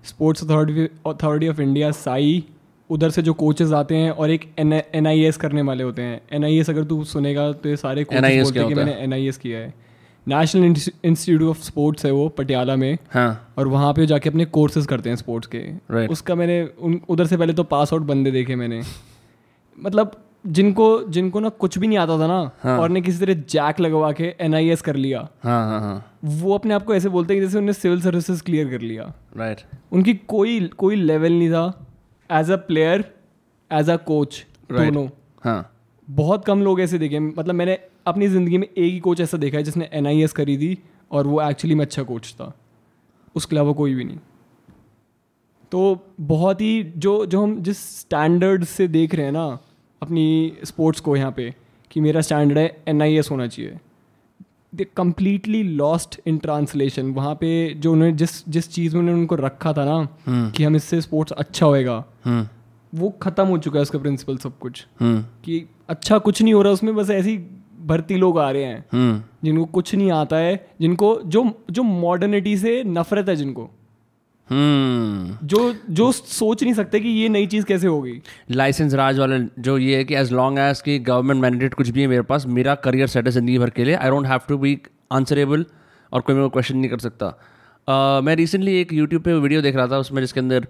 sports 0.06 0.44
authority 0.44 0.88
authority 1.08 1.48
of 1.48 1.62
India 1.62 1.92
SAI 1.94 2.44
उधर 2.90 3.10
से 3.10 3.22
जो 3.22 3.34
कोचेस 3.34 3.72
आते 3.74 3.96
हैं 3.96 4.12
और 4.12 4.32
एक 4.32 4.44
एन 4.60 5.08
आई 5.08 5.22
एस 5.22 5.38
करने 5.38 5.62
वाले 5.62 5.84
होते 5.84 6.02
हैं। 6.02 6.20
एन 6.34 6.44
आई 6.44 6.58
एस 6.58 6.70
अगर 6.70 6.84
तू 6.84 7.04
सुनेगा 7.04 7.52
तो 7.52 7.70
ये 7.70 7.78
सारे 7.78 8.04
कोचेस 8.04 8.44
बोलते 8.44 8.60
हैं 8.60 8.68
कि 8.68 8.76
मैंने 8.76 8.92
एन 8.94 9.14
आई 9.14 9.28
एस 9.28 9.38
किया 9.38 9.60
है। 9.60 9.74
नेशनल 10.28 10.64
इंस्टीट्यूट 10.66 11.42
ऑफ़ 11.44 11.62
स्पोर्ट्स 11.64 12.06
है 12.06 12.12
वो 12.12 12.28
पटियाला 12.30 12.76
में। 12.76 12.98
हाँ. 13.12 13.54
और 13.58 13.68
वहाँ 13.68 13.94
पे 13.94 14.06
जाके 14.06 14.30
अपने 14.30 14.46
कोर्सेज 14.52 14.86
करते 14.86 15.10
हैं 15.10 15.16
स्पोर्ट्स 15.16 15.48
के। 15.48 15.64
Right. 15.94 16.12
उसका 16.12 16.36
मैंने 16.36 16.62
उन 16.80 17.00
उधर 17.10 17.26
से 17.26 17.38
पहले 17.38 17.54
तो 17.54 17.64
पास 17.66 17.94
आउट 17.94 18.02
बंदे 18.04 18.32
देखे 18.32 18.56
मैंने। 18.56 18.82
मतलब 19.78 20.22
जिनको 20.48 20.86
जिनको 21.10 21.40
ना 21.40 21.50
कुछ 21.50 21.78
भी 21.78 21.88
नहीं 21.88 21.98
आता 21.98 22.18
था 22.20 22.28
ना 22.28 22.52
हाँ. 22.64 22.78
और 22.80 22.90
ने 22.90 23.02
किसी 23.02 23.20
तरह 23.20 23.34
जैक 23.50 23.80
लगवा 23.80 24.12
के 24.12 24.34
एनआईएस 24.40 24.82
कर 24.82 24.96
लिया। 24.96 25.20
हाँ, 25.44 25.66
हाँ, 25.68 25.80
हाँ. 25.82 26.20
वो 26.24 26.54
अपने 26.54 26.74
आप 26.74 26.84
को 26.86 26.96
ऐसे 26.96 27.10
बोलते 27.10 27.34
हैं 27.34 27.42
जैसे 27.42 27.58
उन्हें 27.58 27.74
सिविल 27.74 28.02
सर्विसेज़ 28.02 28.44
क्लियर 28.44 28.70
कर 28.70 28.82
लिया। 28.82 29.14
राइट 29.38 29.62
उनकी 29.92 30.14
कोई 30.14 30.60
कोई 30.68 30.96
लेवल 30.96 31.32
नहीं 31.32 31.50
था। 31.50 31.88
As 32.30 32.52
a 32.52 32.56
player 32.68 33.06
as 33.72 33.90
a 33.90 33.96
coach 33.96 34.46
दोनों। 34.72 35.08
हाँ। 35.44 35.72
बहुत 36.08 36.46
कम 36.46 36.62
लोग 36.62 36.82
ऐसे 36.82 36.98
देखे। 37.00 37.20
मतलब 37.20 37.56
मैंने 37.56 37.78
अपनी 38.08 38.28
ज़िंदगी 38.28 38.58
में 38.58 38.68
एक 38.68 38.92
ही 38.94 39.00
कोच 39.00 39.22
ऐसा 39.22 39.38
देखा 39.38 39.58
है 39.58 39.64
जिसने 39.64 39.90
एनआईएस 39.94 40.34
करी 40.34 40.58
थी 40.58 40.78
और 41.12 41.28
वो 41.28 41.42
एक्चुअली 41.42 41.76
में 41.76 41.86
अच्छा 41.86 42.04
कोच 42.04 42.34
था। 42.34 42.54
उसके 43.36 43.56
अलावा 43.56 43.72
कोई 43.74 43.94
भी 43.96 44.04
नहीं। 44.04 44.18
तो 45.72 46.06
बहुत 46.22 46.62
ही 46.62 46.84
जो 46.98 47.26
जो 47.26 47.42
हम 47.44 47.62
जिस 47.64 47.78
स्टैंडर्ड 48.00 48.64
से 48.64 48.88
देख 48.88 49.16
रहे 49.16 49.26
हैं 49.26 49.32
ना 49.32 49.48
अपनी 50.02 50.54
स्पोर्ट्स 50.64 51.02
को 51.02 51.18
यहाँ 51.18 51.32
पे 51.32 51.54
कि 51.92 52.02
मेरा 52.02 52.22
स्टैंडर्ड 52.22 52.58
है 52.58 52.78
एन 52.88 53.02
आई 53.02 53.16
एस 53.16 53.32
होना 53.32 53.48
चाहिए 53.48 53.78
they 54.76 54.88
completely 54.98 55.64
lost 55.64 56.22
in 56.26 56.38
translation 56.38 57.12
वहाँ 57.12 57.36
पे 57.36 57.74
जो 57.74 57.92
उन्होंने 57.92 58.14
जिस 58.14 58.50
जिस 58.50 58.72
चीज़ 58.72 58.94
में 58.94 59.02
उन्होंने 59.02 59.22
उनको 59.22 59.36
रखा 59.36 59.74
था 59.74 59.86
ना 59.86 60.02
hmm. 60.02 60.58
कि 60.58 60.64
हम 60.64 60.76
इससे 60.76 61.02
स्पोर्ट्स 61.02 61.32
अच्छा 61.32 61.66
होएगा 61.66 62.06
hmm. 62.28 62.44
वो 62.96 63.10
ख़त्म 63.10 63.46
हो 63.46 63.58
चुका 63.58 63.80
है 63.80 63.82
उसका 63.82 64.00
प्रिंसिपल 64.00 64.38
सब 64.38 64.58
कुछ 64.58 64.82
hmm. 64.82 65.22
कि 65.46 65.70
अच्छा 65.90 66.18
कुछ 66.18 66.42
नहीं 66.42 66.54
हो 66.54 66.62
रहा 66.62 66.74
उसमें 66.74 66.96
बस 66.96 67.10
ऐसी 67.10 67.38
भर्ती 67.86 68.16
लोग 68.16 68.40
आ 68.40 68.52
रहे 68.52 68.64
हैं 68.64 68.86
जिनको 69.44 69.66
कुछ 69.66 69.96
नहीं 69.96 70.12
आता 70.12 70.36
है 70.36 70.68
जिनको 70.82 71.22
जो 71.26 71.66
जो 71.72 71.84
मॉडर्निटी 71.84 72.58
से 72.58 72.84
नफरत 72.84 73.30
है 73.30 73.36
जिनको. 73.36 73.70
जो 74.50 75.74
जो 75.90 76.12
सोच 76.12 76.64
नहीं 76.64 76.74
सकते 76.74 77.00
कि 77.00 77.10
ये 77.10 77.30
नई 77.30 77.48
चीज़ 77.48 77.66
कैसे 77.66 77.88
होगी। 77.88 78.22
लाइसेंस 78.52 78.94
राज 78.94 79.20
वाले 79.20 79.40
जो 79.60 79.78
ये 79.78 79.98
है 79.98 80.04
कि 80.04 80.16
एज 80.16 80.32
लॉन्ग 80.34 80.60
एज 80.60 80.82
की 80.82 80.98
गवर्नमेंट 81.02 81.42
मैंडेट 81.42 81.74
कुछ 81.74 81.90
भी 81.90 82.02
है 82.02 82.08
मेरे 82.08 82.22
पास 82.22 82.46
मेरा 82.48 82.76
करियर 82.76 83.08
सेट 83.08 83.26
है 83.26 83.32
ज़िंदगी 83.32 83.58
भर 83.60 83.70
के 83.70 83.86
लिए 83.86 83.96
I 83.96 84.10
don't 84.10 84.28
have 84.28 84.40
to 84.50 84.58
be 84.58 84.78
answerable 85.12 85.66
और 86.12 86.22
कोई 86.22 86.36
मेरे 86.36 86.46
को 86.46 86.50
क्वेश्चन 86.50 86.78
नहीं 86.78 86.90
कर 86.90 87.00
सकता। 87.00 87.34
uh, 87.88 88.26
मैं 88.26 88.36
रिसेंटली 88.36 88.80
एक 88.82 88.94
यूट्यूब 88.94 89.22
पे 89.22 89.34
वीडियो 89.34 89.62
देख 89.62 89.76
रहा 89.76 89.88
था 89.88 89.98
उसमें 89.98 90.22
जिसके 90.22 90.40
अंदर 90.40 90.68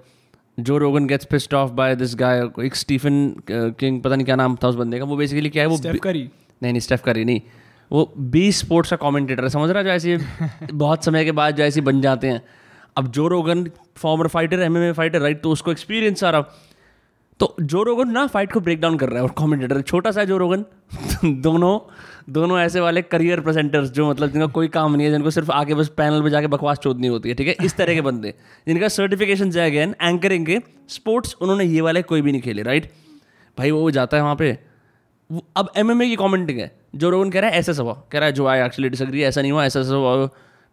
Joe 0.60 0.78
Rogan 0.78 1.08
gets 1.08 1.26
pissed 1.26 1.54
off 1.54 1.72
by 1.72 1.96
this 1.96 2.16
guy 2.16 2.42
एक 2.66 2.76
स्टीफन 2.76 3.36
किंग 3.52 4.02
पता 4.02 4.16
नहीं 4.16 4.26
क्या 4.26 4.36
नाम 4.36 4.56
था 4.64 4.68
उस 4.68 4.76
बंदे 4.76 5.00
का 5.00 5.06
वो 5.06 5.16
बेसिकली 5.18 5.50
क्या 5.50 5.64
है 5.64 5.70
वो 5.70 5.78
स्टेफ 5.78 6.00
करी 6.04 6.24
नहीं 6.64 6.72
नहीं 6.74 6.80
स्टेफ 6.80 7.02
करी 7.04 7.26
नहीं। 7.26 7.42
वो 7.92 8.14
बी 8.18 8.52
स्पोर्ट्स 8.52 8.90
का 8.90 8.96
कॉमेंटेटर 8.98 9.44
है 9.44 9.50
समझ 9.50 9.70
रहा 9.70 9.80
है 9.80 10.00
जो 10.00 10.12
ऐसे 10.12 10.68
बहुत 10.74 11.06
समय 11.06 11.26
के 11.26 11.32
बाद 11.32 11.56
जो 11.56 11.64
ऐसे 11.64 11.82
बन 11.82 12.02
जाते 12.02 12.28
हैं। 12.28 12.42
अब 12.98 13.08
Joe 13.08 13.28
Rogan 13.28 13.70
former 13.96 14.28
fighter 14.28 14.60
M 14.60 14.78
M 14.78 14.84
A 14.84 14.92
fighter 14.92 15.20
right 15.20 15.42
तो 15.42 15.52
उसको 15.52 15.72
एक्सपीरियंस 15.72 16.24
आ 16.24 16.30
रहा। 16.30 16.42
तो 17.40 17.56
जो 17.62 17.84
रोगन 17.84 18.10
ना 18.10 18.28
फाइट 18.28 18.52
को 18.52 18.60
ब्रेक 18.60 18.82
डाउन 18.82 18.98
कर 18.98 19.10
रहा 19.10 19.18
है 19.18 19.24
और 19.24 19.30
कॉमेंटेटर 19.30 19.82
छोटा 19.82 20.12
सा 20.12 20.24
जो 20.24 20.38
रोगन 20.38 20.66
दोनों 21.42 21.80
दोनों 22.34 22.60
ऐसे 22.60 22.80
वाले 22.80 23.02
करियर 23.02 23.40
प्रेजेंटर्स 23.40 23.90
जो 23.90 24.10
मतलब 24.10 24.30
जिनका 24.30 24.48
कोई 24.48 24.68
काम 24.68 24.96
नहीं 24.96 25.08
है, 25.08 25.14
जिनको 25.14 25.30
सिर्फ़ 25.30 25.52
आगे 25.52 25.76
बस 25.76 25.88
पैनल 25.88 26.22
पे 26.22 26.30
जाके 26.30 26.48
बकवास 26.48 26.78
चोदनी 26.78 27.08
होती 27.08 27.30
है, 27.30 27.36
ठीक 27.36 27.48
है? 27.48 27.56
इस 27.66 27.76
तरह 27.78 27.94
के 27.94 28.02
बंदे, 28.02 28.34
जिनका 28.68 28.88
सर्टिफिकेशन 28.88 29.50
जाए 29.50 29.72
गए 29.72 29.94
एंकरिंग 30.02 30.46
के 30.46 30.60
स्पोर्ट्स 30.90 31.36
उन्होंने 31.42 31.64
ये 31.64 31.82
वाले 31.82 32.02
कोई 32.02 32.22
भी 32.22 32.32
नहीं 32.32 32.42
खेले 32.42 32.62
राइट 32.62 32.92
भाई 33.58 33.72
वो 33.72 33.92
जाता 33.92 34.18
है 34.18 34.24
वहाँ 34.24 34.36
पे 34.36 34.76
अब 35.56 35.72
एमएमए 35.78 36.08
की 36.08 36.16
कॉमेंटिंग 36.16 36.60
है। 36.60 36.80
जो 36.96 37.10
रोगन 37.10 37.30
कह 37.30 37.40
रहा 37.40 37.50
है, 37.50 37.60
ऐसा 37.60 37.84
हुआ। 37.84 37.94
कह 38.12 38.20
रहा 38.20 38.26
है, 38.26 38.34
जो 38.34 38.48
आई 38.48 38.60
एक्चुअली 38.60 38.90
डिसग्री 38.90 39.24
ऐसा 39.24 39.42
नहीं 39.42 39.52
हुआ, 39.52 39.66
ऐसा 39.66 39.80
हुआ। 39.80 40.30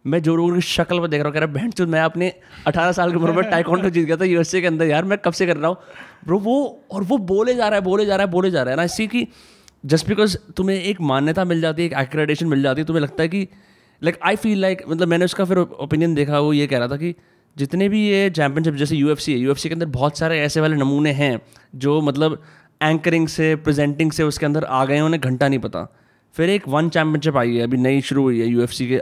मैं 0.07 0.21
जो 0.21 0.35
रोगन 0.35 0.55
की 0.55 0.61
शक्ल 0.61 0.99
पर 0.99 1.07
देख 1.07 1.21
रहा 1.21 1.27
हूँ, 1.27 1.33
कह 1.33 1.39
रहा 1.39 1.47
है, 1.47 1.53
बहन 1.53 1.89
मैं 1.89 2.01
अपने 2.01 2.33
अठारह 2.67 2.91
साल 2.91 3.11
की 3.11 3.17
उम्र 3.17 3.31
में 3.31 3.49
टाइकॉन्डो 3.49 3.89
जीत 3.89 4.05
गया 4.05 4.17
था 4.17 4.25
यूएसए 4.25 4.61
के 4.61 4.67
अंदर, 4.67 4.85
यार, 4.85 5.05
मैं 5.05 5.17
कब 5.17 5.33
से 5.33 5.45
कर 5.45 5.57
रहा 5.57 5.67
हूँ? 5.67 5.77
ब्रो 6.25 6.39
वो, 6.39 6.81
और 6.91 7.03
वो 7.03 7.17
बोले 7.17 7.53
जा 7.53 7.67
रहा 7.67 7.79
है, 7.79 7.85
बोले 7.85 8.05
जा 8.05 8.15
रहा 8.15 8.25
है, 8.25 8.31
बोले 8.31 8.51
जा 8.51 8.63
रहा 8.63 8.71
है। 8.71 8.77
ना 8.77 8.83
इसी 8.83 9.07
की 9.07 9.27
जस्ट 9.85 10.07
बिकॉज़ 10.07 10.37
तुम्हें 10.57 10.83
एक 10.83 11.01
मान्यता 11.01 11.45
मिल 11.45 11.61
जाती 11.61 11.81
है, 11.81 11.85
एक 11.85 11.93
एक्रेडेशन 11.93 12.47
मिल 12.47 12.63
जाती 12.63 12.81
है, 12.81 12.87
तुम्हें 12.87 13.01
लगता 13.01 13.23
है 13.23 13.29
कि 13.29 13.47
लाइक 14.03 14.19
आई 14.23 14.35
फील 14.35 14.59
लाइक 14.59 14.81
मतलब 14.89 15.07
मैंने 15.07 15.25
उसका 15.25 15.45
फिर 15.45 15.57
ओपिनियन 15.57 16.15
देखा, 16.15 16.39
वो 16.39 16.53
ये 16.53 16.67
कह 16.67 16.77
रहा 16.77 16.87
था 16.87 16.97
कि 16.97 17.15
जितने 17.57 17.89
भी 17.89 18.07
ये 18.07 18.29
चैम्पियनशिप 18.29 18.73
जैसे 18.73 18.95
UFC 18.95 19.29
है, 19.29 19.47
UFC 19.47 19.67
के 19.67 19.73
अंदर 19.73 19.85
बहुत 19.85 20.17
सारे 20.17 20.39
ऐसे 20.39 20.61
वाले 20.61 20.75
नमूने 20.75 21.11
हैं, 21.11 21.41
जो 21.75 22.01
मतलब 22.01 22.41
एंकरिंग 22.81 23.27
से 23.27 23.55
प्रेजेंटिंग 23.55 24.11
से 24.11 24.23
उसके 24.23 24.45
अंदर 24.45 24.63
आ 24.63 24.85
गए 24.85 24.99
उन्हें 24.99 25.21
घंटा 25.21 25.47
नहीं 25.47 25.59
पता। 25.59 25.97
फिर 26.33 26.49
एक 26.49 26.67
वन 26.67 26.89
चैम्पियनशिप 26.89 27.37
आई 27.37 27.55
है, 27.55 27.63
अभी 27.63 27.77
नई 27.77 28.01
शुरू 28.01 28.21
हुई 28.21 28.39
है, 28.39 28.55
UFC 28.55 28.87
के 28.87 29.01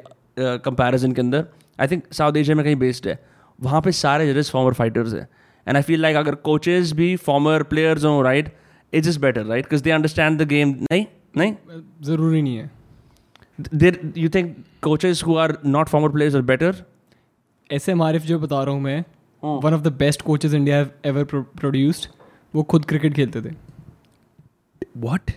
कंपैरिजन 0.65 1.11
के 1.11 1.21
अंदर 1.21 1.45
आई 1.79 1.87
थिंक 1.87 2.03
साउथ 2.13 2.37
एशिया 2.37 2.55
में 2.55 2.63
कहीं 2.65 2.75
बेस्ड 2.75 3.07
है 3.07 3.19
वहाँ 3.59 3.81
पे 3.81 3.91
सारे 3.91 4.31
जजेस 4.33 4.49
फॉर्मर 4.51 4.73
फाइटर्स 4.73 5.13
हैं। 5.13 5.27
एंड 5.67 5.77
आई 5.77 5.83
फील 5.83 6.01
लाइक 6.01 6.17
अगर 6.17 6.35
कोचेज 6.45 6.91
भी 6.93 7.15
फॉर्मर 7.25 7.63
प्लेयर्स 7.63 8.05
हों 8.05 8.23
right 8.23 8.53
is 8.93 9.09
is 9.09 9.19
better 9.19 9.45
right 9.45 9.65
because 9.65 9.83
they 9.83 9.91
understand 9.91 10.41
the 10.41 10.47
game 10.47 10.69
नहीं? 10.91 11.05
नहीं? 11.37 11.55
ज़रूरी 12.01 12.41
नहीं 12.41 12.55
है। 12.57 12.69
There 13.75 14.13
you 14.17 14.29
think 14.29 14.55
coaches 14.83 15.23
who 15.27 15.35
are 15.37 15.57
not 15.65 15.89
former 15.89 16.09
players 16.09 16.35
are 16.35 16.41
better 16.41 16.83
ऐसे 17.69 17.93
मारिफ 17.93 18.21
जो 18.23 18.39
बता 18.39 18.63
रहा 18.63 18.73
हूँ 18.73 18.81
मैं 18.81 19.03
one 19.43 19.73
of 19.73 19.81
the 19.81 19.93
best 19.97 20.21
coaches 20.21 20.55
India 20.55 20.79
ever 21.05 21.23
produced 21.33 22.09
वो 22.53 22.63
खुद 22.63 22.85
क्रिकेट 22.85 23.13
खेलते 23.13 23.41
थे। 23.41 23.53
वॉट 24.97 25.31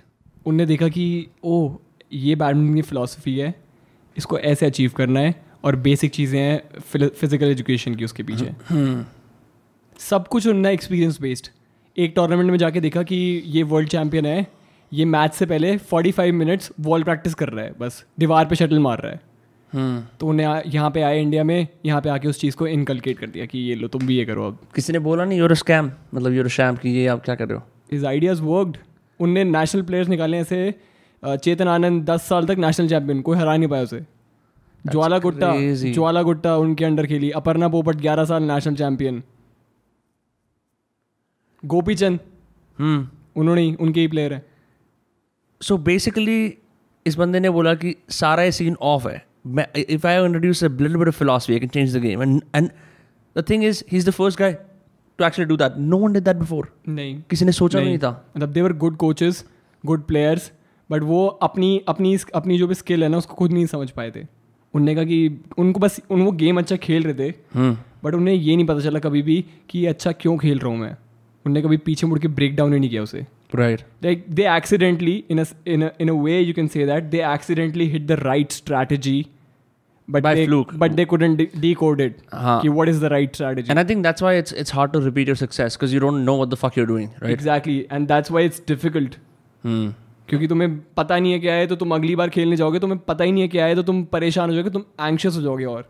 उनने 0.46 0.66
देखा 0.66 0.88
कि 0.88 1.26
ओ 1.44 1.76
ये 2.12 2.34
बैडमिंटन 2.34 2.74
की 2.74 2.82
फ़िलासफ़ी 2.82 3.36
है 3.38 3.52
इसको 4.17 4.39
ऐसे 4.39 4.67
अचीव 4.67 4.93
करना 4.97 5.21
है 5.21 5.35
और 5.65 5.77
बेसिक 5.77 6.11
चीज़ें 6.11 6.39
हैं 6.41 6.81
फ़िज़िकल 7.11 7.47
एजुकेशन 7.47 7.95
की 7.95 8.05
उसके 8.05 8.23
पीछे। 8.23 8.47
hmm. 8.47 9.05
सब 10.01 10.29
कुछ 10.29 10.47
उनने 10.47 10.73
एक्सपीरियंस 10.73 11.21
बेस्ड 11.21 11.49
एक 11.97 12.12
टूर्नामेंट 12.17 12.51
में 12.51 12.59
जाके 12.59 12.81
देखा 12.81 13.03
कि 13.03 13.17
ये 13.47 13.62
वर्ल्ड 13.62 13.89
चैम्पियन 13.89 14.27
है 14.27 14.47
ये 14.93 15.05
मैच 15.05 15.33
से 15.33 15.47
पहले 15.47 15.77
45 15.79 16.33
मिनट्स 16.33 16.71
बॉल 16.81 17.03
प्रैक्टिस 17.03 17.35
कर 17.35 17.49
रहा 17.49 17.65
है 17.65 17.75
बस। 17.81 18.05
दीवार 18.19 18.47
पे 18.47 18.57
शटल 18.57 18.79
मार 18.79 19.01
रहा 19.01 19.12
है। 19.12 19.19
hmm. 19.19 20.19
तो 20.21 20.27
उन्हें 20.27 20.62
यहाँ 20.67 20.91
पे 20.91 21.03
आए 21.03 21.21
इंडिया 21.21 21.45
में 21.45 21.67
यहाँ 21.87 22.01
पे 22.01 22.09
आके 22.09 22.29
उस 22.29 22.41
चीज़ 22.41 22.57
को 22.57 22.67
इनकलकेट 22.67 23.19
कर 23.19 23.27
दिया 23.27 23.47
कि 23.47 23.59
ये 23.59 23.75
लो 23.75 23.89
तुम 23.89 24.07
भी 24.07 24.17
ये 24.17 24.25
करो 24.25 24.47
अब। 24.47 24.59
किसी 24.75 24.93
ने 24.93 24.99
बोला 24.99 25.25
नहीं 25.25 25.39
यूर 25.39 25.55
स्कैम 25.55 25.91
मतलब 26.15 26.33
यूर 26.33 26.49
शैम 26.49 26.77
कि 26.77 26.89
ये 26.89 27.07
आप 27.07 27.25
क्या 27.25 27.35
कर 27.35 27.49
रहे 27.49 27.59
हो? 27.59 27.62
इज़ 27.93 28.07
आइडियाज़ 28.07 28.43
वर्कड 28.43 28.77
उनने 29.21 29.45
नेशनल 29.45 29.83
प्लेयर्स 29.83 30.09
निकाले 30.09 30.39
ऐसे 30.39 30.75
चेतन 31.25 31.68
आनंद 31.68 32.05
दस 32.11 32.29
साल 32.29 32.47
तक 32.47 32.57
नेशनल 32.59 32.89
चैंपियन 32.89 33.20
कोई 33.22 33.39
हरा 33.39 33.57
नहीं 33.57 33.68
पाया 33.68 33.83
उसे। 33.83 34.01
ज्वाला 34.85 35.18
गुट्टा 35.18 35.53
ज्वाला 35.93 36.22
गुट्टा 36.22 36.57
उनके 36.57 36.85
अंडर 36.85 37.07
खेली। 37.07 37.31
अपर्णा 37.33 37.68
पोपट 37.68 37.97
ग्यारह 37.99 38.25
साल 38.25 38.43
नेशनल 38.43 38.75
चैंपियन 38.77 39.22
गोपी 41.62 41.95
चंद। 41.95 42.18
उन्होंने 43.37 43.72
उनके 43.75 44.01
ही 44.01 44.09
प्लेयर 44.09 44.33
है। 44.33 44.45
सो 45.61 45.77
बेसिकली 45.81 46.37
इस 47.07 47.16
बंदे 47.16 47.41
ने 47.41 47.51
बोला 47.51 47.75
कि 47.75 47.95
सारा 48.12 48.43
ये 48.43 48.53
सीन 48.53 48.77
ऑफ़ 48.83 49.09
है। 49.09 49.25
मैं 49.47 49.66
if 49.77 50.07
I 50.07 50.25
introduce 50.25 50.62
a 50.64 50.68
little 50.68 50.97
bit 50.97 51.09
of 51.09 51.18
philosophy 51.18 51.53
I 51.53 51.59
can 51.61 51.68
change 51.68 51.97
the 51.97 52.01
game 52.01 52.22
and 52.22 52.41
and 52.55 52.68
the 53.37 53.45
thing 53.51 53.64
is 53.64 53.83
he 53.93 53.99
is 53.99 54.09
the 54.09 54.12
first 54.12 54.39
guy 54.39 54.53
to 55.18 55.25
actually 55.25 55.49
do 55.49 55.57
that 55.57 55.77
no 55.79 55.99
one 55.99 56.12
did 56.12 56.25
that 56.25 56.37
before 56.37 56.68
नहीं। 56.89 57.22
किसी 57.31 57.45
ने 57.45 57.53
सोचा 57.53 57.79
नहीं, 57.79 57.89
नहीं 57.89 57.99
था। 57.99 58.11
मतलब 58.37 58.53
they were 58.53 58.72
good 58.77 58.97
coaches 58.97 59.45
good 59.85 60.05
players 60.05 60.51
but 60.91 61.03
वो 61.03 61.26
अपनी 61.43 61.80
अपनी 61.89 62.16
अपनी 62.35 62.59
जो 62.59 62.66
भी 62.66 62.74
स्किल 62.74 63.03
है 63.03 63.09
ना 63.09 63.18
उसको 63.18 63.35
खुद 63.35 63.53
नहीं 63.53 63.66
समझ 63.66 63.91
पाए 63.91 64.11
थे 64.16 64.26
उनने 64.74 64.95
कहा 64.95 65.05
कि 65.05 65.39
उनको 65.59 65.80
बस 65.80 66.01
उन 66.11 66.22
वो 66.22 66.32
गेम 66.43 66.59
अच्छा 66.59 66.76
खेल 66.87 67.03
रहे 67.03 67.14
थे 67.14 67.30
बट 67.30 67.57
हम्म। 67.57 68.16
उन्हें 68.16 68.35
ये 68.35 68.57
नहीं 68.57 68.66
पता 68.66 68.80
चला 68.80 68.99
कभी 68.99 69.22
भी 69.22 69.45
कि 69.70 69.85
अच्छा 69.87 70.12
क्यों 70.12 70.37
खेल 70.39 70.59
रहा 70.59 70.72
हूँ 70.72 70.78
मैं 70.78 70.97
उनने 71.47 71.62
कभी 71.62 71.76
पीछे 71.87 72.07
मुड़ 72.07 72.18
के 72.18 72.28
ब्रेक 72.28 72.57
डाउन 72.57 72.72
ही 72.72 72.78
नहीं 72.80 72.91
किया 72.91 73.03
उसे 73.03 73.26
right 73.55 73.80
like 74.05 74.24
they 74.30 74.47
accidentally 74.57 75.22
in 75.30 75.47
in 75.66 76.09
a 76.09 76.12
way 76.12 76.41
you 76.41 76.55
can 76.55 76.68
say 76.68 76.87
that 76.87 77.05
they 77.11 77.22
accidentally 77.32 77.89
hit 77.89 78.07
the 78.07 78.18
right 78.22 78.53
strategy 78.53 79.24
but 80.09 80.22
By 80.22 80.35
they, 80.35 80.47
fluke. 80.47 80.72
but 80.76 80.97
they 80.97 81.05
couldn't 81.07 81.37
de- 81.37 81.51
decode 81.61 82.01
it. 82.01 82.16
हाँ. 82.32 82.61
Ki 82.62 82.68
what 82.68 82.89
is 82.89 83.01
the 83.01 83.09
right 83.09 83.35
strategy? 83.35 83.70
And 83.70 83.78
I 83.78 83.85
think 83.85 84.03
that's 84.03 84.22
why 84.22 84.32
it's 84.35 84.53
it's 84.62 84.70
hard 84.70 84.93
to 84.93 85.01
repeat 85.01 85.26
your 85.26 85.37
success 85.37 85.76
because 85.76 85.95
you 85.95 86.01
don't 86.01 86.24
know 86.24 86.35
what 86.35 86.51
the 86.51 86.57
fuck 86.57 86.76
you're 86.76 86.91
doing, 86.91 87.07
right? 87.20 87.30
Exactly, 87.30 87.76
and 87.91 88.09
that's 88.09 88.30
why 88.30 88.43
it's 88.43 88.61
difficult. 88.72 89.16
Hmm. 89.64 89.87
क्योंकि 90.29 90.47
तुम्हें 90.47 90.79
पता 90.97 91.18
नहीं 91.18 91.33
है 91.33 91.39
क्या 91.39 91.55
है 91.55 91.66
तो 91.66 91.77
तुम 91.77 91.95
अगली 91.95 92.16
बार 92.16 92.29
खेलने 92.29 92.57
जाओगे 92.57 92.79
तुम्हें 92.79 92.99
पता 92.99 93.25
ही 93.25 93.33
नहीं 93.33 93.43
है 93.43 93.49
क्या 93.49 93.66
है 93.66 93.75
तो 93.75 93.83
तुम 93.83 94.05
परेशान 94.05 94.49
हो 94.49 94.55
जाओगे 94.55 94.70
तुम 94.70 94.83
एंक्शियस 95.01 95.37
हो 95.37 95.43
जाओगे 95.43 95.64
और। 95.64 95.89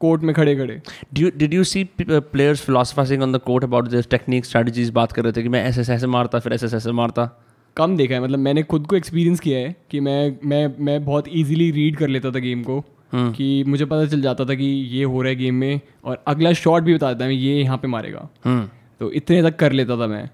कोर्ट 0.00 0.22
में 0.22 0.34
खड़े 0.34 0.54
खड़े। 0.56 0.80
Did 1.14 1.54
you 1.54 1.64
see 1.64 1.84
players 2.00 2.60
philosophizing 2.60 3.22
on 3.22 3.32
the 3.32 3.38
court 3.38 3.64
about 3.64 3.88
this 3.88 4.10
technique 4.10 4.44
strategies 4.44 4.90
बात 4.90 5.12
कर 5.12 5.22
रहे 5.22 5.32
थे 5.32 5.42
कि 5.42 5.48
मैं 5.48 5.64
ऐसे 5.64 5.92
ऐसे 5.92 6.06
मारता 6.06 6.38
फिर 6.38 6.52
ऐसे 6.52 6.76
ऐसे 6.76 6.92
मारता? 6.92 7.28
कम 7.76 7.96
देखा 7.96 8.14
है 8.14 8.20
मतलब 8.20 8.38
मैंने 8.38 8.62
खुद 8.62 8.86
को 8.86 8.96
एक्सपीरियंस 8.96 9.40
किया 9.40 9.58
है 9.58 9.74
कि 9.90 10.00
मैं 10.00 10.38
मैं 10.44 10.74
मैं 10.80 11.04
बहुत 11.04 11.28
इजीली 11.28 11.70
रीड 11.70 11.96
कर 11.96 12.08
लेता 12.08 12.30
था 12.30 12.38
गेम 12.38 12.62
को 12.62 12.78
हम्म। 13.12 13.32
कि 13.32 13.64
मुझे 13.64 13.84
पता 13.84 14.06
चल 14.06 14.20
जाता 14.20 14.44
था 14.44 14.54
कि 14.54 14.64
ये 14.64 15.04
हो 15.04 15.22
रहा 15.22 15.30
है 15.30 15.36
गेम 15.36 15.54
में 15.54 15.80
और 16.04 16.22
अगला 16.26 16.52
शॉट 16.52 16.82
भी 16.82 16.94
बता 16.94 17.12
देता 17.12 17.24
है 17.24 17.34
ये 17.34 17.60
यहाँ 17.62 17.78
पे 17.78 17.88
मारेगा। 17.88 18.28
हम्म। 18.44 18.68
तो 19.00 19.10
इतने 19.12 19.42
तक 19.42 19.56
कर 19.56 19.72
लेता 19.72 19.96
था 19.96 20.06
मैं। 20.06 20.28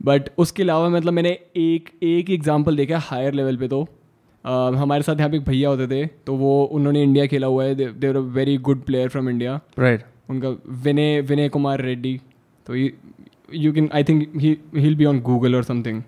बट 0.00 0.28
उसके 0.38 0.62
अलावा 0.62 0.88
मतलब 0.88 1.12
मैंने 1.12 1.30
एक 1.56 1.90
एक 2.04 2.30
एग्ज़ाम्पल 2.30 2.76
देखा 2.76 2.98
हायर 3.00 3.34
लेवल 3.34 3.56
पे 3.56 3.68
तो। 3.68 3.80
uh, 4.44 4.74
हमारे 4.76 5.02
साथ 5.02 5.16
यहाँ 5.16 5.30
पे 5.30 5.36
एक 5.36 5.44
भैया 5.44 5.68
होते 5.68 5.86
थे 5.86 6.04
तो 6.26 6.34
वो 6.36 6.62
उन्होंने 6.72 7.02
इंडिया 7.02 7.26
खेला 7.26 7.46
हुआ 7.46 7.64
है। 7.64 7.74
There 7.94 8.16
a 8.16 8.20
very 8.34 8.56
good 8.58 8.84
player 8.84 9.08
from 9.08 9.28
India 9.30 9.60
right 9.78 10.04
उनका 10.30 10.48
विनय 10.82 11.20
विनय 11.22 11.48
कुमार 11.48 11.80
रेड्डी। 11.82 12.18
तो 12.66 12.74
you 12.74 13.72
can 13.72 13.88
I 13.94 14.04
think 14.04 14.36
he 14.36 14.56
will 14.74 14.96
be 14.96 15.04
on 15.04 15.20
Google 15.22 15.54
और 15.56 15.64
समथिंग 15.64 16.02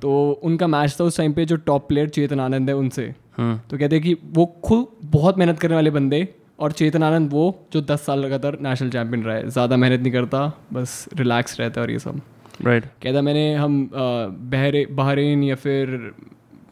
तो 0.00 0.10
उनका 0.44 0.66
मैच 0.68 0.96
था 1.00 1.04
उस 1.04 1.16
टाइम 1.16 1.32
पे 1.32 1.44
जो 1.44 1.56
टॉप 1.66 1.88
प्लेयर 1.88 2.08
चेतन 2.08 2.40
आनंद 2.40 2.68
है 2.68 2.76
उनसे। 2.76 3.06
तो 3.38 3.78
कहते 3.78 3.96
हैं 3.96 4.02
कि 4.02 4.16
वो 4.34 4.44
खुद 4.64 4.86
बहुत 5.12 5.38
मेहनत 5.38 5.58
करने 5.58 5.74
वाले 5.74 5.90
बंदे 5.90 6.28
और 6.58 6.72
चेतन 6.72 7.02
आनंद 7.02 7.32
वो 7.32 7.44
जो 7.72 7.80
दस 7.82 8.06
साल 8.06 8.20
लगातार 8.20 8.58
नेशनल 8.62 8.90
चैंपियन 8.90 9.24
रहा 9.24 9.36
है। 9.36 9.48
ज़्यादा 9.48 9.76
मेहनत 9.76 10.00
नहीं 10.00 10.12
करता 10.12 10.46
बस 10.72 11.08
रिलैक्स 11.14 11.58
रहता 11.60 11.80
है 11.80 11.86
और 11.86 11.90
ये 11.92 11.98
सब। 11.98 12.20
Right 12.62 12.82
right. 12.82 13.02
कहता 13.02 13.22
मैंने 13.22 13.54
हम 13.54 13.90
बहरे 13.92 14.86
बहरीन 14.90 15.42
या 15.42 15.54
फिर 15.54 16.12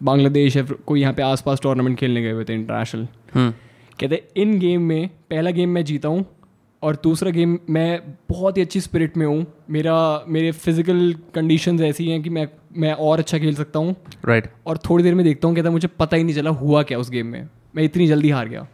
बांग्लादेश 0.03 0.57
या 0.57 0.63
कोई 0.87 1.01
यहाँ 1.01 1.15
पे 1.15 1.23
आसपास 1.23 1.61
टूर्नामेंट 1.63 1.99
खेलने 1.99 2.23
गए 2.23 2.31
हुए 2.31 2.45
थे 2.45 2.55
इंटरनेशनल 2.55 3.07
कहते 4.01 4.23
इन 4.37 4.59
गेम 4.59 4.83
में 4.83 5.09
पहला 5.31 5.51
गेम 5.51 5.69
मैं 5.69 5.85
जीता 5.85 6.09
हूँ 6.09 6.25
और 6.83 6.97
दूसरा 7.03 7.31
गेम 7.31 7.59
मैं 7.71 8.01
बहुत 8.29 8.57
ही 8.57 8.63
अच्छी 8.63 8.81
स्पिरिट 8.81 9.17
में 9.17 9.27
हूँ। 9.27 9.47
मेरा 9.71 10.25
मेरे 10.29 10.51
फ़िज़िकल 10.53 11.15
कंडीशंस 11.35 11.81
ऐसी 11.81 12.09
हैं 12.09 12.23
कि 12.23 12.31
मैं 12.31 12.49
मैं 12.77 12.93
और 12.93 13.19
अच्छा 13.19 13.39
खेल 13.39 13.55
सकता 13.55 13.79
हूँ। 13.79 13.95
Right 14.25 14.45
right. 14.45 14.67
और 14.67 14.79
थोड़ी 14.79 15.05
देर 15.05 15.15
में 15.15 15.25
देखता 15.25 15.49
हूँ 15.49 15.57
कहता 15.57 15.71
मुझे 15.71 15.89
पता 15.89 16.17
ही 16.17 16.25
नहीं 16.25 16.35
चला 16.35 16.51
हुआ 16.51 16.83
क्या 16.83 16.99
उस 16.99 17.11
गेम 17.11 17.27
में। 17.27 17.49
मैं 17.77 17.83
इतनी 17.83 18.07
जल्दी 18.07 18.31
हार 18.31 18.49
गया। 18.49 18.67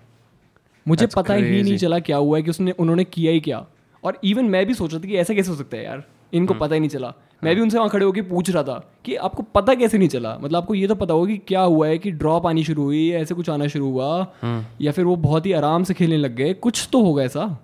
मुझे 0.89 1.05
That's 1.05 1.19
पता 1.19 1.35
crazy. 1.35 1.53
ही 1.53 1.63
नहीं 1.63 1.77
चला 1.77 1.99
क्या 1.99 2.17
हुआ 2.17 2.37
है 2.37 2.43
कि 2.43 2.51
उसने 2.51 2.71
उन्होंने 2.71 3.05
किया 3.05 3.33
ही 3.33 3.41
क्या। 3.41 3.67
और 4.05 4.19
इवन 4.25 4.45
मैं 4.45 4.67
भी 4.67 4.75
सोच 4.75 4.93
रहा 4.93 5.03
था 5.03 5.09
कि 5.09 5.17
ऐसा 5.17 5.35
कैसे 5.35 5.51
हो 5.51 5.57
सकता 5.57 5.77
है 5.77 5.85
यार? 5.85 6.05
इनको 6.35 6.55
hmm. 6.55 6.63
पता 6.63 6.75
ही 6.75 6.81
नहीं 6.81 6.91
चला। 6.91 7.15
मैं 7.45 7.55
भी 7.55 7.63
उनसे 7.63 7.79
वहाँ 7.79 7.91
खड़े 7.91 8.05
होकर 8.05 8.23
पूछ 8.23 8.51
रहा 8.51 8.63
था 8.63 8.93
कि 9.05 9.15
आपको 9.15 9.43
पता 9.43 9.75
कैसे 9.75 9.99
नहीं 9.99 10.09
चला? 10.09 10.39
मतलब 10.41 10.57
आपको 10.57 10.75
ये 10.75 10.87
तो 10.87 10.95
पता 10.95 11.15
होगा 11.15 11.33
कि 11.33 11.39
क्या 11.39 11.61
हुआ 11.61 11.89
है 11.89 11.99
कि 11.99 12.11
ड्रॉप 12.11 12.47
आनी 12.47 12.65
शुरू 12.65 12.83
हुई 12.83 13.11
ऐसे 13.11 13.35
कुछ 13.35 13.51
आना 13.51 13.67
शुरू 13.67 13.91
हुआ 13.91 14.33
hmm. 14.45 14.63
या 14.81 14.93
फिर 14.93 15.05
वो 15.05 15.17
बहुत 15.17 15.47
ही 15.47 15.53
आराम 15.53 15.85
से 15.85 15.95
खेलने 15.95 16.17
लग 16.17 16.35
गए। 16.35 16.55
कुछ 16.55 16.89
तो 16.93 17.03
होगा 17.03 17.23
ऐसा। 17.23 17.59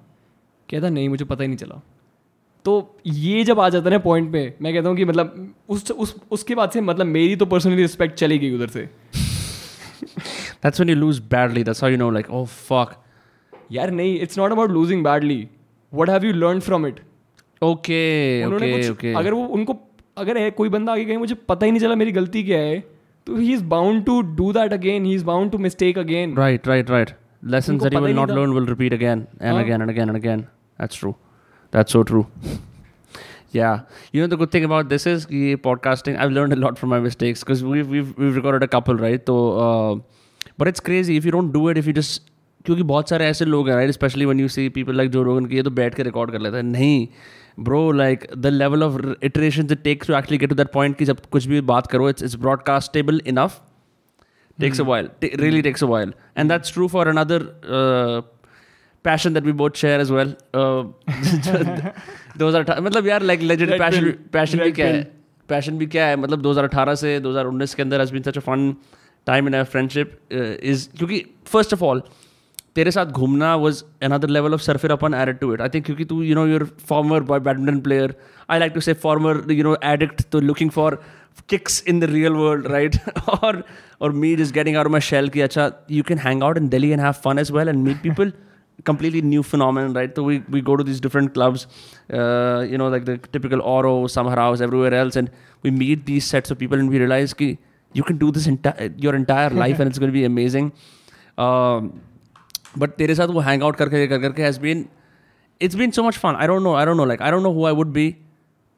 कहता 0.70 0.88
नहीं 0.88 1.08
मुझे 1.08 1.24
पता 1.24 1.42
ही 1.44 1.48
नहीं 1.48 1.58
चला। 1.58 1.80
तो 2.64 2.96
ये 3.06 3.44
जब 3.44 3.60
आ 3.60 3.68
जाता 3.68 3.84
है 3.84 3.90
ना 3.90 3.98
पॉइंट 3.98 4.32
पे 4.32 4.54
मैं 4.62 4.74
कहता 4.74 4.88
हूँ 4.88 4.96
कि 4.96 5.04
मतलब 5.04 5.54
उस 5.68 5.90
उस 5.90 6.16
उसके 6.30 6.54
बाद 6.54 6.70
से 6.70 6.80
मतलब 6.80 7.06
मेरी 7.06 7.36
तो 7.36 7.46
पर्सनली 7.46 7.82
रिस्पेक्ट 7.82 8.14
चली 8.14 8.38
गई 8.38 8.54
उधर 8.54 8.66
से। 8.66 8.90
That's 10.64 10.80
when 10.80 10.88
you 10.88 10.96
lose 11.02 11.20
badly. 11.34 11.62
That's 11.62 11.80
how 11.80 11.90
you 11.94 12.00
know, 12.02 12.16
like, 12.18 12.30
oh 12.30 12.46
fuck. 12.70 12.88
यार 13.72 13.90
नहीं 13.90 14.20
it's 14.20 14.38
not 14.38 14.52
about 14.52 14.70
losing 14.70 15.04
badly 15.04 15.48
what 15.94 16.10
have 16.10 16.24
you 16.24 16.32
learn 16.32 16.60
from 16.60 16.86
it 16.86 17.00
okay 17.62 18.44
okay 18.46 18.88
okay. 18.90 19.12
अगर 19.14 19.32
वो 19.32 19.44
उनको 19.58 19.76
अगर 20.18 20.38
है 20.38 20.50
कोई 20.50 20.68
बंदा 20.68 20.92
आगे 20.92 21.04
गए 21.04 21.16
मुझे 21.16 21.34
पता 21.48 21.66
ही 21.66 21.72
नहीं 21.72 21.80
चला 21.80 21.94
मेरी 21.94 22.12
गलती 22.12 22.42
क्या 22.44 22.58
है 22.58 22.78
तो 23.26 23.36
he 23.36 23.52
is 23.54 23.64
bound 23.64 24.04
to 24.04 24.20
do 24.36 24.52
that 24.52 24.72
again 24.72 25.04
he 25.04 25.14
is 25.14 25.24
bound 25.24 25.50
to 25.52 25.58
mistake 25.58 25.98
again 25.98 26.36
right 26.36 26.68
right 26.68 26.90
right 26.90 27.10
lesson 27.44 27.78
that 27.78 27.94
you 27.94 28.00
will 28.00 28.16
not 28.16 28.30
learn 28.30 28.52
will 28.54 28.66
repeat 28.66 28.94
again 28.94 29.26
and 29.42 29.58
again 29.58 29.82
and 29.82 29.90
again 29.90 30.08
and 30.08 30.16
again 30.16 30.40
that's 30.40 31.00
true 31.00 31.14
that's 31.72 31.92
so 31.92 32.02
true 32.02 32.26
Yeah, 33.56 33.76
you 34.14 34.20
know 34.20 34.26
the 34.30 34.36
good 34.38 34.50
thing 34.52 34.64
about 34.66 34.88
this 34.92 35.04
is 35.10 35.22
ki 35.28 35.40
podcasting. 35.66 36.16
I've 36.22 36.32
learned 36.36 36.54
a 36.54 36.56
lot 36.62 36.80
from 36.80 36.90
my 36.92 36.96
mistakes 37.04 37.44
because 37.44 37.60
we've, 37.64 37.92
we've 37.94 38.08
we've 38.22 38.34
recorded 38.38 38.64
a 38.66 38.68
couple, 38.72 38.98
right? 39.04 39.30
So, 39.30 39.36
uh, 39.66 39.92
but 40.62 40.70
it's 40.70 40.82
crazy 40.88 41.16
if 41.20 41.28
you 41.28 41.32
don't 41.36 41.54
do 41.54 41.62
it. 41.72 41.80
If 41.82 41.88
you 41.90 41.94
just 41.98 42.26
क्योंकि 42.66 42.82
बहुत 42.82 43.08
सारे 43.08 43.26
ऐसे 43.26 43.44
लोग 43.44 43.68
हैं 43.68 43.76
right 43.76 43.90
specially 43.90 44.24
one 44.24 44.40
you 44.40 44.48
see 44.48 44.68
people 44.76 44.96
like 44.96 45.10
जो 45.10 45.22
लोग 45.24 45.36
उनकी 45.36 45.56
ये 45.56 45.62
तो 45.62 45.70
बैठ 45.70 45.94
के 45.94 46.02
रिकॉर्ड 46.02 46.30
कर 46.30 46.40
लेते 46.40 46.56
हैं। 46.56 46.62
नहीं। 46.62 47.06
Bro 47.58 47.92
like 47.92 48.26
the 48.38 48.46
level 48.46 48.82
of 48.82 49.02
iteration 49.22 49.66
takes 49.66 50.06
to 50.06 50.14
actually 50.14 50.38
get 50.38 50.48
to 50.48 50.54
that 50.54 50.72
point 50.72 50.96
की 50.98 51.04
जब 51.04 51.20
कुछ 51.32 51.46
भी 51.46 51.60
बात 51.60 51.86
करो 51.86 52.08
it's 52.08 52.22
is 52.22 52.36
broadcastable 52.38 53.20
enough 53.26 53.60
takes 54.60 54.80
a 54.80 54.84
while 54.84 55.08
really 55.24 55.62
takes 55.62 55.84
a 55.84 55.86
while 55.86 56.12
and 56.38 56.50
that's 56.50 56.72
true 56.72 56.88
for 56.88 57.08
another 57.08 57.40
passion 59.04 59.34
that 59.34 59.44
we 59.44 59.52
both 59.52 59.70
share 59.76 60.00
as 60.00 60.10
well 60.10 60.34
though 62.38 62.50
मतलब 62.80 63.06
यार 63.06 63.22
like 63.22 63.40
legend 63.40 63.78
passion 63.78 64.10
passion 64.32 64.58
भी 64.58 64.72
क्या 64.72 64.86
है? 64.86 65.02
पैशन 65.48 65.78
भी 65.78 65.86
क्या 65.86 66.06
है? 66.06 66.16
मतलब 66.16 66.42
2018 66.42 66.94
से 66.96 67.20
2019 67.20 67.74
के 67.74 67.82
अंदर 67.82 68.00
has 68.00 68.12
been 68.12 68.22
such 68.22 68.36
a 68.36 68.40
fun 68.40 68.74
time 69.26 69.48
in 69.48 69.62
friendship 69.62 70.18
is 70.62 70.88
क्योंकि 70.98 71.24
फ़र्स्ट 71.46 71.74
ऑफ़ 71.74 71.84
ऑल 71.84 72.02
तेरे 72.75 72.91
साथ 72.91 73.05
घूमना 73.05 73.55
was 73.63 73.83
another 74.03 74.29
level 74.29 74.53
of 74.53 74.59
सरफिर 74.61 74.91
upon 74.91 75.13
added 75.13 75.39
to 75.39 75.53
it 75.53 75.61
I 75.61 75.69
think 75.73 75.85
क्योंकि 75.85 76.05
तू 76.11 76.21
you 76.23 76.35
know 76.35 76.45
your 76.47 76.63
former 76.89 77.23
boy 77.31 77.39
badminton 77.47 77.79
player 77.87 78.15
I 78.49 78.59
like 78.59 78.73
to 78.73 78.81
say 78.81 78.93
former 79.07 79.51
you 79.51 79.63
know 79.63 79.75
addict 79.93 80.21
तो 80.31 80.39
looking 80.39 80.69
for 80.77 81.01
kicks 81.49 81.83
in 81.87 81.99
the 81.99 82.03
real 82.11 82.33
world 82.33 82.67
right 82.71 82.95
और 83.43 83.63
और 84.01 84.11
me 84.21 84.35
just 84.35 84.53
getting 84.53 84.77
out 84.77 84.87
my 84.91 85.01
shell 85.09 85.29
कि 85.29 85.41
अच्छा 85.41 85.71
you 85.91 86.03
can 86.07 86.17
hang 86.19 86.43
out 86.43 86.57
in 86.57 86.69
Delhi 86.69 86.89
and 86.89 87.01
have 87.01 87.11
fun 87.25 87.39
as 87.39 87.51
well 87.51 87.69
and 87.69 87.83
meet 87.83 88.01
people 88.03 88.33
completely 88.89 89.21
new 89.21 89.43
phenomenon, 89.43 89.93
right? 89.93 90.15
So 90.15 90.23
we, 90.23 90.43
we 90.49 90.61
go 90.61 90.75
to 90.75 90.83
these 90.83 90.99
different 90.99 91.33
clubs, 91.33 91.65
uh, 92.11 92.65
you 92.67 92.77
know, 92.77 92.87
like 92.87 93.05
the 93.05 93.17
typical 93.35 93.61
Oro, 93.61 94.07
Summer 94.07 94.35
House, 94.35 94.61
everywhere 94.61 94.93
else, 94.93 95.15
and 95.15 95.29
we 95.63 95.71
meet 95.71 96.05
these 96.05 96.25
sets 96.25 96.51
of 96.51 96.57
people 96.57 96.79
and 96.79 96.89
we 96.89 96.99
realize 96.99 97.33
ki 97.33 97.49
you 97.93 98.03
can 98.03 98.17
do 98.17 98.31
this 98.31 98.47
enti- 98.47 99.03
your 99.03 99.15
entire 99.15 99.49
life 99.49 99.79
and 99.79 99.89
it's 99.89 99.99
going 99.99 100.11
to 100.11 100.17
be 100.17 100.23
amazing. 100.23 100.71
Um, 101.37 101.91
but 102.78 102.90
तेरे 102.90 103.14
साथ 103.14 103.28
वो 103.28 103.40
hang 103.40 103.62
out 103.62 103.76
करके 103.76 104.06
कर 104.06 104.18
करके 104.18 104.42
has 104.42 104.60
been 104.60 104.86
it's 105.60 105.76
been 105.76 105.90
so 105.90 106.02
much 106.02 106.18
fun 106.18 106.36
I 106.40 106.46
don't 106.46 106.62
know 106.62 106.74
I 106.74 106.86
don't 106.86 106.96
know 106.96 107.04
like 107.04 107.22
I 107.22 107.30
don't 107.30 107.42
know 107.42 107.52
who 107.52 107.66
I 107.66 107.72
would 107.72 107.92
be 107.92 108.14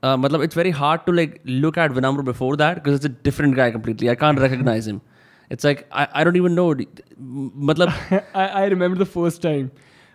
मतलब 0.02 0.42
it's 0.42 0.56
very 0.56 0.70
hard 0.70 1.00
to 1.06 1.12
like 1.12 1.40
look 1.46 1.78
at 1.78 1.92
Vinamra 1.92 2.22
before 2.22 2.56
that 2.56 2.74
because 2.74 2.94
it's 2.94 3.06
a 3.06 3.22
different 3.24 3.56
guy 3.56 3.70
completely 3.70 4.08
I 4.08 4.14
can't 4.14 4.40
recognise 4.40 4.88
him 4.88 5.00
it's 5.50 5.64
like 5.64 5.84
I 5.92 6.24
don't 6.24 6.36
even 6.36 6.52
know 6.52 6.72
मतलब 7.70 7.92
I 8.36 8.68
remember 8.68 8.98
the 8.98 9.06
first 9.06 9.42
time 9.42 9.68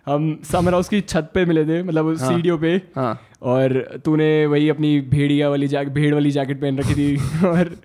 हम 0.06 0.38
summer 0.44 0.72
house 0.72 0.88
की 0.88 1.00
छत 1.00 1.30
पे 1.34 1.44
मिले 1.44 1.64
थे 1.64 1.82
मतलब 1.82 2.06
हाँ, 2.06 2.28
सीढ़ियों 2.28 2.58
पे। 2.58 2.80
हाँ. 2.96 3.20
और 3.52 3.72
तूने 4.04 4.46
वही 4.46 4.68
अपनी 4.68 5.00
भेड़िया 5.10 5.48
वाली 5.50 5.66
जैक 5.68 5.88
भेड़ 5.94 6.12
वाली 6.14 6.30
जैकेट 6.30 6.60
पहन 6.60 6.78
रखी 6.78 6.94
थी। 6.94 7.16
और 7.48 7.76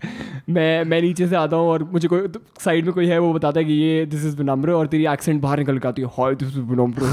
मैं 0.50 0.84
मैं 0.84 1.02
नीचे 1.02 1.28
से 1.28 1.36
आता 1.36 1.56
हूँ 1.56 1.68
और 1.70 1.84
मुझे 1.92 2.08
कोई 2.08 2.28
तो 2.28 2.40
साइड 2.60 2.86
में 2.86 2.94
कोई 2.94 3.06
है 3.08 3.18
वो 3.20 3.34
बताता 3.34 3.60
है 3.60 3.66
कि 3.66 3.74
ये 3.74 4.06
दिस 4.06 4.26
इज़ 4.26 4.36
विनम्र 4.38 4.72
और 4.72 4.88
तेरी 4.88 5.06
एक्सेंट 5.08 5.42
बाहर 5.42 5.60
निकल 5.60 5.78
के 5.80 5.88
आती 5.88 6.02
है। 6.02 6.08
हाय 6.18 6.36
दिस 6.36 6.48
इज़ 6.48 6.60
विनम्र 6.72 7.04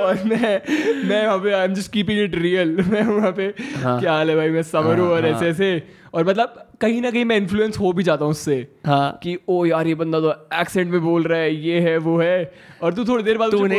और 0.00 0.22
मैं 0.26 0.60
मैं 1.08 1.26
वहाँ 1.26 1.38
पे 1.38 1.52
I 1.52 1.64
am 1.64 1.74
just 1.74 1.92
keeping 1.92 2.20
it 2.20 2.34
real 2.34 2.76
मैं 2.90 3.02
वहाँ 3.04 3.32
पे 3.32 3.52
हाँ, 3.82 4.00
क्या 4.00 4.12
हाल 4.12 4.30
है 4.30 4.36
भाई? 4.36 4.50
मैं 4.50 4.62
समर 4.62 4.98
हूँ 4.98 5.06
हाँ, 5.06 5.14
और 5.14 5.26
हाँ, 5.26 5.32
ऐसे 5.32 5.48
ऐसे। 5.48 5.82
और 6.14 6.24
मतलब 6.26 6.54
कहीं 6.80 7.00
ना 7.02 7.10
कहीं 7.10 7.24
मैं 7.24 7.36
इन्फ्लुएंस 7.36 7.78
हो 7.78 7.92
भी 7.92 8.02
जाता 8.02 8.24
हूँ 8.24 8.30
उससे 8.32 8.54
हाँ। 8.86 9.18
कि 9.22 9.36
ओ 9.48 9.64
यार 9.64 9.86
ये 9.86 9.94
बंदा 9.94 10.20
तो 10.20 10.30
एक्सेंट 10.60 10.90
में 10.92 11.00
बोल 11.02 11.22
रहा 11.22 11.38
है 11.38 11.54
ये 11.56 11.80
है 11.80 11.96
वो 11.98 12.18
है। 12.20 12.52
और 12.82 12.94
तू 12.94 13.04
थोड़ी 13.04 13.24
देर 13.24 13.38
बाद 13.38 13.50
don't 13.50 13.72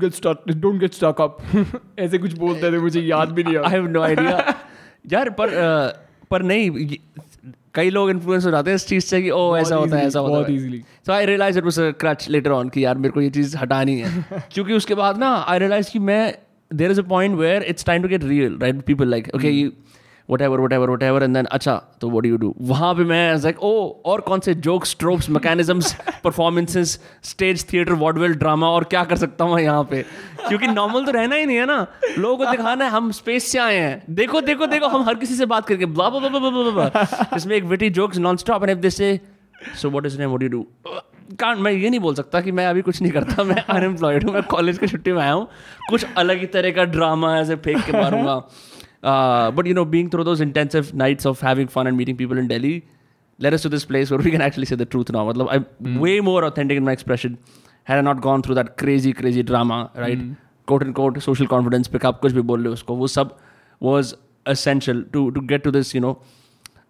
get 0.00 0.12
stuck 0.12 0.44
don't 0.50 0.80
get 0.80 0.92
stuck 0.96 1.20
up 1.20 1.38
ऐसे 1.98 2.18
कुछ 2.18 2.38
बोलते 2.38 2.72
थे 2.72 2.78
मुझे 2.78 3.00
याद 3.02 3.32
भी 3.32 3.44
नहीं 3.44 3.56
आई 3.56 3.72
हैव 3.72 3.86
नो 3.88 4.02
आइडिया 4.02 4.54
यार 5.12 5.30
पर 5.40 5.50
पर 6.30 6.42
नहीं 6.42 6.96
कई 7.74 7.90
लोग 7.90 8.10
इन्फ्लुएंस 8.10 8.44
हो 8.46 8.50
जाते 8.50 8.70
हैं 8.70 8.74
इस 8.76 8.86
चीज़ 8.86 9.04
से 9.04 9.20
कि 9.22 9.30
ओ 9.30 9.56
ऐसा 9.56 9.76
होता 9.76 9.96
है 9.96 10.06
ऐसा 10.06 10.20
होता 10.20 10.36
है. 10.38 10.54
Easily 10.54 10.78
so 11.06 11.12
I 11.12 11.26
realise 11.26 11.58
it 11.58 11.64
was 11.64 11.78
crutch 12.00 12.28
later 12.30 12.50
on 12.50 12.68
कि 12.68 12.84
यार 12.84 12.98
मेरे 12.98 13.12
को 13.12 13.20
ये 13.20 13.30
चीज़ 13.30 13.56
हटानी 13.56 13.98
है। 14.00 14.24
क्योंकि 14.52 14.72
उसके 14.72 14.94
बाद 14.94 15.18
ना 15.18 15.34
आई 15.48 15.58
रियलाइज़ 15.58 15.90
कि 15.90 15.98
मैं 15.98 16.22
there 16.70 16.90
is 16.90 17.00
a 17.00 17.04
point 17.08 17.38
where 17.38 17.62
it's 17.62 17.84
time 17.84 18.02
to 18.02 18.08
get 18.08 18.24
real 18.24 18.58
right 18.62 18.80
people 18.82 19.08
like 19.08 19.28
okay 19.34 19.50
you 19.50 19.70
whatever 20.42 20.60
whatever 20.72 20.90
whatever 21.02 21.22
and 21.22 21.34
then 21.34 21.44
अच्छा 21.46 21.74
तो 22.00 22.08
वट 22.10 22.26
यू 22.26 22.36
डू 22.36 22.54
वहाँ 22.60 22.94
पे 22.94 23.04
मैं 23.04 23.36
लाइक 23.36 23.62
ओ 23.62 23.72
और 24.06 24.20
कौन 24.20 24.40
से 24.40 24.54
jokes 24.66 24.96
tropes 24.98 25.28
mechanisms 25.30 25.94
performances 26.24 26.98
stage 27.24 27.64
theatre 27.72 27.92
vaudeville 28.02 28.34
drama 28.34 28.68
और 28.68 28.84
क्या 28.84 29.04
कर 29.04 29.16
सकता 29.16 29.44
हूँ 29.44 29.60
यहाँ 29.60 29.84
पे? 29.90 30.02
क्योंकि 30.48 30.66
नॉर्मल 30.66 31.04
तो 31.04 31.12
रहना 31.12 31.36
ही 31.36 31.46
नहीं 31.46 31.56
है 31.56 31.66
ना। 31.66 31.86
लोगों 32.18 32.36
को 32.36 32.50
दिखाना 32.50 32.84
है 32.84 32.90
हम 32.90 33.10
स्पेस 33.12 33.50
से 33.52 33.58
आए 33.58 33.76
हैं। 33.76 34.14
देखो 34.14 34.40
देखो 34.40 34.66
देखो 34.66 34.86
हम 34.88 35.02
हर 35.08 35.14
किसी 35.14 35.34
से 35.34 35.46
बात 35.46 35.66
करके 35.68 35.86
ब्ला 35.86 36.08
ब्ला 36.10 36.28
ब्ला 36.28 36.70
ब्ला 36.70 37.26
इसमें 37.36 37.56
एक 37.56 37.64
witty 37.64 37.90
jokes 37.90 38.18
non 38.18 38.36
stop 38.36 38.62
and 38.62 38.70
if 38.70 38.78
this 38.78 38.96
say 38.96 39.18
so 39.80 39.90
what 39.90 40.06
is 40.06 40.18
name 40.18 40.28
what 40.28 40.42
you 40.42 40.48
do 40.48 40.66
can 41.40 41.58
मैं 41.58 41.70
ये 41.72 41.88
नहीं 41.90 42.00
बोल 42.00 42.14
सकता 42.14 42.40
कि 42.40 42.52
मैं 42.52 42.66
अभी 42.66 42.82
कुछ 42.82 43.00
नहीं 43.02 43.12
करता 43.12 43.44
मैं 43.44 43.62
अनएम्प्लॉयड 43.62 44.24
हूँ 44.24 44.32
मैं 44.34 44.42
कॉलेज 44.50 44.78
की 44.78 44.86
छुट्टी 44.86 45.12
में 45.12 45.20
आया 45.22 45.32
हूँ। 45.32 45.46
कुछ 45.90 46.06
अलग 46.16 46.40
ही 46.40 46.46
तरह 46.46 46.70
का 46.70 46.84
ड्रामा 46.86 47.36
ऐसे 47.38 47.56
फेंक 47.56 47.84
के 47.86 47.92
मारूँगा। 47.92 48.36
Uh, 49.05 49.51
but 49.51 49.65
you 49.65 49.73
know, 49.73 49.85
being 49.85 50.09
through 50.09 50.23
those 50.23 50.41
intensive 50.41 50.93
nights 50.93 51.25
of 51.25 51.39
having 51.41 51.67
fun 51.67 51.87
and 51.87 51.97
meeting 51.97 52.17
people 52.17 52.37
in 52.37 52.47
Delhi 52.47 52.85
led 53.39 53.53
us 53.53 53.61
to 53.63 53.69
this 53.69 53.85
place 53.85 54.11
where 54.11 54.19
we 54.19 54.31
can 54.31 54.41
actually 54.41 54.65
say 54.65 54.75
the 54.75 54.85
truth 54.85 55.11
now. 55.11 55.29
I'm 55.29 55.65
mm. 55.83 55.99
way 55.99 56.19
more 56.21 56.43
authentic 56.43 56.77
in 56.77 56.83
my 56.83 56.91
expression 56.91 57.37
had 57.83 57.97
I 57.97 58.01
not 58.01 58.21
gone 58.21 58.41
through 58.41 58.55
that 58.55 58.77
crazy, 58.77 59.13
crazy 59.13 59.43
drama, 59.43 59.91
right? 59.95 60.19
Mm. 60.19 60.37
Quote 60.67 60.83
unquote, 60.83 61.21
social 61.21 61.47
confidence, 61.47 61.87
pick 61.87 62.05
up, 62.05 62.21
kuch 62.21 62.31
bhi 62.31 62.45
bol 62.45 62.57
usko. 62.57 62.95
Wo 62.95 63.07
sab 63.07 63.35
was 63.79 64.13
essential 64.45 65.03
to 65.13 65.31
to 65.31 65.41
get 65.41 65.63
to 65.63 65.71
this, 65.71 65.93
you 65.95 66.01
know, 66.01 66.19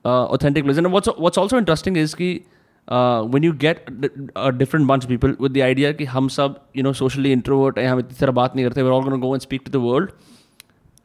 uh, 0.05 0.25
authentic 0.25 0.65
place. 0.65 0.77
And 0.77 0.91
what's 0.91 1.07
what's 1.17 1.37
also 1.37 1.57
interesting 1.57 1.95
is 1.95 2.13
ki 2.15 2.45
uh, 2.87 3.23
when 3.23 3.43
you 3.43 3.53
get 3.53 3.89
a 4.35 4.51
different 4.51 4.87
bunch 4.87 5.03
of 5.03 5.09
people 5.09 5.35
with 5.39 5.53
the 5.53 5.63
idea 5.63 5.93
कि 5.93 6.05
हम 6.05 6.27
सब 6.27 6.59
you 6.75 6.83
know 6.83 6.93
socially 7.01 7.33
introvert 7.37 7.77
हैं 7.77 7.87
हम 7.89 7.99
इतनी 7.99 8.19
तरह 8.19 8.31
बात 8.41 8.55
नहीं 8.55 8.65
करते 8.65 8.83
we're 8.83 8.93
all 8.97 9.03
going 9.07 9.19
to 9.19 9.25
go 9.25 9.33
and 9.33 9.47
speak 9.47 9.65
to 9.65 9.71
the 9.77 9.83
world 9.87 10.11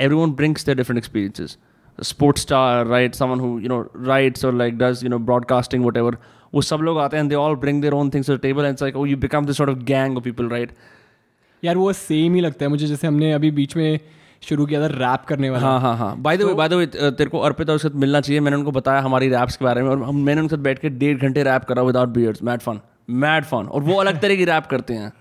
everyone 0.07 0.35
brings 0.41 0.63
their 0.69 0.77
different 0.81 1.01
experiences. 1.01 1.57
A 1.99 2.05
sports 2.09 2.45
star, 2.47 2.85
right? 2.85 3.17
Someone 3.21 3.43
who 3.45 3.49
you 3.59 3.73
know 3.73 3.81
writes 4.11 4.47
or 4.49 4.53
like 4.53 4.77
does 4.77 5.03
you 5.03 5.11
know 5.15 5.19
broadcasting, 5.31 5.89
whatever. 5.89 6.15
वो 6.53 6.61
सब 6.61 6.81
लोग 6.83 6.97
आते 6.99 7.17
हैं 7.17 7.27
they 7.29 7.37
all 7.41 7.55
bring 7.59 7.77
their 7.83 7.93
own 7.97 8.09
things 8.13 8.29
to 8.29 8.37
the 8.37 8.41
table 8.45 8.65
and 8.67 8.75
it's 8.75 8.85
like 8.85 8.97
oh 9.01 9.05
you 9.09 9.17
become 9.19 9.45
this 9.49 9.59
sort 9.61 9.69
of 9.73 9.85
gang 9.91 10.17
of 10.21 10.23
people 10.29 10.49
right 10.53 10.73
यार 11.63 11.77
वो 11.77 11.91
same 11.93 12.33
ही 12.35 12.41
लगता 12.41 12.65
है 12.65 12.69
मुझे 12.71 12.87
जैसे 12.87 13.07
हमने 13.07 13.31
अभी 13.33 13.51
बीच 13.59 13.75
में 13.77 13.99
शुरू 14.43 14.65
किया 14.65 14.81
था 14.81 14.87
रैप 14.93 15.25
करने 15.27 15.49
वाला 15.49 15.67
हाँ 15.67 15.79
हाँ 15.81 15.95
हाँ 15.97 16.15
by 16.21 16.37
the 16.37 16.43
way 16.43 16.53
by 16.53 16.69
the 16.69 16.73
way 16.73 16.85
तेरे 16.95 17.29
को 17.29 17.39
अर्पित 17.49 17.69
और 17.69 17.75
उसके 17.75 17.89
साथ 17.89 17.95
मिलना 18.03 18.21
चाहिए 18.21 18.39
मैंने 18.41 18.57
उनको 18.57 18.71
बताया 18.71 19.01
हमारी 19.01 19.29
रैप्स 19.29 19.57
के 19.57 19.65
बारे 19.65 19.81
में 19.81 19.89
और 19.89 20.03
हम 20.03 20.23
मैंने 20.25 20.41
उनके 20.41 20.55
साथ 20.55 20.63
बैठ 20.63 20.79
के 20.79 20.89
डेढ़ 21.03 21.17
घंटे 21.17 21.43
रैप 21.43 21.65
करा 21.69 21.81
without 21.89 22.09
beers 22.15 22.43
mad 22.49 22.61
fun 22.61 22.79
mad 23.25 23.43
fun 23.51 23.65
और 23.65 23.83
वो 23.83 23.99
अलग 24.01 24.21
तरह 24.21 24.35
की 24.35 24.45
रैप 24.45 24.65
करते 24.71 24.93
हैं 24.93 25.11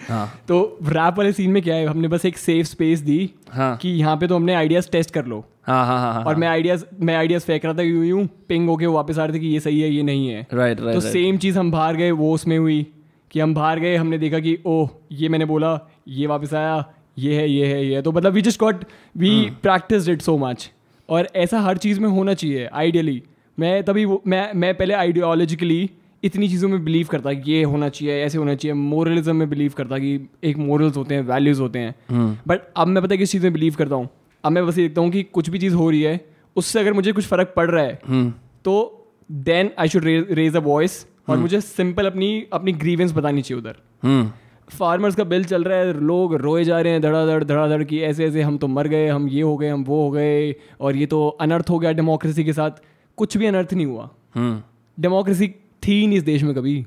हाँ। 0.00 0.26
तो 0.48 0.78
रैप 0.84 1.18
वाले 1.18 1.32
सीन 1.32 1.50
में 1.50 1.62
क्या 1.62 1.74
है 1.74 1.86
हमने 1.86 2.08
बस 2.08 2.24
एक 2.26 2.38
सेफ़ 2.38 2.66
स्पेस 2.66 3.00
दी 3.00 3.18
हाँ। 3.52 3.76
कि 3.76 3.88
यहाँ 3.90 4.16
पे 4.16 4.26
तो 4.26 4.36
हमने 4.36 4.54
आइडियाज़ 4.54 4.90
टेस्ट 4.90 5.10
कर 5.10 5.26
लो। 5.26 5.44
हाँ 5.66 5.84
हाँ 5.86 5.98
हाँ, 6.00 6.12
हाँ 6.14 6.22
और 6.24 6.36
मैं 6.36 6.48
आइडियाज़ 6.48 6.84
मैं 7.00 7.16
आइडियाज़ 7.16 7.44
फेंक 7.44 7.64
रहा 7.64 7.74
था 7.74 7.82
यूँ 7.82 8.04
यूँ 8.04 8.26
पिंग 8.48 8.68
होके 8.68 8.86
वापस 8.88 9.18
आ 9.18 9.24
रहे 9.24 9.34
थे 9.34 9.40
कि 9.40 9.46
ये 9.46 9.60
सही 9.60 9.80
है 9.80 9.90
ये 9.90 10.02
नहीं 10.02 10.28
है। 10.28 10.46
राइट 10.52 10.80
राइट 10.80 10.94
तो 10.94 11.00
सेम 11.00 11.38
चीज़ 11.38 11.58
हम 11.58 11.70
बाहर 11.70 11.96
गए 11.96 12.10
वो 12.10 12.32
उसमें 12.34 12.56
हुई 12.58 12.86
कि 13.30 13.40
हम 13.40 13.54
बाहर 13.54 13.80
गए 13.80 13.96
हमने 13.96 14.18
देखा 14.18 14.38
कि 14.38 14.58
ओह 14.66 14.88
ये 15.12 15.28
मैंने 15.28 15.44
बोला 15.44 15.78
ये 16.08 16.26
वापस 16.26 16.54
आया 16.54 16.84
ये 17.18 17.34
है 17.34 17.48
ये 17.50 17.66
है 17.66 17.84
ये 17.86 17.94
है। 17.94 18.02
तो 18.02 18.12
मतलब 18.12 18.32
we 18.32 18.42
just 18.42 18.60
got 18.60 18.84
we 19.16 19.30
practice 19.62 20.08
it 20.08 20.22
so 20.22 20.36
much 20.38 20.70
और 21.08 21.28
ऐसा 21.36 21.60
हर 21.60 21.78
चीज़ 21.78 22.00
में 22.00 22.08
होना 22.08 22.34
चाहिए 22.34 22.68
आइडियली 22.72 23.22
मैं 23.58 23.82
तभी 23.84 24.06
मैं 24.26 24.52
मैं 24.54 24.74
पहले 24.74 24.94
आइडियोलॉजिकली 24.94 25.90
इतनी 26.22 26.48
चीज़ों 26.48 26.68
में 26.68 26.84
बिलीव 26.84 27.06
करता 27.06 27.32
कि 27.32 27.52
ये 27.52 27.62
होना 27.64 27.88
चाहिए 27.88 28.22
ऐसे 28.24 28.38
होना 28.38 28.54
चाहिए। 28.54 28.74
मोरलिज्म 28.74 29.36
में 29.36 29.48
बिलीव 29.50 29.72
करता 29.76 29.98
कि 29.98 30.28
एक 30.44 30.56
मोरल्स 30.58 30.96
होते 30.96 31.14
हैं 31.14 31.22
वैल्यूज़ 31.22 31.60
होते 31.60 31.78
हैं। 31.78 31.94
But 32.12 32.12
hmm. 32.12 32.72
अब 32.76 32.88
मैं 32.88 33.02
पता 33.02 33.16
किस 33.16 33.32
चीज़ 33.32 33.42
में 33.42 33.52
बिलीव 33.52 33.74
करता 33.74 33.94
हूँ? 33.94 34.08
अब 34.44 34.52
मैं 34.52 34.66
बस 34.66 34.78
ये 34.78 34.86
देखता 34.88 35.00
हूँ 35.00 35.10
कि 35.10 35.22
कुछ 35.22 35.50
भी 35.50 35.58
चीज़ 35.58 35.74
हो 35.74 35.90
रही 35.90 36.02
है 36.02 36.20
उससे 36.56 36.80
अगर 36.80 36.92
मुझे 36.92 37.12
कुछ 37.12 37.26
फ़र्क 37.26 37.52
पड़ 37.56 37.70
रहा 37.70 37.84
है 37.84 37.98
हम्म। 38.08 38.32
तो 38.64 38.74
then 39.30 39.70
I 39.78 39.88
should 39.88 40.04
raise 40.04 40.56
a 40.56 40.60
voice 40.60 41.06
और 41.28 41.32
हम्म। 41.32 41.42
मुझे 41.42 41.60
सिंपल 41.60 42.06
अपनी 42.06 42.46
अपनी 42.52 42.72
ग्रीवेंस 42.72 43.12
बतानी 43.12 43.42
चाहिए 43.42 43.62
उधर। 43.62 44.30
फार्मर्स 44.68 45.14
का 45.14 45.24
बिल 45.24 45.44
चल 45.44 45.64
रहा 45.64 45.78
है 45.78 45.92
लोग 46.00 46.34
रोए 46.34 46.64
जा 46.64 46.80
रहे 46.80 46.92
हैं 46.92 47.02
धड़ाधड़ 47.02 47.42
धड़ाधड़ 47.44 47.82
की 47.84 47.98
ऐसे 48.00 48.24
ऐसे 48.24 48.42
हम 48.42 48.56
तो 48.58 48.68
मर 48.68 48.88
गए 48.88 49.08
हम 49.08 49.28
ये 49.28 49.42
हो 49.42 49.56
गए 49.56 49.68
हम 49.68 49.84
वो 49.84 50.02
हो 50.04 50.10
गए 50.10 50.54
और 50.80 50.96
ये 50.96 51.06
तो 51.06 51.26
अनर्थ 51.40 51.70
हो 51.70 51.78
गया 51.78 51.92
डेमोक्रेसी 51.92 52.44
के 52.44 52.52
साथ। 52.52 52.82
कुछ 53.18 53.36
भी 53.36 53.46
अनर्थ 53.46 53.74
नहीं 53.74 53.86
हुआ। 53.86 54.10
डेमोक्रेसी 54.98 55.46
थी 55.86 56.00
ही 56.00 56.06
नहीं 56.06 56.18
इस 56.18 56.24
देश 56.24 56.42
में 56.42 56.54
कभी। 56.54 56.86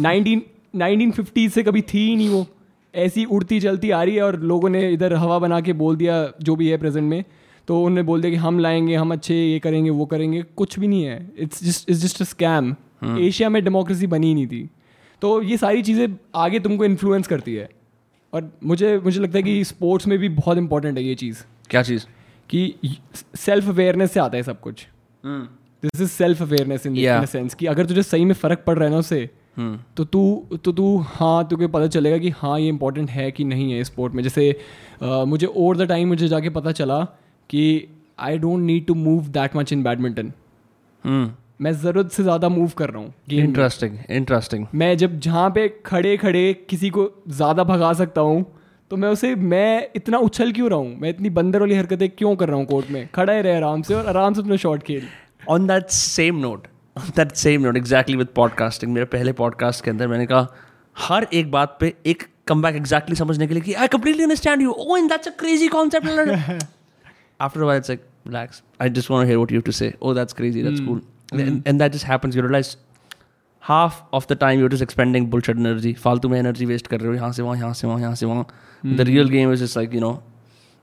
नाइनटीन 0.00 0.42
नाइनटीन 0.76 1.10
फिफ्टी 1.10 1.48
से 1.48 1.62
कभी 1.62 1.82
थी 1.82 2.08
ही 2.08 2.16
नहीं 2.16 2.28
वो। 2.28 2.46
ऐसी 2.94 3.24
उड़ती 3.24 3.60
चलती 3.60 3.90
आ 3.90 4.02
रही 4.02 4.16
है 4.16 4.22
और 4.22 4.40
लोगों 4.40 4.68
ने 4.68 4.92
इधर 4.92 5.14
हवा 5.14 5.38
बना 5.38 5.60
के 5.60 5.72
बोल 5.72 5.96
दिया 5.96 6.32
जो 6.42 6.56
भी 6.56 6.68
है 6.68 6.78
प्रेजेंट 6.78 7.10
में। 7.10 7.24
तो 7.68 7.76
उन्होंने 7.78 8.02
बोल 8.02 8.20
दिया 8.20 8.30
कि 8.30 8.36
हम 8.36 8.58
लाएँगे 8.58 8.94
हम 8.94 9.12
अच्छे 9.12 9.34
ये 9.34 9.58
करेंगे 9.58 9.90
वो 9.90 10.06
करेंगे। 10.06 10.42
कुछ 10.42 10.78
भी 10.78 10.88
नहीं 10.88 11.04
है। 11.04 11.32
It's 11.38 11.64
just 11.64 11.90
it's 11.90 12.00
just 12.00 12.22
a 12.22 12.24
scam 12.24 12.76
Asia 13.04 13.48
में 13.48 13.64
डेमोक्रेसी 13.64 14.06
बनी 14.06 14.34
नहीं 14.34 14.46
थी। 14.46 14.70
तो 15.22 15.42
ये 15.42 15.56
सारी 15.56 15.82
चीज़ें 15.82 16.16
आगे 16.34 16.60
तुमको 16.60 16.84
इन्फ्लुएंस 16.84 17.26
करती 17.26 17.54
है। 17.54 17.70
और 18.34 18.52
मुझे 18.64 18.98
मुझे 18.98 19.20
लगता 19.20 19.38
है 19.38 19.42
कि 19.42 19.64
स्पोर्ट्स 19.64 20.06
में 20.06 20.18
भी 20.18 20.28
बहुत 20.28 20.58
इंपॉर्टेंट 20.58 20.98
है 20.98 21.04
ये 21.04 21.14
चीज़। 21.14 21.44
क्या 21.70 21.82
चीज़? 21.82 22.06
कि 22.48 22.74
सेल्फ 23.34 23.68
अवेयरनेस 23.68 24.12
से 24.12 24.20
आता 24.20 24.36
है 24.36 24.42
सब 24.42 24.60
कुछ। 24.60 24.86
hmm. 25.26 25.59
This 25.82 26.00
is 26.00 26.08
self 26.10 26.42
awareness 26.42 26.86
in 26.86 27.26
sense 27.26 27.54
कि 27.54 27.66
अगर 27.66 27.86
तुझे 27.86 28.02
सही 28.02 28.24
में 28.24 28.34
फ़र्क 28.34 28.62
पड़ 28.66 28.76
रहा 28.78 28.84
है 28.84 28.92
ना 28.92 28.98
उससे 28.98 29.28
हम्म। 29.56 29.78
तो 29.96 30.04
तू 30.04 30.58
तो 30.64 30.72
तू 30.72 30.96
हाँ 31.08 31.46
तुझे 31.48 31.66
पता 31.66 31.86
चलेगा 31.86 32.18
कि 32.18 32.30
हाँ 32.36 32.58
ये 32.60 32.68
इंपॉर्टेंट 32.68 33.10
है 33.10 33.30
कि 33.30 33.44
नहीं 33.44 33.72
है 33.72 33.82
स्पोर्ट 33.84 34.14
में। 34.14 34.22
जैसे 34.22 34.50
आ, 35.02 35.24
मुझे 35.24 35.46
ओवर 35.46 35.76
द 35.76 35.88
टाइम 35.88 36.08
मुझे 36.08 36.28
जाके 36.28 36.50
पता 36.50 36.72
चला 36.72 37.02
कि 37.50 37.64
I 38.18 38.38
don't 38.38 38.60
need 38.60 38.86
to 38.86 38.94
move 38.94 39.28
that 39.28 39.56
much 39.56 39.72
in 39.72 39.82
badminton 39.82 40.32
मैं 41.62 41.72
ज़रूरत 41.72 42.10
से 42.12 42.22
ज़्यादा 42.22 42.48
मूव 42.48 42.70
कर 42.76 42.90
रहा 42.90 43.02
हूँ 43.02 43.12
इंटरेस्टिंग 43.32 43.96
इंटरेस्टिंग 44.10 44.66
मैं 44.74 44.96
जब 44.96 45.18
जहाँ 45.20 45.48
पे 45.50 45.68
खड़े 45.86 46.16
खड़े 46.16 46.52
किसी 46.70 46.90
को 46.90 47.10
ज़्यादा 47.28 47.64
भगा 47.64 47.92
सकता 47.94 48.20
हूँ 48.20 48.44
तो 48.90 48.96
मैं 48.96 49.08
उसे 49.08 49.34
मैं 49.34 49.88
इतना 49.96 50.18
उछल 50.18 50.52
क्यों 50.52 50.68
रहा 50.70 50.78
हूँ? 50.78 50.96
मैं 51.00 51.08
इतनी 51.08 51.30
बंदर 51.30 51.60
वाली 51.60 51.74
हरकतें 51.74 52.08
क्यों 52.10 52.34
कर 52.36 52.48
रहा 52.48 52.56
हूँ 52.56 52.66
कोर्ट 52.66 52.90
में? 52.90 53.08
खड़ा 53.14 53.32
ही 53.32 53.42
रहे 53.42 53.56
आराम 53.56 53.82
से 53.82 53.94
और 53.94 54.06
आराम 54.06 54.34
से 54.34 54.40
अपना 54.40 54.56
शॉट 54.56 54.82
खेल। 54.82 55.02
On 55.48 55.66
that 55.66 55.88
same 55.90 56.36
note 56.38 56.66
on 56.96 57.12
that 57.16 57.32
same 57.36 57.62
note 57.62 57.76
exactly 57.76 58.16
with 58.16 58.26
podcasting 58.36 58.92
मेरे 58.92 59.06
पहले 59.06 59.32
पॉडकास्ट 59.32 59.84
के 59.84 59.90
अंदर 59.90 60.08
मैंने 60.08 60.26
कहा 60.26 60.46
हर 60.96 61.26
एक 61.32 61.50
बात 61.50 61.76
पे 61.80 61.94
एक 62.06 62.22
कम 62.46 62.62
बैक 62.62 62.76
एग्जैक्टली 62.76 63.16
समझने 63.16 63.46
के 63.46 63.54
लिए 63.54 63.62
कि 63.62 63.74
I 63.74 63.88
completely 63.88 64.22
understand 64.22 64.62
you 64.62 64.72
oh 64.72 64.96
that's 65.08 65.28
a 65.28 65.30
crazy 65.30 65.68
concept 65.68 66.08
after 67.40 67.60
while 67.60 67.78
it's 67.78 67.90
like 67.90 68.04
relax 68.26 68.62
I 68.82 68.90
just 68.90 69.10
want 69.10 69.22
to 69.22 69.26
hear 69.26 69.36
what 69.36 69.52
you 69.52 69.60
to 69.60 69.72
say 69.72 69.92
oh 70.02 70.14
that's 70.14 70.32
crazy 70.32 70.62
that's 70.62 70.80
cool 70.80 71.02
and 71.66 71.78
that 71.78 71.92
just 71.92 72.06
happens 72.06 72.36
you 72.36 72.42
realise 72.42 72.76
half 73.62 73.94
of 74.14 74.26
the 74.32 74.36
time 74.36 74.60
you 74.60 74.66
are 74.66 74.72
just 74.72 74.82
expending 74.82 75.26
bullshit 75.30 75.56
energy 75.56 75.92
फालतू 75.92 76.28
में 76.28 76.38
energy 76.38 76.66
waste 76.66 76.86
कर 76.86 77.00
रहे 77.00 77.08
हो. 77.08 77.14
यहाँ 77.14 77.32
से 77.32 77.42
वहाँ 77.42 77.56
यहाँ 77.56 77.72
से 77.72 77.86
वहाँ 77.86 78.00
यहाँ 78.00 78.14
से 78.14 78.26
वहाँ. 78.26 78.46
The 78.86 79.00
real 79.00 79.28
game 79.28 79.52
is 79.52 79.64
is 79.64 79.78
like 79.78 79.94
you 79.94 80.00
know 80.00 80.22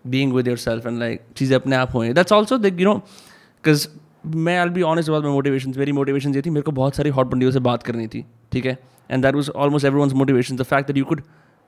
being 0.07 0.33
with 0.33 0.47
your 0.47 0.59
and 0.87 0.99
like 0.99 1.21
चीज़ें 1.37 1.55
अपने 1.55 1.75
आप 1.75 1.95
हुए 1.95 2.13
that's 2.13 2.31
also 2.31 2.57
do 2.57 2.83
know 2.83 2.93
because 2.93 3.87
मैं 4.35 4.57
I 4.59 4.69
be 4.69 4.81
honest 4.81 5.09
about 5.09 5.23
my 5.23 5.33
motivation 5.33 5.73
मेरी 5.77 5.91
मोटिवेशन 5.91 6.35
ये 6.35 6.41
थी, 6.41 6.49
मेरे 6.49 6.61
को 6.61 6.71
बहुत 6.71 6.95
सारी 6.95 7.09
हॉट 7.09 7.27
बंडियों 7.27 7.51
से 7.51 7.59
बात 7.59 7.83
करनी 7.83 8.07
थी, 8.07 8.23
ठीक 8.51 8.65
है? 8.65 8.77
And 9.11 9.23
that 9.23 9.35
was 9.35 9.49
almost 9.51 9.85
every 9.85 10.01
one 10.01 10.17
motivation 10.17 10.55
the 10.55 10.63
fact 10.63 10.87
that 10.87 10.97
you 10.97 11.05
could 11.05 11.21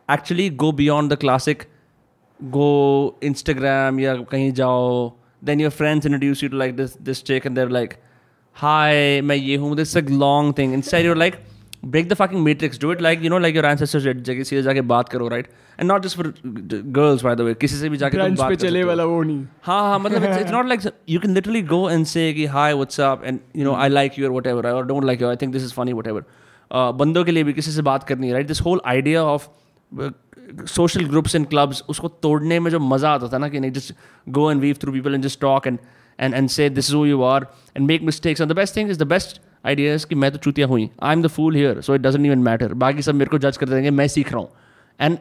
actually 0.10 0.50
go 0.50 0.72
beyond 0.72 1.14
the 1.14 1.18
classic 1.18 1.64
go 2.40 3.20
Instagram 3.24 4.00
या 4.00 4.16
कहीं 4.32 4.52
जाओ 4.54 5.10
then 5.44 5.62
your 5.62 5.72
friends 5.72 6.06
introduce 6.06 6.44
you 6.44 6.50
to 6.50 6.58
like 6.58 6.76
this 6.76 7.02
this 7.02 7.24
check 7.24 7.46
and 7.46 7.56
there 7.56 7.70
like 7.70 7.94
hi 8.56 9.22
मैं 9.22 9.36
ये 9.36 9.56
हूँ 9.56 9.76
this 9.76 9.98
long 9.98 10.54
thing 10.58 10.74
inside 10.82 11.06
your 11.06 11.18
like 11.18 11.36
break 11.95 12.09
the 12.09 12.17
fucking 12.17 12.43
matrix 12.43 12.79
do 12.79 12.91
it 12.91 13.01
like 13.07 13.21
you 13.21 13.31
know 13.31 13.39
like 13.45 13.55
your 13.55 13.67
ancestors 13.71 14.05
did 14.05 14.23
जगह 14.25 14.45
सीधे 14.51 14.63
जाके 14.63 14.81
बात 14.93 15.09
करो 15.09 15.29
right 15.31 15.49
and 15.79 15.93
not 15.93 16.07
just 16.07 16.21
for 16.21 16.31
girls 16.99 17.25
by 17.27 17.35
the 17.41 17.47
way 17.49 17.55
किसी 17.65 17.81
से 17.81 17.89
भी 17.89 17.97
जाके 18.03 18.19
तुम 18.19 18.37
बात 18.37 18.51
पे 18.51 18.57
चले 18.67 18.85
वाला 18.85 19.05
वो 19.05 19.23
नहीं 19.23 19.45
हाँ 19.65 19.81
हाँ 19.89 19.99
मतलब 19.99 20.29
it's, 20.29 20.39
it's 20.39 20.55
not 20.57 20.71
like 20.73 20.87
you 21.15 21.21
can 21.25 21.35
literally 21.35 21.63
go 21.75 21.83
and 21.89 22.11
say 22.15 22.33
कि 22.35 22.47
hi 22.55 22.69
what's 22.81 23.03
up 23.09 23.27
and 23.31 23.61
you 23.61 23.69
know 23.69 23.75
I 23.87 23.89
like 23.89 24.19
you 24.19 24.31
or 24.31 24.33
whatever 24.39 24.65
or 24.71 24.85
don't 24.93 25.11
like 25.11 25.27
you 25.27 25.31
I 25.31 25.37
think 25.43 25.59
this 25.59 25.69
is 25.69 25.77
funny 25.81 25.99
whatever 26.01 26.25
uh, 26.71 26.91
बंदों 27.03 27.25
के 27.25 27.33
लिए 27.33 27.45
भी 27.45 27.53
किसी 27.53 27.73
से 27.73 27.83
बात 27.91 28.05
करनी 28.13 28.29
है 28.29 28.35
right 28.35 28.55
this 28.55 28.65
whole 28.69 28.85
idea 28.97 29.27
of 29.35 29.49
social 30.69 31.05
groups 31.09 31.35
and 31.35 31.47
clubs 31.49 31.83
उसको 31.89 32.09
तोड़ने 32.23 32.59
में 32.61 32.71
जो 32.71 32.79
मज़ा 32.81 33.11
आता 33.15 33.29
था 33.33 33.39
ना 33.39 33.49
कि 33.49 33.61
नहीं 33.61 33.73
just 33.73 33.93
go 34.39 34.51
and 34.51 34.61
weave 34.61 34.77
through 34.83 34.93
people 34.93 35.15
and 35.15 35.23
just 35.25 35.41
talk 35.41 35.67
and 35.67 35.79
and 36.21 36.35
and 36.35 36.49
say 36.49 36.69
this 36.71 36.89
is 36.91 36.95
who 36.95 37.05
you 37.07 37.23
are 37.23 37.47
and 37.77 37.87
make 37.87 38.03
mistakes 38.03 38.41
and 38.41 38.51
the 38.51 38.57
best 38.57 38.77
thing 38.77 38.91
is 38.91 38.99
the 38.99 39.07
best 39.07 39.41
ideas 39.66 40.06
कि 40.08 40.16
मैं 40.16 40.32
तो 40.32 40.38
चूतियाँ 40.38 40.68
हुई। 40.70 40.90
I 41.04 41.14
am 41.14 41.22
the 41.24 41.28
fool 41.28 41.56
here 41.56 41.82
so 41.82 41.96
it 41.96 42.02
doesn't 42.02 42.26
even 42.26 42.40
matter 42.40 42.74
बाकी 42.84 43.02
सब 43.02 43.16
मेरे 43.16 43.30
को 43.30 43.38
जज 43.38 43.58
कर 43.58 43.70
देंगे 43.70 43.90
मैं 43.92 44.08
सीख 44.08 44.32
रहा 44.34 44.42
हूँ। 44.42 44.50
And 45.00 45.18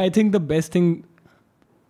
I 0.00 0.10
think 0.10 0.32
the 0.32 0.40
best 0.42 0.74
thing 0.74 0.96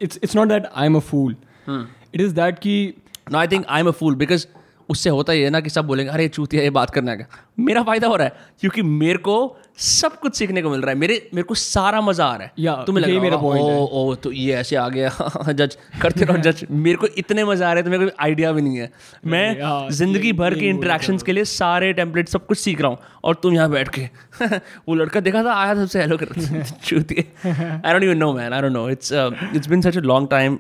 it's 0.01 0.19
it's 0.23 0.37
not 0.37 0.49
that 0.49 0.67
I 0.77 0.87
am 0.87 0.97
a 0.97 1.01
fool 1.01 1.37
it 1.69 2.21
is 2.21 2.35
that 2.35 2.59
कि 2.59 2.95
no 3.33 3.39
I 3.39 3.49
think 3.49 3.67
I 3.69 3.81
am 3.81 3.89
a 3.89 3.91
fool 3.91 4.15
because 4.15 4.47
उससे 4.89 5.11
होता 5.11 5.33
ही 5.33 5.43
है 5.43 5.51
ना 5.51 5.61
कि 5.61 5.71
सब 5.71 5.87
बोलेंगे 5.87 6.13
अरे 6.13 6.29
चूतिया 6.29 6.63
ये 6.63 6.71
बात 6.71 6.91
करने 6.91 7.17
का 7.17 7.25
मेरा 7.59 7.83
फ़ायदा 7.83 8.09
हो 8.09 8.17
रहा 8.17 8.27
है 8.27 8.37
क्योंकि 8.61 8.83
मेरे 8.83 9.19
को 9.19 9.37
सब 9.79 10.19
कुछ 10.21 10.37
सीखने 10.37 10.63
को 10.63 10.71
मिल 10.71 10.81
रहा 10.81 10.91
है। 10.91 10.97
मेरे 10.99 11.15
मेरे 11.35 11.43
को 11.45 11.55
सारा 11.55 12.01
मज़ा 12.01 12.25
आ 12.25 12.35
रहा 12.37 12.45
है। 12.45 12.53
या 12.59 12.75
तुम्हें 12.87 13.05
लगा 13.05 13.21
मेरा 13.21 13.37
पॉइंट 13.37 13.65
ओ 13.65 13.89
ओ 13.93 14.15
तो 14.15 14.33
ये 14.33 14.55
ऐसे 14.55 14.77
आ 14.77 14.89
गया। 14.89 15.53
जज 15.53 15.77
करते 16.03 16.25
रहो 16.25 16.37
जज। 16.43 16.65
मेरे 16.71 16.97
को 16.97 17.07
इतने 17.19 17.45
मज़ा 17.45 17.69
आ 17.69 17.73
रहे 17.73 17.83
हैं 17.83 17.85
तो 17.85 17.91
मेरे 17.91 18.11
को 18.11 18.17
आइडिया 18.25 18.53
भी 18.53 18.63
नहीं 18.63 18.77
है। 18.79 18.91
मैं 19.27 19.89
ज़िंदगी 19.91 20.33
भर 20.33 20.55
के 20.55 20.69
इंटरेक्शंस 20.69 21.23
के 21.23 21.33
लिए 21.33 21.45
सारे 21.47 21.93
टेम्पलेट 21.93 22.29
सब 22.29 22.47
कुछ 22.47 22.59
सीख 22.59 22.81
रहा 22.81 22.91
हूँ 22.91 22.99
और 23.25 23.35
तुम 23.43 23.55
यहाँ 23.55 23.71
बैठ 23.71 23.89
के 23.99 24.09
वो 24.89 24.95
लड़का 24.95 25.21
देखा 25.21 25.45
था 25.45 25.55
आया 25.55 25.75
सबसे 25.75 26.01
हेलो 26.01 26.17
कर 26.17 26.63
चूतिए 26.85 27.25
I 27.47 27.93
don't 27.93 28.03
even 28.03 28.17
know 28.17 28.33
man 28.33 28.53
I 28.53 28.63
don't 28.63 28.73
know 28.73 28.89
it's 28.91 29.13
it's 29.13 29.69
been 29.69 29.81
such 29.83 29.99
a 29.99 30.01
long 30.03 30.29
time 30.31 30.59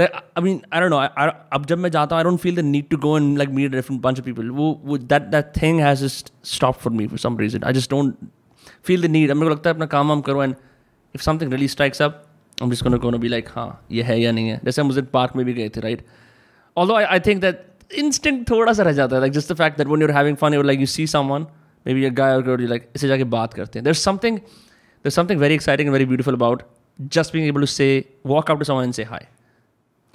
I 0.00 0.42
mean 0.42 0.60
I 0.72 0.80
don't 0.80 0.90
know 0.92 0.98
अब 1.52 1.66
जब 1.66 1.78
मैं 1.78 1.90
जाता 1.90 2.16
हूँ 2.16 2.20
I 2.20 2.30
don't 2.30 2.40
feel 2.40 2.56
the 2.56 2.64
need 2.64 2.88
to 2.90 2.96
go 2.98 3.16
and 3.18 3.36
like 3.38 3.50
meet 3.58 3.70
different 3.72 4.00
bunch 4.02 4.18
of 4.20 4.24
people 4.24 4.50
वो 4.60 4.72
वो 4.84 4.98
that 4.98 5.22
that 5.30 5.52
thing 5.62 5.80
has 5.80 6.02
just 6.04 6.32
stop 6.54 6.78
for 6.80 6.92
me 6.92 7.06
for 7.06 7.18
some 7.18 7.38
reason 7.38 7.64
I 7.64 7.72
just 7.72 7.90
don't 7.90 8.14
feel 8.84 9.02
the 9.02 9.10
need 9.10 9.32
मेरे 9.32 9.48
को 9.48 9.54
लगता 9.54 9.70
है 9.70 9.74
अपना 9.74 9.86
काम 9.94 10.08
वाम 10.08 10.20
करो 10.30 10.42
and 10.44 10.54
if 11.14 11.20
something 11.22 11.52
really 11.52 11.68
strikes 11.68 12.02
up 12.02 12.26
I'm 12.62 12.70
just 12.70 12.84
going 12.84 13.12
to 13.12 13.18
be 13.18 13.28
like 13.28 13.48
हाँ 13.50 13.86
ये 13.90 14.02
है 14.02 14.20
या 14.20 14.32
नहीं 14.32 14.48
है 14.48 14.60
जैसे 14.64 14.80
हम 14.82 14.88
उस 14.88 14.94
दिन 14.94 15.04
पार्क 15.12 15.36
में 15.36 15.44
भी 15.46 15.52
गए 15.54 15.68
थे 15.76 15.80
right 15.80 16.04
although 16.76 16.96
I, 16.96 17.04
I 17.14 17.18
think 17.26 17.40
that 17.44 17.62
instinct 18.02 18.50
थोड़ा 18.50 18.72
सा 18.72 18.82
रह 18.82 18.92
जाता 18.92 19.16
है 19.16 19.22
like 19.22 19.34
just 19.36 19.52
the 19.52 19.56
fact 19.60 19.78
that 19.80 19.92
when 19.92 20.02
you're 20.04 20.16
having 20.16 20.36
fun 20.42 20.56
you're 20.56 20.66
like 20.70 20.82
you 20.84 20.88
see 20.94 21.06
someone 21.12 21.46
maybe 21.86 22.04
a 22.08 22.10
guy 22.18 22.28
or 22.34 22.42
girl 22.48 22.64
you 22.64 22.68
like 22.72 22.84
इसे 22.96 23.08
जाके 23.08 23.24
बात 23.36 23.54
करते 23.54 23.78
हैं 23.78 23.86
there's 23.86 24.02
something 24.08 24.38
there's 25.04 25.18
something 25.20 25.40
very 25.44 25.58
exciting 25.60 25.90
and 25.90 25.96
very 25.98 26.08
beautiful 26.12 26.38
about 26.40 26.66
just 27.18 27.36
being 27.36 27.48
able 27.52 27.66
to 27.66 27.70
say 27.74 27.88
walk 28.34 28.52
up 28.54 28.62
to 28.64 28.68
someone 28.70 28.90
and 28.90 28.98
say 29.00 29.08
hi 29.12 29.22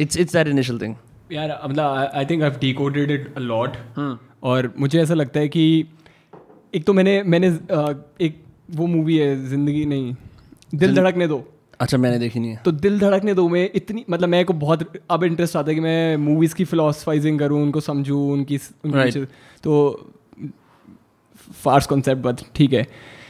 It's 0.01 0.17
it's 0.17 0.33
that 0.33 0.49
initial 0.49 0.81
thing 0.81 0.95
यार 1.33 1.61
मतलब 1.65 2.11
I 2.15 2.25
think 2.25 2.43
I 2.43 2.51
decoded 2.73 3.11
it 3.11 3.35
a 3.37 3.41
lot 3.41 3.77
और 4.43 4.75
मुझे 4.79 5.03
ऐसा 5.03 5.15
लगता 5.15 5.41
है 5.41 5.49
कि 5.49 5.87
एक 6.75 6.85
तो 6.85 6.93
मैंने 6.93 7.23
मैंने 7.23 7.49
एक 8.21 8.43
वो 8.71 8.87
मूवी 8.87 9.17
है 9.17 9.47
ज़िंदगी 9.49 9.85
नहीं 9.85 10.15
दिल 10.75 10.95
धड़कने 10.95 11.27
दो। 11.27 11.45
अच्छा 11.81 11.99
मैंने 11.99 12.19
देखी 12.19 12.41
नहीं 12.41 12.51
है। 12.51 12.57
तो 12.65 12.73
दिल 12.73 12.99
धड़कने 13.01 13.35
दो 13.35 13.49
में 13.49 13.71
इतनी 13.75 14.05
मतलब 14.11 14.29
मेरे 14.29 14.45
को 14.45 14.53
बहुत 14.53 14.93
अब 15.11 15.25
इंटरेस्ट 15.25 15.57
आता 15.57 15.69
है 15.69 15.75
कि 15.75 15.81
मैं 15.81 16.17
मूवीज़ 16.17 16.55
की 16.55 16.65
फिलोसफाइजिंग 16.65 17.39
करूँ 17.39 17.63
उनको 17.63 17.81
समझूँ 17.81 18.33
उनकी, 18.33 18.59
उनकी 18.85 19.11
right. 19.11 19.31
तो 19.63 19.73
फार्स 21.53 21.87
कॉन्सेप्ट 21.87 22.23
बट 22.23 22.41
ठीक 22.55 22.73
है। 22.73 22.87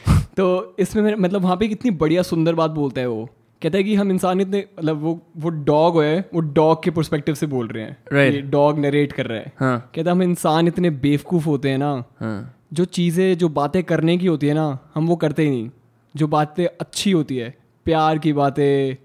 तो 0.37 0.75
इसमें 0.79 1.15
मतलब 1.15 1.41
वहाँ 1.41 1.57
पे 1.57 1.67
कितनी 1.67 1.91
बढ़िया 1.91 2.21
सुंदर 2.21 2.55
बात 2.55 2.71
बोलता 2.71 3.01
है 3.01 3.07
वो। 3.07 3.29
कहता 3.61 3.77
है 3.77 3.83
कि 3.83 3.95
हम 3.95 4.11
इंसान 4.11 4.41
इतने 4.41 4.65
मतलब 4.79 5.01
वो 5.01 5.19
वो 5.37 5.49
डॉग 5.49 6.01
है 6.01 6.29
वो 6.33 6.39
डॉग 6.39 6.83
के 6.83 6.91
परस्पेक्टिव 6.91 7.35
से 7.35 7.47
बोल 7.47 7.67
रहे 7.67 7.83
हैं 7.83 7.97
right. 8.13 8.51
डॉग 8.51 8.79
नरेट 8.79 9.11
कर 9.11 9.25
रहा 9.25 9.39
है 9.39 9.53
हाँ. 9.59 9.91
कहता 9.95 10.11
है 10.11 10.15
हम 10.15 10.23
इंसान 10.23 10.67
इतने 10.67 10.89
बेवकूफ़ 10.89 11.45
होते 11.45 11.69
हैं 11.69 11.77
ना 11.77 11.91
हाँ. 12.19 12.55
जो 12.73 12.85
चीज़ें 12.85 13.37
जो 13.37 13.49
बातें 13.49 13.83
करने 13.83 14.17
की 14.17 14.25
होती 14.25 14.47
है 14.47 14.53
ना 14.53 14.77
हम 14.95 15.07
वो 15.07 15.15
करते 15.15 15.43
ही 15.43 15.49
नहीं 15.49 15.69
जो 16.15 16.27
बातें 16.27 16.65
अच्छी 16.65 17.11
होती 17.11 17.37
है 17.37 17.53
प्यार 17.85 18.17
की 18.17 18.33
बातें 18.33 18.95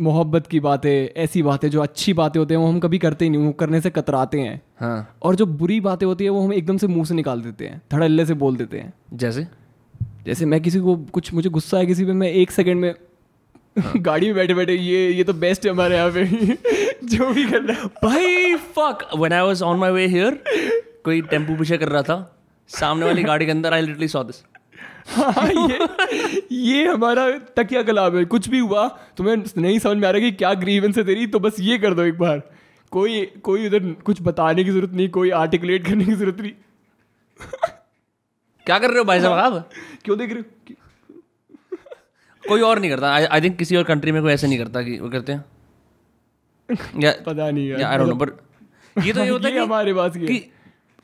मोहब्बत 0.00 0.46
की 0.46 0.60
बातें 0.60 1.22
ऐसी 1.22 1.42
बातें 1.42 1.68
जो 1.70 1.80
अच्छी 1.80 2.12
बातें 2.12 2.40
होती 2.40 2.54
हैं 2.54 2.60
वो 2.60 2.68
हम 2.68 2.80
कभी 2.80 2.98
करते 2.98 3.24
ही 3.24 3.30
नहीं 3.30 3.46
वो 3.46 3.52
करने 3.52 3.80
से 3.80 3.90
कतराते 3.90 4.40
हैं 4.40 4.60
हाँ. 4.80 5.16
और 5.22 5.34
जो 5.34 5.46
बुरी 5.46 5.80
बातें 5.80 6.06
होती 6.06 6.24
है 6.24 6.30
वो 6.30 6.40
हम 6.40 6.52
एकदम 6.52 6.76
से 6.76 6.86
मुँह 6.86 7.04
से 7.04 7.14
निकाल 7.14 7.40
देते 7.40 7.66
हैं 7.66 7.82
धड़ल्ले 7.92 8.26
से 8.26 8.34
बोल 8.34 8.56
देते 8.56 8.78
हैं 8.78 8.92
जैसे 9.12 9.46
जैसे 10.26 10.46
मैं 10.46 10.60
किसी 10.60 10.80
को 10.80 10.96
कुछ 10.96 11.34
मुझे 11.34 11.48
गुस्सा 11.48 11.78
है 11.78 11.86
किसी 11.86 12.04
पे 12.04 12.12
मैं 12.12 12.28
एक 12.28 12.50
सेकंड 12.50 12.80
में 12.80 12.94
गाड़ी 14.06 14.26
में 14.26 14.34
बैठे 14.34 14.54
बैठे 14.54 14.74
ये 14.74 15.08
ये 15.12 15.24
तो 15.24 15.32
बेस्ट 15.34 15.66
है 15.66 15.72
हमारे 15.72 15.96
यहाँ 15.96 16.10
पे। 16.10 16.24
जो 17.04 17.32
भी 17.32 17.44
कर 17.44 17.62
रहा 17.62 17.86
भाई 18.04 18.54
fuck 18.76 19.08
when 19.16 19.32
I 19.32 19.46
was 19.46 19.62
on 19.62 19.78
my 19.78 19.90
way 19.90 20.06
here 20.06 20.42
कोई 21.04 21.20
टेंपू 21.30 21.56
पीछे 21.56 21.78
कर 21.78 21.88
रहा 21.88 22.02
था 22.02 22.18
सामने 22.70 23.06
वाली 23.06 23.22
गाड़ी 23.22 23.44
के 23.46 23.50
अंदर 23.50 23.74
आई 23.74 23.80
लिटरली 23.80 24.08
सॉ 24.08 24.22
दिस 24.24 24.42
हाँ 25.08 25.48
ये 25.48 26.42
ये 26.52 26.86
हमारा 26.86 27.28
तकिया 27.56 27.82
कलाम 27.82 28.16
है। 28.18 28.24
कुछ 28.24 28.48
भी 28.48 28.58
हुआ 28.58 28.86
तुम्हें 29.16 29.36
नहीं 29.36 29.78
समझ 29.78 29.96
में 29.96 30.06
आ 30.08 30.10
रहा 30.10 30.20
कि 30.20 30.30
क्या 30.32 30.52
ग्रीवेंस 30.54 30.96
है 30.98 31.04
तेरी 31.04 31.26
तो 31.26 31.40
बस 31.40 31.56
ये 31.60 31.78
कर 31.78 31.94
दो 31.94 32.02
एक 32.02 32.18
बार। 32.18 32.42
कोई 32.92 33.24
कोई 33.42 33.66
उधर 33.66 33.92
कुछ 34.04 34.22
बताने 34.22 34.64
की 34.64 34.70
ज़रूरत 34.70 34.92
नहीं 34.92 35.08
कोई 35.08 35.30
आर्टिकुलेट 35.40 35.86
करने 35.86 36.04
की 36.04 36.12
ज़रूरत 36.12 36.40
नहीं। 36.40 36.52
क्या 38.66 38.78
कर 38.78 38.88
रहे 38.88 38.98
हो 38.98 39.04
भाई 39.04 39.20
साहब 39.20 39.32
आप? 39.32 39.70
क्यों 40.04 40.18
देख 40.18 40.32
रहे 40.32 40.40
हो? 40.40 40.74
कोई 42.48 42.60
और 42.60 42.78
नहीं 42.78 42.90
करता 42.90 43.12
आई 43.12 43.40
थिंक 43.40 43.56
किसी 43.58 43.76
और 43.76 43.84
कंट्री 43.84 44.12
में 44.12 44.22
कोई 44.22 44.32
ऐसे 44.32 44.46
नहीं 44.46 44.58
करता 44.58 44.82
कि 44.82 44.98
वो 44.98 45.08
करते 45.08 45.32
हैं 45.32 45.44
या 47.02 47.12
पता 47.26 47.50
नहीं 47.50 47.68
यार 47.68 47.82
आई 47.82 47.98
डोंट 47.98 48.08
नो 48.08 48.14
बट 48.14 48.30
ये 48.96 49.12
तो 49.12 49.24
ये 49.24 49.28
होता 49.28 49.48
है 49.48 49.58
हमारे 49.58 49.94
पास 49.94 50.16
कि 50.16 50.42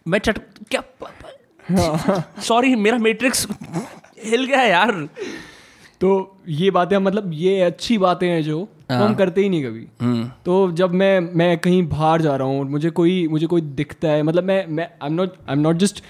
मैं 0.07 0.19
चट 0.19 0.39
क्या 0.71 0.83
सॉरी। 2.41 2.75
मेरा 2.75 2.99
मैट्रिक्स 2.99 3.47
हिल 4.25 4.45
गया 4.45 4.63
यार 4.63 5.09
तो 6.01 6.11
ये 6.49 6.71
बातें 6.71 6.97
मतलब 6.99 7.31
ये 7.33 7.61
अच्छी 7.61 7.99
बातें 7.99 8.27
हैं 8.29 8.43
जो 8.43 8.69
तो 8.89 8.95
हम 8.95 9.03
हाँ। 9.03 9.15
करते 9.15 9.41
ही 9.41 9.49
नहीं 9.49 9.65
कभी 9.65 9.87
हम्म। 10.01 10.25
तो 10.45 10.73
जब 10.73 10.95
मैं 10.95 11.21
मैं 11.21 11.59
कहीं 11.59 11.83
बाहर 11.89 12.23
जा 12.23 12.35
रहा 12.37 12.49
हूँ 12.49 12.65
मुझे 12.71 12.91
कोई 12.91 13.27
मुझे 13.29 13.47
कोई 13.47 13.61
दिखता 13.61 14.09
है 14.09 14.23
मतलब 14.23 14.45
मैं 14.45 14.67
मैं 14.67 14.89
I 15.03 15.09
am 15.09 15.15
not 15.15 15.37
I 15.49 15.57
am 15.57 15.61
not 15.61 15.77
just 15.77 16.03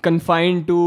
confined 0.00 0.66
to 0.66 0.78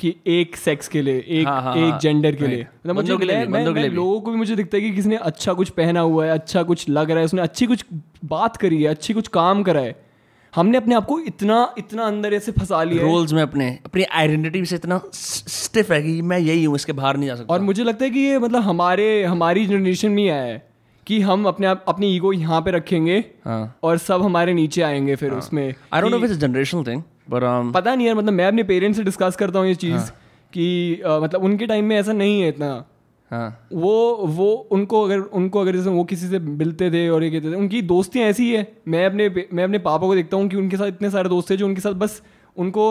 कि 0.00 0.14
एक 0.26 0.56
सेक्स 0.56 0.88
के 0.88 1.02
लिए 1.02 1.24
एक 1.28 1.46
हाँ, 1.46 1.62
हाँ, 1.62 1.76
एक 1.76 1.98
जेंडर 1.98 2.28
हाँ। 2.28 2.38
के 2.38 2.46
लिए 2.46 2.62
मतलब 2.62 2.94
मुझे 2.94 3.16
के 3.16 3.24
लिए, 3.24 3.46
मैं, 3.46 3.66
मैं 3.66 3.88
लोगों 3.88 4.20
को 4.20 4.30
भी 4.30 4.36
मुझे 4.36 4.56
दिखता 4.56 4.76
है 4.76 4.82
कि 4.82 4.90
किसी 4.90 5.08
ने 5.08 5.16
अच्छा 5.16 5.52
कुछ 5.52 5.70
पहना 5.70 6.00
हुआ 6.00 6.24
है 6.24 6.30
अच्छा 6.30 6.62
कुछ 6.62 6.88
लग 6.88 7.10
रहा 7.10 7.18
है 7.18 7.24
उसने 7.24 7.42
अच्छी 7.42 7.66
कुछ 7.66 7.84
बात 8.24 8.56
करी 8.56 8.82
है 8.82 8.88
अच्छी 8.88 9.14
कुछ 9.14 9.28
काम 9.28 9.62
करा 9.62 9.80
है 9.80 10.08
हमने 10.54 10.78
अपने 10.78 10.94
आप 10.94 11.04
को 11.04 11.18
इतना 11.20 11.74
इतना 11.78 12.02
अंदर 12.02 12.34
ऐसे 12.34 12.52
फंसा 12.52 12.82
लिया 12.82 13.02
रोल्स 13.02 13.32
में 13.32 13.42
अपने 13.42 13.78
अपनी 13.86 14.02
आइडेंटिटी 14.02 14.64
से 14.64 14.76
इतना 14.76 15.00
स्टिफ 15.14 15.90
है 15.90 16.02
कि 16.02 16.22
मैं 16.22 16.38
यही 16.38 16.64
हूँ 16.64 16.76
इसके 16.76 16.92
बाहर 16.92 17.16
नहीं 17.16 17.28
जा 17.28 17.34
सकता 17.34 17.54
और 17.54 17.60
मुझे 17.60 17.84
लगता 17.84 18.04
है 18.04 18.10
कि 18.10 18.20
ये 18.20 18.38
मतलब 18.38 18.62
हमारे 18.62 19.24
हमारी 19.24 19.66
जनरेशन 19.66 20.10
में 20.10 20.28
आया 20.30 20.42
है 20.42 20.68
कि 21.06 21.20
हम 21.20 21.44
अपने 21.44 21.66
आप 21.66 21.84
अपनी 21.88 22.16
ईगो 22.16 22.32
यहाँ 22.32 22.60
पे 22.62 22.70
रखेंगे 22.70 23.24
हाँ. 23.44 23.78
और 23.82 23.98
सब 23.98 24.22
हमारे 24.22 24.54
नीचे 24.54 24.82
आएँगे 24.82 25.16
फिर 25.16 25.30
हाँ. 25.30 25.38
उसमें 25.38 25.74
I 25.92 26.00
don't 26.00 26.12
know 26.12 26.18
it's 26.18 26.36
generational 26.36 26.84
thing 26.84 27.02
but 27.28 27.72
पता 27.74 27.94
नहीं 27.94 28.06
यार 28.06 28.16
मतलब 28.16 28.32
मैं 28.32 28.46
अपने 28.46 28.62
पेरेंट्स 28.64 28.98
से 28.98 29.04
डिस्कस 29.04 29.36
करता 29.36 29.58
हूँ 29.58 29.68
ये 29.68 29.74
चीज़ 29.74 29.94
हाँ. 29.94 30.06
कि 30.52 31.00
uh, 31.06 31.22
मतलब 31.22 31.44
उनके 31.44 31.66
टाइम 31.66 31.84
में 31.84 31.96
ऐसा 31.96 32.12
नहीं 32.12 32.40
है 32.40 32.48
इतना। 32.48 32.84
हाँ। 33.30 33.68
वो 33.72 33.94
वो 34.26 34.46
उनको 34.72 35.02
अगर 35.04 35.18
उनको 35.18 35.60
अगर 35.60 35.76
जैसे 35.76 35.90
वो 35.90 36.04
किसी 36.04 36.28
से 36.28 36.38
मिलते 36.38 36.90
थे 36.90 37.08
और 37.08 37.24
ये 37.24 37.30
कहते 37.30 37.50
थे 37.52 37.56
उनकी 37.56 37.82
दोस्तियाँ 37.82 38.28
ऐसी 38.28 38.50
है। 38.52 38.66
मैं 38.88 39.04
अपने 39.06 39.28
मैं 39.52 39.64
अपने 39.64 39.78
पापा 39.78 40.06
को 40.06 40.14
देखता 40.14 40.36
हूँ 40.36 40.48
कि 40.48 40.56
उनके 40.56 40.76
साथ 40.76 40.86
इतने 40.86 41.10
सारे 41.10 41.28
दोस्त 41.28 41.50
थे 41.50 41.56
जो 41.56 41.66
उनके 41.66 41.80
साथ 41.80 41.92
बस 41.94 42.22
उनको 42.56 42.88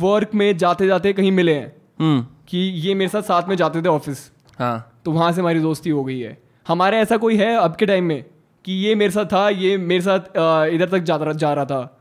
वर्क 0.00 0.34
में 0.34 0.56
जाते 0.56 0.86
जाते 0.86 1.12
कहीं 1.12 1.32
मिले 1.32 1.54
हैं। 1.54 1.72
हम्म। 2.00 2.26
कि 2.48 2.58
ये 2.58 2.94
मेरे 2.94 3.08
साथ 3.08 3.22
साथ 3.22 3.48
में 3.48 3.56
जाते 3.56 3.82
थे 3.82 3.88
ऑफ़िस 3.88 4.30
हाँ। 4.58 5.00
तो 5.04 5.12
वहाँ 5.12 5.32
से 5.32 5.40
हमारी 5.40 5.60
दोस्ती 5.60 5.90
हो 5.90 6.04
गई 6.04 6.18
है। 6.20 6.36
हमारे 6.66 6.96
ऐसा 6.96 7.16
कोई 7.16 7.36
है 7.36 7.54
अब 7.56 7.76
के 7.76 7.86
टाइम 7.86 8.04
में 8.04 8.24
कि 8.64 8.72
ये 8.72 8.94
मेरे 8.94 9.10
साथ 9.10 9.24
था 9.24 9.48
ये 9.48 9.76
मेरे 9.76 10.00
साथ 10.00 10.72
इधर 10.74 10.88
तक 10.88 10.98
जा 11.00 11.16
रहा 11.16 11.32
जा 11.32 11.52
रहा 11.52 11.64
था। 11.64 11.99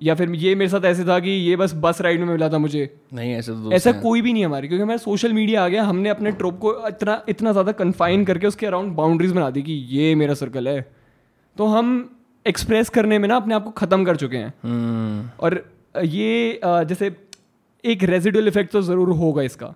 या 0.00 0.14
फिर 0.14 0.30
ये 0.36 0.54
मेरे 0.54 0.68
साथ 0.68 0.84
ऐसे 0.84 1.04
था 1.04 1.18
कि 1.20 1.30
ये 1.30 1.56
बस 1.56 1.74
बस 1.76 2.00
राइड 2.00 2.20
में 2.20 2.26
मिला 2.26 2.48
था 2.48 2.58
मुझे। 2.58 2.88
नहीं 3.14 3.32
ऐसे 3.34 3.52
तो 3.52 3.72
ऐसा 3.72 3.92
कोई 4.00 4.22
भी 4.22 4.32
नहीं 4.32 4.44
हमारी 4.44 4.68
क्योंकि 4.68 4.82
हमारा 4.82 4.98
सोशल 4.98 5.32
मीडिया 5.32 5.64
आ 5.64 5.68
गया 5.68 5.84
हमने 5.84 6.08
अपने 6.08 6.30
ट्रोप 6.32 6.58
को 6.58 6.72
इतना 6.88 7.20
इतना 7.28 7.52
ज़्यादा 7.52 7.72
कन्फाइन 7.74 8.24
करके 8.24 8.46
उसके 8.46 8.66
अराउंड 8.66 8.94
बाउंड्रीज 8.96 9.32
बना 9.32 9.50
दी 9.50 9.62
कि 9.62 9.72
ये 9.90 10.14
मेरा 10.14 10.34
सर्कल 10.34 10.68
है। 10.68 10.80
तो 11.56 11.66
हम 11.66 11.94
एक्सप्रेस 12.46 12.88
करने 12.90 13.18
में 13.18 13.28
ना 13.28 13.36
अपने 13.36 13.54
आप 13.54 13.64
को 13.64 13.70
ख़त्म 13.72 14.04
कर 14.04 14.16
चुके 14.16 14.36
हैं। 14.36 14.52
hmm. 14.54 15.40
और 15.40 15.62
ये 15.96 16.60
जैसे 16.64 17.14
एक 17.84 18.04
रेजिडुअल 18.04 18.48
इफ़ेक्ट 18.48 18.72
तो 18.72 18.82
ज़रूर 18.82 19.10
होगा 19.16 19.42
इसका। 19.42 19.74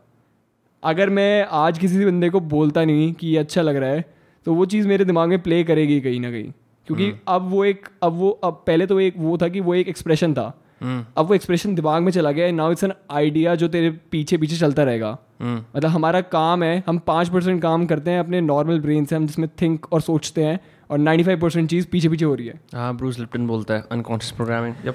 अगर 0.83 1.11
मैं 1.11 1.47
आज 1.59 1.79
किसी 1.79 2.05
बंदे 2.05 2.29
को 2.31 2.41
बोलता 2.51 2.85
नहीं 2.85 3.13
कि 3.13 3.27
ये 3.27 3.39
अच्छा 3.39 3.63
लग 3.63 3.77
रहा 3.77 3.91
है 3.91 4.05
तो 4.47 4.55
वो 4.55 4.67
चीज़ 4.67 4.89
मेरे 4.89 5.05
दिमाग 5.05 5.29
में 5.29 5.43
प्ले 5.43 5.63
करेगी 5.65 6.01
कहीं 6.01 6.21
ना 6.21 6.31
कहीं। 6.31 6.53
क्योंकि 6.89 7.05
हम्म। 7.05 7.19
अब 7.29 7.51
वो 7.51 7.65
एक 7.65 7.89
अब 8.03 8.13
वो 8.15 8.31
अब 8.45 8.63
पहले 8.67 8.87
तो 8.87 8.99
एक 9.01 9.15
वो 9.19 9.37
था 9.39 9.49
कि 9.49 9.61
वो 9.61 9.75
एक 9.75 9.89
एक्सप्रेशन 9.89 10.35
था। 10.35 10.53
हम्म। 10.81 11.05
अब 11.17 11.27
वो 11.27 11.35
एक्सप्रेशन 11.35 11.75
दिमाग 11.75 12.03
में 12.03 12.11
चला 12.13 12.31
गया 12.33 12.51
नाउ 12.53 12.73
इट्स 12.73 12.85
एन 12.85 12.93
आइडिया 13.11 13.55
जो 13.55 13.69
तेरे 13.69 13.91
पीछे 14.11 14.37
पीछे 14.39 14.57
चलता 14.57 14.85
रहेगा। 14.85 15.17
हम्म। 15.41 15.65
मतलब 15.77 15.91
हमारा 15.91 16.21
काम 16.33 16.63
है 16.63 16.83
हम 16.87 16.99
पाँच 17.07 17.29
परसेंट 17.29 17.61
काम 17.63 17.87
करते 17.87 18.11
हैं 18.11 18.21
अपने 18.21 18.41
नॉर्मल 18.41 18.81
ब्रेन 18.81 19.05
से 19.05 19.17
हम 19.17 19.27
जिसमें 19.27 19.49
थिंक 19.63 19.93
और 19.93 20.01
सोचते 20.01 20.45
हैं 20.45 20.59
और 20.91 20.99
नाइन्टी 20.99 21.25
फाइव 21.25 21.41
परसेंट 21.41 21.71
चीज़ 21.71 21.87
पीछे 21.93 22.09
पीछे 22.09 22.25
हो 22.25 22.35
रही 22.35 22.47
है। 22.47 22.61
हाँ 22.75 22.97
ब्रूस 22.97 23.19
लिप्टन 23.19 23.47
बोलता 23.47 23.75
है 23.75 23.85
अनकॉन्शियस 23.93 24.33
प्रोग्रामिंग 24.33 24.75
जब 24.85 24.95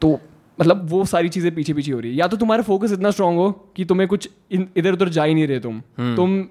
तो 0.00 0.18
मतलब 0.58 0.86
वो 0.90 1.04
सारी 1.04 1.28
चीज़ें 1.28 1.54
पीछे 1.54 1.74
पीछे 1.74 1.92
हो 1.92 1.98
रही 2.00 2.10
है। 2.10 2.16
या 2.16 2.26
तो 2.26 2.36
तुम्हारा 2.36 2.62
फोकस 2.62 2.92
इतना 2.92 3.10
स्ट्रांग 3.10 3.36
हो 3.36 3.50
कि 3.76 3.84
तुम्हें 3.84 4.08
कुछ 4.08 4.28
इधर 4.52 4.92
उधर 4.92 5.08
जा 5.08 5.24
ही 5.24 5.34
नहीं 5.34 5.46
रहे 5.46 5.60
तुम। 5.60 5.80
तुम 6.16 6.42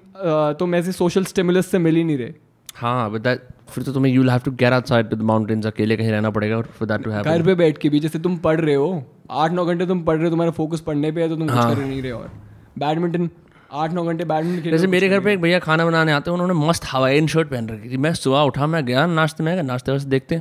तुम 0.58 0.74
ऐसे 0.74 0.92
सोशल 0.92 1.24
स्टिमुलस 1.24 1.66
से 1.66 1.78
मिल 1.78 1.96
ही 1.96 2.04
नहीं 2.04 2.18
रहे। 2.18 2.32
हाँ 2.76 3.10
बट 3.10 3.20
दैट 3.20 3.48
फिर 3.68 3.84
तो 3.84 3.92
तुम्हें 3.92 4.12
you 4.12 4.28
have 4.28 4.40
to 4.44 4.50
get 4.52 4.72
outside 4.72 5.10
to 5.10 5.16
the 5.16 5.22
mountains 5.22 5.66
अकेले 5.66 5.96
कहीं 5.96 6.10
रहना 6.10 6.30
पड़ेगा 6.30 6.56
और 6.56 6.68
फॉर 6.78 6.88
दैट 6.88 7.02
टू 7.02 7.10
हैपन 7.10 7.30
घर 7.30 7.42
पे 7.42 7.54
बैठ 7.54 7.78
के 7.78 7.88
भी 7.88 8.00
जैसे 8.00 8.18
तुम 8.18 8.36
पढ़ 8.38 8.60
रहे 8.60 8.74
हो 8.74 8.88
आठ 9.30 9.52
नौ 9.52 9.64
घंटे 9.64 9.86
तुम 9.86 10.02
पढ़ 10.02 10.16
रहे 10.16 10.24
हो 10.24 10.30
तुम्हारा 10.30 10.52
फोकस 10.52 10.80
पढ़ने 10.80 11.12
पे 11.12 11.22
है 11.22 11.28
तो 11.28 11.36
तुम 11.36 11.50
हाँ. 11.50 11.68
कुछ 11.68 11.78
कर 11.78 11.84
नहीं 11.84 12.02
रहे 12.02 12.12
और। 12.12 12.30
बैडमिंटन 12.78 13.28
आठ 13.72 13.92
नौ 13.92 14.04
घंटे 14.04 14.24
बैडमिंटन 14.24 14.62
खेल 14.62 14.72
जैसे 14.72 14.86
मेरे 14.86 15.08
घर 15.08 15.20
पे 15.20 15.32
एक 15.32 15.40
भैया 15.40 15.58
खाना 15.58 15.86
बनाने 15.86 16.12
आते 16.12 16.30
हैं 16.30 16.38
उन्होंने 16.38 16.66
मस्त 16.66 16.84
हवाइन 16.86 17.26
शर्ट 17.26 17.48
पहन 17.48 17.68
रखी 17.68 17.90
थी। 17.90 17.96
मैं 17.96 18.12
सुबह 18.14 18.40
उठा 18.42 18.66
मैं 18.66 18.84
गया 18.86 19.06
नाश्ते 19.06 19.44
में 19.44 19.62
नाश्ते 19.62 19.92
वास्ते 19.92 20.10
देखते 20.10 20.40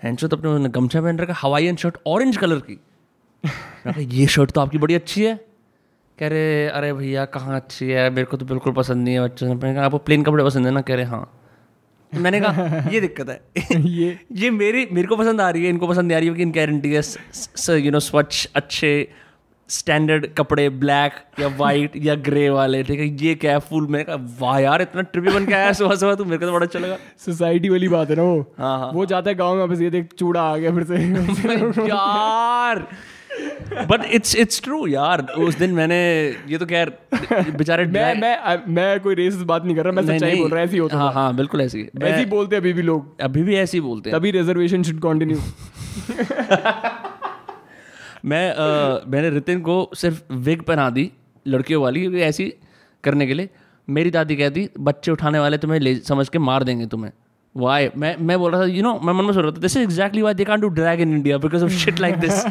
हैं 0.00 0.14
शर्ट 0.16 0.32
अपने 0.32 0.48
उन्होंने 0.48 0.68
गमछा 0.70 1.00
पहन 1.00 1.18
रखा 1.18 1.34
हवाई 1.38 1.74
शर्ट 1.76 1.98
ऑरेंज 2.06 2.36
कलर 2.36 2.62
की। 2.70 2.80
ये 4.16 4.26
शर्ट 4.26 4.50
तो 4.50 4.60
आपकी 4.60 4.78
बड़ी 4.78 4.94
अच्छी 4.94 5.24
है। 5.24 5.34
कह 6.18 6.28
रहे 6.28 6.66
अरे 6.68 6.92
भैया 6.92 7.24
कहाँ 7.26 7.56
अच्छी 7.56 7.86
है? 7.86 8.08
मेरे 8.10 8.24
को 8.24 8.36
तो 8.36 8.46
बिल्कुल 8.46 8.72
पसंद 8.72 9.04
नहीं 9.04 9.14
है 9.14 9.20
बच्चों 9.20 9.54
ने 9.54 9.76
आपको 9.76 9.98
प्लेन 9.98 10.22
कपड़े 10.22 10.44
पसंद 10.44 10.66
है 10.66 10.72
ना? 10.72 10.80
कह 10.80 10.94
रहे 10.94 11.04
हाँ। 11.04 11.24
मैंने 12.24 12.40
कहा 12.40 12.88
ये 12.90 13.00
दिक्कत 13.00 13.28
है। 13.28 13.40
ये 13.80 14.18
ये 14.32 14.50
मेरी 14.50 14.88
मेरे 14.92 15.08
को 15.08 15.16
पसंद 15.16 15.40
आ 15.40 15.50
रही 15.50 15.64
है 15.64 15.70
इनको 15.70 15.86
पसंद 15.86 16.06
नहीं 16.08 16.16
आ 16.16 16.18
रही 16.20 16.28
है 16.28 16.34
कि 16.34 16.42
इनकी 16.42 16.60
है 16.90 17.80
यू 17.80 17.90
नो 17.90 18.00
स्वच्छ 18.00 18.48
अच्छे 18.54 19.08
स्टैंडर्ड 19.70 20.26
कपड़े 20.38 20.68
ब्लैक 20.70 21.12
या 21.40 21.48
वाइट 21.56 21.92
या 21.96 22.14
ग्रे 22.14 22.48
वाले 22.50 22.82
ठीक 22.82 23.00
है? 23.00 23.06
ये 23.26 23.34
क्या 23.34 23.52
है 23.52 23.58
फुल 23.58 23.86
मैंने 23.86 24.04
कहा 24.04 24.16
वाह 24.40 24.58
यार 24.58 24.82
इतना 24.82 25.02
ट्रिपी 25.02 25.30
बन 25.30 25.46
के 25.46 25.54
आया 25.54 25.72
सुबह 25.72 25.96
सुबह 25.96 26.14
तू 26.14 26.24
मेरे 26.24 26.38
को 26.38 26.46
तो 26.46 26.52
बड़ा 26.52 26.66
अच्छा 26.66 26.78
लगा। 26.78 26.96
सोसाइटी 27.18 27.68
वाली 27.68 27.88
बात 27.88 28.10
है 28.10 28.16
ना 28.16 28.22
वो। 28.22 28.54
हाँ 28.58 28.78
हाँ। 28.78 28.90
वो 28.92 29.06
जाता 29.06 29.30
है 29.30 29.36
गाँव 29.36 29.56
में 29.56 29.68
बस 29.68 29.80
ये 29.80 29.90
देख 29.90 30.12
चूड़ा 30.18 30.42
आ 30.42 30.56
गया 30.56 30.72
फिर 30.74 30.84
से। 30.84 31.88
यार! 31.88 32.86
बट 33.88 34.04
इट्स 34.14 34.34
इट्स 34.36 34.62
ट्रू 34.62 34.86
यार। 34.86 35.22
उस 35.38 35.58
दिन 35.58 35.70
मैंने 35.74 35.96
ये 36.48 36.58
तो 36.58 36.66
खैर 36.66 36.92
बेचारे 37.32 37.86
मैं 37.86 38.14
मैं 38.20 38.58
मैं 38.74 39.00
कोई 39.00 39.14
रेस 39.14 39.36
बात 39.44 39.64
नहीं 39.64 39.76
कर 39.76 39.84
रहा 39.84 39.92
मैं 39.92 40.02
सच्चाई 40.06 40.36
बोल 40.36 40.50
रहा 40.50 40.62
ऐसी 40.62 40.78
होता 40.78 40.96
हाँ 40.98 41.12
हाँ 41.12 41.34
बिल्कुल 41.36 41.60
ऐसी 41.60 41.80
ऐसे 42.02 42.18
ही 42.18 42.26
बोलते 42.26 42.56
अभी 42.56 42.72
भी 42.72 42.82
लोग। 42.82 43.20
अभी 43.22 43.42
भी 43.42 43.56
ऐसे 43.56 43.76
ही 43.76 43.80
बोलते 43.80 44.10
हैं। 44.10 44.18
तभी 44.18 44.30
रिजर्वेशन 44.30 44.82
शुड 44.82 45.00
कंटिन्यू 45.00 45.38
मैं 48.24 48.44
मैंने 49.10 49.30
रितिन 49.30 49.60
को 49.60 49.76
सिर्फ़ 49.96 50.22
विग 50.32 50.62
पहना 50.62 50.88
दी 50.90 51.10
लड़कियों 51.46 51.82
वाली 51.82 52.00
क्योंकि 52.00 52.20
ऐसी 52.22 52.52
करने 53.04 53.26
के 53.26 53.34
लिए। 53.34 53.48
मेरी 53.88 54.10
दादी 54.10 54.36
कहती 54.36 54.68
बच्चे 54.80 55.10
उठाने 55.12 55.38
वाले 55.38 55.58
तुम्हें 55.58 55.80
ले 55.80 55.94
समझ 56.06 56.28
के 56.28 56.38
मार 56.40 56.64
देंगे 56.64 56.86
तुम्हें। 56.86 57.10
वाई 57.54 57.88
मैं 57.96 58.14
मैं 58.20 58.38
बोल 58.38 58.52
रहा 58.52 58.60
था 58.60 58.66
यू 58.66 58.82
नो 58.82 58.92
मैं 59.04 59.12
मन 59.12 59.24
में 59.24 59.32
सोच 59.32 59.42
रहा 59.42 59.52
था 59.52 59.60
this 59.60 59.76
is 59.76 59.82
exactly 59.82 60.22
why 60.22 60.34
they 60.34 60.44
can't 60.44 60.60
do 60.60 60.68
drag 60.78 61.00
in 61.00 61.12
India 61.16 61.38
because 61.38 61.64
of 61.64 61.72
shit 61.72 62.00
like 62.00 62.16
this 62.18 62.44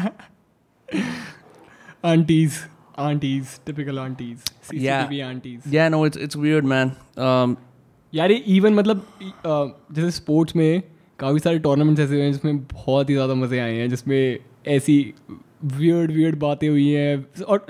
aunties. 2.04 2.64
Aunties. 2.98 3.60
Typical 3.64 3.98
aunties. 3.98 4.42
CCTV 4.62 4.80
yeah. 4.80 5.28
aunties. 5.28 5.62
Yeah 5.66 5.88
no 5.88 6.04
it's 6.04 6.16
it's 6.18 6.36
weird 6.36 6.64
man. 6.64 6.96
Um 7.18 7.56
यार 8.12 8.30
ये 8.30 8.36
even 8.56 8.74
मतलब 8.74 9.06
जैसे 9.92 10.10
स्पोर्ट्स 10.10 10.56
में 10.56 10.82
काफ़ी 11.18 11.38
सारे 11.38 11.58
tournaments 11.58 12.00
ऐसे 12.00 12.14
हुए 12.14 12.22
हैं 12.22 12.32
जिसमें 12.32 12.58
बहुत 12.64 13.10
ही 13.10 13.14
ज़्यादा 13.14 13.34
मज़े 13.34 13.58
आए 13.60 13.74
हैं 13.74 13.88
जिसमें 13.90 14.38
ऐसी 14.68 15.14
वियर्ड 15.64 16.10
वियर्ड 16.10 16.38
बातें 16.38 16.68
हुई 16.68 16.88
हैं। 16.88 17.42
और 17.44 17.66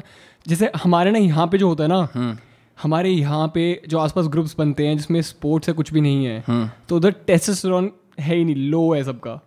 जैसे 0.46 0.70
हमारे 0.76 1.10
ना 1.10 1.18
यहाँ 1.18 1.46
पे 1.46 1.58
जो 1.58 1.68
होता 1.68 1.84
है 1.84 1.88
ना 1.88 2.08
हम्म। 2.14 2.36
हमारे 2.82 3.10
यहाँ 3.10 3.46
पे 3.54 3.64
जो 3.88 3.98
आसपास 3.98 4.26
ग्रुप्स 4.28 4.54
बनते 4.58 4.86
हैं 4.86 4.96
जिसमें 4.96 5.20
स्पोर्ट्स 5.22 5.68
है 5.68 5.74
कुछ 5.74 5.92
भी 5.92 6.00
नहीं 6.00 6.24
है 6.26 6.42
हम्म। 6.46 6.68
तो 6.88 6.96
उधर 6.96 7.12
टेस्टोस्टेरोन 7.26 7.90
है 8.20 8.36
ही 8.36 8.44
नहीं 8.44 8.70
लो 8.70 8.92
है 8.94 9.02
सबका। 9.04 9.40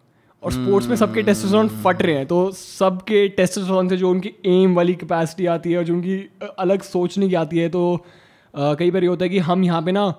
और 0.47 0.53
स्पोर्ट्स 0.53 0.87
में 0.87 0.95
सबके 0.95 1.21
टेस्टोस्टेरोन 1.21 1.69
फट 1.69 2.01
रहे 2.01 2.15
हैं 2.15 2.25
तो 2.25 2.51
सबके 2.51 3.27
टेस्टोस्टेरोन 3.29 3.89
से 3.89 3.97
जो 3.97 4.09
उनकी 4.09 4.31
एम 4.45 4.75
वाली 4.75 4.95
कैपेसिटी 4.95 5.45
आती 5.45 5.71
है 5.71 5.77
और 5.77 5.83
जो 5.83 5.93
उनकी 5.93 6.29
अलग 6.59 6.81
सोचने 6.81 7.29
की 7.29 7.35
आती 7.35 7.57
है 7.57 7.69
तो 7.69 8.05
कई 8.53 8.91
बार 8.91 9.03
ये 9.03 9.09
होता 9.09 9.25
है 9.25 9.29
कि 9.29 9.39
हम 9.39 9.63
यहाँ 9.63 9.81
पे 9.81 9.91
ना 9.91 10.13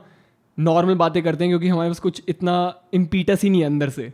नॉर्मल 0.59 0.95
बातें 0.95 1.22
करते 1.22 1.45
हैं 1.45 1.51
क्योंकि 1.51 1.68
हमारे 1.68 1.91
पास 1.91 1.99
कुछ 1.99 2.22
इतना 2.29 2.74
इम्पीटस 2.95 3.43
ही 3.43 3.51
नहीं 3.51 3.61
है 3.61 3.66
अंदर 3.66 3.91
से 3.91 4.12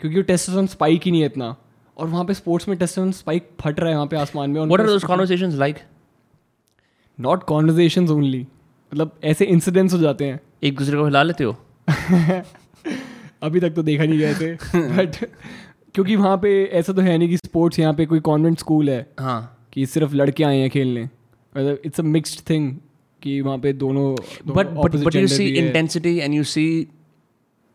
क्योंकि 0.00 0.16
वो 0.16 0.22
टेस्टोस्टेरोन 0.22 0.66
स्पाइक 0.66 1.02
ही 1.04 1.10
नहीं 1.10 1.20
है 1.20 1.26
इतना। 1.26 1.56
और 1.96 2.06
वहाँ 2.06 2.24
पे 2.24 2.34
स्पोर्ट्स 2.34 2.68
में 2.68 2.78
टेस्टोस्टेरोन 2.78 3.12
स्पाइक 3.12 3.50
फट 3.60 3.80
रहा 3.80 3.88
है 3.88 3.94
वहाँ 3.94 4.06
पे 4.06 4.16
आसमान 4.16 4.50
में 4.50 4.60
what 4.60 4.80
are 4.80 4.86
those 4.86 5.04
conversations 5.04 5.54
like 5.54 5.76
not 7.20 7.44
conversation 7.44 8.08
only 8.08 8.40
मतलब 8.92 9.18
ऐसे 9.24 9.44
इंसिडेंट्स 9.44 9.94
हो 9.94 9.98
जाते 9.98 10.24
हैं। 10.24 10.40
एक 10.62 10.78
दूसरे 10.78 10.96
को 10.96 11.04
हिला 11.04 11.22
लेते 11.22 11.44
हो? 11.44 11.56
अभी 13.42 13.60
तक 13.60 13.70
तो 13.70 13.82
देखा 13.82 14.04
नहीं 14.04 14.18
गए 14.18 14.34
थे 14.34 14.52
बट 14.96 15.16
क्योंकि 15.94 16.16
वहाँ 16.16 16.36
पे 16.36 16.50
ऐसा 16.64 16.92
तो 16.92 17.02
है 17.02 17.18
नहीं 17.18 17.28
कि 17.28 17.36
स्पोर्ट्स 17.36 17.78
यहाँ 17.78 17.94
पे 17.94 18.06
कोई 18.06 18.20
कॉन्वेंट 18.20 18.58
स्कूल 18.58 18.90
है 18.90 19.06
हाँ। 19.20 19.68
कि 19.72 19.86
सिर्फ़ 19.86 20.14
लड़के 20.14 20.44
आए 20.44 20.58
हैं 20.58 20.70
खेलने। 20.70 21.02
मतलब 21.02 21.78
इट्स 21.84 22.00
अ 22.00 22.02
मिक्सड 22.02 22.50
थिंग 22.50 22.76
कि 23.22 23.40
वहाँ 23.40 23.58
पे 23.58 23.72
दोनों 23.72 24.14
but 24.46 24.66
but 24.66 24.96
but 24.96 25.16
you 25.16 25.26
see 25.26 25.46
intensity 25.46 26.16
and 26.18 26.34
you 26.34 26.44
see 26.44 26.66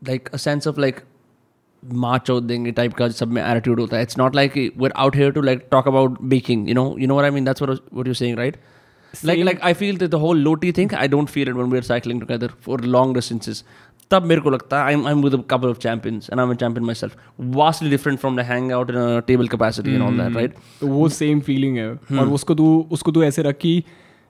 like 0.01 0.29
a 0.33 0.37
sense 0.37 0.67
of 0.67 0.79
like 0.79 0.99
march 1.83 2.31
out 2.31 2.43
देंगे 2.43 2.71
टाइप 2.71 2.93
का 2.93 3.09
सब 3.09 3.27
में 3.27 3.43
एटीट्यूड 3.43 3.79
होता 3.79 3.97
है। 3.97 4.03
It's 4.03 4.17
not 4.17 4.35
like 4.35 4.57
we 4.57 4.89
out 4.95 5.15
here 5.15 5.31
to 5.31 5.41
like 5.41 5.67
talk 5.71 5.87
about 5.87 6.21
baking 6.21 6.67
you 6.69 6.75
know 6.75 6.95
you 6.99 7.07
know 7.07 7.19
I 7.19 7.29
mean 7.29 7.45
that's 7.45 7.61
what 7.61 8.07
you 8.07 8.13
saying 8.13 8.37
right 8.37 8.57
like 9.13 9.39
like 9.45 9.63
I 9.67 9.69
feel 9.77 9.97
that 10.01 10.11
the 10.11 10.19
whole 10.19 10.37
Loti 10.43 10.69
thing 10.75 10.93
I 10.97 11.07
don't 11.13 11.31
feel 11.31 11.49
it 11.51 11.55
when 11.55 11.71
we're 11.71 11.85
cycling 11.87 12.19
together 12.19 12.47
for 12.67 12.75
long 12.91 13.09
distances. 13.15 13.57
तब 14.11 14.23
मेरे 14.23 14.41
को 14.41 14.49
लगता 14.49 14.79
है 14.79 14.85
I 14.85 14.93
am 14.93 15.23
with 15.23 15.43
couple 15.49 15.67
of 15.67 15.77
champions 15.77 16.27
and 16.31 16.39
I 16.39 16.47
am 16.47 16.53
champion 16.53 16.85
myself 16.95 17.15
vastly 17.39 17.89
different 17.89 18.19
from 18.19 18.37
the 18.37 18.39
hang 18.39 18.71
out 18.71 18.89
in 18.89 19.21
table 19.27 19.47
capacity 19.47 19.93
and 19.93 20.01
all 20.01 20.17
that 20.17 20.35
right 20.35 20.55
तो 20.81 20.87
वो 20.87 21.09
same 21.09 21.39
feeling 21.39 21.77
है। 21.77 21.99
hmm. 21.99 22.19
और 22.19 22.27
उसको 22.27 22.55
तू 22.55 22.87
उसको 22.91 23.11
तू 23.11 23.23
ऐसे 23.23 23.41
रखी 23.41 23.83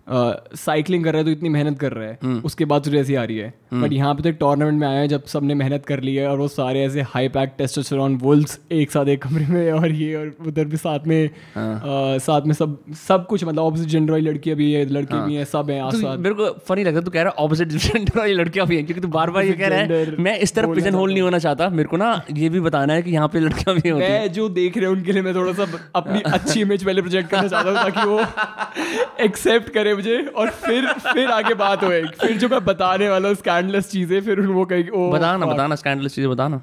साइकिलिंग 0.08 1.04
कर 1.04 1.12
रहा 1.12 1.20
है 1.20 1.26
तो 1.26 1.32
इतनी 1.32 1.49
मेहनत 1.49 1.80
कर 1.80 1.93
रहा 1.93 2.08
है 2.08 2.18
हम्म। 2.24 2.41
उसके 2.45 2.66
बाद 2.66 2.84
तुझे 2.84 2.99
ऐसी 2.99 3.16
आ 3.16 3.24
रही 3.24 3.38
है 3.38 3.54
बट 3.74 3.93
यहाँ 3.93 4.14
पे 4.16 4.24
तो 4.24 4.32
टूर्नामेंट 4.38 4.80
में 4.80 4.88
आया 4.88 4.99
है 4.99 5.08
जब 5.08 5.26
सबने 5.26 5.54
मेहनत 5.54 5.86
कर 5.86 6.02
ली 6.02 6.16
है 6.16 6.28
और 6.28 6.38
वो 6.38 6.47
सारे 6.47 6.84
ऐसे 6.84 7.02
हाई 7.10 7.28
पैक 7.30 7.54
टेस्टोस्टेरोन 7.58 8.16
वुल्स 8.16 8.60
एक 8.72 8.91
साथ 8.91 9.08
एक 9.08 9.22
कमरे 9.24 9.45
में 9.47 9.72
और 9.82 9.91
ये 9.91 10.16
और 10.16 10.47
उधर 10.47 10.66
भी 10.66 10.78
साथ 10.78 11.08
में 11.08 11.30
हाँ। 11.56 11.76
अ, 11.76 12.18
साथ 12.20 12.41
में 12.41 12.54
सब 12.54 12.78
सब 12.99 13.26
कुछ 13.26 13.43
मतलब 13.43 13.60
ऑपोजिट 13.60 13.88
जेंडर 13.88 14.12
वाली 14.12 14.24
लड़की 14.24 14.56
भी 14.56 14.72
है 14.74 14.86
लड़के 14.88 15.16
हाँ। 15.16 15.28
भी 15.28 15.36
हैं 15.36 15.45
सब 15.45 15.70
हैं 15.70 15.82
आस 15.82 15.93
तो 15.93 16.18
मेरे 16.18 16.36
को 16.36 16.49
फनी 16.68 16.84
लगता 16.84 16.99
है 16.99 17.06
तू 17.06 17.12
कह 17.12 17.22
रहा 17.22 17.34
है 17.34 17.45
ऑपोजिट 17.45 17.68
जेंडर 17.70 18.18
वाली 18.20 18.34
लड़कियाँ 18.34 18.68
भी 18.68 18.76
हैं 18.76 18.86
क्योंकि 18.86 19.02
तू 19.02 19.08
बार 19.10 19.30
बार 19.30 19.45
ये 19.45 19.54
कह 19.54 19.68
रहा 19.68 19.80
है 19.80 20.16
मैं 20.20 20.38
इस 20.39 20.56
तरफ़ 20.56 20.76
पिजन 20.76 20.93
होल 20.93 21.12
नहीं 21.12 21.22
होना 21.22 21.39
चाहता 21.39 21.70
मेरे 21.72 21.89
को 21.89 21.97
ना 21.97 22.12
ये 22.36 22.49
भी 22.49 22.60
बताना 22.62 22.93
है 22.93 23.02
कि 23.02 23.12
यहाँ 23.12 23.28
पे 23.28 23.39
लड़कियाँ 23.39 23.76
भी 23.76 23.89
होती 23.89 24.06
हैं 24.06 24.32
जो 24.34 24.49
देख 24.52 24.78
रहे 24.78 24.86
हैं 24.86 24.91
उनके 24.91 25.12
लिए 25.12 25.22
मैं 25.22 25.36
थोड़ा 25.36 25.54
सा 25.54 25.68
अपनी 25.95 26.22
अच्छी 26.32 26.62
इमेज 26.62 26.84
पहले 26.84 27.02
प्रोजेक्ट 27.02 27.30
करना 27.30 27.47
चाहता 27.47 27.70
हूँ 27.70 27.78
ताकि 27.84 28.08
वो 28.08 29.24
एक्सेप्ट 29.24 29.70
करे 29.70 29.91
मुझे 29.94 30.18
और 30.38 30.50
फिर 30.50 30.92
फिर 30.94 31.30
आगे 31.32 31.54
बात 31.54 31.84
होए 31.84 32.02
फिर 32.22 32.38
जो 32.38 32.50
मैं 32.50 32.64
बताने 32.66 33.10
वाला 33.10 33.28
हूँ 33.28 33.36
स्कैंडलेस 33.36 33.89
चीज़ें 33.92 34.22
फिर 34.22 34.42
वो 34.42 34.66
कहीं 34.66 34.89
ओ 34.89 35.10
बताना 35.12 35.46
बताना 35.46 35.76
स्कैंडलस 35.76 36.16
चीज़ें 36.16 36.32
बताना। 36.32 36.62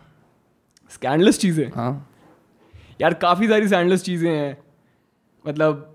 स्कैंडलेस 0.90 1.38
चीज़ें? 1.38 1.70
हाँ। 1.76 2.10
यार 3.00 3.14
काफ़ी 3.14 3.48
सारी 3.48 3.66
स्टैंडलेस 3.68 4.04
चीज़ें 4.04 4.30
हैं। 4.30 4.56
मतलब 5.44 5.94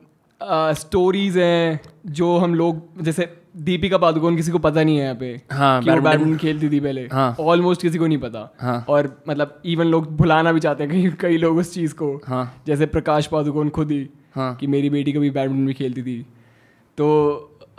स्टोरीज 0.77 1.37
हैं 1.37 1.79
जो 2.05 2.37
हम 2.37 2.55
लोग 2.55 3.03
जैसे 3.03 3.33
दीपिका 3.57 3.97
पादुकोण 3.97 4.35
किसी 4.35 4.51
को 4.51 4.59
पता 4.59 4.83
नहीं 4.83 4.97
है 4.97 5.03
यहाँ 5.03 5.15
पे 5.15 5.41
हाँ, 5.51 5.83
कि 5.83 5.89
वो 5.89 6.01
बैडमिंटन- 6.01 6.41
खेलती 6.41 6.69
थी 6.69 6.79
पहले। 6.79 7.07
हाँ। 7.13 7.35
ऑलमोस्ट 7.39 7.81
किसी 7.81 7.97
को 7.97 8.07
नहीं 8.07 8.17
पता। 8.17 8.53
हाँ। 8.59 8.85
और 8.89 9.23
मतलब 9.29 9.61
इवन 9.65 9.85
लोग 9.85 10.15
भुलाना 10.17 10.51
भी 10.51 10.59
चाहते 10.59 10.83
हैं 10.83 10.91
कई 10.91 11.09
कई 11.19 11.37
लोग 11.37 11.57
उस 11.57 11.73
चीज़ 11.73 11.93
को। 11.93 12.15
हाँ। 12.27 12.63
जैसे 12.67 12.85
प्रकाश 12.85 13.27
पादुकोण 13.27 13.69
खुद 13.69 13.91
ही 13.91 14.09
हाँ। 14.35 14.55
कि 14.55 14.67
मेरी 14.67 14.89
बेटी 14.89 15.13
कभी 15.13 15.29
बैडमिंटन 15.29 15.65
भी 15.67 15.73
खेलती 15.73 16.03
थी। 16.03 16.25
तो 16.97 17.07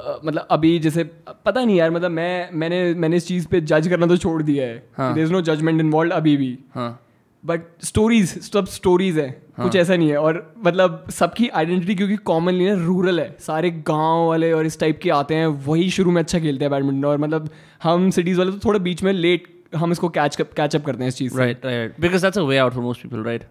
अ, 0.00 0.18
मतलब 0.24 0.46
अभी 0.50 0.78
जैसे 0.78 1.04
पता 1.46 1.64
नहीं 1.64 1.76
यार 1.76 1.90
मतलब 1.90 2.10
मैं 2.10 2.50
मैंने 2.52 2.82
मैंने 2.94 3.16
इस 3.16 3.26
चीज़ 3.28 3.46
पे 3.48 3.60
जज 3.60 3.88
करना 3.88 4.06
तो 4.06 4.16
छोड़ 4.16 4.42
दिया 4.42 4.66
है 4.66 4.82
हाँ। 4.96 5.14
There 5.14 5.24
is 5.24 5.32
no 5.32 5.40
judgement 5.40 5.80
involve 5.80 6.14
अभी 6.14 6.36
भी। 6.36 6.58
हाँ। 6.74 7.00
बट 7.44 7.62
स्टोरीज 7.82 8.28
सब 8.42 8.66
स्टोरीज 8.66 9.18
है 9.18 9.28
कुछ 9.60 9.76
ऐसा 9.76 9.96
नहीं 9.96 10.08
है। 10.10 10.16
और 10.16 10.54
मतलब 10.66 11.04
सबकी 11.10 11.48
आइडेंटिटी 11.48 11.94
क्योंकि 11.94 12.16
कॉमनली 12.16 12.66
ना 12.66 12.74
रूरल 12.84 13.20
है 13.20 13.36
सारे 13.40 13.70
गाँव 13.88 14.26
वाले 14.28 14.52
और 14.52 14.66
इस 14.66 14.78
टाइप 14.80 15.00
के 15.02 15.10
आते 15.10 15.34
हैं 15.34 15.46
वही 15.66 15.90
शुरू 15.90 16.10
में 16.10 16.22
अच्छा 16.22 16.38
खेलते 16.38 16.64
हैं 16.64 16.70
बैडमिंटन 16.70 17.04
और 17.04 17.18
मतलब 17.18 17.48
हम 17.82 18.10
सिटीज़ 18.10 18.38
वाले 18.38 18.52
तो 18.52 18.58
थोड़ा 18.64 18.78
बीच 18.78 19.02
में 19.02 19.12
लेट 19.12 19.52
हम 19.76 19.92
इसको 19.92 20.08
कैच 20.08 20.36
कैच 20.36 20.76
अप 20.76 20.84
करते 20.84 21.02
हैं 21.02 21.08
इस 21.08 21.16
चीज़ 21.16 21.38
right 21.38 21.66
right 21.66 22.00
because 22.00 22.22
that's 22.22 22.38
a 22.38 22.42
way 22.42 22.58
out 22.58 22.72
for 22.72 22.82
most 22.82 23.02
people 23.02 23.22
right 23.22 23.44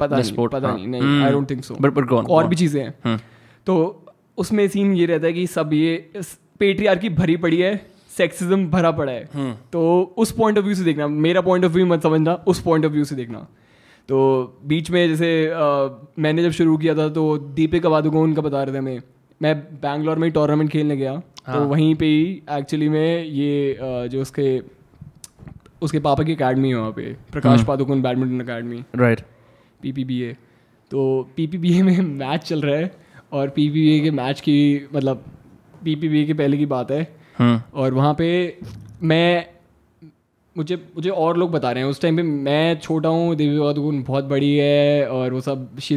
पता 0.00 0.16
नहीं 0.16 0.46
पता 0.48 0.68
हाँ। 0.68 0.78
नहीं. 0.78 1.22
I 1.24 1.30
don't 1.32 1.50
think 1.50 1.64
so 1.64 1.74
go 1.74 2.18
on, 2.18 2.28
और 2.28 2.46
भी 2.46 2.56
चीज़ें 2.56 2.82
हैं। 2.82 2.94
हम्म 3.04 3.18
तो 3.66 4.01
उसमें 4.38 4.66
सीन 4.68 4.94
ये 4.96 5.06
रहता 5.06 5.26
है 5.26 5.32
कि 5.32 5.46
सब 5.46 5.72
ये 5.72 6.10
पेट्रियार 6.60 6.98
की 6.98 7.08
भरी 7.10 7.36
पड़ी 7.36 7.58
है 7.58 7.74
सेक्सिज्म 8.10 8.66
भरा 8.70 8.90
पड़ा 8.90 9.12
है। 9.12 9.28
हम्म। 9.34 9.52
तो 9.72 9.82
उस 10.18 10.32
पॉइंट 10.32 10.58
ऑफ़ 10.58 10.64
व्यू 10.64 10.74
से 10.74 10.84
देखना 10.84 11.06
मेरा 11.08 11.40
पॉइंट 11.40 11.64
ऑफ़ 11.64 11.72
व्यू 11.72 11.86
मत 11.86 12.02
समझना 12.02 12.34
उस 12.48 12.60
पॉइंट 12.60 12.84
ऑफ़ 12.86 12.92
व्यू 12.92 13.04
से 13.04 13.14
देखना। 13.16 13.46
तो 14.08 14.18
बीच 14.66 14.90
में 14.90 15.06
जैसे 15.08 15.30
अ, 15.46 16.08
मैंने 16.18 16.42
जब 16.42 16.50
शुरू 16.50 16.76
किया 16.76 16.94
था 16.94 17.08
तो 17.08 17.36
दीपिका 17.56 17.90
पादुकोण 17.90 18.32
का 18.34 18.42
बता 18.42 18.62
रहे 18.62 18.74
थे 18.74 18.78
हमें 18.78 19.00
मैं 19.40 19.54
बैंगलोर 19.82 20.18
में 20.18 20.30
टूर्नामेंट 20.32 20.70
खेलने 20.70 20.96
गया 20.96 21.12
हाँ। 21.46 21.54
तो 21.54 21.64
वहीं 21.68 21.94
पे 21.94 22.06
ही 22.06 22.22
एक्चुअली 22.52 22.88
में 22.88 23.24
ये 23.24 23.74
अ, 23.74 24.06
जो 24.06 24.20
उसके 24.22 24.60
उसके 25.82 25.98
पापा 26.00 26.24
की 26.24 26.34
अकेडमी 26.34 26.68
है 26.68 26.74
वहाँ 26.74 26.92
पे 26.92 27.12
प्रकाश 27.32 27.58
हम्म। 27.58 27.66
Padukone 27.66 28.02
badminton 28.02 28.44
academy 28.44 28.82
right 28.96 29.20
PPBA 29.82 30.32
तो 30.90 31.00
पीपीबीए 31.36 31.82
में 31.82 32.00
मैच 32.00 32.42
चल 32.42 32.60
रहा 32.62 32.76
है। 32.76 33.01
और 33.32 33.48
पीपीबीए 33.48 34.00
के 34.00 34.10
मैच 34.10 34.40
की 34.40 34.88
मतलब 34.94 35.24
पीपीबीए 35.84 36.24
के 36.24 36.34
पहले 36.34 36.56
की 36.56 36.66
बात 36.66 36.90
है। 36.90 37.02
हम्म 37.38 37.60
और 37.74 37.94
वहाँ 37.94 38.14
पे 38.14 38.28
मैं 39.02 39.46
मुझे 40.56 40.76
मुझे 40.96 41.10
और 41.10 41.36
लोग 41.36 41.50
बता 41.50 41.70
रहे 41.72 41.82
हैं। 41.82 41.90
उस 41.90 42.00
टाइम 42.00 42.16
पे 42.16 42.22
मैं 42.22 42.78
छोटा 42.78 43.08
हूँ 43.08 43.34
देवी 43.36 43.58
पादुकोण 43.58 44.02
बहुत 44.02 44.24
बड़ी 44.24 44.54
है 44.56 45.08
और 45.08 45.32
वो 45.32 45.40
सब 45.40 45.78
she 45.78 45.94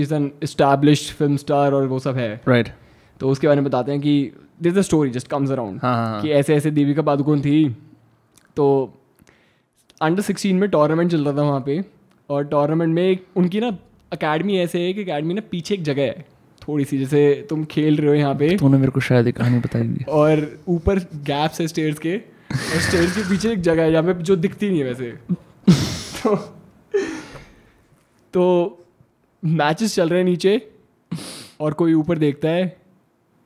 is 0.00 0.14
an 0.14 0.30
established 0.42 1.14
film 1.14 1.36
star 1.36 1.72
और 1.72 1.86
वो 1.86 1.98
सब 1.98 2.16
है। 2.16 2.28
Right 2.48 2.66
right. 2.66 2.78
तो 3.20 3.28
उसके 3.30 3.46
बारे 3.46 3.60
में 3.60 3.68
बताते 3.68 3.92
हैं 3.92 4.00
कि 4.00 4.32
this 4.62 4.74
the 4.74 4.80
story 4.80 5.10
just 5.10 5.28
comes 5.28 5.50
around 5.50 5.80
हाँ 5.82 5.94
हाँ 5.96 6.20
कि 6.22 6.30
ऐसे 6.30 6.54
ऐसे 6.54 6.70
देविका 6.70 7.02
पादुकोण 7.02 7.40
थी। 7.40 7.68
तो 8.56 8.92
अंडर 10.00 10.22
सिक्सटीन 10.22 10.56
में 10.56 10.68
टूर्नामेंट 10.70 11.10
चल 11.10 11.24
रहा 11.24 11.36
था 11.36 11.42
वहाँ 11.42 11.62
पे 11.66 11.84
और 12.30 12.44
टूर्नामेंट 12.44 12.94
में 12.94 13.18
उनकी 13.36 13.60
ना 13.60 13.76
अकेडमी 14.12 14.58
ऐसे 14.58 14.80
है 14.80 14.92
कि 14.92 15.02
अकेडमी 15.02 15.34
ना 15.34 15.42
पीछे 15.50 15.74
एक 15.74 15.82
जगह 15.82 16.02
है। 16.02 16.24
थोड़ी 16.68 16.84
सी 16.84 16.98
जैसे 16.98 17.46
तुम 17.50 17.64
खेल 17.64 17.96
रहे 17.96 18.08
हो 18.08 18.14
यहाँ 18.14 18.34
पे। 18.34 18.56
तूने 18.56 18.78
मेरे 18.78 18.90
को 18.90 19.00
शायद 19.00 19.26
एक 19.26 19.36
कहानी 19.36 19.58
बताई 19.58 19.88
थी। 19.88 20.04
और 20.08 20.46
ऊपर 20.68 20.98
गैप्स 21.24 21.60
है 21.60 21.66
स्टेयर्स 21.66 21.98
के 21.98 22.16
और 22.16 22.80
स्टेयर्स 22.80 23.16
के 23.16 23.22
पीछे 23.30 23.52
एक 23.52 23.60
जगह 23.60 23.82
है 23.82 23.92
जहाँ 23.92 24.02
पे 24.04 24.22
जो 24.22 24.36
दिखती 24.36 24.68
नहीं 24.70 24.78
है 24.78 24.84
वैसे। 24.84 25.10
तो 26.22 26.36
तो 28.34 28.44
मैचेस 29.42 29.94
चल 29.94 30.08
रहे 30.08 30.18
हैं 30.18 30.26
नीचे 30.26 30.60
और 31.60 31.72
कोई 31.72 31.92
ऊपर 31.94 32.18
देखता 32.18 32.48
है 32.48 32.76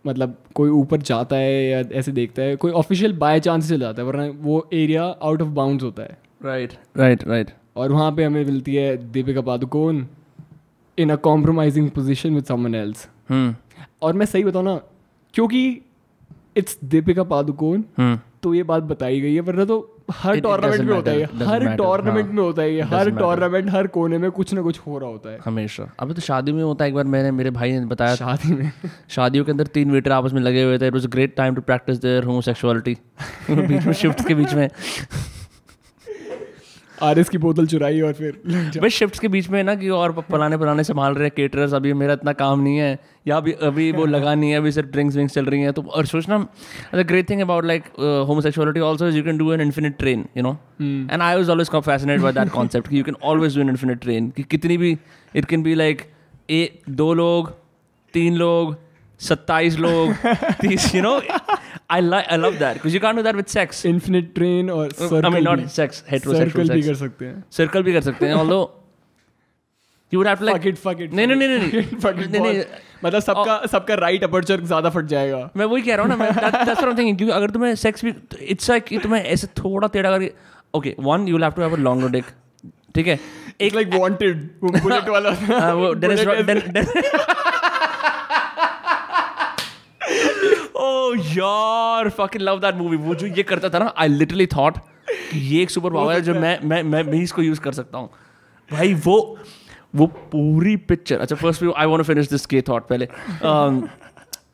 मतलब 0.05 0.37
कोई 0.55 0.71
ऊपर 0.71 1.01
जाता 1.03 1.37
है 1.37 1.65
या 1.65 1.83
ऐसे 1.93 2.13
देखता 2.13 2.43
है 2.43 2.57
कोई 2.57 2.73
ऑफिशियल 2.73 3.13
बाय 3.13 3.41
चांस 3.41 3.69
चल 3.69 3.81
जाता 3.81 4.03
है 4.03 4.09
वरना 4.09 4.27
वो 4.41 4.69
एरिया 4.73 5.05
आउट 5.05 5.43
ऑफ़ 5.43 5.49
बाउंड्स 5.49 5.85
होता 5.85 6.03
है। 6.03 6.17
राइट 6.45 6.73
राइट 6.97 7.27
राइट 7.29 7.51
और 7.77 7.93
वहाँ 7.93 8.13
पे 8.13 8.25
हमें 8.25 8.45
मिलती 8.45 8.75
है 8.75 8.97
Deepika 9.13 9.41
Padukone 9.41 10.05
in 10.99 11.11
a 11.11 11.17
compromising 11.17 11.91
position 11.91 12.35
with 12.35 12.45
someone 12.45 12.75
else 12.75 13.09
और 14.03 14.13
मैं 14.13 14.27
सही 14.27 14.45
बताऊँ 14.45 14.65
ना 14.65 14.81
क्योंकि 15.35 15.81
इट्स 16.57 16.79
दीपिका 16.85 17.23
पादुकोण 17.23 17.83
हम्म 17.99 18.19
तो 18.43 18.55
ये 18.55 18.63
बात 18.63 18.83
बताई 18.83 19.21
गई 19.21 19.35
है 19.35 19.41
वरना 19.41 19.65
तो 19.65 19.77
हर 20.11 20.41
टूर्नामेंट 20.41 20.83
में 20.83 20.95
होता 20.95 21.11
है 21.11 21.25
हर 21.47 21.77
टूर्नामेंट 21.77 22.27
हाँ. 22.27 22.35
में 22.35 22.43
होता 22.43 22.63
है 22.63 22.75
ये 22.75 22.83
हर 22.83 23.11
टूर्नामेंट 23.11 23.71
हर 23.71 23.87
कोने 23.87 24.19
में 24.19 24.31
कुछ 24.31 24.53
ना 24.55 24.63
कुछ 24.63 24.79
हो 24.79 24.99
रहा 24.99 25.11
होता 25.11 25.31
है। 25.31 25.39
हमेशा। 25.45 25.93
अभी 26.01 26.15
तो 26.15 26.21
शादी 26.21 26.53
में 26.53 26.63
होता 26.63 26.85
है 26.85 26.89
एक 26.89 26.95
बार 26.95 27.05
मैंने 27.05 27.31
मेरे 27.31 27.51
भाई 27.51 27.73
ने 27.73 27.87
बताया 27.87 28.15
शादी 28.15 28.55
में? 28.55 28.73
शादियों 29.09 29.45
के 29.45 29.51
अंदर 29.51 29.67
तीन 29.67 29.91
वेटर 29.91 30.13
आपस 30.13 30.33
में 30.33 30.41
लगे 30.41 30.63
हुए 30.63 30.79
थे 30.79 30.87
it 30.87 30.93
was 30.93 31.07
great 31.07 31.37
time 31.37 31.55
to 31.55 31.61
practise 31.63 31.99
there 31.99 32.25
homosexuality 32.25 32.97
बीच 33.51 33.87
में 33.87 33.93
शिफ्ट 33.93 34.29
के 34.29 34.35
बीच 34.35 34.55
में। 34.55 34.69
आर 37.03 37.23
की 37.23 37.39
बोतल 37.39 37.67
चुराई 37.67 38.01
और 38.01 38.13
फिर 38.13 38.41
भाई 38.81 38.91
शिफ्ट 38.91 39.19
के 39.21 39.29
बीच 39.29 39.49
में 39.51 39.63
ना 39.65 39.75
कि 39.75 39.89
और 39.89 40.13
पुराने 40.21 40.57
पुराने 40.57 40.85
संभाल 40.85 41.15
रहे 41.15 41.25
हैं 41.25 41.33
केटरर्स 41.37 41.73
अभी 41.75 41.93
मेरा 41.93 42.13
इतना 42.13 42.33
काम 42.33 42.61
नहीं 42.61 42.79
है 42.79 42.99
या 43.29 43.37
अभी 43.37 43.53
अभी 43.63 43.91
वो 43.93 44.07
लगा 44.15 44.35
नहीं 44.35 44.51
है 44.51 44.57
अभी 44.57 44.73
सिर्फ़ 44.73 44.89
ड्रिंक्स 44.89 45.17
विंक्स 45.17 45.35
चल 45.35 45.45
रही 45.45 45.61
हैं 45.61 45.73
तो 45.73 45.83
और 45.83 46.07
सोचना 46.07 46.39
the 46.95 47.07
great 47.07 47.31
thing 47.31 47.41
about 47.41 47.65
like 47.65 47.85
homosexuality 48.29 48.81
also 48.81 49.09
is 49.09 49.17
you 49.17 49.23
can 49.25 49.39
do 49.39 49.53
an 49.53 49.61
infinite 49.61 49.99
train 49.99 50.25
you 50.37 50.43
know 50.43 50.57
and 50.81 51.23
I 51.23 51.37
was 51.37 51.51
always 51.51 51.71
fascinated 51.71 52.23
by 52.23 52.33
that 52.33 52.49
concept 52.49 52.93
you 52.93 53.05
can 53.05 53.17
always 53.23 53.55
do 53.55 53.61
an 53.61 53.69
infinite 53.69 54.01
train 54.01 54.31
कि 54.31 54.43
कितनी 54.43 54.77
भी 54.79 54.97
it 55.35 55.45
can 55.45 55.63
be 55.63 55.75
like 55.75 56.03
a 56.51 56.69
दो 56.91 57.13
लोग 57.15 57.51
तीन 58.15 58.37
लोग 58.37 58.77
सत्ताईस 59.21 59.79
लोग 59.79 60.13
तीस 60.61 60.95
you 60.95 61.03
know 61.03 61.19
I 61.91 62.01
like 62.01 62.27
I 62.33 62.37
love 62.39 62.55
that 62.59 62.75
because 62.75 62.95
you 62.95 63.01
can 63.01 63.17
do 63.17 63.23
that 63.23 63.37
with 63.37 63.47
sex 63.57 63.85
infinite 63.87 64.35
train 64.35 64.71
और 64.71 64.85
आई 64.85 65.01
मीन 65.01 65.09
सर्कल 65.21 65.45
नॉट 65.45 65.59
भी 65.59 65.69
सेक्स 65.77 65.97
सर्कल 65.97 66.13
हेटेरोसेक्सुअल 66.15 66.69
भी 66.71 66.83
कर 66.83 66.95
सकते 66.95 67.25
हैं। 67.27 67.45
सर्कल 67.59 67.83
भी 67.83 67.93
कर 67.93 68.01
सकते 68.01 68.27
हैं 68.27 68.35
although 68.35 68.61
you 70.13 70.21
would 70.21 70.27
have 70.29 70.37
to 70.37 70.47
fuck 70.47 70.67
it 70.69 70.77
fuck 70.85 71.01
it 71.07 71.15
नहीं 71.15 71.27
नहीं 71.27 71.37
नहीं 71.39 71.59
नहीं 71.73 71.83
fuck 72.05 72.21
it 72.23 72.31
नहीं 72.33 72.41
नहीं. 72.43 72.63
मतलब 73.05 73.21
सबका 73.21 73.61
सबका 73.73 73.95
राइट 73.95 74.25
अपर्चर 74.25 74.61
ज़्यादा 74.61 74.91
फट 74.91 75.07
जाएगा। 75.07 75.51
मैं 75.57 75.65
वही 75.65 75.83
कह 75.83 75.95
रहा 75.95 76.03
हूँ 76.03 76.09
ना 76.09 76.17
मैं 76.17 76.31
व्हाट 76.31 76.55
आई 76.69 76.85
एम 76.85 77.17
क्योंकि 77.17 77.33
अगर 77.33 77.51
तुम्हें 77.51 77.75
सेक्स 77.75 78.05
भी 78.05 78.15
इट्स 78.55 78.71
लाइक 78.71 78.85
कि 78.85 78.99
तुम्हें 78.99 79.23
ऐसे 79.25 79.47
थोड़ा 79.59 79.89
टेढ़ा 79.89 80.11
करके 80.11 80.33
okay 80.75 80.95
one 81.01 81.29
you 81.29 81.35
will 81.35 81.45
have 81.45 81.53
to 81.53 81.63
have 81.63 81.75
a 81.75 81.79
longer 81.79 82.09
dick 82.09 82.25
ठीक 82.95 83.07
है? 83.07 83.19
एक 83.61 83.75
लाइक 83.75 83.95
वांटेड 83.95 84.49
बुलेट 84.65 85.09
वाला 85.09 85.31
हाँ, 85.61 85.75
वो 85.75 85.93
डेनिस 85.93 86.21
Bullet 86.21 86.79
ओ 90.77 90.89
यार 91.15 92.09
फकिंग 92.09 92.43
लव 92.43 92.61
दैट 92.61 92.75
मूवी 92.75 92.97
वो 92.97 93.15
जो 93.15 93.27
ये 93.27 93.43
करता 93.43 93.69
था 93.69 93.79
ना 93.79 93.93
आई 93.97 94.09
लिटरली 94.09 94.47
थॉट 94.47 94.79
ये 95.35 95.63
एक 95.63 95.71
सुपर 95.71 95.93
पावर 95.93 96.15
है 96.15 96.21
जो 96.21 96.35
मैं 96.35 96.59
मैं 96.65 96.83
मैं 96.83 97.03
मैं 97.03 97.23
इसको 97.23 97.43
यूज़ 97.43 97.61
कर 97.61 97.73
सकता 97.73 97.99
हूँ। 97.99 98.11
भाई 98.73 98.95
वो 98.95 99.39
वो 99.97 100.07
पूरी 100.07 100.77
पिक्चर 100.77 101.21
अच्छा 101.21 101.37
first 101.37 101.65
I 101.77 101.87
want 101.87 101.99
to 101.99 102.05
finish 102.05 102.29
this 102.31 102.47
के 102.47 102.63
थॉट 102.69 102.89
पहले। 102.89 103.09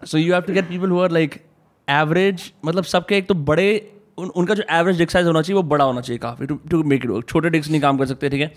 So 0.07 0.19
you 0.19 0.33
have 0.35 0.43
to 0.43 0.53
get 0.53 0.69
people 0.69 0.91
who 0.91 1.01
are 1.01 1.11
like 1.11 1.35
average 1.89 2.53
मतलब 2.65 2.85
सबके 2.85 3.17
एक 3.19 3.27
तो 3.29 3.35
बड़े 3.35 3.69
उन, 4.19 4.29
उनका 4.29 4.55
जो 4.55 4.63
एवरेज 4.71 4.99
डिक 4.99 5.11
साइज़ 5.11 5.27
होना 5.27 5.43
चाहिए 5.43 5.57
वो 5.57 5.63
बड़ा 5.69 5.85
होना 5.85 6.01
चाहिए 6.01 6.19
काफ़ी 6.19 6.47
to 6.47 6.55
to 6.71 6.83
make 6.83 7.05
it 7.05 7.11
work 7.11 7.29
छोटे 7.29 7.51
डिक्स 7.51 7.71
नहीं 7.71 7.81
काम 7.81 7.99
कर 7.99 8.07
सकते 8.07 8.29
ठीक 8.29 8.41
है? 8.41 8.53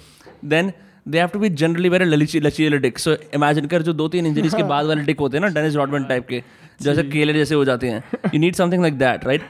Then 0.45 0.71
they 1.07 1.19
have 1.19 1.27
to 1.27 1.39
be 1.39 1.49
generally 1.49 1.89
very 1.89 2.05
लची 2.05 2.39
लचीले 2.39 2.77
डिक 2.77 2.99
सो 2.99 3.13
इमेजिन 3.35 3.65
कर 3.65 3.81
जो 3.81 3.93
दो 3.93 4.07
तीन 4.07 4.25
इंजरीज 4.25 4.53
के 4.53 4.63
बाद 4.63 4.85
वाले 4.85 5.03
डिक 5.03 5.19
होते 5.19 5.37
हैं 5.37 5.41
ना 5.41 5.49
डेनिस 5.51 5.75
रॉडमैन 5.75 6.03
टाइप 6.03 6.27
के 6.27 6.43
जैसे 6.81 7.03
केले 7.03 7.33
जैसे 7.33 7.55
हो 7.55 7.65
जाते 7.65 7.89
हैं। 7.89 8.03
You 8.33 8.39
need 8.39 8.55
something 8.55 8.81
like 8.81 8.97
that 8.97 9.25
right 9.25 9.41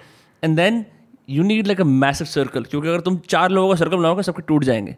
and 0.44 0.56
then 0.56 0.86
you 1.30 1.44
need 1.44 1.68
like 1.68 1.82
a 1.82 1.84
massive 1.84 2.28
circle 2.28 2.64
क्योंकि 2.64 2.88
अगर 2.88 3.00
तुम 3.00 3.18
चार 3.30 3.50
लोगों 3.52 3.70
का 3.70 3.76
सर्कल 3.76 3.98
बनाओगे 3.98 4.24
सबके 4.24 4.42
टूट 4.48 4.64
जाएँगे। 4.64 4.96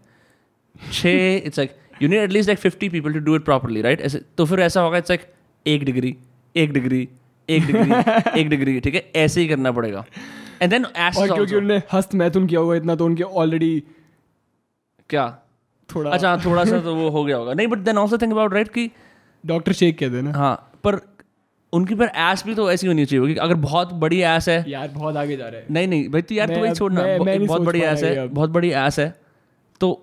छः 0.94 1.36
it's 1.36 1.60
like 1.60 1.76
you 2.02 2.10
need 2.10 2.20
at least 2.20 2.50
like 2.50 2.60
fifty 2.60 2.90
people 2.90 3.14
to 3.14 3.20
do 3.20 3.36
it 3.36 3.46
properly 3.46 3.82
right 3.82 4.02
ऐसे 4.02 4.22
तो 4.38 4.46
फिर 4.46 4.60
ऐसा 4.60 4.82
होगा 4.82 4.98
इट्स 4.98 5.12
लाइक 5.12 5.22
एक 5.66 5.84
डिग्री 5.84 6.16
एक 6.56 6.74
डिग्री 6.74 7.08
एक 7.50 7.66
डिग्री 7.66 8.40
एक 8.42 8.50
डिग्री 8.54 8.80
ठीक 8.80 8.96
है? 8.96 9.12
ऐसे 9.16 9.42
ही 9.42 9.48
करना 9.48 9.72
पड़ेगा। 9.72 10.06
एंड 10.62 10.72
देन 10.72 10.86
और 10.86 11.28
क्योंकि 11.28 11.56
उन्होंने 11.56 11.82
हस्त 11.94 12.16
मैथुन 12.16 12.48
किया 12.48 12.60
हुआ 12.60 12.76
इतना 12.76 12.96
तो 12.96 13.06
उनके 13.06 13.24
ऑलरेडी 13.24 13.84
क्या? 15.10 15.26
थोड़ा 15.96 16.12
अच्छा 16.12 16.36
थोड़ा 16.46 16.66
सा 16.66 16.80
तो 16.80 16.96
वो 16.96 17.10
हो 17.10 17.24
गया 17.24 17.38
होगा 17.38 17.54
नहीं 17.54 17.68
but 17.68 17.80
then 17.88 17.98
also 17.98 18.18
think 18.18 18.34
about 18.34 18.54
right 18.54 18.68
कि 18.74 18.90
डॉक्टर 19.44 19.74
शेख 19.82 19.98
कहते 20.00 20.16
हैं 20.16 20.24
ना 20.24 20.32
हाँ 20.38 20.56
पर 20.84 21.00
उनकी 21.74 21.96
पर 21.96 22.12
एस 22.30 22.44
भी 22.46 22.56
तो 22.56 22.72
ऐसी 22.72 22.88
होनी 22.88 23.06
चाहिए 23.06 23.26
क्योंकि 23.26 23.40
अगर 23.40 23.56
बहुत 23.64 23.94
बड़ी 24.04 24.22
एस 24.36 24.50
है 24.50 24.64
यार 24.70 24.88
बहुत 24.94 25.18
आगे 25.18 25.38
जा 25.38 25.48
रहे 25.48 25.62
हैं 25.62 25.68
नहीं 25.74 25.88
नहीं 25.88 26.10
भाई 26.10 26.22
तो 26.22 26.36
यार 26.36 26.56
तू 26.56 26.60
वही 26.62 26.72
छोड़ना 26.74 27.04
बहुत 27.46 27.62
बड़ी 27.62 27.82
एस 27.82 28.04
है 28.04 28.28
बहुत 28.28 28.50
बड़ी 28.60 28.72
एस 28.86 29.00
है 29.00 29.14
तो 29.82 29.98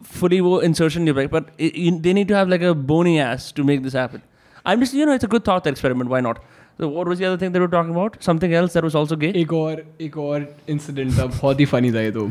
fully 0.00 0.40
वो 0.44 0.60
insertion 0.64 1.04
नहीं 1.04 1.14
पाएगी 1.14 1.28
but 1.34 2.02
they 2.06 2.12
need 2.16 2.28
to 2.30 2.34
have 2.36 2.50
like 2.52 2.64
a 2.70 2.72
bony 2.88 3.12
ass 3.26 3.44
to 3.58 3.64
make 3.68 3.84
this 3.84 3.94
happen 3.98 4.22
I'm 4.64 4.82
just 4.84 4.96
you 4.98 5.06
know 5.08 5.14
it's 5.18 5.26
a 5.28 5.30
good 5.34 5.44
thought 5.46 5.68
experiment 5.70 6.10
why 6.14 6.20
not 6.26 6.42
so 6.80 6.88
what 6.96 7.08
was 7.12 7.22
the 7.22 7.26
other 7.28 7.38
thing 7.42 7.54
that 7.54 7.62
we 7.62 7.66
were 7.66 7.72
talking 7.76 7.94
about 7.94 8.18
something 8.26 8.56
else 8.60 8.76
that 8.78 8.86
was 8.88 8.98
also 9.00 9.16
gay 9.22 9.30
एक 9.42 9.52
और 9.60 9.82
एक 10.08 10.18
और 10.26 10.44
incident 10.74 11.18
था 11.18 11.26
बहुत 11.38 11.60
ही 11.60 11.66
funny 11.72 11.94
था 11.94 12.00
ये 12.00 12.10
तो 12.18 12.28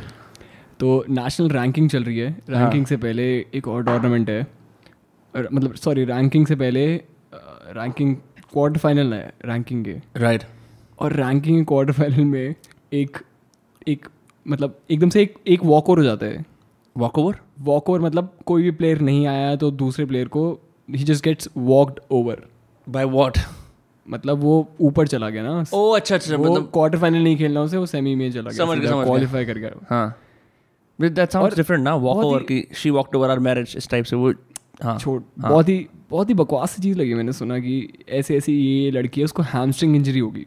तो 0.80 1.04
नेशनल 1.10 1.50
रैंकिंग 1.50 1.90
चल 1.90 2.04
रही 2.04 2.18
है। 2.18 2.30
रैंकिंग 2.50 2.82
हाँ. 2.82 2.86
से 2.86 2.98
पहले 2.98 3.24
एक 3.56 3.68
और 3.68 3.84
टूर्नामेंट 3.84 4.30
है। 4.30 4.42
मतलब 5.34 5.76
सॉरी 5.76 6.04
रैंकिंग 6.06 6.48
से 6.48 6.56
पहले 6.56 6.86
रैंकिंग 7.70 8.16
क्वार्टर 8.52 8.80
फाइनल 8.80 9.14
है 9.14 9.34
रैंकिंग 9.46 9.86
के। 9.86 9.96
राइट 10.18 10.44
और 11.00 11.14
रैंकिंग 11.14 11.66
क्वार्टर 11.66 11.94
फाइनल 11.94 12.26
में 12.26 12.56
एक 12.94 13.18
एक 13.88 14.08
मतलब 14.46 14.78
एकदम 14.92 15.10
से 15.10 15.22
एक 15.22 15.38
एक 15.48 15.64
वॉक 15.64 15.90
ओवर 15.90 15.98
हो 15.98 16.04
जाता 16.04 16.26
है। 16.26 16.46
वॉक 16.96 17.18
ओवर 17.20 17.36
वॉक 17.62 17.90
ओवर 17.90 18.00
मतलब 18.00 18.32
कोई 18.46 18.64
भी 18.64 18.72
प्लेयर 18.72 19.02
नहीं 19.02 19.26
आया 19.28 19.56
तो 19.56 19.72
दूसरे 19.72 20.06
प्लेयर 20.06 20.28
को 20.28 20.50
ही 20.90 21.04
just 21.04 21.24
gets 21.24 21.50
walked 21.58 22.00
over 22.12 22.44
by 22.88 23.06
what 23.06 23.38
मतलब 24.08 24.40
वो 24.40 24.68
ऊपर 24.82 25.08
चला 25.08 25.30
गया 25.30 25.44
ना। 25.44 25.64
ओ 25.74 25.90
अच्छा 25.92 26.16
अच्छा 26.16 26.38
मतलब 26.38 26.70
क्वार्टर 26.74 26.98
फाइनल 26.98 27.24
नहीं 27.24 27.38
खेलना 27.38 27.62
उसे 27.62 27.78
वो 27.78 27.86
सेमी 27.86 28.16
में 28.16 28.32
चला 28.32 28.52
गया 28.52 28.66
गया 29.26 29.44
कर 29.44 29.58
गया। 29.58 29.72
हाँ। 29.90 30.18
दैट 31.00 31.32
साउंड्स 31.32 31.56
डिफरेंट 31.56 31.84
ना 31.84 31.96
वॉक 31.96 32.18
ओवर 32.18 32.44
की 32.44 32.68
she 32.76 32.90
walked 32.90 33.16
over 33.16 33.30
our 33.30 33.40
marriage 33.40 33.74
इस 33.78 33.90
टाइप 33.90 34.06
से 34.06 34.16
वो 34.16 34.34
हाँ 34.84 34.98
छोड़ 35.00 35.22
हाँ. 35.42 35.52
बहुत 35.52 35.70
ही 35.70 35.88
बहुत 36.10 36.30
ही 36.30 36.34
बकवास 36.34 36.80
चीज़ 36.82 36.98
लगी 36.98 37.14
मैंने 37.14 37.34
सुना 37.34 37.60
कि 37.60 38.06
ऐसे 38.10 38.38
ऐसी 38.38 38.54
ये 38.54 38.92
लड़की 38.92 39.22
है 39.22 39.26
उसको 39.26 39.44
हैमस्ट्रिंग 39.44 39.96
इंजरी 39.96 40.20
होगी। 40.20 40.46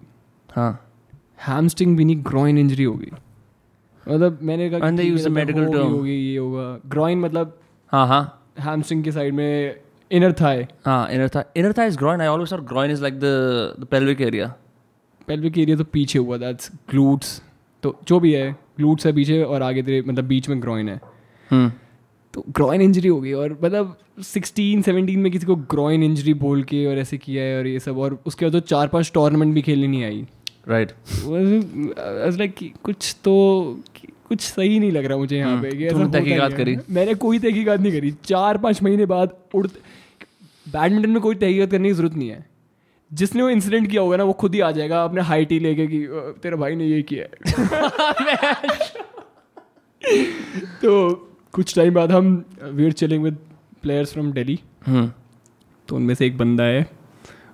हाँ। 0.48 0.72
हैमस्ट्रिंग 1.46 1.96
भी 1.96 2.04
नहीं 2.04 2.24
ग्रॉइन 2.24 2.58
इंजरी 2.58 2.84
होगी। 2.84 3.10
मतलब 4.06 4.38
मैंने 4.42 4.70
कहा 4.70 4.90
the 4.90 5.30
medical 5.30 5.68
term 5.74 5.90
होगी 5.90 6.12
ये 6.12 6.36
होगा। 6.38 6.78
ग्रॉइन 6.86 7.20
मतलब 7.20 7.58
हाँ 7.92 8.06
हाँ। 8.06 8.22
हैमस्ट्रिंग 8.60 9.04
के 9.04 9.12
साइड 9.12 9.34
में 9.34 9.80
इनर 10.10 10.32
थाई 10.32 10.64
हाँ 10.86 11.10
inner 11.10 11.28
thigh 11.28 11.60
inner 11.60 11.72
thigh 11.72 11.86
is 11.86 11.98
groin 11.98 12.20
I 12.20 12.26
always 12.26 12.52
thought 12.52 12.60
groin 12.60 12.90
is 12.90 13.02
like 13.02 13.20
pelvic 13.90 14.20
area 14.20 14.54
pelvic 15.28 15.58
area 15.58 15.76
तो 15.76 15.84
पीछे 15.84 16.18
हुआ 16.18 16.36
दैट्स 16.36 16.70
ग्लूट्स 16.90 17.42
तो 17.82 17.98
जो 18.08 18.18
भी 18.20 18.32
है 18.32 18.50
ग्लूट्स 18.78 19.06
है 19.06 19.12
पीछे 19.12 19.42
और 19.42 19.62
आगे 19.62 19.82
तेरे 19.82 20.02
मतलब 20.06 20.24
बीच 20.24 20.48
में 20.48 20.60
ग्रॉइन 20.62 20.88
है। 20.88 21.00
हम्म। 21.50 21.70
तो 22.34 22.44
ग्रॉइन 22.48 22.82
इंजरी 22.82 23.08
हो 23.08 23.20
गई 23.20 23.32
और 23.32 23.52
मतलब 23.64 23.96
सिक्सटीन 24.24 24.82
सेवनटीन 24.82 25.18
में 25.20 25.30
किसी 25.32 25.46
को 25.46 25.56
ग्रॉइन 25.72 26.02
इंजरी 26.02 26.34
बोल 26.36 26.62
के 26.62 26.84
और 26.86 26.98
ऐसे 26.98 27.18
किया 27.18 27.42
है 27.44 27.58
और 27.58 27.66
ये 27.66 27.78
सब 27.80 27.98
और 27.98 28.18
उसके 28.26 28.44
बाद 28.46 28.52
तो 28.52 28.60
चार 28.66 28.88
पाँच 28.88 29.10
टूर्नामेंट 29.14 29.54
भी 29.54 29.62
खेलने 29.62 29.86
नहीं 29.86 30.04
आई। 30.04 30.26
राइट 30.68 30.92
लाइक 32.38 32.54
कुछ 32.84 33.14
तो 33.24 33.34
कुछ 34.28 34.40
सही 34.40 34.78
नहीं 34.78 34.90
लग 34.92 35.04
रहा 35.04 35.18
मुझे 35.18 35.36
यहाँ 35.36 35.60
पे 35.62 35.68
हम्म, 35.68 36.10
तहकीकात 36.10 36.52
करी। 36.52 36.76
मैंने 36.90 37.14
कोई 37.16 37.38
तहकीकात 37.38 37.80
नहीं 37.80 37.92
करी। 37.92 38.10
चार 38.24 38.58
पाँच 38.58 38.82
महीने 38.82 39.06
बाद 39.06 39.36
उड़ 39.54 39.66
बैडमिंटन 39.66 41.10
में 41.10 41.20
कोई 41.22 41.34
तहकीकात 41.34 41.70
करने 41.70 41.88
की 41.88 41.94
ज़रूरत 41.94 42.14
नहीं 42.14 42.28
है। 42.28 42.44
जिसने 43.12 43.42
वो 43.42 43.48
इंसिडेंट 43.48 43.90
किया 43.90 44.02
होगा 44.02 44.16
ना 44.16 44.24
वो 44.24 44.32
खुद 44.32 44.54
ही 44.54 44.60
आ 44.60 44.70
जाएगा 44.70 45.04
अपने 45.04 45.20
हाइट 45.20 45.52
ही 45.52 45.58
लेके 45.58 45.86
कि 45.86 46.06
तेरा 46.42 46.56
भाई 46.56 46.76
ने 46.76 46.86
ये 46.86 47.02
किया 47.02 47.24
है. 47.24 47.28
तो 50.82 51.14
कुछ 51.52 51.74
टाइम 51.76 51.94
बाद 51.94 52.12
हम 52.12 52.44
we 52.62 52.84
are 52.84 52.92
chilling 52.92 53.24
with 53.24 53.36
players 53.82 54.12
from 54.12 54.32
Delhi 54.32 54.60
तो 55.88 55.96
उनमें 55.96 56.14
से 56.14 56.26
एक 56.26 56.38
बंदा 56.38 56.64
है 56.64 56.90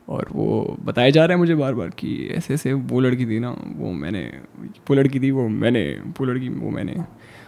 और 0.09 0.29
वो 0.33 0.77
बताया 0.81 1.11
जा 1.11 1.25
रहा 1.25 1.33
है 1.35 1.39
मुझे 1.39 1.55
बार 1.55 1.75
बार 1.75 1.89
कि 1.89 2.29
ऐसे 2.33 2.55
ऐसे 2.55 2.73
वो 2.73 3.01
लड़की 3.01 3.27
थी 3.27 3.39
ना 3.39 3.51
वो 3.77 3.93
मैंने 3.93 4.33
वो 4.61 4.95
लड़की 4.95 5.21
थी 5.21 5.31
वो 5.31 5.49
मैंने 5.49 6.01
वो 6.21 6.25
लड़की 6.25 6.49
वो 6.49 6.71
मैंने। 6.71 6.93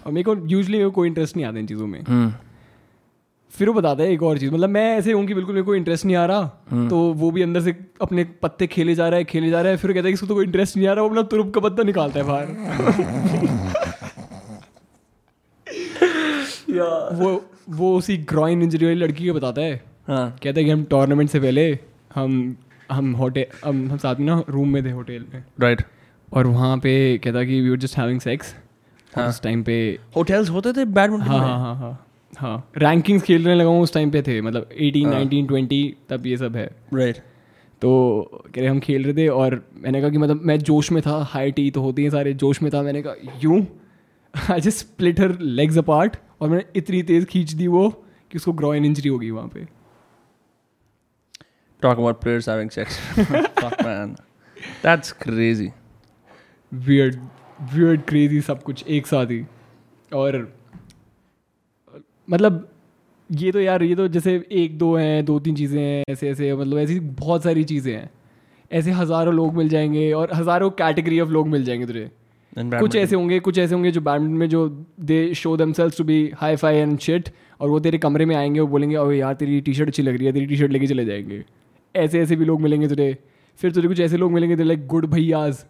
और 0.07 0.13
मेरे 0.13 0.23
को 0.23 0.37
यूजली 0.47 0.77
मेरे 0.77 0.85
को 0.85 0.91
कोई 0.91 1.09
इंटरेस्ट 1.09 1.37
नहीं 1.37 1.47
आता 1.47 1.59
इन 1.59 1.67
चीज़ों 1.67 1.87
में। 1.87 2.03
हम्म। 2.09 2.33
फिर 3.59 3.69
वो 3.69 3.75
बताता 3.75 4.03
है 4.03 4.13
एक 4.13 4.23
और 4.23 4.39
चीज़। 4.39 4.53
मतलब 4.53 4.69
मैं 4.69 4.97
ऐसे 4.97 5.13
हूँ 5.13 5.25
कि 5.27 5.35
बिल्कुल 5.35 5.55
मेरे 5.55 5.65
को 5.65 5.75
इंटरेस्ट 5.75 6.05
नहीं 6.05 6.17
आ 6.17 6.25
रहा 6.27 6.51
हम्म। 6.71 6.89
तो 6.89 6.99
वो 7.15 7.31
भी 7.31 7.43
अंदर 7.43 7.61
से 7.61 7.75
अपने 8.03 8.25
पत्ते 8.43 8.67
खेले 8.67 8.95
जा 8.95 9.09
रहा 9.09 9.19
है 9.19 9.25
खेले 9.25 9.51
जा 9.51 9.61
रहा 9.61 9.71
है 9.71 9.77
फिर 9.77 9.93
कहता 9.93 10.07
है 10.07 10.11
कि 10.11 10.15
इसको 10.15 10.27
तो 10.27 10.35
कोई 10.35 10.45
इंटरेस्ट 10.45 10.77
नहीं 10.77 10.89
आ 10.89 10.93
रहा 10.93 11.03
वो 11.05 11.11
अपना 11.11 11.23
तुरुप 11.23 11.55
का 11.55 11.61
पत्ता 11.61 11.83
निकालता 11.83 12.21
है 12.21 12.27
बाहर। 12.27 12.47
वो 17.13 17.45
वो 17.71 17.99
उसी 17.99 18.17
ग्रॉइन 18.31 18.63
इंजरी 18.63 18.87
वाली 18.87 18.97
लड़की 18.97 19.29
को 19.29 19.35
बताता 19.35 19.61
है। 19.61 19.85
हाँ। 20.09 20.39
कहता 20.43 20.61
है 20.61 20.65
कि 20.65 20.71
हम 20.71 20.85
टूर्नामेंट 20.85 21.31
से 21.31 21.41
पहले 21.41 21.79
हम 22.15 22.57
हम 22.91 23.13
होटल 23.13 23.45
हम 23.65 23.91
हम 23.91 23.99
साथ 23.99 24.17
में 24.17 24.27
ना 24.27 24.43
रूम 24.49 24.69
में 24.69 24.85
थे 24.85 24.91
होटल 24.91 25.25
में। 25.35 25.45
राइट 25.61 25.83
और 26.33 26.47
वहाँ 26.47 26.79
पे 26.79 27.19
कहता 27.25 27.45
कि 27.45 27.61
we 27.61 27.71
were 27.71 27.77
just 27.77 27.99
having 27.99 28.21
sex 28.21 28.55
उस 29.13 29.43
टाइम 29.43 29.63
पे 29.63 29.99
होटल्स 30.17 30.51
होते 30.51 30.73
थे 30.73 30.85
बैडमिंटन 30.85 31.27
हाँ 31.27 31.59
हाँ 31.59 31.77
हाँ। 31.77 32.06
हाँ। 32.37 32.71
रैंकिंग्स 32.79 33.23
खेलने 33.25 33.55
लगा 33.55 33.69
हूँ 33.69 33.83
उस 33.83 33.95
टाइम 33.95 34.11
पे 34.11 34.23
थे 34.23 34.41
मतलब 34.41 34.69
एटीन 34.73 35.09
नाइनटीन 35.09 35.47
ट्वेंटी 35.47 35.97
तब 36.09 36.27
ये 36.27 36.37
सब 36.37 36.57
है। 36.57 36.71
राइट 36.95 37.17
तो 37.83 38.23
कह 38.55 38.61
रहे 38.61 38.67
हम 38.67 38.81
खेल 38.81 39.05
रहे 39.05 39.15
थे 39.15 39.29
और 39.29 39.71
मैंने 39.75 40.01
कहा 40.01 40.11
कि 40.11 40.19
मतलब 40.19 40.41
मैं 40.43 40.59
जोश 40.59 40.93
में 40.93 41.03
था 41.03 41.23
हाई 41.23 41.51
टी 41.51 41.71
तो 41.71 41.83
होती 41.83 42.03
हैं 42.03 42.11
सारे 42.11 42.35
जोश 42.35 42.63
में 42.63 42.73
था 42.75 42.83
मैंने 42.83 43.03
कहा 43.03 43.15
यूँ? 43.45 43.67
I 44.51 44.61
just 44.61 44.79
split 44.79 45.21
her 45.21 45.39
legs 45.39 45.79
apart 45.79 46.17
और 46.41 46.49
मैंने 46.51 46.65
इतनी 46.77 47.03
तेज़ 47.03 47.25
खींच 47.25 47.53
दी 47.53 47.67
वो 47.67 47.91
कि 48.31 48.39
उसको 48.39 48.53
ग्रॉइन 48.53 48.85
इंजरी 48.85 49.09
होगी 49.09 49.31
वहाँ 49.31 49.49
पे। 49.49 49.77
About 51.83 52.21
players 52.21 52.49
having 52.49 52.71
sex. 52.79 52.99
Fuck 53.61 53.75
man, 53.85 54.17
that's 54.85 55.13
crazy. 55.25 55.69
Weird, 56.75 57.19
weird, 57.75 58.07
crazy 58.11 58.41
सब 58.41 58.63
कुछ 58.63 58.85
एक 58.87 59.07
साथ 59.07 59.27
ही। 59.27 59.47
और 60.15 60.56
मतलब 62.29 62.69
ये 63.31 63.51
तो 63.53 63.61
यार 63.61 63.83
ये 63.83 63.95
तो 63.95 64.07
जैसे 64.09 64.35
एक 64.53 64.77
दो 64.79 64.95
हैं 64.97 65.25
दो 65.25 65.39
तीन 65.41 65.55
चीज़ें 65.55 65.81
हैं 65.81 66.05
ऐसे 66.09 66.29
ऐसे 66.31 66.55
मतलब 66.55 66.79
ऐसी 66.79 66.99
बहुत 67.01 67.43
सारी 67.43 67.65
चीज़ें 67.65 67.93
हैं। 67.95 68.11
ऐसे 68.71 68.91
हज़ारों 68.91 69.35
लोग 69.35 69.57
मिल 69.57 69.69
जाएँगे 69.69 70.11
और 70.13 70.33
हज़ारों 70.35 70.71
कैटेगरी 70.71 71.21
ऑफ़ 71.21 71.31
लोग 71.31 71.49
मिल 71.49 71.65
जाएँगे 71.65 71.87
तुझे। 71.87 72.11
कुछ 72.53 72.97
ऐसे 72.97 73.17
होंगे 73.17 73.39
कुछ 73.41 73.59
ऐसे 73.59 73.75
होंगे 73.75 73.91
जो 73.91 74.01
बैडमिंटन 74.01 74.37
में 74.37 74.49
जो 74.49 74.69
they 75.01 75.35
show 75.35 75.57
themselves 75.73 75.99
to 75.99 76.05
be 76.05 76.19
hi 76.37 76.57
fi 76.57 76.77
and 76.77 76.99
shit 76.99 77.29
और 77.61 77.69
वो 77.69 77.81
तेरे 77.81 77.99
कमरे 77.99 78.27
में 78.27 78.35
आएँगे 78.37 78.61
वो 78.61 78.67
बोलेंगे 78.67 78.97
और 78.97 79.13
यार 79.15 79.35
तेरी 79.35 79.61
टी 79.61 79.75
शर्ट 79.75 79.89
अच्छी 79.89 80.03
लग 80.03 80.17
रही 80.17 80.27
है 80.27 80.33
तेरी 80.33 80.47
टी 80.47 80.57
शर्ट 80.57 80.73
लेके 80.73 80.87
चले 80.87 81.05
जाएँगे। 81.05 81.45
ऐसे 81.95 82.21
ऐसे 82.21 82.37
भी 82.37 82.45
लोग 82.45 82.61
मिलेंगे 82.61 82.89
तुझे। 82.89 83.17
फिर 83.61 83.73
तुझे 83.73 83.89
कुछ 83.89 84.01
ऐसे 84.01 84.17
लोग 84.17 84.33
मिलेंगे 84.33 84.63
like 84.65 84.87
good 84.87 85.07
भैयाज 85.07 85.65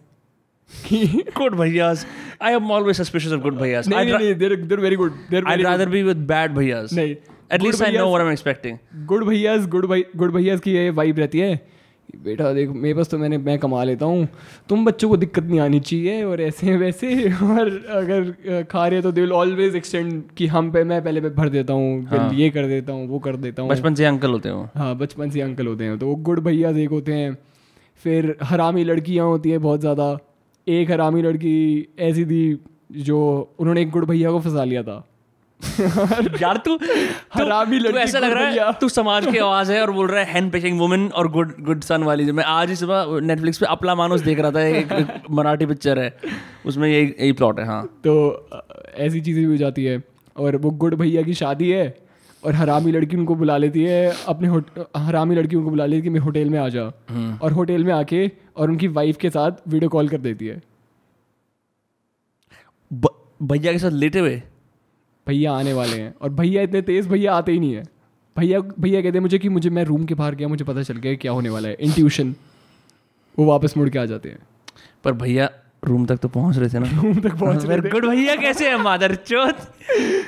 good 0.89 1.53
bhaiyas. 1.53 2.05
I 2.41 2.51
am 2.51 2.69
always 2.71 2.97
suspicious 2.97 3.31
of 3.31 3.41
good 3.43 3.55
bhaiyas. 3.55 3.87
No, 3.87 4.03
no, 4.03 4.17
no, 4.17 4.33
they're, 4.33 4.55
they're 4.55 4.77
very 4.79 4.95
good. 4.95 5.13
They're 5.29 5.41
very 5.41 5.53
I'd 5.53 5.63
rather 5.63 5.85
good. 5.85 5.91
be 5.91 6.03
with 6.03 6.27
bad 6.27 6.53
bhaiyas. 6.53 6.93
नहीं 6.93 7.15
At 7.49 7.61
least 7.61 7.81
I 7.81 7.91
know 7.91 8.09
what 8.09 8.21
I'm 8.21 8.29
expecting. 8.29 8.79
Good 9.05 9.23
bhaiyas, 9.23 9.69
good 9.69 9.87
bhai, 9.87 10.03
good 10.17 10.31
bhaiyas 10.31 10.61
की 10.61 10.71
ये 10.73 10.89
vibe 10.91 11.19
रहती 11.19 11.39
है 11.39 11.59
बेटा 12.23 12.51
देख 12.53 12.69
मेरे 12.69 12.93
पास 12.93 13.09
तो 13.09 13.17
मैंने 13.17 13.37
मैं 13.37 13.57
कमा 13.59 13.83
लेता 13.83 14.05
हूँ 14.05 14.27
तुम 14.69 14.85
बच्चों 14.85 15.09
को 15.09 15.17
दिक्कत 15.17 15.43
नहीं 15.43 15.59
आनी 15.59 15.79
चाहिए 15.79 16.23
और 16.23 16.41
ऐसे 16.41 16.75
वैसे 16.77 17.31
और 17.31 17.69
अगर 17.95 18.63
खा 18.71 18.87
रहे 18.87 19.01
तो 19.01 19.11
दे 19.11 19.21
विल 19.21 19.31
ऑलवेज 19.31 19.75
एक्सटेंड 19.75 20.21
कि 20.37 20.47
हम 20.47 20.71
पे 20.71 20.83
मैं 20.83 21.03
पहले 21.03 21.21
पे 21.21 21.29
भर 21.29 21.49
देता 21.49 21.73
हूँ 21.73 22.05
हाँ. 22.07 22.31
ये 22.33 22.49
कर 22.49 22.67
देता 22.67 22.93
हूँ 22.93 23.07
वो 23.07 23.19
कर 23.19 23.35
देता 23.35 23.61
हूँ 23.61 23.69
बचपन 23.71 23.95
से 23.95 24.05
अंकल 24.05 24.31
होते 24.31 24.49
हैं 24.49 24.69
हाँ 24.77 24.95
बचपन 24.97 25.29
से 25.29 25.41
अंकल 25.41 25.67
होते 25.67 25.83
हैं 25.83 25.97
तो 25.99 26.07
वो 26.07 26.15
गुड 26.29 26.39
भैया 26.43 26.69
एक 26.69 26.89
होते 26.89 27.13
हैं 27.13 27.37
फिर 28.03 28.35
हरामी 28.43 28.83
लड़कियाँ 28.83 29.25
होती 29.25 29.49
हैं 29.49 29.61
बहुत 29.61 29.79
ज़्यादा 29.79 30.17
एक 30.67 30.91
हरामी 30.91 31.21
लड़की 31.21 31.87
ऐसी 31.99 32.25
थी 32.25 32.63
जो 32.91 33.51
उन्होंने 33.59 33.81
एक 33.81 33.89
गुड 33.89 34.05
भैया 34.05 34.31
को 34.31 34.39
फंसा 34.39 34.63
लिया 34.63 34.83
था। 34.83 35.07
यार 36.41 36.57
तू 36.57 36.75
हरामी 37.33 37.79
लड़की 37.79 37.97
ऐसा 37.97 38.19
लग 38.19 38.31
रहा 38.31 38.67
है 38.67 38.73
तू 38.73 38.89
समाज 38.89 39.27
की 39.27 39.37
आवाज़ 39.37 39.71
है 39.71 39.81
और 39.81 39.91
बोल 39.91 40.07
रहा 40.07 40.23
है 40.23 40.33
हैंड 40.33 40.51
पेकिंग 40.51 40.79
वुमन 40.79 41.07
और 41.07 41.31
गुड 41.31 41.53
गुड 41.59 41.81
सन 41.81 42.03
वाली 42.03 42.25
जो 42.25 42.33
मैं 42.33 42.43
आज 42.43 42.69
ही 42.69 42.75
सुबह 42.75 43.19
नेटफ्लिक्स 43.21 43.57
पे 43.57 43.65
अपला 43.65 43.95
मानुस 43.95 44.21
देख 44.21 44.39
रहा 44.39 44.51
था 44.51 44.61
एक, 44.61 44.91
एक 44.91 45.07
मराठी 45.31 45.65
पिक्चर 45.65 45.99
है। 45.99 46.17
उसमें 46.65 46.89
यही 46.89 47.05
यही 47.05 47.31
प्लॉट 47.31 47.59
है 47.59 47.65
हाँ। 47.65 47.85
तो 47.85 48.49
ऐसी 48.95 49.21
चीज़ें 49.21 49.45
भी 49.45 49.51
हो 49.51 49.57
जाती 49.57 49.85
है। 49.85 50.03
और 50.37 50.57
वो 50.57 50.71
गुड 50.71 50.95
भैया 50.95 51.21
की 51.21 51.33
शादी 51.33 51.69
है 51.69 52.06
और 52.47 52.55
हरामी 52.55 52.91
लड़की 52.91 53.17
उनको 53.17 53.35
बुला 53.35 53.57
लेती 53.57 53.83
है 53.83 54.15
अपने 54.27 54.47
हरामी 54.99 55.35
लड़की 55.35 55.55
उनको 55.55 55.69
बुला 55.69 55.85
लेती 55.85 55.95
है 55.95 56.01
कि 56.01 56.09
मैं 56.09 56.19
होटल 56.19 56.49
में 56.49 56.59
आ 56.59 56.69
जा। 56.69 56.91
हम्म। 57.09 57.39
और 57.41 57.51
होटल 57.51 57.83
में 57.83 57.93
आके 57.93 58.31
और 58.57 58.69
उनकी 58.69 58.87
वाइफ 58.87 59.17
के 59.17 59.29
साथ 59.29 59.51
वीडियो 59.67 59.89
कॉल 59.89 60.09
कर 60.09 60.17
देती 60.17 60.47
है। 60.47 60.61
भैया 63.43 63.71
के 63.71 63.79
साथ 63.79 63.91
लेटे 63.91 64.19
हुए? 64.19 64.43
भैया 65.27 65.53
आने 65.53 65.73
वाले 65.73 66.01
हैं। 66.01 66.15
और 66.21 66.29
भैया 66.29 66.61
इतने 66.61 66.81
तेज 66.81 67.07
भैया 67.07 67.33
आते 67.33 67.51
ही 67.51 67.59
नहीं 67.59 67.73
है। 67.73 67.83
भैया 68.37 68.59
भैया 68.59 69.01
कहते 69.01 69.17
हैं 69.17 69.21
मुझे 69.21 69.37
कि 69.37 69.49
मुझे 69.49 69.69
मैं 69.69 69.83
रूम 69.83 70.05
के 70.05 70.13
बाहर 70.13 70.35
गया 70.35 70.47
मुझे 70.47 70.65
पता 70.65 70.83
चल 70.83 70.97
गया 70.97 71.15
क्या 71.15 71.31
होने 71.31 71.49
वाला 71.49 71.69
है। 71.69 71.77
इंट्यूशन 71.79 72.35
वो 73.39 73.45
वापस 73.45 73.77
मुड़ 73.77 73.89
के 73.89 73.99
आ 73.99 74.05
जाते 74.05 74.29
हैं। 74.29 74.39
पर 75.03 75.13
भैया 75.13 75.49
रूम 75.83 76.05
तक 76.05 76.17
तो 76.17 76.27
पहुँच 76.27 76.57
रहे 76.57 76.69
थे 76.69 76.79
ना। 76.79 77.01
रूम 77.01 77.19
तक 77.19 77.35
पहुँच 77.35 77.65
रहे 77.65 77.81
थे। 77.81 77.89
गुड 77.89 78.05
भैया 78.09 78.35
कैसे 78.35 78.69
है 78.69 78.77
मादर 78.77 79.15
चोत 79.15 79.57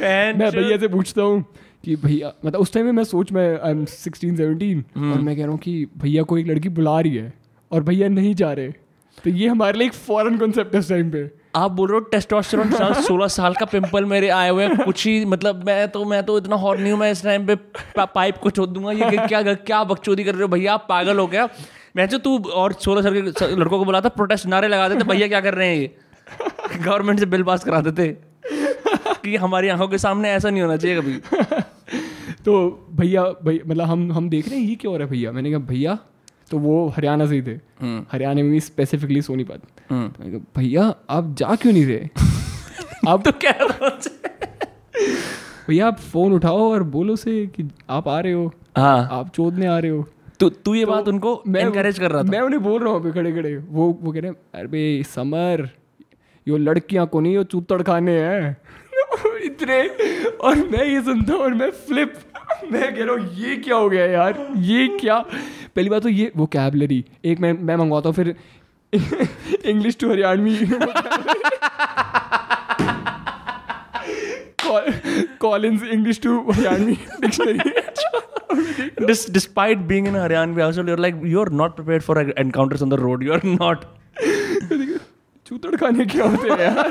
मैं 0.01 0.51
भैया 0.51 0.77
से 0.77 0.87
पूछता 0.87 1.21
हूँ 1.21 1.45
कि 1.83 1.95
भैया 1.95 2.31
मतलब 2.45 2.61
उस 2.61 2.73
टाइम 2.73 2.85
में 2.85 2.91
मैं 2.91 3.03
सोच 3.03 3.31
मैं 3.31 3.59
आई 3.59 3.71
एम 3.71 3.85
सिक्सटीन 3.85 4.35
सेवनटीन 4.35 4.79
और 5.11 5.21
मैं 5.21 5.35
कह 5.35 5.41
रहा 5.41 5.51
हूँ 5.51 5.59
कि 5.59 5.85
भैया 5.97 6.23
को 6.23 6.37
एक 6.37 6.47
लड़की 6.47 6.69
बुला 6.69 6.99
रही 6.99 7.15
है 7.15 7.33
और 7.71 7.83
भैया 7.83 8.07
नहीं 8.07 8.33
जा 8.35 8.51
रहे। 8.53 8.71
तो 9.17 9.29
ये 9.29 9.47
हमारे 9.47 9.77
लिए 9.77 9.87
एक 9.87 9.93
फॉरन 9.93 10.37
कॉन्सेप्ट 10.37 10.73
है 10.73 10.79
उस 10.79 10.89
टाइम 10.89 11.11
पे। 11.11 11.29
आप 11.55 11.71
बोल 11.71 11.89
रहे 11.89 11.99
हो 11.99 12.05
टेस्टोस्टेरोन 12.05 12.71
साल 12.71 12.93
सोलह 13.03 13.27
साल 13.27 13.53
का 13.53 13.65
पिंपल 13.65 14.05
मेरे 14.05 14.29
आए 14.29 14.49
हुए 14.49 14.65
हैं 14.65 14.77
कुछ 14.85 15.05
ही 15.07 15.25
मतलब 15.25 15.65
मैं 15.65 15.87
तो 15.87 16.03
मैं 16.05 16.23
तो 16.23 16.37
इतना 16.37 16.55
हॉट 16.55 16.79
नहीं 16.79 16.91
हूँ 16.91 16.99
मैं 16.99 17.11
इस 17.11 17.23
टाइम 17.23 17.45
पे 17.47 17.55
पा, 17.55 18.05
पाइप 18.05 18.37
को 18.37 18.49
छोड़ 18.49 18.67
दूँगा। 18.69 18.91
ये 18.91 19.27
क्या 19.27 19.41
क्या 19.53 19.83
बकचोदी 19.83 20.23
कर 20.23 20.33
रहे 20.33 20.41
हो 20.41 20.47
भैया? 20.47 20.73
आप 20.73 20.85
पागल 20.89 21.19
हो 21.19 21.27
गया। 21.27 21.49
मैं 21.95 22.07
तो 22.07 22.17
तू 22.17 22.37
और 22.39 22.73
सोलह 22.73 23.01
साल 23.01 23.21
के 23.21 23.55
लड़कों 23.55 23.79
को 23.79 23.85
बुलाता 23.85 24.09
प्रोटेस्ट 24.09 24.45
नारे 24.45 24.67
लगा 24.67 24.89
देते 24.89 25.03
भैया 25.03 25.27
क्या 25.27 25.41
कर 25.41 25.53
रहे 25.53 25.67
हैं 25.67 25.81
ये? 25.81 25.95
गवर्नमेंट 26.85 27.19
से 27.19 27.25
बिल 27.25 27.43
पास 27.43 27.63
करा 27.63 27.81
देते। 27.81 28.17
कि 29.23 29.35
हमारी 29.35 29.67
आँखों 29.67 29.87
के 29.87 29.97
सामने 29.97 30.29
ऐसा 30.31 30.49
नहीं 30.49 30.61
होना 30.61 30.77
चाहिए 30.77 31.01
कभी। 31.01 31.19
तो 32.45 32.87
भैया 32.93 33.23
भैया 33.43 33.63
मतलब 33.67 33.85
हम 33.85 34.11
हम 34.11 34.29
देख 34.29 34.49
रहे 34.49 34.59
हैं 34.59 34.67
ये 34.67 34.75
क्या 34.75 34.91
हो 34.91 34.97
रहा 34.97 35.05
है 35.05 35.11
भैया? 35.11 35.31
मैंने 35.31 35.49
कहा 35.49 35.59
भैया 35.59 35.97
तो 36.51 36.57
वो 36.57 36.87
हरियाणा 36.87 37.25
से 37.25 37.35
ही 37.35 37.41
थे। 37.41 37.59
हम्म। 37.81 38.05
हरियाणा 38.11 38.41
में 38.41 38.51
भी 38.51 38.59
स्पेसिफिकली 38.59 39.21
सोनीपत 39.21 39.61
हम्म। 39.89 40.31
तो 40.31 40.39
भैया 40.57 40.93
आप 41.09 41.35
जा 41.37 41.55
क्यों 41.55 41.73
नहीं 41.73 41.85
रहे? 41.85 42.09
आप 43.07 43.27
तो 43.27 43.31
क्या 43.31 43.53
भैया 45.67 45.87
आप 45.87 45.99
फ़ोन 45.99 46.33
उठाओ 46.33 46.71
और 46.71 46.83
बोलो 46.83 47.15
से 47.15 47.45
कि 47.47 47.69
आप 47.89 48.07
आ 48.07 48.19
रहे 48.19 48.33
हो। 48.33 48.51
हाँ। 48.77 49.07
आप 49.11 49.29
चोदने 49.29 49.65
आ 49.65 49.77
रहे 49.79 49.91
हो। 49.91 50.05
तो 50.39 50.49
तू 50.49 50.75
ये 50.75 50.85
तो 50.85 50.91
बात 50.91 51.07
उनको 51.07 51.43
मैं 51.47 51.61
एनकरेज 51.61 51.99
कर 51.99 52.11
रहा 52.11 52.23
था। 52.23 52.27
मैं 52.27 52.39
उन्हें 52.39 52.63
बोल 52.63 52.83
रहा 52.83 52.93
हूँ 52.93 52.99
अभी 53.01 53.11
खड़े 53.11 53.31
खड़े। 53.31 53.55
वो 53.57 53.99
वो 54.01 54.11
कह 54.11 54.19
रहे 54.19 54.31
हैं 54.31 54.65
अरे 54.65 55.03
समर 55.03 55.69
यो 56.47 56.57
लड़कियाँ 56.57 57.05
को 57.07 57.19
नहीं 57.19 57.33
यो 57.35 57.43
चूतड़ 57.43 57.81
खाने 57.81 58.19
हैं। 58.21 58.57
इतने 59.43 59.87
और 60.29 60.55
मैं 60.55 60.85
ये 60.85 61.01
सुनता 61.01 61.33
हूँ 61.33 61.41
और 61.41 61.53
मैं 61.53 61.69
फ्लिप 61.71 62.13
मैं 62.71 62.95
कह 62.95 63.03
रहा 63.03 63.15
हूँ 63.15 63.33
ये 63.35 63.55
क्या 63.55 63.75
हो 63.75 63.89
गया 63.89 64.05
यार? 64.05 64.47
ये 64.57 64.87
क्या? 64.87 65.19
पहली 65.75 65.89
बात 65.89 66.03
तो 66.03 66.09
ये 66.09 66.31
वो 66.35 66.45
कैबलरी 66.45 67.05
एक 67.25 67.39
मैं 67.39 67.53
मैं 67.53 67.75
मंगवाता 67.75 68.09
हूँ 68.09 68.15
फिर 68.15 68.35
English 69.65 69.97
to 69.99 70.09
Haryanvi. 70.11 70.57
Collins 75.41 75.83
English 75.83 76.21
to 76.21 76.51
Haryanvi 76.51 76.97
dictionary 77.21 77.71
despite 79.35 79.87
being 79.87 80.07
in 80.07 80.15
a 80.15 80.19
Haryanvi 80.19 80.61
household, 80.61 80.87
you're 80.87 80.97
like 80.97 81.15
you're 81.23 81.49
not 81.49 81.75
prepared 81.75 82.03
for 82.03 82.19
encounters 82.21 82.81
on 82.81 82.89
the 82.89 82.97
road. 82.97 83.23
You're 83.23 83.43
not. 83.43 83.85
चूतड़ 85.47 85.75
खाने 85.75 86.05
क्या 86.05 86.25
होते 86.25 86.49
हैं 86.49 86.59
यार? 86.59 86.89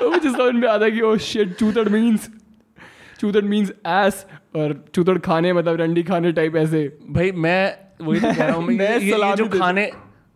तो 0.00 0.10
मुझे 0.10 0.30
समझ 0.30 0.54
में 0.54 0.68
आता 0.68 0.88
कि 0.88 1.00
ओ 1.00 1.16
शिट 1.16 1.54
चूतड़ 1.54 1.88
मींस 1.88 2.28
चूतड़ 3.20 3.44
मींस 3.44 3.72
एस 3.86 4.26
और 4.56 4.84
चूतड़ 4.94 5.18
खाने 5.18 5.52
मतलब 5.52 5.76
रंडी 5.76 6.02
खाने 6.02 6.32
टाइप 6.32 6.56
ऐसे। 6.56 6.98
भाई 7.10 7.32
मैं 7.32 7.76
वही 8.06 8.20
तो 8.20 8.26
कह 8.26 8.46
रहा 8.46 8.56
हूँ 8.56 8.64
मैं 8.64 8.98
ये, 8.98 9.00
ये 9.00 9.36
जो 9.36 9.58
खाने 9.58 9.90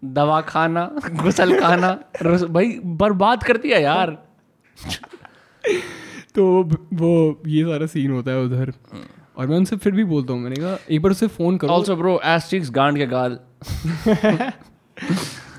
दवा 0.05 0.41
खाना 0.41 0.91
गुसल 1.23 1.61
खाना 1.61 1.99
भाई 2.47 2.81
बर्बाद 2.85 3.43
करती 3.43 3.71
है 3.71 3.83
यार। 3.83 4.11
तो 6.35 6.71
वो 6.95 7.43
ये 7.47 7.65
सारा 7.65 7.87
सीन 7.87 8.11
होता 8.11 8.31
है 8.31 8.41
उधर। 8.41 8.73
और 9.37 9.47
मैं 9.47 9.57
उनसे 9.57 9.77
फिर 9.77 9.93
भी 9.93 10.05
बोलता 10.05 10.33
हूँ 10.33 10.41
मैंने 10.41 10.57
कहा 10.57 10.79
एक 10.91 11.03
बार 11.03 11.13
उसे 11.13 11.27
फ़ोन 11.27 11.59
करो। 11.59 11.71
ऑल्सो 11.71 11.97
ब्रो 11.97 12.21
एस 12.25 12.49
चिक्स 12.49 12.71
गांड 12.71 12.99
के 12.99 13.07
गाल। 13.07 13.31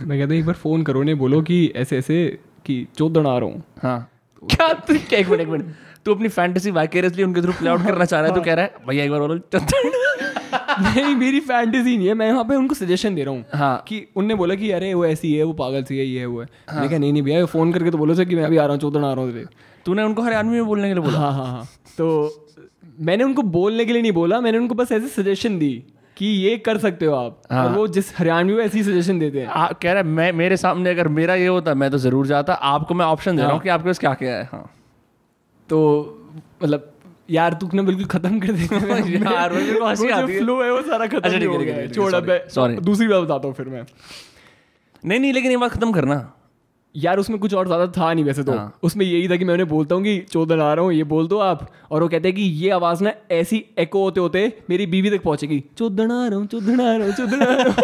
मैं 0.04 0.20
कहता 0.20 0.34
एक 0.34 0.46
बार 0.46 0.56
फ़ोन 0.56 0.84
करो 0.84 1.04
ने 1.04 1.16
बोलो 1.16 1.42
कि 1.42 1.74
ऐसे 1.76 1.98
ऐसे 1.98 2.40
कि 2.66 2.88
चौदह 2.98 3.30
आ 3.30 3.38
रहा 3.38 3.50
हूँ। 3.50 3.64
हाँ। 3.84 4.12
क्या 4.44 4.74
तू 4.74 4.94
क्या 5.10 5.20
एक 5.20 5.30
मिनट 5.30 5.42
एक 5.42 5.48
मिनट। 5.48 5.76
तू 6.06 6.14
अपनी 6.16 6.28
फैंटेसी 6.30 6.72
वाइकेरियसली 6.72 7.24
उनके 7.24 7.42
थ्रू 7.42 7.54
प्ले 7.54 7.70
आउट 7.70 7.84
करना 7.84 8.06
चाह 8.06 8.20
रहा 8.20 8.30
है 8.30 8.36
तो 8.36 8.42
कह 8.42 8.54
रहा 8.54 8.66
है 8.66 8.86
भैया 8.88 9.04
एक 9.06 9.12
बार 9.12 9.20
बोलो 9.20 9.36
नहीं 10.82 11.16
मेरी 11.16 11.40
फैंटेसी 11.40 11.98
नहीं 11.98 12.08
है 12.08 12.14
मैं 12.14 12.28
यहाँ 12.28 12.44
पे 12.44 12.56
उनको 12.56 12.76
सजेशन 12.76 13.16
दे 13.16 13.24
रहा 13.24 13.34
हूँ 13.34 13.46
हाँ। 13.54 13.84
कि 13.88 14.06
उनने 14.16 14.36
बोला 14.36 14.56
कि 14.56 14.72
अरे 14.72 14.94
वो 14.94 15.06
ऐसी 15.06 15.34
है 15.34 15.44
वो 15.44 15.54
पागल 15.54 15.84
सी 15.84 15.98
है 15.98 16.06
ये 16.06 16.20
है 16.20 16.26
वो 16.26 16.42
है। 16.42 16.48
हाँ. 16.70 16.88
नहीं 16.88 17.12
नहीं 17.12 17.22
भैया 17.24 17.46
फ़ोन 17.46 17.72
करके 17.74 17.92
तो 17.92 17.98
बोलो 17.98 18.16
सर 18.16 18.26
कि 18.26 18.36
मैं 18.36 18.44
अभी 18.44 18.58
आ 18.58 18.66
रहा 18.66 18.74
हूँ 18.74 18.82
चौदह 18.82 19.08
आ 19.08 19.14
रहा 19.14 19.26
हूँ 19.26 19.46
तूने 19.86 20.04
उनको 20.04 20.22
हरियाणवी 20.22 20.56
में 20.56 20.66
बोलने 20.66 20.88
के 20.88 20.94
लिए 20.94 21.04
बोला? 21.04 21.18
हाँ 21.18 21.32
हाँ 21.34 21.46
हाँ। 21.46 21.66
तो 21.98 22.08
मैंने 23.02 23.24
उनको 23.24 23.42
बोलने 23.42 23.86
के 23.86 23.94
लिए 23.94 24.02
नहीं 24.02 24.12
बोला 24.12 24.40
मैंने 24.42 24.58
उनको 24.58 24.76
बस 24.76 24.92
ऐसे 24.92 25.08
सजेशन 25.08 25.58
दी 25.60 25.74
कि 26.18 26.26
ये 26.26 26.58
कर 26.58 26.78
सकते 26.78 27.06
हो 27.06 27.16
आप। 27.16 27.42
हाँ। 27.52 27.66
और 27.66 27.72
वो 27.72 27.88
जिस 27.88 28.18
हरियाणवी 28.18 28.62
ऐसी 28.64 28.84
सजेशन 28.84 29.20
देते 29.20 29.40
हैं। 29.40 29.48
आ, 29.48 29.68
कह 29.72 29.92
रहा 29.92 30.02
है 30.02 30.08
मैं 30.10 30.32
मेरे 30.34 30.58
सामने 30.58 30.90
अगर 30.90 31.08
मेरा 31.08 31.36
ये 31.36 31.48
होता 31.48 31.74
मैं 31.74 31.92
तो 31.92 31.98
ज़रूर 31.98 32.28
जाता। 32.28 32.54
आपको 32.54 32.94
मैं 32.94 33.06
ऑप्शन 33.06 33.36
दे 33.36 33.42
रहा 33.42 33.52
हूँ 33.52 33.58
हाँ। 33.58 33.64
कि 33.64 33.70
आपके 33.70 33.90
पास 33.90 34.00
क्या 34.00 34.14
क्या 34.14 34.36
है। 34.36 34.44
हाँ। 34.52 34.70
तो 35.70 35.80
मतलब 36.64 36.92
यार 37.30 37.54
तुमने 37.54 37.82
बिल्कुल 37.82 38.06
खत्म 38.06 38.40
कर 38.40 38.52
दिया। 38.52 39.32
यार 39.32 39.54
को 39.54 39.86
हँसी 39.86 40.10
आती 40.10 40.32
है। 40.34 40.40
फ्लो 40.40 40.62
है 40.64 40.72
वो 40.72 40.82
सारा 40.82 41.08
खत्म 41.08 41.20
अच्छा, 41.20 41.46
हो 41.46 41.58
गया 41.58 41.88
छोड़ 41.88 42.14
अब 42.14 42.28
सॉरी 42.50 42.76
दूसरी 42.76 43.08
बात 43.08 43.24
बताता 43.24 43.48
हूँ 43.48 43.56
फिर 43.56 43.66
मैं। 43.66 43.86
नहीं 45.06 45.20
नहीं 45.20 45.34
लेकिन 45.34 45.52
ये 45.52 45.58
बात 45.58 45.72
खत्म 45.72 45.92
करना। 45.92 46.32
यार 46.96 47.20
उसमें 47.20 47.38
कुछ 47.40 47.54
और 47.54 47.68
ज़्यादा 47.68 47.88
था 47.88 48.14
नहीं 48.14 48.26
वैसे 48.26 48.44
तो। 48.44 48.52
हाँ। 48.52 48.80
उसमें 48.84 49.06
यही 49.06 49.28
था 49.30 49.36
कि 49.36 49.46
मैं 49.46 49.54
उन्हें 49.54 49.68
बोलता 49.70 49.96
हूँ 49.96 50.04
कि 50.04 50.20
चौदह 50.32 50.64
आ 50.64 50.74
रहा 50.74 50.86
हूँ 50.86 50.94
ये 50.94 51.04
बोल 51.04 51.28
दो 51.28 51.38
आप। 51.38 51.68
और 51.92 52.04
वो 52.04 52.08
कहते 52.10 52.28
हैं 52.28 52.36
कि 52.36 52.42
ये 52.42 52.70
आवाज़ 52.70 53.04
ना 53.04 53.14
ऐसी 53.32 53.64
एको 53.80 54.04
होते 54.04 54.20
होते 54.20 54.52
मेरी 54.70 54.86
बीवी 54.86 55.10
तक 55.10 55.24
पहुंचेगी। 55.24 55.64
चौदह 55.78 56.04
आ 56.04 56.28
रहा 56.28 56.40
हूँ 56.40 56.48
चौदह 56.48 56.84
आ 56.84 56.96
रहा 56.96 57.06
हूँ 57.06 57.14
चौदह 57.14 57.46
आ 57.46 57.56
रहा 57.56 57.74
हूँ। 57.74 57.76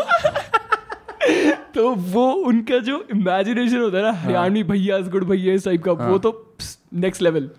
तो 1.75 1.89
वो 1.95 2.31
उनका 2.31 2.77
जो 2.79 3.05
इमेजिनेशन 3.11 3.77
होता 3.77 3.97
है 3.97 4.03
ना 4.03 4.11
हाँ। 4.11 4.21
हरियाणवी 4.21 4.63
भैया 4.63 4.99
गुड 4.99 5.23
भैया 5.23 5.53
इस 5.53 5.65
टाइप 5.65 5.83
का 5.83 5.91
वो 5.91 6.03
हाँ। 6.03 6.19
तो 6.19 6.55
नेक्स्ट 6.93 7.21
लेवल 7.21 7.49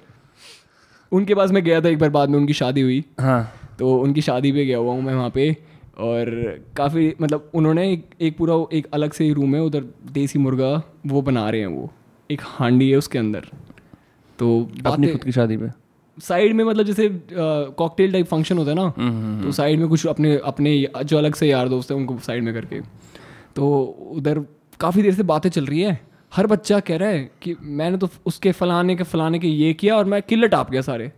उनके 1.13 1.35
पास 1.35 1.51
मैं 1.51 1.63
गया 1.65 1.81
था 1.81 1.89
एक 1.89 1.99
बार 1.99 2.11
बाद 2.11 2.29
में 2.29 2.39
उनकी 2.39 2.53
शादी 2.53 2.81
हुई। 2.81 3.05
हाँ। 3.21 3.53
तो 3.79 3.95
उनकी 3.97 4.21
शादी 4.23 4.53
पे 4.53 4.65
गया 4.67 4.79
हुआ 4.79 4.93
हूँ 4.93 5.03
मैं 5.03 5.15
वहाँ 5.15 5.31
पे 5.31 5.51
और 5.99 6.31
काफ़ी 6.77 7.13
मतलब 7.21 7.51
उन्होंने 7.55 7.93
एक, 7.93 8.05
एक 8.21 8.37
पूरा 8.37 8.55
एक 8.73 8.87
अलग 8.95 9.13
से 9.13 9.25
ही 9.25 9.33
रूम 9.33 9.55
है 9.55 9.63
उधर 9.63 9.85
देसी 10.13 10.39
मुर्गा 10.39 10.83
वो 11.07 11.23
बना 11.23 11.49
रहे 11.51 11.61
हैं 11.61 11.69
वो। 11.69 11.91
एक 12.31 12.41
हांडी 12.45 12.91
है 12.91 12.97
उसके 12.97 13.19
अंदर। 13.19 13.49
तो 14.39 14.71
अपनी 14.87 15.13
खुद 15.13 15.25
की 15.25 15.33
शादी 15.33 15.57
पे? 15.57 15.69
साइड 16.19 16.55
में 16.55 16.65
मतलब 16.65 16.87
जैसे 16.87 17.09
कॉकटेल 17.33 18.13
टाइप 18.13 18.27
फ़ंक्शन 18.27 18.59
होता 18.59 18.71
है 18.71 18.77
ना 18.77 18.83
हम्म, 18.83 19.09
हम्म, 19.09 19.25
हम्म। 19.25 19.43
तो 19.43 19.53
साइड 19.53 19.81
में 19.81 19.89
कुछ 19.89 20.07
अपने 20.07 20.37
अपने 20.45 20.77
जो 21.05 21.19
अलग 21.19 21.35
से 21.35 21.49
यार 21.49 21.69
दोस्त 21.69 21.91
हैं 21.91 21.99
उनको 21.99 22.19
साइड 22.19 22.45
में 22.45 22.53
करके। 22.55 22.81
तो 23.57 23.83
उधर 24.17 24.39
काफ़ी 24.81 25.03
देर 25.03 25.15
से 25.15 25.23
बातें 25.23 25.51
चल 25.51 25.67
रही 25.67 25.81
है। 25.81 26.01
हर 26.37 26.47
बच्चा 26.47 26.81
कह 26.81 26.97
रहा 26.97 27.09
है 27.09 27.31
कि 27.43 27.57
मैंने 27.63 27.99
तो 27.99 28.09
उसके 28.27 28.53
फलाने 28.53 28.97
के 28.97 29.05
फलाने 29.05 29.39
के 29.39 29.49
ये 29.49 29.75
किया 29.75 29.97
और 29.97 30.05
मैं 30.05 30.23
किले 30.23 30.49
टाप 30.49 30.71
गया 30.71 30.81
सारे। 30.81 31.13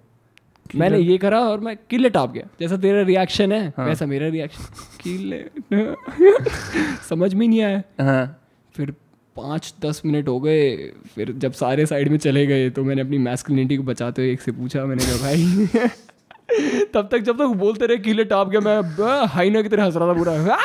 मैंने 0.77 0.99
ये 0.99 1.19
करा 1.19 1.41
और 1.41 1.61
मैं 1.61 1.77
किले 1.91 2.11
टाप 2.11 2.33
गया। 2.33 2.47
जैसा 2.61 2.77
तेरा 2.77 3.03
रिएक्शन 3.03 3.53
है 3.53 3.73
हाँ. 3.77 3.87
वैसा 3.87 4.07
मेरा 4.07 4.29
रिएक्शन 4.29 4.65
किले? 5.03 5.45
समझ 7.09 7.35
में 7.35 7.49
नहीं 7.49 7.63
आया। 7.63 7.83
हाँ. 8.01 8.41
फिर 8.77 8.91
पाँच 9.37 9.75
दस 9.81 10.03
मिनट 10.05 10.29
हो 10.29 10.41
गए 10.41 10.77
फिर 11.15 11.33
जब 11.33 11.53
सारे 11.53 11.87
साइड 11.87 12.09
में 12.09 12.19
चले 12.19 12.47
गए 12.47 12.71
तो 12.71 12.85
मैंने 12.85 13.03
अपनी 13.03 13.19
मैस्कुलिनिटी 13.19 13.77
को 13.77 13.83
बचाते 13.83 14.23
हुए 14.23 14.33
एक 14.33 14.41
से 14.41 14.53
पूछा 14.53 14.85
मैंने 14.85 15.05
कहा 15.05 15.17
भाई 15.17 15.89
तब 16.95 17.09
तक 17.13 17.19
जब 17.19 17.39
तक 17.39 17.45
बोलते 17.45 17.87
रहे 17.87 17.97
किले 17.97 18.25
टाप 18.25 18.49
गया 18.49 18.61
मैं 18.61 19.27
हाइना 19.27 19.63
की 19.63 19.69
तरह 19.69 19.85
हंस 19.85 19.97
रहा 19.97 20.09
था 20.09 20.13
पूरा। 20.13 20.57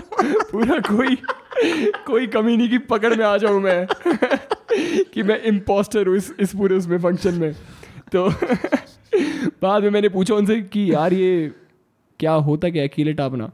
पूरा 0.52 0.78
कोई 0.78 1.16
कोई 2.06 2.26
कमी 2.26 2.56
नहीं 2.56 2.68
की 2.70 2.78
पकड़ 2.78 3.14
में 3.14 3.24
आ 3.24 3.36
जाऊँ 3.36 3.60
मैं 3.60 3.86
कि 5.14 5.22
मैं 5.22 5.42
इम्पोस्टर 5.42 6.06
हूँ 6.06 6.16
इस 6.16 6.34
इस 6.40 6.54
पूरे 6.54 6.76
उसमें 6.76 6.98
फ़ंक्शन 6.98 7.34
में। 7.34 7.52
तो 8.12 8.30
बाद 9.62 9.82
में 9.82 9.90
मैंने 9.90 10.08
पूछा 10.08 10.34
उनसे 10.34 10.60
कि 10.60 10.94
यार 10.94 11.12
ये 11.12 11.52
क्या 12.20 12.32
होता 12.32 12.68
क्या 12.68 12.86
कीले 12.86 13.12
टापना 13.12 13.52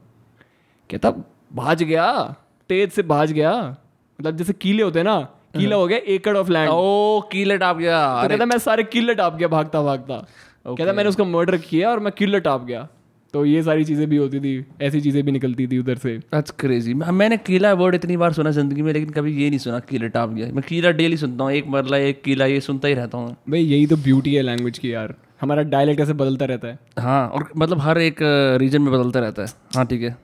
कहता 0.90 1.10
भाज 1.52 1.82
गया 1.82 2.36
तेज 2.68 2.90
से 2.90 3.02
भाज 3.02 3.32
गया। 3.32 3.76
मतलब 4.20 4.36
जैसे 4.36 4.52
कीले 4.52 4.82
होते 4.82 4.98
हैं 4.98 5.04
ना 5.04 5.20
कीला 5.56 5.76
हो। 5.76 5.86
गया 5.86 5.98
एकड़ 5.98 6.36
ऑफ़ 6.36 6.50
लैंड 6.50 6.70
ओ 6.70 7.20
कीले 7.32 7.58
टाप 7.58 7.76
गया। 7.76 8.22
तो 8.22 8.28
कहता 8.28 8.46
मैं 8.46 8.58
सारे 8.58 8.84
कीले 8.84 9.14
टाप 9.14 9.36
गया 9.36 9.48
भागता 9.48 9.82
भागता। 9.82 10.26
कहता 10.66 10.92
मैंने 10.92 11.08
उसका 11.08 11.24
मर्डर 11.24 11.56
किया 11.60 11.90
और 11.90 12.00
मैं 12.00 12.12
कीले 12.18 12.40
टाप 12.40 12.64
गया। 12.66 12.88
तो 13.34 13.44
ये 13.44 13.62
सारी 13.62 13.84
चीज़ें 13.84 14.08
भी 14.08 14.16
होती 14.16 14.40
थी 14.40 14.64
ऐसी 14.82 15.00
चीज़ें 15.00 15.22
भी 15.24 15.32
निकलती 15.32 15.66
थी 15.66 15.78
उधर 15.78 15.96
से। 15.96 16.16
दैट्स 16.18 16.50
क्रेजी 16.50 16.94
मैंने 16.94 17.36
कीला 17.36 17.72
वर्ड 17.72 17.94
इतनी 17.94 18.16
बार 18.16 18.32
सुना 18.32 18.50
ज़िंदगी 18.50 18.82
में 18.82 18.92
लेकिन 18.92 19.10
कभी 19.10 19.32
ये 19.42 19.48
नहीं 19.48 19.58
सुना 19.58 19.78
कीला 19.80 20.06
टाप 20.08 20.30
गया। 20.30 20.46
मैं 20.46 20.62
किला 20.68 20.90
डेली 20.90 21.16
सुनता 21.16 21.44
हूँ 21.44 21.52
एक 21.52 21.66
मरला 21.68 21.96
एक 21.98 22.22
किला 22.22 22.46
ये 22.46 22.60
सुनता 22.60 22.88
ही 22.88 22.94
रहता 22.94 23.18
हूँ। 23.18 23.36
भाई 23.50 23.60
यही 23.60 23.86
तो 23.86 23.96
ब्यूटी 23.96 24.34
है 24.34 24.42
लैंग्वेज 24.42 24.78
की 24.78 24.92
यार। 24.92 25.14
हमारा 25.40 25.62
डायलेक्ट 25.62 26.00
ऐसे 26.00 26.12
बदलता 26.12 26.44
रहता 26.44 26.68
है। 26.68 26.78
हाँ 26.98 27.28
और 27.28 27.48
मतलब 27.56 27.80
हर 27.80 27.98
एक 27.98 28.18
रीजन 28.60 28.82
में 28.82 28.92
बदलता 28.92 29.20
रहता 29.20 29.42
है। 29.42 29.48
हाँ 29.76 29.86
ठीक 29.86 30.02
है। 30.02 30.16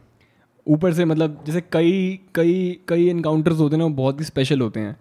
ऊपर 0.66 0.92
से 0.92 1.04
मतलब 1.04 1.42
जैसे 1.46 1.60
कई 1.72 2.20
कई 2.34 2.78
कई 2.88 3.08
इनकाउंटर्स 3.08 3.58
होते 3.58 3.76
हैं 3.76 3.78
ना 3.78 3.84
वो 3.84 3.94
बहुत 3.94 4.20
ही 4.20 4.24
स्पेशल 4.24 4.60
होते 4.60 4.80
हैं। 4.80 4.96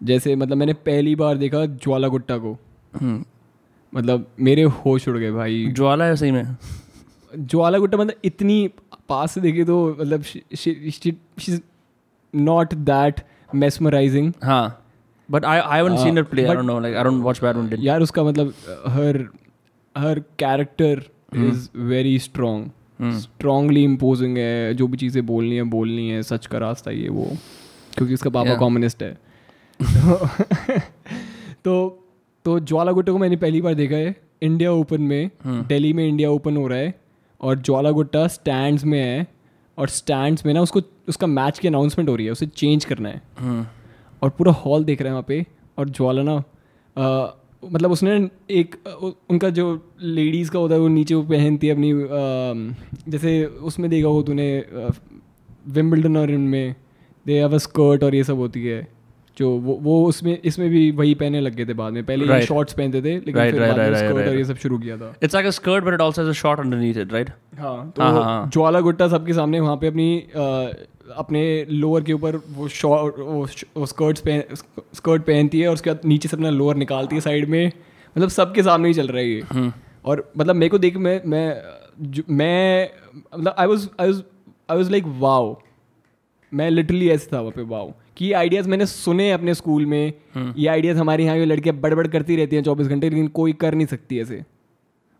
जैसे 0.00 0.36
मतलब 0.36 0.56
मैंने 0.56 0.72
पहली 0.86 1.14
बार 1.14 1.36
देखा 1.36 1.64
ज्वाला 1.66 2.08
गुट्टा 2.08 2.38
को। 2.38 2.56
हम्म। 3.00 3.24
मतलब 3.94 4.26
मेरे 4.40 4.62
होश 4.62 5.08
उड़ 5.08 5.18
गए 5.18 5.30
भाई। 5.30 5.66
ज्वाला 5.66 6.04
है 6.04 6.16
सही 6.16 6.30
में। 6.30 6.56
ज्वाला 7.38 7.78
गुट्टा 7.78 7.98
मतलब 7.98 8.14
इतनी 8.24 8.70
पास 9.08 9.32
से 9.32 9.40
देखिए 9.40 9.64
तो 9.64 9.96
मतलब 10.00 10.24
नॉट 12.34 12.74
दैट 12.74 13.20
मेस्मराइजिंग 13.54 14.32
हाँ 14.44 14.82
but 15.30 15.44
I 15.44 15.58
I 15.58 15.76
haven't 15.76 15.98
seen 15.98 16.18
her 16.18 16.24
play 16.24 16.44
I 16.46 16.54
don't 16.54 16.66
know 16.66 16.80
like 16.80 16.96
I 16.96 17.04
don't 17.04 17.22
watch 17.22 17.42
badminton 17.42 17.76
यार 17.80 18.00
उसका 18.00 18.24
मतलब 18.24 18.54
हर 18.86 19.28
हर 19.98 20.18
character 20.18 21.02
is 21.36 21.68
very 21.76 22.18
strong 22.18 22.70
strongly 23.12 23.84
imposing 23.84 24.38
है 24.38 24.74
जो 24.74 24.88
भी 24.88 24.96
चीज़ें 24.96 25.26
बोलनी 25.26 25.56
है 25.56 25.62
बोलनी 25.62 26.08
है 26.08 26.22
सच 26.22 26.46
का 26.46 26.58
रास्ता 26.58 26.90
ये 26.90 27.08
वो 27.08 27.30
क्योंकि 27.96 28.14
उसका 28.14 28.30
पापा 28.30 28.54
कम्युनिस्ट 28.54 29.02
है। 29.02 29.18
तो 31.64 32.05
तो 32.46 32.60
ज्वाला 32.60 32.92
गुट्टा 32.92 33.12
को 33.12 33.18
मैंने 33.18 33.36
पहली 33.36 33.60
बार 33.60 33.74
देखा 33.74 33.96
है 33.96 34.16
इंडिया 34.42 34.72
ओपन 34.72 35.02
में 35.02 35.30
दिल्ली 35.46 35.88
hmm. 35.88 35.96
में 35.96 36.08
इंडिया 36.08 36.30
ओपन 36.30 36.56
हो 36.56 36.66
रहा 36.66 36.78
है 36.78 37.00
और 37.40 37.58
ज्वाला 37.58 37.90
गुट्टा 37.90 38.26
स्टैंड 38.26 38.80
में 38.80 39.00
है 39.00 39.26
और 39.78 39.88
स्टैंड 39.88 40.38
में 40.46 40.54
ना 40.54 40.60
उसको 40.60 40.80
उसका 41.08 41.26
मैच 41.26 41.58
की 41.58 41.68
अनाउंसमेंट 41.68 42.10
हो 42.10 42.16
रही 42.16 42.26
है 42.26 42.32
उसे 42.32 42.46
चेंज 42.46 42.84
करना 42.84 43.08
है 43.08 43.22
hmm. 43.22 43.64
और 44.22 44.30
पूरा 44.30 44.52
हॉल 44.52 44.84
देख 44.84 45.00
रहे 45.00 45.08
हैं 45.08 45.12
वहाँ 45.12 45.24
पे 45.28 45.46
और 45.78 45.88
ज्वाला 45.88 46.22
ना 46.22 46.42
आ, 46.96 47.26
मतलब 47.70 47.90
उसने 47.90 48.30
एक 48.50 48.76
उनका 49.30 49.50
जो 49.50 49.92
लेडीज़ 50.02 50.50
का 50.50 50.58
होता 50.58 50.74
है 50.74 50.80
वो 50.80 50.88
नीचे 50.88 51.14
वो 51.14 51.22
पहनती 51.22 51.66
है 51.66 51.72
अपनी 51.72 51.92
आ, 51.92 52.06
जैसे 53.10 53.46
उसमें 53.46 53.90
देखा 53.90 54.08
हो 54.08 54.22
तूने 54.22 54.64
विम्बल्डन 55.68 56.16
और 56.16 56.30
इनमें 56.30 56.74
दे 57.26 57.38
हैव 57.38 57.54
अ 57.54 57.58
स्कर्ट 57.58 58.04
और 58.04 58.14
ये 58.14 58.24
सब 58.24 58.36
होती 58.36 58.64
है 58.64 58.95
जो 59.36 59.50
वो 59.58 59.74
वो 59.82 59.94
उसमें 60.06 60.38
इसमें 60.44 60.68
भी 60.70 60.90
वही 60.90 61.14
पहने 61.14 61.40
लग 61.40 61.54
गए 61.54 61.64
थे 61.66 61.74
बाद 61.74 61.92
में। 61.92 62.04
पहले 62.04 62.26
right. 62.26 62.46
शॉर्ट्स 62.48 62.72
पहनते 62.72 63.00
थे 63.02 63.14
लेकिन 63.14 63.34
right, 63.34 63.50
फिर 63.50 63.62
right, 63.62 63.76
बाद 63.76 63.90
में 63.92 63.98
स्कर्ट 63.98 64.28
और 64.28 64.36
ये 64.36 64.44
सब 64.44 64.56
शुरू 64.56 64.78
किया 64.78 64.96
था। 64.96 65.14
It's 65.22 65.34
like 65.34 65.46
a 65.46 65.50
skirt 65.50 65.84
but 65.84 65.94
it 65.94 66.00
also 66.00 66.22
has 66.22 66.30
a 66.30 66.34
short 66.34 66.60
underneath 66.60 66.96
it 66.96 67.12
right 67.12 67.30
हाँ 67.58 67.92
तो 67.96 68.02
हाँ, 68.02 68.12
हाँ, 68.12 68.22
हाँ. 68.24 68.50
ज्वाला 68.50 68.80
गुट्टा 68.80 69.08
सबके 69.08 69.32
सामने 69.32 69.60
वहाँ 69.60 69.76
पे 69.76 69.86
अपनी 69.86 70.18
अपने 71.16 71.42
लोअर 71.70 72.02
के 72.02 72.12
ऊपर 72.12 72.36
वो 72.50 72.68
शॉर्ट 72.68 73.18
वो 73.76 73.86
स्कर्ट्स 73.86 74.20
पहन 74.20 74.42
स्कर्ट 74.94 75.22
पहनती 75.22 75.60
है 75.60 75.68
और 75.68 75.74
उसके 75.74 75.90
बाद 75.90 76.00
नीचे 76.04 76.28
से 76.28 76.36
अपना 76.36 76.50
लोअर 76.50 76.76
निकालती 76.76 77.16
है 77.16 77.20
साइड 77.20 77.48
में। 77.48 77.66
मतलब 78.16 78.28
सबके 78.28 78.62
सामने 78.62 78.88
ही 78.88 78.94
चल 78.94 79.08
रहा 79.08 79.18
है 79.18 79.28
ये। 79.28 79.42
हम्म। 79.50 79.72
और 80.04 80.30
मतलब 80.38 80.56
मेरे 80.56 80.70
को 80.70 80.78
देख 80.78 80.96
मैं 80.96 81.20
मैं 81.26 82.24
मैं 82.30 82.88
मतलब 83.36 83.54
I 83.58 83.66
was 83.66 83.88
I 84.00 84.10
was 84.10 84.22
I 84.70 84.76
was 84.76 84.90
like 84.90 85.04
wow 85.18 85.56
मैं 86.52 86.70
लिटरली 86.70 87.08
ऐसे 87.10 87.28
था 87.32 87.40
वहाँ 87.40 87.52
पे 87.52 87.62
वाओ 87.62 87.92
कि 88.16 88.26
ये 88.26 88.32
आइडियाज़ 88.32 88.68
मैंने 88.68 88.86
सुने 88.86 89.30
अपने 89.30 89.54
स्कूल 89.54 89.86
में। 89.86 90.12
हम्म। 90.34 90.54
ये 90.58 90.68
आइडियाज़ 90.68 90.98
हमारे 90.98 91.24
यहाँ 91.24 91.36
ये 91.36 91.44
लड़कियाँ 91.44 91.76
बड़बड़ 91.76 92.06
करती 92.06 92.36
रहती 92.36 92.56
हैं 92.56 92.62
चौबीस 92.62 92.86
घंटे 92.86 93.10
लेकिन 93.10 93.28
कोई 93.30 93.52
कर 93.54 93.74
नहीं 93.74 93.86
सकती 93.86 94.18
ऐसे। 94.20 94.42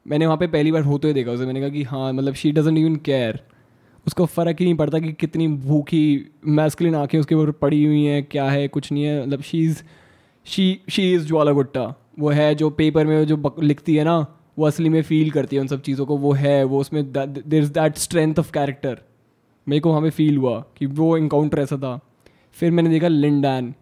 मैंने 0.06 0.27
वहाँ 0.27 0.39
पे 0.39 0.47
पहली 0.47 0.73
बार 0.73 0.82
होते 0.82 1.09
हुए 1.09 1.14
देखा 1.14 1.31
उसे। 1.31 1.47
मैंने 1.47 1.60
कहा 1.60 1.68
कि 1.68 1.82
हाँ 1.82 2.12
मतलब 2.12 2.35
शी 2.35 2.52
डजेंट 2.52 2.78
इवन 2.78 2.97
केयर 2.97 3.40
उसको 4.06 4.27
फ़र्क 4.27 4.56
ही 4.60 4.64
नहीं 4.64 4.74
पड़ता 4.74 4.98
कि 4.98 5.12
कितनी 5.12 5.48
भूखी 5.48 6.32
मैस्कलिन 6.47 6.94
आँखें 6.94 7.18
उसके 7.18 7.35
ऊपर 7.35 7.51
पड़ी 7.51 7.85
हुई 7.85 8.02
हैं 8.05 8.23
क्या 8.24 8.44
है 8.44 8.66
कुछ 8.68 8.90
नहीं 8.93 9.05
है। 9.05 9.23
मतलब 9.23 9.43
she 9.43 9.64
is 9.64 9.82
she 10.47 10.81
she 10.90 11.12
is 11.14 11.27
Jwala 11.27 11.52
Gutta 11.52 11.94
वो 12.18 12.31
है 12.31 12.55
जो 12.55 12.70
पेपर 12.70 13.06
में 13.06 13.24
जो 13.27 13.55
लिखती 13.62 13.97
है 13.97 14.05
ना 14.05 14.18
वो 14.59 14.66
असली 14.66 14.89
में 14.89 15.02
फील 15.02 15.31
करती 15.31 15.56
है 15.56 15.62
उन 15.62 15.68
सब 15.68 15.81
चीज़ों 15.81 16.06
को। 16.06 16.16
वो 16.16 16.32
है 16.32 16.62
वो 16.64 16.81
उसमें 16.81 17.02
there 17.12 17.62
is 17.62 17.73
that 17.73 17.97
strength 17.97 18.39
of 18.39 18.52
character 18.52 18.98
मेरे 19.66 19.81
को 19.81 19.93
हमें 19.93 20.10
फील 20.10 20.36
हुआ 20.36 20.59
कि 20.77 20.86
वो 20.86 21.16
इनकाउंटर 21.16 21.59
ऐसा 21.59 21.77
था। 21.77 21.98
फिर 22.56 22.70
मैंने 22.70 22.90
देखा 22.90 23.08
Lin Dan. 23.08 23.74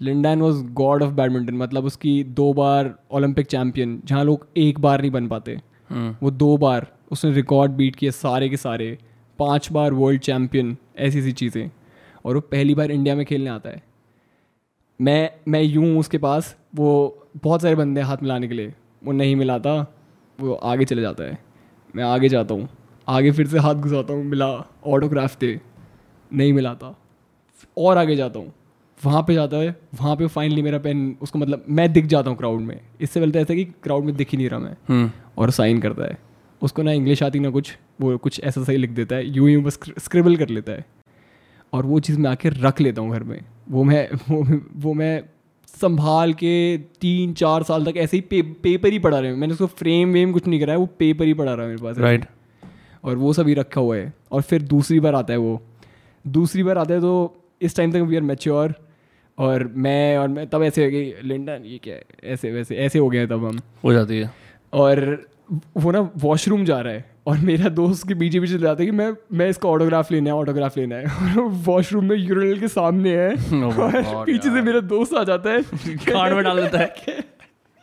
Lin Dan 0.00 0.40
was 0.42 0.62
god 0.64 1.02
of 1.02 1.10
badminton 1.10 1.54
मतलब 1.54 1.84
उसकी 1.84 2.24
दो 2.24 2.52
बार 2.52 2.94
ओलंपिक 3.10 3.46
चैम्पियन 3.46 4.00
जहाँ 4.04 4.24
लोग 4.24 4.46
एक 4.56 4.78
बार 4.80 5.00
नहीं 5.00 5.10
बन 5.10 5.28
पाते। 5.28 5.56
hmm. 5.56 6.22
वो 6.22 6.30
दो 6.30 6.56
बार 6.56 6.86
उसने 7.10 7.32
रिकॉर्ड 7.32 7.72
बीट 7.72 7.96
किए 7.96 8.10
सारे 8.10 8.48
के 8.48 8.56
सारे 8.56 8.98
पाँच 9.38 9.72
बार 9.72 9.92
वर्ल्ड 9.92 10.20
चैम्पियन 10.20 10.76
ऐसी 10.98 11.18
ऐसी 11.18 11.32
चीज़ें। 11.32 11.70
और 12.24 12.34
वो 12.34 12.40
पहली 12.40 12.74
बार 12.74 12.90
इंडिया 12.90 13.14
में 13.14 13.26
खेलने 13.26 13.50
आता 13.50 13.70
है। 13.70 13.82
मैं 15.00 15.30
मैं 15.48 15.62
यूँ 15.62 15.98
उसके 15.98 16.18
पास 16.18 16.56
वो 16.74 16.90
बहुत 17.36 17.62
सारे 17.62 17.74
बंदे 17.74 18.00
हाथ 18.00 18.16
मिलाने 18.22 18.48
के 18.48 18.54
लिए 18.54 18.74
वो 19.04 19.12
नहीं 19.12 19.36
मिलाता 19.36 19.74
वो 20.38 20.54
आगे 20.54 20.84
चले 20.84 21.02
जाता 21.02 21.24
है। 21.24 21.38
मैं 21.96 22.04
आगे 22.04 22.28
जाता 22.28 22.54
हूँ 22.54 22.68
आगे 23.08 23.30
फिर 23.32 23.46
से 23.46 23.58
हाथ 23.58 23.74
घुसाता 23.74 24.12
हूँ 24.12 24.24
मिला 24.24 24.46
ऑटोग्राफ 24.86 25.42
थे 25.42 25.54
नहीं 26.32 26.52
मिलाता। 26.52 26.96
और 27.78 27.98
आगे 27.98 28.16
जाता 28.16 28.38
हूँ। 28.38 28.52
वहाँ 29.04 29.22
पे 29.22 29.34
जाता 29.34 29.56
है 29.56 29.76
वहाँ 29.94 30.16
पे 30.16 30.26
फाइनली 30.26 30.62
मेरा 30.62 30.78
पेन 30.78 31.16
उसको 31.20 31.38
मतलब 31.38 31.64
मैं 31.68 31.92
दिख 31.92 32.06
जाता 32.06 32.30
हूँ 32.30 32.38
क्राउड 32.38 32.60
में। 32.60 32.80
इससे 33.00 33.20
पहले 33.20 33.32
तो 33.32 33.38
ऐसा 33.38 33.54
कि 33.54 33.64
क्राउड 33.64 34.04
में 34.04 34.16
दिख 34.16 34.30
ही 34.32 34.38
नहीं 34.38 34.48
रहा 34.48 34.58
मैं। 34.60 34.76
हम्म। 34.88 35.10
और 35.38 35.50
साइन 35.50 35.80
करता 35.80 36.04
है। 36.04 36.18
उसको 36.62 36.82
ना 36.82 36.92
इंग्लिश 36.92 37.22
आती 37.22 37.38
ना 37.38 37.50
कुछ 37.50 37.78
वो 38.00 38.18
कुछ 38.18 38.40
ऐसा 38.44 38.64
सही 38.64 38.76
लिख 38.76 38.90
देता 38.90 39.16
है। 39.16 39.30
यूँ 39.30 39.50
यूँ 39.50 39.62
बस 39.62 39.78
स्क्रिबल 39.98 40.36
कर 40.36 40.48
लेता 40.48 40.72
है। 40.72 40.84
और 41.72 41.86
वो 41.86 42.00
चीज़ 42.00 42.18
मैं 42.18 42.30
आके 42.30 42.48
रख 42.48 42.80
लेता 42.80 43.02
हूँ 43.02 43.10
घर 43.10 43.22
में। 43.22 43.44
वो 43.70 43.84
मैं 43.84 44.08
वो 44.30 44.60
वो 44.76 44.94
मैं 44.94 45.24
संभाल 45.66 46.32
के 46.32 46.78
तीन 46.78 47.32
चार 47.32 47.62
साल 47.62 47.86
तक 47.86 47.96
ऐसे 47.96 48.16
ही 48.16 48.20
पे, 48.20 48.42
पेपर 48.42 48.88
ही 48.88 48.98
पढ़ा 48.98 49.18
रहे 49.18 49.30
हैं। 49.30 49.38
मैंने 49.38 49.52
उसको 49.52 49.66
फ्रेम 49.66 50.12
वेम 50.12 50.32
कुछ 50.32 50.46
नहीं 50.46 50.60
कराया 50.60 50.78
वो 50.78 50.86
पेपर 50.86 51.24
ही 51.24 51.34
पढ़ा 51.34 51.54
रहा 51.54 51.62
है 51.62 51.68
मेरे 51.68 51.82
पास 51.82 51.98
राइट 51.98 52.20
right. 52.20 52.34
और 53.04 53.16
वो 53.16 53.32
सभी 53.32 53.54
रखा 53.54 53.80
हुआ 53.80 53.96
है। 53.96 54.14
और 54.32 54.42
फिर 54.42 54.62
दूसरी 54.62 55.00
बार 55.00 55.14
आता 55.14 55.32
है 55.32 55.38
वो। 55.38 55.62
दूसरी 56.26 56.62
बार 56.62 56.78
आता 56.78 56.94
है 56.94 57.00
तो 57.00 57.39
इस 57.60 57.76
टाइम 57.76 57.92
तक 57.92 57.98
वी 57.98 58.16
आर 58.16 58.22
मेच्योर 58.22 58.74
और 59.38 59.72
मैं 59.76 60.18
और 60.18 60.28
मैं 60.28 60.46
तब 60.46 60.62
ऐसे 60.62 60.84
हो 60.84 60.90
गई 60.90 61.14
लिंडन 61.24 61.62
ये 61.64 61.78
क्या 61.78 61.94
है? 61.94 62.04
ऐसे 62.24 62.52
वैसे 62.52 62.76
ऐसे 62.76 62.98
हो 62.98 63.08
गया 63.08 63.26
तब 63.26 63.44
हम। 63.44 63.60
हो 63.84 63.92
जाती 63.92 64.18
है। 64.18 64.30
और 64.72 65.22
वो 65.76 65.90
ना 65.90 66.10
वॉशरूम 66.16 66.64
जा 66.64 66.80
रहा 66.80 66.92
है 66.92 67.04
और 67.26 67.38
मेरा 67.38 67.68
दोस्त 67.68 68.08
के 68.08 68.14
पीछे 68.14 68.40
पीछे 68.40 68.58
जाता 68.58 68.82
है 68.82 68.86
कि 68.86 68.96
मैं 68.96 69.12
मैं 69.32 69.48
इसका 69.48 69.68
ऑटोग्राफ 69.68 70.12
लेना 70.12 70.30
है 70.30 70.36
ऑटोग्राफ 70.36 70.76
लेना 70.76 70.96
है 70.96 71.04
और 71.04 71.42
वॉशरूम 71.42 72.04
में 72.04 72.16
यूरल 72.16 72.58
के 72.58 72.68
सामने 72.68 73.16
है। 73.16 73.34
Oh 73.36 73.78
और 73.80 74.24
पीछे 74.24 74.50
से 74.50 74.62
मेरा 74.62 74.80
दोस्त 74.80 75.14
आ 75.14 75.24
जाता 75.24 75.50
है। 75.50 75.62
कार्ड 75.88 76.34
में 76.34 76.44
डाल 76.44 76.60
देता 76.62 76.78
है। 76.78 76.94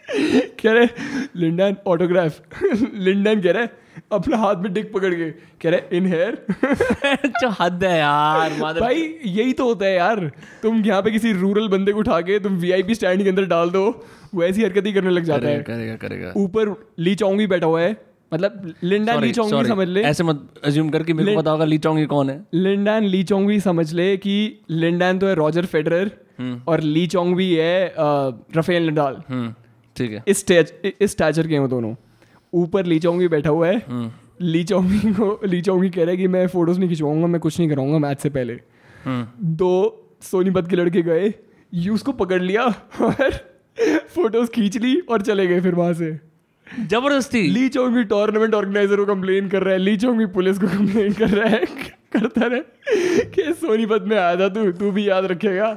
कह 0.09 0.71
रहे 0.71 0.88
लिंडन 1.35 1.75
ऑटोग्राफ 1.88 2.63
लिंडन 2.95 3.41
कह 3.41 3.51
रहे 3.51 3.67
अपना 4.11 4.38
हाथ 4.38 4.55
में 4.55 4.73
डिक 4.73 4.91
पकड़ 4.93 5.13
के। 5.13 5.29
कह 5.61 5.69
रहे 5.69 5.97
इन 5.97 6.05
हेयर 6.07 6.38
जो 7.41 7.49
हद 7.59 7.84
है 7.84 7.97
यार 7.99 8.53
भाई 8.79 9.01
यही 9.25 9.53
तो 9.53 9.65
होता 9.65 9.85
है 9.85 9.95
यार। 9.95 10.19
तुम 10.63 10.84
यहाँ 10.85 11.01
पे 11.01 11.11
किसी 11.11 11.31
रूरल 11.34 11.67
बंदे 11.67 11.91
को 11.91 11.99
उठा 11.99 12.19
के 12.21 12.39
तुम 12.39 12.57
वीआईपी 12.57 12.95
स्टैंड 12.95 13.23
के 13.23 13.29
अंदर 13.29 13.45
डाल 13.45 13.69
दो 13.69 13.85
वो 14.35 14.43
ऐसी 14.43 14.63
हरकत 14.63 14.85
ही 14.85 14.93
करने 14.93 15.09
लग 15.09 15.23
जाता 15.23 15.47
है। 15.47 15.61
करेगा 15.63 15.95
करेगा 15.97 16.34
ऊपर 16.38 16.75
ली 16.99 17.15
चौंगी 17.15 17.47
बैठा 17.47 17.67
हुआ 17.67 17.81
है। 17.81 17.95
मतलब 18.31 18.73
लिंडन 18.84 19.21
ली 19.21 19.31
चौंगी 19.31 19.67
समझ 19.67 19.88
ले। 19.88 20.01
ऐसे 20.03 20.23
मत 20.23 20.47
अज्यूम 20.63 20.89
करके 20.89 21.13
मेरे 21.13 21.35
को 21.35 21.41
पता 21.41 21.51
होगा 21.51 21.65
ली 21.65 21.77
चौंगी 21.77 22.05
कौन 22.05 22.29
है। 22.29 22.41
लिंडन 22.53 23.03
ली 23.05 23.23
चौंगी 23.23 23.59
समझ 23.59 23.91
ले 23.93 24.15
कि 24.17 24.35
लिंडन 24.69 25.19
तो 25.19 25.27
है 25.27 25.35
रॉजर 25.35 25.65
फेडरर 25.65 26.11
हम्म। 26.39 26.61
और 26.67 26.81
ली 26.81 27.07
चौंगी 27.07 27.53
है 27.53 27.93
रफेल 28.57 28.89
नडाल। 28.89 29.21
ठीक 29.98 30.11
है। 30.11 30.24
इस 30.28 30.40
स्टेज 30.40 30.74
इस 31.02 31.11
स्टैचर 31.11 31.48
के 31.48 31.56
हैं 31.56 31.69
दोनों। 31.69 31.94
ऊपर 32.53 32.86
ली 32.86 32.99
चौंगी 32.99 33.28
बैठा 33.28 33.49
हुआ 33.49 33.68
है। 33.68 33.78
हम्म। 33.88 34.11
ली 34.41 34.64
चौंगी 34.64 35.11
को 35.14 35.40
ली 35.45 35.61
चौंगी 35.61 35.90
कह 35.90 36.02
रहा 36.02 36.11
है 36.11 36.18
कि 36.18 36.28
मैं 36.28 36.48
फ़ोटोज़ 36.48 36.80
नहीं 36.80 36.90
खिंचवाऊँगा 36.90 37.28
मैं 37.28 37.41
कुछ 37.41 37.60
नहीं 37.60 37.69
कराऊँगा 37.69 37.98
मैच 37.98 38.19
से 38.19 38.30
पहले। 38.30 38.53
हम्म। 39.06 39.56
दो 39.56 39.74
सोनीपत 40.22 40.68
के 40.69 40.76
लड़के 40.76 41.02
गए 41.02 41.34
यू 41.74 41.94
उसको 41.94 42.11
पकड़ 42.11 42.41
लिया 42.41 42.64
और 43.02 43.32
फ़ोटोज़ 44.07 44.49
खींच 44.52 44.78
ली 44.78 44.98
और 44.99 45.22
चले 45.22 45.48
गए 45.48 45.61
फिर 45.61 45.76
वहाँ 45.76 45.94
से। 45.94 46.11
ज़बरदस्ती? 46.68 47.41
Lee 47.48 47.68
Chong Wei 47.69 48.03
tournament 48.03 48.53
organiser 48.53 48.95
को 48.95 49.06
कंप्लेन 49.06 49.49
कर 49.49 49.64
रहा 49.64 49.74
है 49.74 49.80
ली 49.80 49.95
चौंगी 49.98 50.26
पुलिस 50.26 50.57
को 50.60 50.68
कंप्लेन 50.68 51.14
कर 51.14 51.30
रहा 51.30 51.49
है 51.49 51.65
करता 52.14 52.45
रहे 52.45 53.26
कि 53.26 53.53
सोनीपत 53.53 54.06
में 54.07 54.18
आया 54.18 54.36
था 54.36 54.49
तू 54.49 54.72
तू 54.72 54.91
भी 54.91 55.07
याद 55.10 55.26
रखेगा। 55.26 55.69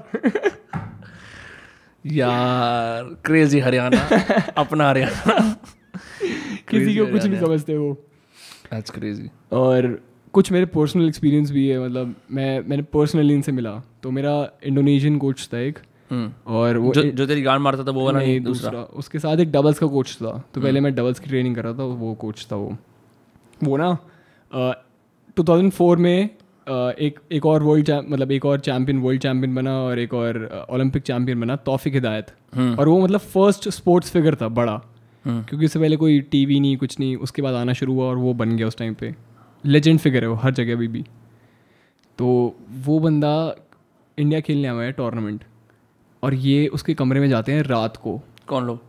यार 2.06 3.16
क्रेजी 3.24 3.59
हरियाणा 3.59 3.98
अपना 4.56 4.89
हरियाणा। 4.89 5.56
किसी 6.68 6.97
को 6.97 7.06
कुछ 7.06 7.24
नहीं 7.24 7.40
समझते 7.40 7.77
वो। 7.77 7.93
दैट्स 8.72 8.90
क्रेजी 8.90 9.31
और 9.52 10.02
कुछ 10.32 10.52
मेरे 10.52 10.66
पर्सनल 10.66 11.09
एक्सपीरियंस 11.09 11.51
भी 11.51 11.68
है 11.68 11.85
मतलब 11.85 12.14
मैं 12.31 12.60
मैंने 12.60 12.82
पर्सनली 12.82 13.35
इनसे 13.35 13.52
मिला। 13.52 13.82
तो 14.02 14.10
मेरा 14.10 14.51
इंडोनेशियन 14.64 15.18
कोच 15.18 15.48
था 15.55 15.59
एक। 15.59 15.78
हम्म। 16.10 16.32
और 16.47 16.77
वो 16.77 16.93
जो, 16.94 17.02
जो 17.02 17.27
तेरी 17.27 17.43
गांड 17.43 17.60
मारता 17.60 17.85
था 17.85 17.90
वो 17.90 18.05
वाला 18.06 18.18
नहीं 18.18 18.40
दूसरा, 18.40 18.70
दूसरा। 18.70 18.85
उसके 18.85 19.18
साथ 19.18 19.36
एक 19.36 19.52
डबल्स 19.52 19.78
का 19.78 19.86
कोच 19.86 20.18
था। 20.22 20.44
तो 20.55 20.60
पहले 20.60 20.78
हम्म। 20.78 20.85
मैं 20.85 20.94
डबल्स 20.94 21.18
की 21.18 21.27
ट्रेनिंग 21.27 21.56
कर 21.56 21.64
रहा 21.64 21.72
था 21.72 21.85
वो 21.85 22.14
कोच 22.14 22.47
था 22.52 22.56
वो। 22.56 22.77
वो 23.64 23.77
ना 23.77 23.98
टू 25.36 25.44
थाउज़ेंड 25.44 25.72
फोर 25.72 25.97
में 25.97 26.31
एक 26.71 27.19
एक 27.33 27.47
और 27.47 27.63
वर्ल्ड 27.63 27.91
मतलब 27.91 28.33
एक 28.33 28.45
और 28.45 28.61
चैम्पियन 28.61 28.99
वर्ल्ड 28.99 29.23
चैम्पियन 29.23 29.55
बना 29.55 29.83
और 29.83 29.99
एक 29.99 30.15
और 30.15 30.67
ओलंपिक 30.71 31.03
चैम्पियन 31.03 31.41
बना 31.41 31.57
तौफिक 31.57 31.95
हिदायत 31.95 32.27
हम्म। 32.55 32.75
और 32.75 32.89
वो 32.89 33.05
मतलब 33.05 33.21
फ़र्स्ट 33.21 33.69
स्पोर्ट्स 33.69 34.11
फिगर 34.11 34.35
था 34.35 34.49
बड़ा। 34.49 34.81
हम्म। 35.25 35.43
क्योंकि 35.43 35.67
उससे 35.67 35.79
पहले 35.79 35.97
कोई 35.97 36.21
टीवी 36.21 36.61
नहीं 36.61 36.77
कुछ 36.77 37.01
नहीं 37.01 37.17
उसके 37.17 37.43
बाद 37.43 37.55
आना 37.55 37.73
शुरू 37.73 37.95
हुआ 37.95 38.05
और 38.05 38.17
वो 38.17 38.35
बन 38.35 38.57
गया 38.57 38.67
उस 38.67 38.77
टाइम 38.77 38.95
पे। 38.95 39.15
लेजेंड 39.67 39.99
फिगर 39.99 40.23
है 40.23 40.29
वो 40.29 40.35
हर 40.35 40.53
जगह 40.53 40.73
अभी 40.73 40.89
भी। 40.89 41.05
तो 42.19 42.57
वो 42.71 42.99
बंदा 42.99 43.55
इंडिया 44.19 44.41
खेलने 44.41 44.69
आया 44.69 44.81
है 44.81 44.93
टूर्नामेंट 44.93 45.45
और 46.23 46.35
ये 46.35 46.67
उसके 46.67 46.95
कमरे 46.95 47.21
में 47.21 47.29
जाते 47.29 47.53
हैं 47.53 47.63
रात 47.63 47.97
को। 47.97 48.21
कौन 48.47 48.65
लोग? 48.65 48.81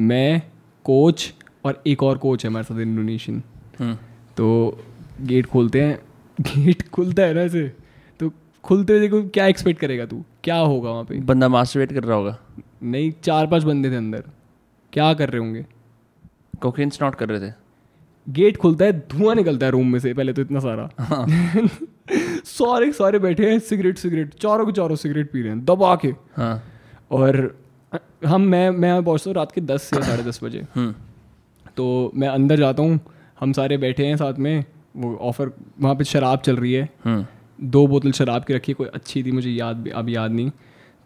मैं 0.00 0.42
कोच 0.84 1.34
और 1.64 1.82
एक 1.86 2.02
और 2.02 2.18
कोच 2.18 2.44
है 2.44 2.50
हमारे 2.50 2.64
साथ 2.64 2.80
इंडोनेशियन 2.80 3.42
हम्म। 3.78 3.94
तो 4.36 4.78
गेट 5.20 5.46
खोलते 5.46 5.82
हैं 5.82 5.98
गेट 6.40 6.88
खुलता 6.88 7.22
है 7.22 7.34
ना 7.34 7.40
ऐसे 7.40 7.72
तो 8.20 8.32
खुलते 8.64 8.92
हुए 8.92 9.00
देखो 9.00 9.22
क्या 9.28 9.46
एक्सपेक्ट 9.46 9.80
करेगा 9.80 10.06
तू? 10.06 10.24
क्या 10.44 10.56
होगा 10.56 10.90
वहाँ 10.90 11.04
पे? 11.04 11.14
बंदा 11.14 11.48
मास्टरबेट 11.48 11.92
कर 11.92 12.04
रहा 12.04 12.16
होगा। 12.16 12.38
नहीं 12.82 13.12
चार 13.22 13.46
पाँच 13.46 13.62
बंदे 13.62 13.90
थे 13.90 13.96
अंदर। 13.96 14.24
क्या 14.92 15.14
कर 15.14 15.28
रहे 15.28 15.38
होंगे? 15.38 15.66
कोकेन 16.62 16.90
स्नॉट 16.90 17.14
कर 17.14 17.28
रहे 17.28 17.50
थे। 17.50 17.52
गेट 18.28 18.56
खुलता 18.56 18.84
है 18.84 18.92
धुआँ 18.92 19.34
निकलता 19.34 19.66
है 19.66 19.72
रूम 19.72 19.92
में 19.92 19.98
से 20.00 20.14
पहले 20.14 20.32
तो 20.32 20.42
इतना 20.42 20.60
सारा। 20.60 20.90
हाँ। 21.00 21.26
सारे 22.44 22.92
सारे 22.92 23.18
बैठे 23.18 23.50
हैं 23.50 23.58
सिगरेट 23.58 23.98
सिगरेट 23.98 24.34
चारों 24.34 24.66
के 24.66 24.72
चारों 24.72 24.96
सिगरेट 24.96 25.32
पी 25.32 25.42
रहे 25.42 25.50
हैं 25.50 25.64
दबा 25.64 25.96
के। 25.96 26.08
हाँ। 26.36 26.62
और 27.10 27.58
हम 28.26 28.40
मैं 28.40 28.70
मैं 28.70 29.04
पहुँचता 29.04 29.30
हूँ 29.30 29.34
रात 29.36 29.52
के 29.52 29.60
दस 29.60 29.82
से 29.82 30.02
साढ़े 30.02 30.22
दस 30.22 30.40
बजे। 30.44 30.66
हम्म। 30.74 30.94
तो 31.76 32.12
मैं 32.14 32.28
अंदर 32.28 32.56
जाता 32.56 32.82
हूँ 32.82 33.00
हम 33.40 33.52
सारे 33.52 33.76
बैठे 33.76 34.06
हैं 34.06 34.16
साथ 34.16 34.34
में 34.34 34.64
वो 34.96 35.14
ऑफ़र 35.16 35.50
वहाँ 35.80 35.94
पे 35.94 36.04
शराब 36.04 36.40
चल 36.40 36.56
रही 36.56 36.72
है। 36.72 36.88
हम्म। 37.04 37.26
दो 37.70 37.86
बोतल 37.86 38.12
शराब 38.12 38.44
की 38.44 38.54
रखी 38.54 38.72
कोई 38.72 38.86
अच्छी 38.86 39.22
थी 39.22 39.32
मुझे 39.32 39.50
याद 39.50 39.88
अब 39.94 40.08
याद 40.08 40.32
नहीं। 40.32 40.50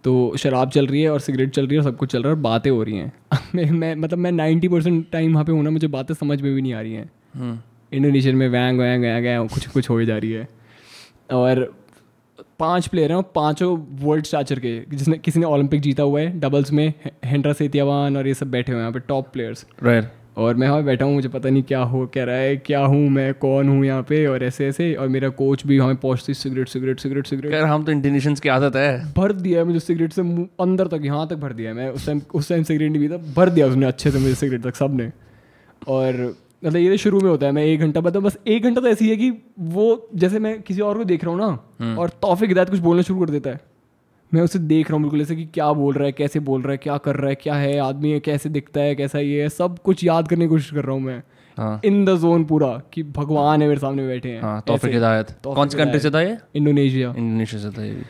तो 0.04 0.36
शराब 0.36 0.70
चल 0.70 0.86
रही 0.86 1.02
है 1.02 1.10
और 1.10 1.20
सिगरेट 1.20 1.50
चल 1.50 1.66
रही 1.66 1.76
है 1.76 1.82
और 1.82 1.90
सब 1.90 1.96
कुछ 1.96 2.12
चल 2.12 2.22
रहा 2.22 2.30
है 2.30 2.36
और 2.36 2.42
बातें 2.42 2.70
हो 2.70 2.82
रही 2.82 2.96
हैं। 2.96 3.12
मैं 3.54 3.70
मैं 3.70 3.94
मतलब 3.94 4.18
मैं 4.18 4.32
नाइन्टी 4.32 4.68
परसेंट 4.68 5.06
टाइम 5.12 5.32
वहाँ 5.32 5.44
पे 5.44 5.52
हूँ 5.52 5.62
ना 5.62 5.70
मुझे 5.70 5.86
बातें 5.86 6.14
समझ 6.14 6.40
में 6.42 6.54
भी 6.54 6.62
नहीं 6.62 6.74
आ 6.74 6.80
रही 6.80 6.92
हैं। 6.92 7.10
इंडोनेशियन 7.92 8.34
हम्म। 8.34 8.44
में 8.44 8.48
वैंग 8.48 8.78
वैंग 8.78 9.02
वैंग 9.02 9.24
वैंग 9.24 9.48
कुछ 9.48 9.66
कुछ 9.66 9.90
हो 9.90 9.98
ही 9.98 10.06
जा 10.06 10.18
रही 10.18 10.30
है। 10.30 10.48
और 11.32 11.74
पाँच 12.58 12.86
प्लेयर 12.86 13.12
हैं 13.12 13.22
पाँचों 13.22 13.76
वर्ल्ड 14.00 14.26
स्टाचर 14.26 14.58
के 14.58 14.78
जिसने 14.90 15.18
किसी 15.18 15.40
ने 15.40 15.46
ओलंपिक 15.46 15.80
जीता 15.80 16.02
हुआ 16.02 16.20
है 16.20 16.38
डबल्स 16.40 16.72
में 16.72 16.92
हेंड्रा 17.24 17.52
सेतियावान 17.52 18.16
और 18.16 18.26
ये 18.26 18.34
सब 18.34 18.50
बैठे 18.50 18.72
हुए 18.72 18.78
हैं 18.78 18.82
यहाँ 18.82 18.92
पे 18.92 19.00
टॉप 19.00 19.28
प्लेयर्स 19.32 19.66
राइट 19.82 20.10
और 20.38 20.54
मैं 20.54 20.68
वहाँ 20.68 20.82
बैठा 20.84 21.04
हूँ 21.04 21.14
मुझे 21.14 21.28
पता 21.28 21.50
नहीं 21.50 21.62
क्या 21.62 21.80
हो 21.82 22.06
क्या 22.06 22.24
रहा 22.24 22.36
है 22.36 22.56
क्या 22.58 22.80
हूँ 22.80 23.08
मैं 23.10 23.32
कौन 23.36 23.68
हूँ 23.68 23.84
यहाँ 23.86 24.02
पे 24.02 24.24
और 24.26 24.42
ऐसे 24.44 24.66
ऐसे 24.66 24.92
और 24.94 25.08
मेरा 25.08 25.28
कोच 25.38 25.64
भी 25.66 25.78
हमें 25.78 25.96
पहुँचती 25.96 26.34
सिगरेट 26.34 26.68
सिगरेट 26.68 27.00
सिगरेट 27.00 27.26
सिगरेट 27.26 27.52
यार 27.52 27.64
हम 27.64 27.84
तो 27.84 27.92
इंडोनेशियंस 27.92 28.40
की 28.40 28.48
आदत 28.48 28.76
है। 28.76 29.12
भर 29.14 29.32
दिया 29.34 29.58
है 29.58 29.64
मुझे 29.64 29.80
सिगरेट 29.80 30.12
से 30.12 30.22
अंदर 30.60 30.88
तक 30.88 31.04
यहाँ 31.04 31.26
तक 31.28 31.36
भर 31.36 31.52
दिया 31.52 31.70
है 31.70 31.76
मैं 31.76 31.88
उस 31.90 32.06
टाइम 32.06 32.20
उस 32.34 32.48
टाइम 32.48 32.62
सिगरेट 32.62 32.92
नहीं 32.92 33.08
पीता 33.08 33.16
भर 33.34 33.50
दिया 33.50 33.66
उसने 33.66 33.86
अच्छे 33.86 34.10
से 34.10 34.18
मुझे 34.18 34.34
सिगरेट 34.34 34.62
तक 34.62 34.76
सबने 34.76 35.10
और 35.88 36.22
मतलब 36.64 36.76
ये 36.76 36.96
शुरू 36.98 37.20
में 37.20 37.30
होता 37.30 37.46
है 37.46 37.52
मैं 37.52 37.64
एक 37.64 37.80
घंटा 37.80 38.00
मतलब 38.00 38.22
बस 38.22 38.38
एक 38.46 38.62
घंटा 38.62 38.80
तो 38.80 38.88
ऐसी 38.88 39.08
है 39.10 39.16
कि 39.16 39.30
वो 39.72 40.08
जैसे 40.14 40.38
मैं 40.38 40.60
किसी 40.62 40.80
और 40.80 40.98
को 40.98 41.04
देख 41.04 41.24
रहा 41.24 41.32
हूँ 41.32 41.40
ना 41.40 41.58
हम्म। 41.80 41.98
और 41.98 42.08
तोहफे 42.22 42.46
हिदायत 42.46 42.70
कुछ 42.70 42.80
बोलना 42.80 43.02
शुरू 43.02 43.20
कर 43.20 43.30
देता 43.30 43.50
है। 43.50 43.60
मैं 44.32 44.42
उसे 44.42 44.58
देख 44.58 44.90
रहा 44.90 44.94
हूँ 44.94 45.02
बिल्कुल 45.02 45.20
ऐसे 45.22 45.36
कि 45.36 45.44
क्या 45.54 45.72
बोल 45.72 45.94
रहा 45.94 46.06
है 46.06 46.12
कैसे 46.12 46.40
बोल 46.40 46.62
रहा 46.62 46.72
है 46.72 46.78
क्या 46.78 46.96
कर 46.96 47.16
रहा 47.16 47.28
है 47.28 47.34
क्या 47.34 47.54
है 47.54 47.78
आदमी 47.80 48.10
है 48.10 48.20
कैसे 48.20 48.48
दिखता 48.48 48.80
है 48.80 48.94
कैसा 48.94 49.18
ये 49.18 49.42
है 49.42 49.48
सब 49.48 49.78
कुछ 49.84 50.04
याद 50.04 50.28
करने 50.28 50.44
की 50.44 50.48
कोशिश 50.48 50.70
कर 50.70 50.84
रहा 50.84 50.94
हूँ 50.94 51.02
मैं। 51.02 51.80
इन 51.84 52.04
द 52.04 52.16
जोन 52.16 52.44
पूरा 52.44 52.68
कि 52.92 53.02
भगवान 53.02 53.62
है 53.62 53.68
मेरे 53.68 53.80
सामने 53.80 54.06
बैठे 54.06 54.28
हैं। 54.28 54.40
हाँ, 54.42 54.62
तौफिक 54.66 54.92
हिदायत। 54.92 55.30
कौन 55.44 55.68
सी 55.68 55.78
कंट्री 55.78 56.00
से 56.00 56.10
था 56.10 56.20
ये? 56.20 56.36
इंडोनेशिया 56.56 57.08
इंडोनेशिया 57.10 57.60
से 57.62 57.70
था 57.78 57.84
ये। 57.84 58.02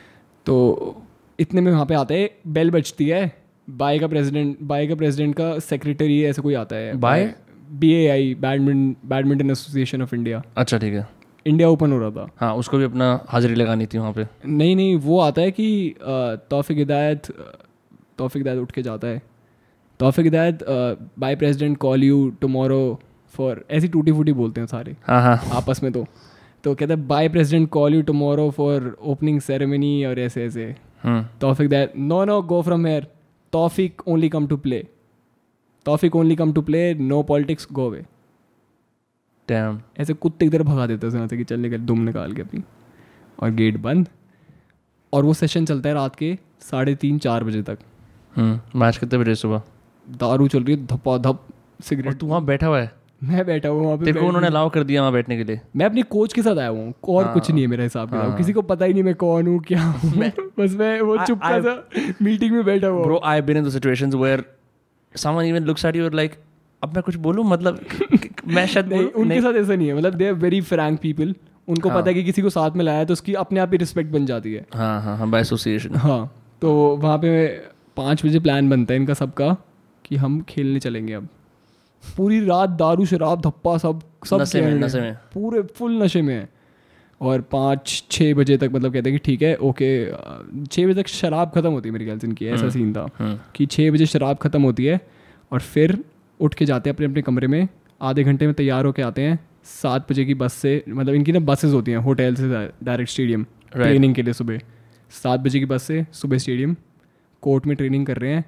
तो 0.46 1.02
इतने 1.38 1.60
में 1.60 1.70
वहाँ 1.72 1.86
पे 1.86 1.94
आते 1.94 2.18
हैं 2.18 2.28
बेल 2.52 2.70
बजती 2.70 3.08
है 3.08 3.30
बाय 3.68 3.98
का 3.98 4.06
प्रेसिडेंट 4.06 4.56
बाय 4.62 4.86
का 4.86 4.94
प्रेसिडेंट 4.94 5.34
का 5.34 5.58
सेक्रेटरी 5.60 6.22
ऐसे 6.24 6.42
कोई 6.42 6.54
आता 6.54 6.76
है। 6.76 6.96
BAI 6.96 7.32
B 7.70 7.92
A 7.94 8.06
I 8.08 8.34
badminton 8.40 9.08
badminton 9.08 9.50
association 9.50 10.02
of 10.02 10.14
India 10.14 10.42
अच्छा 10.56 10.78
ठीक 10.78 10.94
है। 10.94 11.06
इंडिया 11.48 11.68
ओपन 11.68 11.92
हो 11.92 11.98
रहा 11.98 12.10
था। 12.10 12.28
हाँ 12.40 12.54
उसको 12.56 12.78
भी 12.78 12.84
अपना 12.84 13.08
हाजिरी 13.28 13.54
लगानी 13.54 13.86
थी 13.86 13.98
वहाँ 13.98 14.12
पे। 14.12 14.26
नहीं 14.46 14.76
नहीं 14.76 14.96
वो 14.98 15.18
आता 15.20 15.42
है 15.42 15.50
कि 15.50 15.94
तोफ़िक 16.50 16.78
हिदायत 16.78 17.26
तोफ़िक 18.18 18.36
हिदायत 18.36 18.58
उठ 18.58 18.72
के 18.72 18.82
जाता 18.82 19.08
है। 19.08 19.22
Taufik 20.00 20.24
Hidayat 20.24 20.64
BAI 21.18 21.36
president 21.36 21.76
call 21.78 22.04
you 22.04 22.28
tomorrow 22.40 22.98
for 23.34 23.64
ऐसी 23.70 23.88
टूटी 23.88 24.12
फूटी 24.12 24.32
बोलते 24.32 24.60
हैं 24.60 24.66
सारे। 24.68 24.96
हाँ 25.06 25.20
हाँ। 25.22 25.40
आपस 25.56 25.82
में 25.82 25.92
तो। 25.92 26.04
तो 26.64 26.74
कहते 26.74 26.92
हैं 26.92 27.06
BAI 27.08 27.28
president 27.28 27.68
call 27.70 27.94
you 27.94 28.02
tomorrow 28.02 28.50
for 28.50 28.96
opening 29.02 29.40
ceremony 29.40 30.04
और 30.04 30.18
ऐसे 30.20 30.44
ऐसे। 30.44 30.74
Taufik 31.40 31.68
that 31.68 31.92
no 31.96 32.24
no 32.24 32.40
go 32.42 32.60
from 32.62 32.86
here 32.86 33.06
Taufik 33.52 34.02
only 34.08 34.28
come 34.28 34.46
to 34.46 34.56
play 34.56 34.78
Taufik 35.86 36.16
only 36.16 36.36
come 36.36 36.52
to 36.52 36.62
play 36.62 36.94
no 36.94 37.22
politics 37.22 37.68
go 37.72 37.86
away 37.86 38.04
Damn. 39.50 39.76
ऐसे 40.00 40.14
कुत्ते 40.14 40.46
की 40.46 40.50
तरह 40.50 40.64
भगा 40.64 40.86
देते 40.86 41.06
हैं 41.06 41.14
यहाँ 41.14 41.28
से 41.28 41.36
कि 41.36 41.44
चल 41.44 41.60
निकल 41.60 41.78
दुम 41.78 42.00
निकाल 42.04 42.32
के 42.32 42.42
अपनी। 42.42 42.62
और 43.42 43.50
गेट 43.50 43.76
बंद। 43.80 44.08
और 45.12 45.24
वो 45.24 45.34
सेशन 45.34 45.64
चलता 45.64 45.88
है 45.88 45.94
रात 45.94 46.16
के 46.16 46.36
साढ़े 46.60 46.94
तीन 46.94 47.18
चार 47.18 47.44
बजे 47.44 47.62
तक। 47.62 47.78
मैच. 48.76 48.96
कितने 48.96 49.18
बजे 49.18 49.34
सुबह। 49.34 49.62
दारू 50.06 50.48
चल 50.48 50.62
रही 50.62 50.76
है 50.76 50.86
धपा 50.86 51.16
धप 51.18 51.44
सिगरेट 51.84 52.18
तू 52.18 52.26
वहाँ 52.26 52.44
बैठा 52.44 52.66
हुआ 52.66 52.80
है? 52.80 52.90
मैं 53.22 53.44
बैठा 53.46 53.68
हुआ 53.68 53.82
वहाँ 53.82 53.96
पे 53.98 54.04
तेरे 54.04 54.20
को 54.20 54.26
उन्होंने 54.26 54.46
अलाउ 54.46 54.68
कर 54.70 54.82
दिया 54.84 55.00
वहाँ 55.00 55.12
बैठने 55.12 55.36
के 55.36 55.44
लिए। 55.44 55.60
मैं 55.76 55.86
अपने 55.86 56.02
कोच 56.02 56.32
के 56.32 56.42
साथ 56.42 56.58
आया 56.58 56.68
हुआ 56.68 56.80
हूँ। 56.80 56.94
और 57.08 57.24
हाँ, 57.24 57.32
कुछ 57.34 57.50
नहीं 57.50 57.62
है 57.62 57.68
मेरा 57.68 57.82
हिसाब 57.84 58.14
हाँ, 58.14 58.36
किसी 58.36 58.52
को 58.52 58.62
पता 58.62 58.84
ही 58.84 58.92
नहीं 58.92 59.02
मैं 59.02 59.14
कौन 59.14 59.46
हूँ 59.46 59.58
क्या 59.68 59.82
हूँ। 59.82 60.12
मैं 60.16 60.32
बस 60.58 60.74
मैं 60.78 61.00
वो 61.00 61.16
चुप 61.24 61.40
सा 61.44 62.14
मीटिंग 62.22 62.52
में 62.54 62.64
बैठा 62.64 62.86
हुआ 62.86 63.04
bro 63.04 63.20
I 63.24 63.40
been 63.42 63.56
in 63.56 63.64
the 63.64 63.70
situations 63.70 64.14
where 64.14 64.44
someone 65.14 65.44
even 65.44 65.64
looks 65.64 65.84
at 65.84 65.96
you 65.96 66.08
like 66.10 66.34
अब 66.82 66.94
मैं 66.94 67.02
कुछ 67.02 67.16
बोलूँ? 67.16 67.44
मतलब 67.44 67.80
मैं 68.46 68.66
शायद 68.66 68.88
नहीं 68.88 69.02
उनके 69.02 69.28
नहीं। 69.28 69.40
साथ 69.40 69.54
ऐसा 69.54 69.74
नहीं 69.74 69.88
है। 69.88 69.94
मतलब 69.94 70.14
they 70.14 70.26
are 70.26 70.32
very 70.34 70.60
frank 70.60 71.00
people 71.00 71.34
उनको 71.68 71.88
हाँ. 71.88 71.98
पता 72.00 72.10
है। 72.10 72.14
कि 72.14 72.24
किसी 72.24 72.42
को 72.42 72.50
साथ 72.50 72.76
में 72.76 72.84
लाया 72.84 73.04
तो 73.04 73.12
उसकी 73.12 73.34
अपने 73.34 73.60
आप 73.60 73.72
ही 73.72 73.78
रिस्पेक्ट 73.78 74.10
बन 74.10 74.26
जाती 74.26 74.52
है। 74.52 74.66
हाँ 74.74 75.00
हाँ 75.02 75.16
हाँ 75.18 75.30
बाय 75.30 75.40
एसोसिएशन 75.40 75.94
हाँ 75.96 76.20
तो 76.62 76.72
वहाँ 77.02 77.18
पे 77.18 77.46
पाँच 77.96 78.24
बजे 78.26 78.40
प्लान 78.40 78.70
बनता 78.70 78.94
है 78.94 79.00
इनका 79.00 79.14
सबका 79.14 79.56
कि 80.04 80.16
हम 80.16 80.40
खेलने 80.48 80.80
चलेंगे 80.80 81.12
अब। 81.12 81.28
पूरी 82.04 82.40
रात 82.46 82.70
दारू 82.70 83.04
शराब 83.06 83.40
धप्पा 83.40 83.76
सब 83.78 84.00
सब 84.26 84.40
नशे 84.40 84.60
में, 84.60 84.74
नशे 84.74 85.00
में। 85.00 85.14
पूरे 85.34 85.62
फुल 85.76 86.02
नशे 86.02 86.22
में 86.22 86.34
है। 86.34 86.48
और 87.20 87.40
पाँच 87.52 88.04
छः 88.10 88.34
बजे 88.34 88.56
तक 88.56 88.70
मतलब 88.72 88.92
कहते 88.92 89.10
हैं 89.10 89.18
कि 89.18 89.24
ठीक 89.24 89.42
है 89.42 89.54
ओके 89.56 89.88
छः 90.66 90.86
बजे 90.86 91.02
तक 91.02 91.08
शराब 91.08 91.50
ख़त्म 91.54 91.70
होती 91.70 91.88
है 91.88 91.92
मेरे 91.92 92.04
ख्याल 92.04 92.18
से 92.18 92.26
इनकी 92.26 92.46
ऐसा 92.46 92.68
सीन 92.68 92.82
हम्म, 92.82 92.94
था 92.96 93.06
हम्म। 93.18 93.38
कि 93.54 93.66
छः 93.66 93.90
बजे 93.90 94.06
शराब 94.06 94.36
ख़त्म 94.36 94.62
होती 94.62 94.84
है 94.84 95.00
और 95.52 95.60
फिर 95.60 95.98
उठ 96.40 96.54
के 96.54 96.64
जाते 96.64 96.90
हैं 96.90 96.94
अपने 96.94 97.06
अपने 97.06 97.22
कमरे 97.22 97.46
में 97.46 97.68
आधे 98.00 98.24
घंटे 98.24 98.46
में 98.46 98.54
तैयार 98.54 98.84
होकर 98.84 99.02
आते 99.02 99.22
हैं 99.22 99.38
सात 99.64 100.10
बजे 100.10 100.24
की 100.24 100.34
बस 100.34 100.52
से 100.54 100.82
मतलब 100.88 101.14
इनकी 101.14 101.32
ना 101.32 101.40
बसेज 101.42 101.72
होती 101.74 101.90
हैं 101.90 101.98
होटल 101.98 102.34
से 102.34 102.48
डायरेक्ट 102.84 103.10
स्टेडियम 103.10 103.44
ट्रेनिंग 103.72 104.14
के 104.14 104.22
लिए 104.22 104.32
सुबह। 104.32 104.60
सात 105.12 105.40
बजे 105.40 105.58
की 105.58 105.66
बस 105.66 105.82
से 105.82 106.04
सुबह 106.12 106.38
स्टेडियम 106.38 106.76
कोर्ट 107.42 107.66
में 107.66 107.76
ट्रेनिंग 107.76 108.06
कर 108.06 108.16
रहे 108.16 108.32
हैं। 108.34 108.44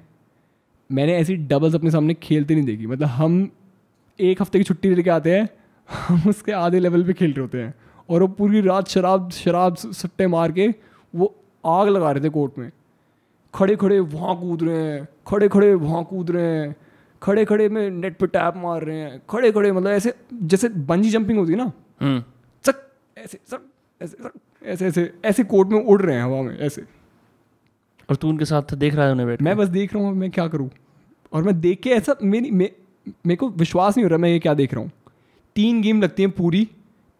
मैंने 0.89 1.15
ऐसी 1.15 1.35
डबल्स 1.35 1.75
अपने 1.75 1.91
सामने 1.91 2.13
खेलते 2.13 2.55
नहीं 2.55 2.65
देखी 2.65 2.87
मतलब 2.87 3.07
हम 3.07 3.49
एक 4.19 4.41
हफ़्ते 4.41 4.57
की 4.57 4.63
छुट्टी 4.63 4.93
लेके 4.95 5.09
आते 5.09 5.35
हैं 5.35 5.47
हम 5.89 6.29
उसके 6.29 6.51
आधे 6.51 6.79
लेवल 6.79 7.03
पे 7.03 7.13
खेल 7.13 7.31
रहे 7.31 7.41
होते 7.41 7.57
हैं 7.57 7.73
और 8.09 8.21
वो 8.21 8.27
पूरी 8.27 8.61
रात 8.61 8.87
शराब 8.87 9.29
शराब 9.31 9.75
सट्टे 9.75 10.27
मार 10.27 10.51
के 10.51 10.67
वो 11.13 11.35
आग 11.63 11.87
लगा 11.87 12.11
रहे 12.11 12.23
थे 12.23 12.29
कोर्ट 12.29 12.57
में। 12.59 12.71
खड़े 13.53 13.75
खड़े 13.75 13.99
वहाँ 13.99 14.39
कूद 14.39 14.63
रहे 14.63 14.83
हैं 14.83 15.07
खड़े 15.27 15.47
खड़े 15.47 15.73
वहाँ 15.75 16.03
कूद 16.03 16.31
रहे 16.31 16.45
हैं 16.45 16.75
खड़े 17.21 17.45
खड़े 17.45 17.67
में 17.69 17.89
नेट 17.89 18.17
पे 18.17 18.27
टैप 18.27 18.53
मार 18.57 18.83
रहे 18.83 18.99
हैं 18.99 19.21
खड़े 19.29 19.51
खड़े 19.51 19.71
मतलब 19.71 19.91
ऐसे 19.91 20.13
जैसे 20.43 20.69
बंजी 20.69 21.09
जंपिंग 21.09 21.39
होती 21.39 21.51
है 21.51 21.57
ना 21.57 21.71
हम्म। 22.01 22.23
चक 22.65 22.81
ऐसे 23.17 23.39
सक 23.47 23.65
ऐसे 24.01 24.23
सक 24.23 24.33
ऐसे 24.63 24.87
ऐसे 24.87 25.11
ऐसे 25.25 25.43
कोर्ट 25.43 25.69
में 25.69 25.79
उड़ 25.79 26.01
रहे 26.01 26.15
हैं 26.15 26.23
हवा 26.23 26.41
में 26.41 26.57
ऐसे। 26.57 26.81
और 28.09 28.15
तू 28.15 28.29
उनके 28.29 28.45
साथ 28.45 28.73
देख 28.75 28.95
रहा 28.95 29.05
है 29.05 29.11
उन्हें 29.11 29.27
बैठ 29.27 29.41
मैं 29.41 29.55
बस 29.57 29.67
देख 29.69 29.93
रहा 29.93 30.03
हूँ 30.03 30.13
मैं 30.15 30.29
क्या 30.31 30.47
करूँ? 30.47 30.69
और 31.33 31.43
मैं 31.43 31.59
देख 31.61 31.79
के 31.81 31.89
ऐसा 31.89 32.15
मेरी 32.23 32.51
मेरे 32.51 33.35
को 33.35 33.49
विश्वास 33.49 33.97
नहीं 33.97 34.05
हो 34.05 34.09
रहा 34.09 34.17
मैं 34.17 34.29
ये 34.29 34.39
क्या 34.39 34.53
देख 34.53 34.73
रहा 34.73 34.83
हूँ। 34.83 34.91
तीन 35.55 35.81
गेम 35.81 36.01
लगती 36.01 36.23
हैं 36.23 36.31
पूरी 36.31 36.67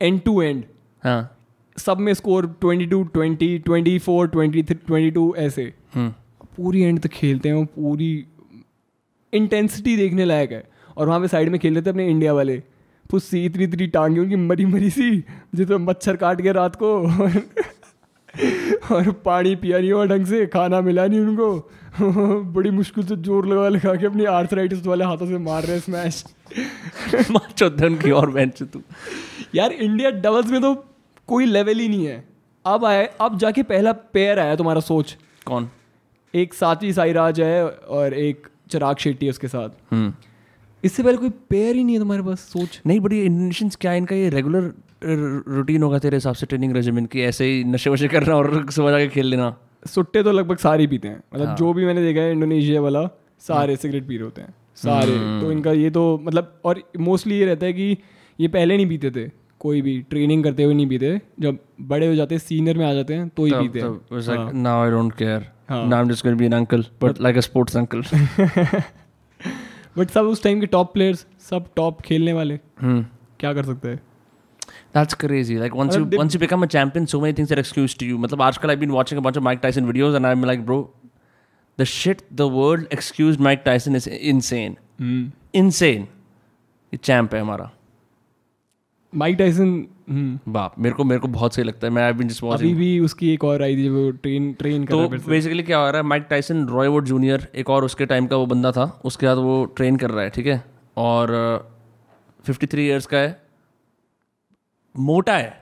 एंड 0.02 0.22
टू 0.22 0.42
एंड 0.42 0.64
हाँ। 1.04 1.38
सब 1.78 2.00
में 2.00 2.14
score 2.14 2.48
twenty 2.62 2.86
two 2.86 3.04
twenty 3.04 3.58
twenty 3.60 3.98
four 4.00 4.28
twenty 4.28 4.64
three 4.64 4.76
twenty 4.88 5.12
two 5.12 5.34
ऐसे। 5.38 5.74
हम्म। 5.96 6.14
पूरी 6.58 6.82
एंड 6.82 7.00
तक 7.00 7.10
खेलते 7.10 7.50
हैं 7.50 7.66
पूरी 7.66 8.26
इंटेंसिटी 9.34 9.96
देखने 9.98 10.26
लायक 10.26 10.52
है। 10.52 10.64
और 10.98 11.08
वहाँ 11.08 11.20
पे 11.20 11.28
साइड 11.28 11.50
में 11.50 11.60
खेल 11.60 11.74
रहे 11.74 11.82
थे 11.82 11.90
अपने 11.90 12.08
इंडिया 12.10 12.34
वाले। 12.34 12.58
फुस्सी 13.12 13.44
इतनी 13.46 13.64
इतनी 13.64 13.88
टांगे 13.88 14.20
उनकी 14.20 14.36
मरी 14.38 14.66
मरी 14.66 14.90
सी। 14.90 15.12
जिसमें 15.56 15.78
मच्छर 15.78 16.16
काट 16.16 16.42
गया 16.42 16.54
रात 16.54 16.76
को। 16.76 16.98
और 18.92 19.12
पानी 19.26 19.56
पिया 19.56 19.80
नहीं 19.80 19.92
हुआ 19.92 20.06
ढंग 20.06 20.26
से 20.26 20.46
खाना 20.48 20.82
मिला 20.82 21.06
नहीं 21.08 21.20
उनको। 21.20 22.44
बड़ी 22.54 22.70
मुश्किल 22.72 23.04
से 23.04 23.16
ज़ोर 23.18 23.48
लगा 23.48 23.68
लगा 23.70 23.96
के 23.96 24.06
अपनी 24.06 24.26
आर्थराइटिस 24.26 24.86
वाले 24.86 25.06
हाथों 25.06 25.26
से 25.28 25.38
मार 25.40 25.64
रहे 25.64 25.80
स्मैश 25.80 26.24
उनकी 27.64 28.12
और 28.12 28.32
बेंच 28.32 28.62
तू। 28.64 28.82
यार 29.56 29.72
इंडिया 29.72 30.10
डबल्स 30.12 30.52
में 30.52 30.62
तो 30.62 30.74
कोई 31.30 31.46
लेवल 31.46 31.80
ही 31.80 31.88
नहीं 31.88 32.06
है। 32.06 32.24
अब 32.66 32.86
आए 32.86 33.06
अब 33.22 33.38
जाके 33.38 33.64
पहला 33.64 33.92
पेयर 34.14 34.40
आया 34.40 34.56
तुम्हारा 34.56 34.82
सोच। 34.82 35.16
कौन? 35.46 35.70
एक 36.34 36.54
साथी 36.54 36.94
साईराज 36.94 37.42
है 37.42 37.68
और 37.68 38.14
एक 38.14 38.48
चिराग 38.72 38.96
शेट्टी 38.98 39.26
है 39.26 39.30
उसके 39.30 39.48
साथ। 39.48 39.70
हम्म। 39.92 40.14
इससे 40.84 41.04
पहले 41.04 41.18
कोई 41.18 41.30
पेयर 41.50 41.76
ही 41.76 41.84
नहीं 41.84 41.96
है 41.96 42.00
तुम्हारे 42.00 42.24
पास 42.24 42.40
सोच। 42.50 42.82
नहीं 42.86 43.00
बड़ी 43.00 43.22
इंडोनेशियंस 43.22 43.76
क्या 43.76 43.94
इनका 43.94 44.16
ये 44.16 44.30
रेगुलर 44.30 44.72
रूटीन 45.48 45.84
होगा 45.84 46.00
तेरे 46.00 46.18
हिसाब 46.18 46.36
से 46.36 46.46
ट्रेनिंग 46.46 46.74
रेजिमेंट 46.74 47.10
की 47.12 47.22
ऐसे 47.22 47.46
ही 47.46 47.64
नशे 47.64 47.90
वशे 47.90 48.08
करना 48.08 48.36
और 48.36 48.70
सुबह 48.72 48.92
जाके 48.92 49.08
खेल 49.08 49.26
लेना। 49.26 49.56
सुट्टे 49.86 50.24
तो 50.24 50.32
लगभग 50.32 50.58
सारे 50.58 50.88
पीते 50.88 51.08
हैं। 51.08 51.22
मतलब 51.34 51.48
हाँ। 51.48 51.56
जो 51.58 51.74
भी 51.74 51.86
मैंने 51.86 52.02
देखा 52.02 52.22
है 52.22 52.32
इंडोनेशिया 52.32 52.82
वाला 52.82 53.06
सारे 53.42 53.76
सिगरेट 53.76 54.08
पी 54.08 54.16
रहे 54.16 54.24
होते 54.24 54.42
हैं। 54.42 54.54
सारे। 54.76 55.12
तो 55.42 55.52
इनका 55.52 55.72
ये 55.72 55.90
तो 55.90 56.04
मतलब 56.24 56.60
और 56.66 56.82
मोस्टली 57.00 57.40
ये 57.40 57.46
रहता 57.46 57.66
है 57.66 57.74
कि 57.74 57.98
ये 58.40 58.48
पहले 58.48 58.78
नहीं 58.78 58.88
पीते 58.90 59.12
थे। 59.12 59.30
कोई 59.62 59.82
भी 59.82 60.00
ट्रेनिंग 60.02 60.44
करते 60.44 60.64
हुए 60.64 60.74
नहीं 60.74 60.88
पीते। 60.88 61.20
जब 61.40 61.58
बड़े 61.82 62.08
हो 62.08 62.14
जाते 62.16 62.36
हैं 62.36 62.40
सीनियर 62.40 62.78
में 62.78 62.86
आ 62.86 62.94
जाते 62.94 63.14
हैं 63.14 63.28
तो 63.30 63.46
ही 63.46 63.52
पीते 63.52 63.80
हैं। 63.80 64.54
Now 64.54 64.84
I 64.84 64.92
don't 64.92 65.14
care 65.14 65.50
now 65.72 65.96
I 65.96 66.02
am 66.02 66.10
just 66.10 66.24
going 66.26 66.38
be 66.40 66.46
an 66.46 66.54
uncle 66.54 66.86
but 67.02 67.22
like 67.22 67.38
a 67.38 67.42
sports 67.50 67.78
uncle 67.78 68.04
but 69.98 70.10
सब 70.10 70.26
उस 70.26 70.44
टाइम 70.44 70.60
के 70.62 70.68
टॉप 70.68 70.94
प्लेयर्स 70.94 71.26
सब 71.50 71.66
टॉप 71.76 72.02
खेलने 72.02 72.34
वाले 72.34 72.60
hmm. 72.84 73.04
क्या 73.40 73.54
कर 73.54 73.66
सकते 73.66 73.90
हैं 73.90 74.00
That's 74.96 75.14
crazy. 75.14 75.58
Like 75.60 75.76
once 75.76 75.96
you 75.96 76.06
once 76.20 76.34
you 76.36 76.40
become 76.40 76.64
a 76.66 76.68
champion, 76.68 77.06
so 77.12 77.20
many 77.24 77.36
things 77.36 77.52
are 77.56 77.60
excused 77.60 77.98
to 78.00 78.08
you. 78.08 78.18
मतलब 78.20 78.42
आजकल 78.42 78.72
I've 78.72 78.82
been 78.82 78.96
watching 78.96 79.22
a 79.22 79.24
bunch 79.28 79.38
of 79.42 79.46
Mike 79.48 79.62
Tyson 79.66 79.88
videos 79.90 80.18
and 80.20 80.30
I'm 80.30 80.42
like, 80.50 80.66
bro, 80.70 80.80
the 81.78 81.88
shit 81.92 82.24
the 82.42 82.48
world 82.56 82.88
excused 82.98 83.44
Mike 83.48 83.64
Tyson 83.68 84.00
is 84.02 84.08
insane. 84.32 84.76
Mm. 85.00 85.22
Insane. 85.62 86.08
ये 86.94 86.98
champ 86.98 87.34
है 87.36 87.42
हमारा 87.42 87.70
Mike 89.14 89.38
Tyson 89.38 90.40
बाप 90.48 90.76
मेरे 90.80 90.96
को 90.96 91.04
मेरे 91.04 91.20
को 91.20 91.28
बहुत 91.28 91.56
सही 91.56 91.64
लगता 91.64 91.88
है। 91.88 91.94
मैं 91.94 92.04
आई 92.04 92.14
जस्ट 92.14 92.44
वाचिंग 92.44 92.72
अभी 92.72 92.80
भी 92.80 93.00
उसकी 93.00 93.34
एक 93.34 93.44
और 93.44 93.64
आई 93.64 93.76
थी 93.78 93.88
वो 93.90 94.10
ट्रेन 94.12 94.54
ट्रेन 94.54 94.86
कर 94.86 94.94
तो 94.94 95.30
बेसिकली 95.30 95.64
क्या 95.64 95.78
हो 95.78 95.90
रहा 95.90 96.02
है 96.02 96.04
माइक 96.04 96.28
टाइसन 96.30 96.68
रॉयवुड 96.68 97.06
जूनियर 97.06 97.48
एक 97.56 97.70
और 97.70 97.86
उसके 97.86 98.06
टाइम 98.06 98.28
का 98.28 98.36
वो 98.36 98.46
बंदा 98.46 98.72
था 98.72 99.02
उसके 99.06 99.26
बाद 99.26 99.38
वो 99.38 99.66
ट्रेन 99.66 99.98
कर 99.98 100.10
रहा 100.10 100.24
है 100.24 100.30
ठीक 100.30 100.48
है? 100.48 100.64
और 100.98 101.30
फिफ्टी 102.46 102.68
थ्री 102.68 102.88
ईयर्स 102.88 103.06
का 103.06 103.18
है। 103.18 103.42
मोटा 104.96 105.38
है। 105.38 105.60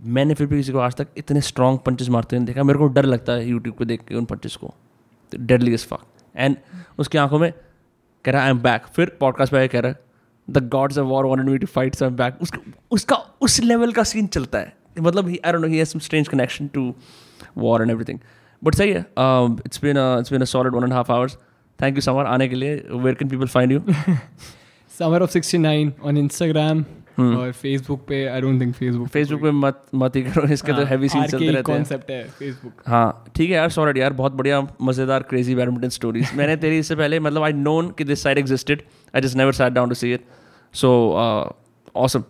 मैंने 0.00 0.34
फिर 0.34 0.46
भी 0.46 0.56
किसी 0.56 0.72
को 0.72 0.78
आज 0.78 0.94
तक 0.94 1.08
इतने 1.16 1.40
स्ट्रॉन्ग 1.40 1.78
पंचेस 1.78 2.08
मारते 2.08 2.36
हुए 2.36 2.46
देखा। 2.46 2.62
मेरे 2.62 2.78
को 2.78 2.86
डर 2.86 3.04
लगता 3.04 3.32
है 3.32 3.48
यूट्यूब 3.48 3.76
पे 3.76 3.84
देख 3.84 4.00
के 4.08 4.14
उन 4.14 4.24
पंचेस 4.24 4.56
को। 4.56 4.74
डेडली 5.32 5.74
इज़ 5.74 5.86
फक 5.86 6.04
एंड 6.36 6.56
उसकी 6.98 7.18
आँखों 7.18 7.38
में 7.38 7.52
कह 8.24 8.32
रहा 8.32 8.42
आई 8.42 8.50
एम 8.50 8.58
बैक 8.58 8.86
फिर 8.86 9.16
पॉडकास्ट 9.20 9.52
पे 9.52 9.68
कह 9.68 9.80
रहा 9.80 9.92
है 9.92 10.05
the 10.48 10.68
gods 10.72 10.98
of 10.98 11.06
war 11.06 11.26
wanted 11.26 11.48
me 11.48 11.58
to 11.58 11.66
fight 11.66 11.94
some 11.94 12.16
back 12.16 12.42
उसका 12.42 12.58
उसका 12.90 13.16
उस 13.40 13.60
लेवल 13.62 13.92
का 13.92 14.02
सीन 14.04 14.26
चलता 14.28 14.58
है। 14.58 14.72
मतलब 14.96 15.28
I 15.28 15.52
don't 15.52 15.62
know 15.62 15.68
he 15.68 15.78
has 15.78 15.88
some 15.88 15.98
strange 15.98 16.28
connection 16.28 16.66
to 16.74 16.92
war 17.58 17.82
and 17.82 17.90
everything 17.90 18.18
but 18.62 18.74
सही 18.74 18.90
है 18.90 19.00
it's 19.00 19.80
been 19.82 19.98
it's 20.18 20.32
been 20.32 20.40
a 20.40 20.44
solid 20.46 20.74
one 20.74 20.84
and 20.84 20.92
half 20.92 21.12
hours 21.12 21.38
thank 21.80 21.96
you 21.96 22.02
Samar 22.02 22.26
आने 22.26 22.48
के 22.48 22.54
लिए 22.54 22.76
where 22.92 23.14
can 23.14 23.28
people 23.28 23.46
find 23.46 23.72
you 23.72 23.80
Samar 24.92 25.22
off 25.22 25.30
sixty 25.30 25.58
nine 25.58 25.92
on 26.04 26.16
Instagram 26.16 26.84
और 27.18 27.52
Facebook 27.52 28.04
पे 28.08 28.24
I 28.26 28.40
don't 28.40 28.60
think 28.60 28.74
Facebook 28.74 29.08
Facebook 29.08 29.40
पे 29.42 29.50
मत 29.50 29.82
मत 29.94 30.16
ही 30.16 30.22
करो 30.22 30.48
इसके 30.52 30.72
तो 30.72 30.84
हैवी 30.84 31.08
सीन 31.08 31.22
चलते 31.22 31.44
रहते 31.44 31.54
हैं। 31.54 31.62
कॉन्सेप्ट 31.64 32.10
है 32.10 32.22
फेसबुक 32.38 32.82
हाँ 32.86 33.24
ठीक 33.36 33.50
है 33.50 33.56
यार 33.56 33.70
सॉरी 33.70 34.00
यार 34.00 34.12
बहुत 34.12 34.32
बढ़िया 34.32 34.60
मज़ेदार 34.82 35.22
क्रेजी 35.22 35.54
बैडमिंटन 35.54 35.88
स्टोरीज 35.88 36.30
मैंने 36.36 36.56
तेरी 36.56 36.78
इससे 36.78 36.96
पहले 36.96 37.20
मतलब 37.20 37.42
आई 37.42 37.52
नोन 37.52 37.90
कि 37.98 38.04
this 38.04 38.22
side 38.22 38.38
existed 38.38 38.82
I 39.14 39.20
just 39.20 39.36
never 39.36 39.52
sat 39.52 39.72
down 39.72 39.88
to 39.88 39.94
see 39.94 40.12
it 40.14 40.26
So 40.76 41.16
uh, 41.16 41.52
awesome. 41.94 42.26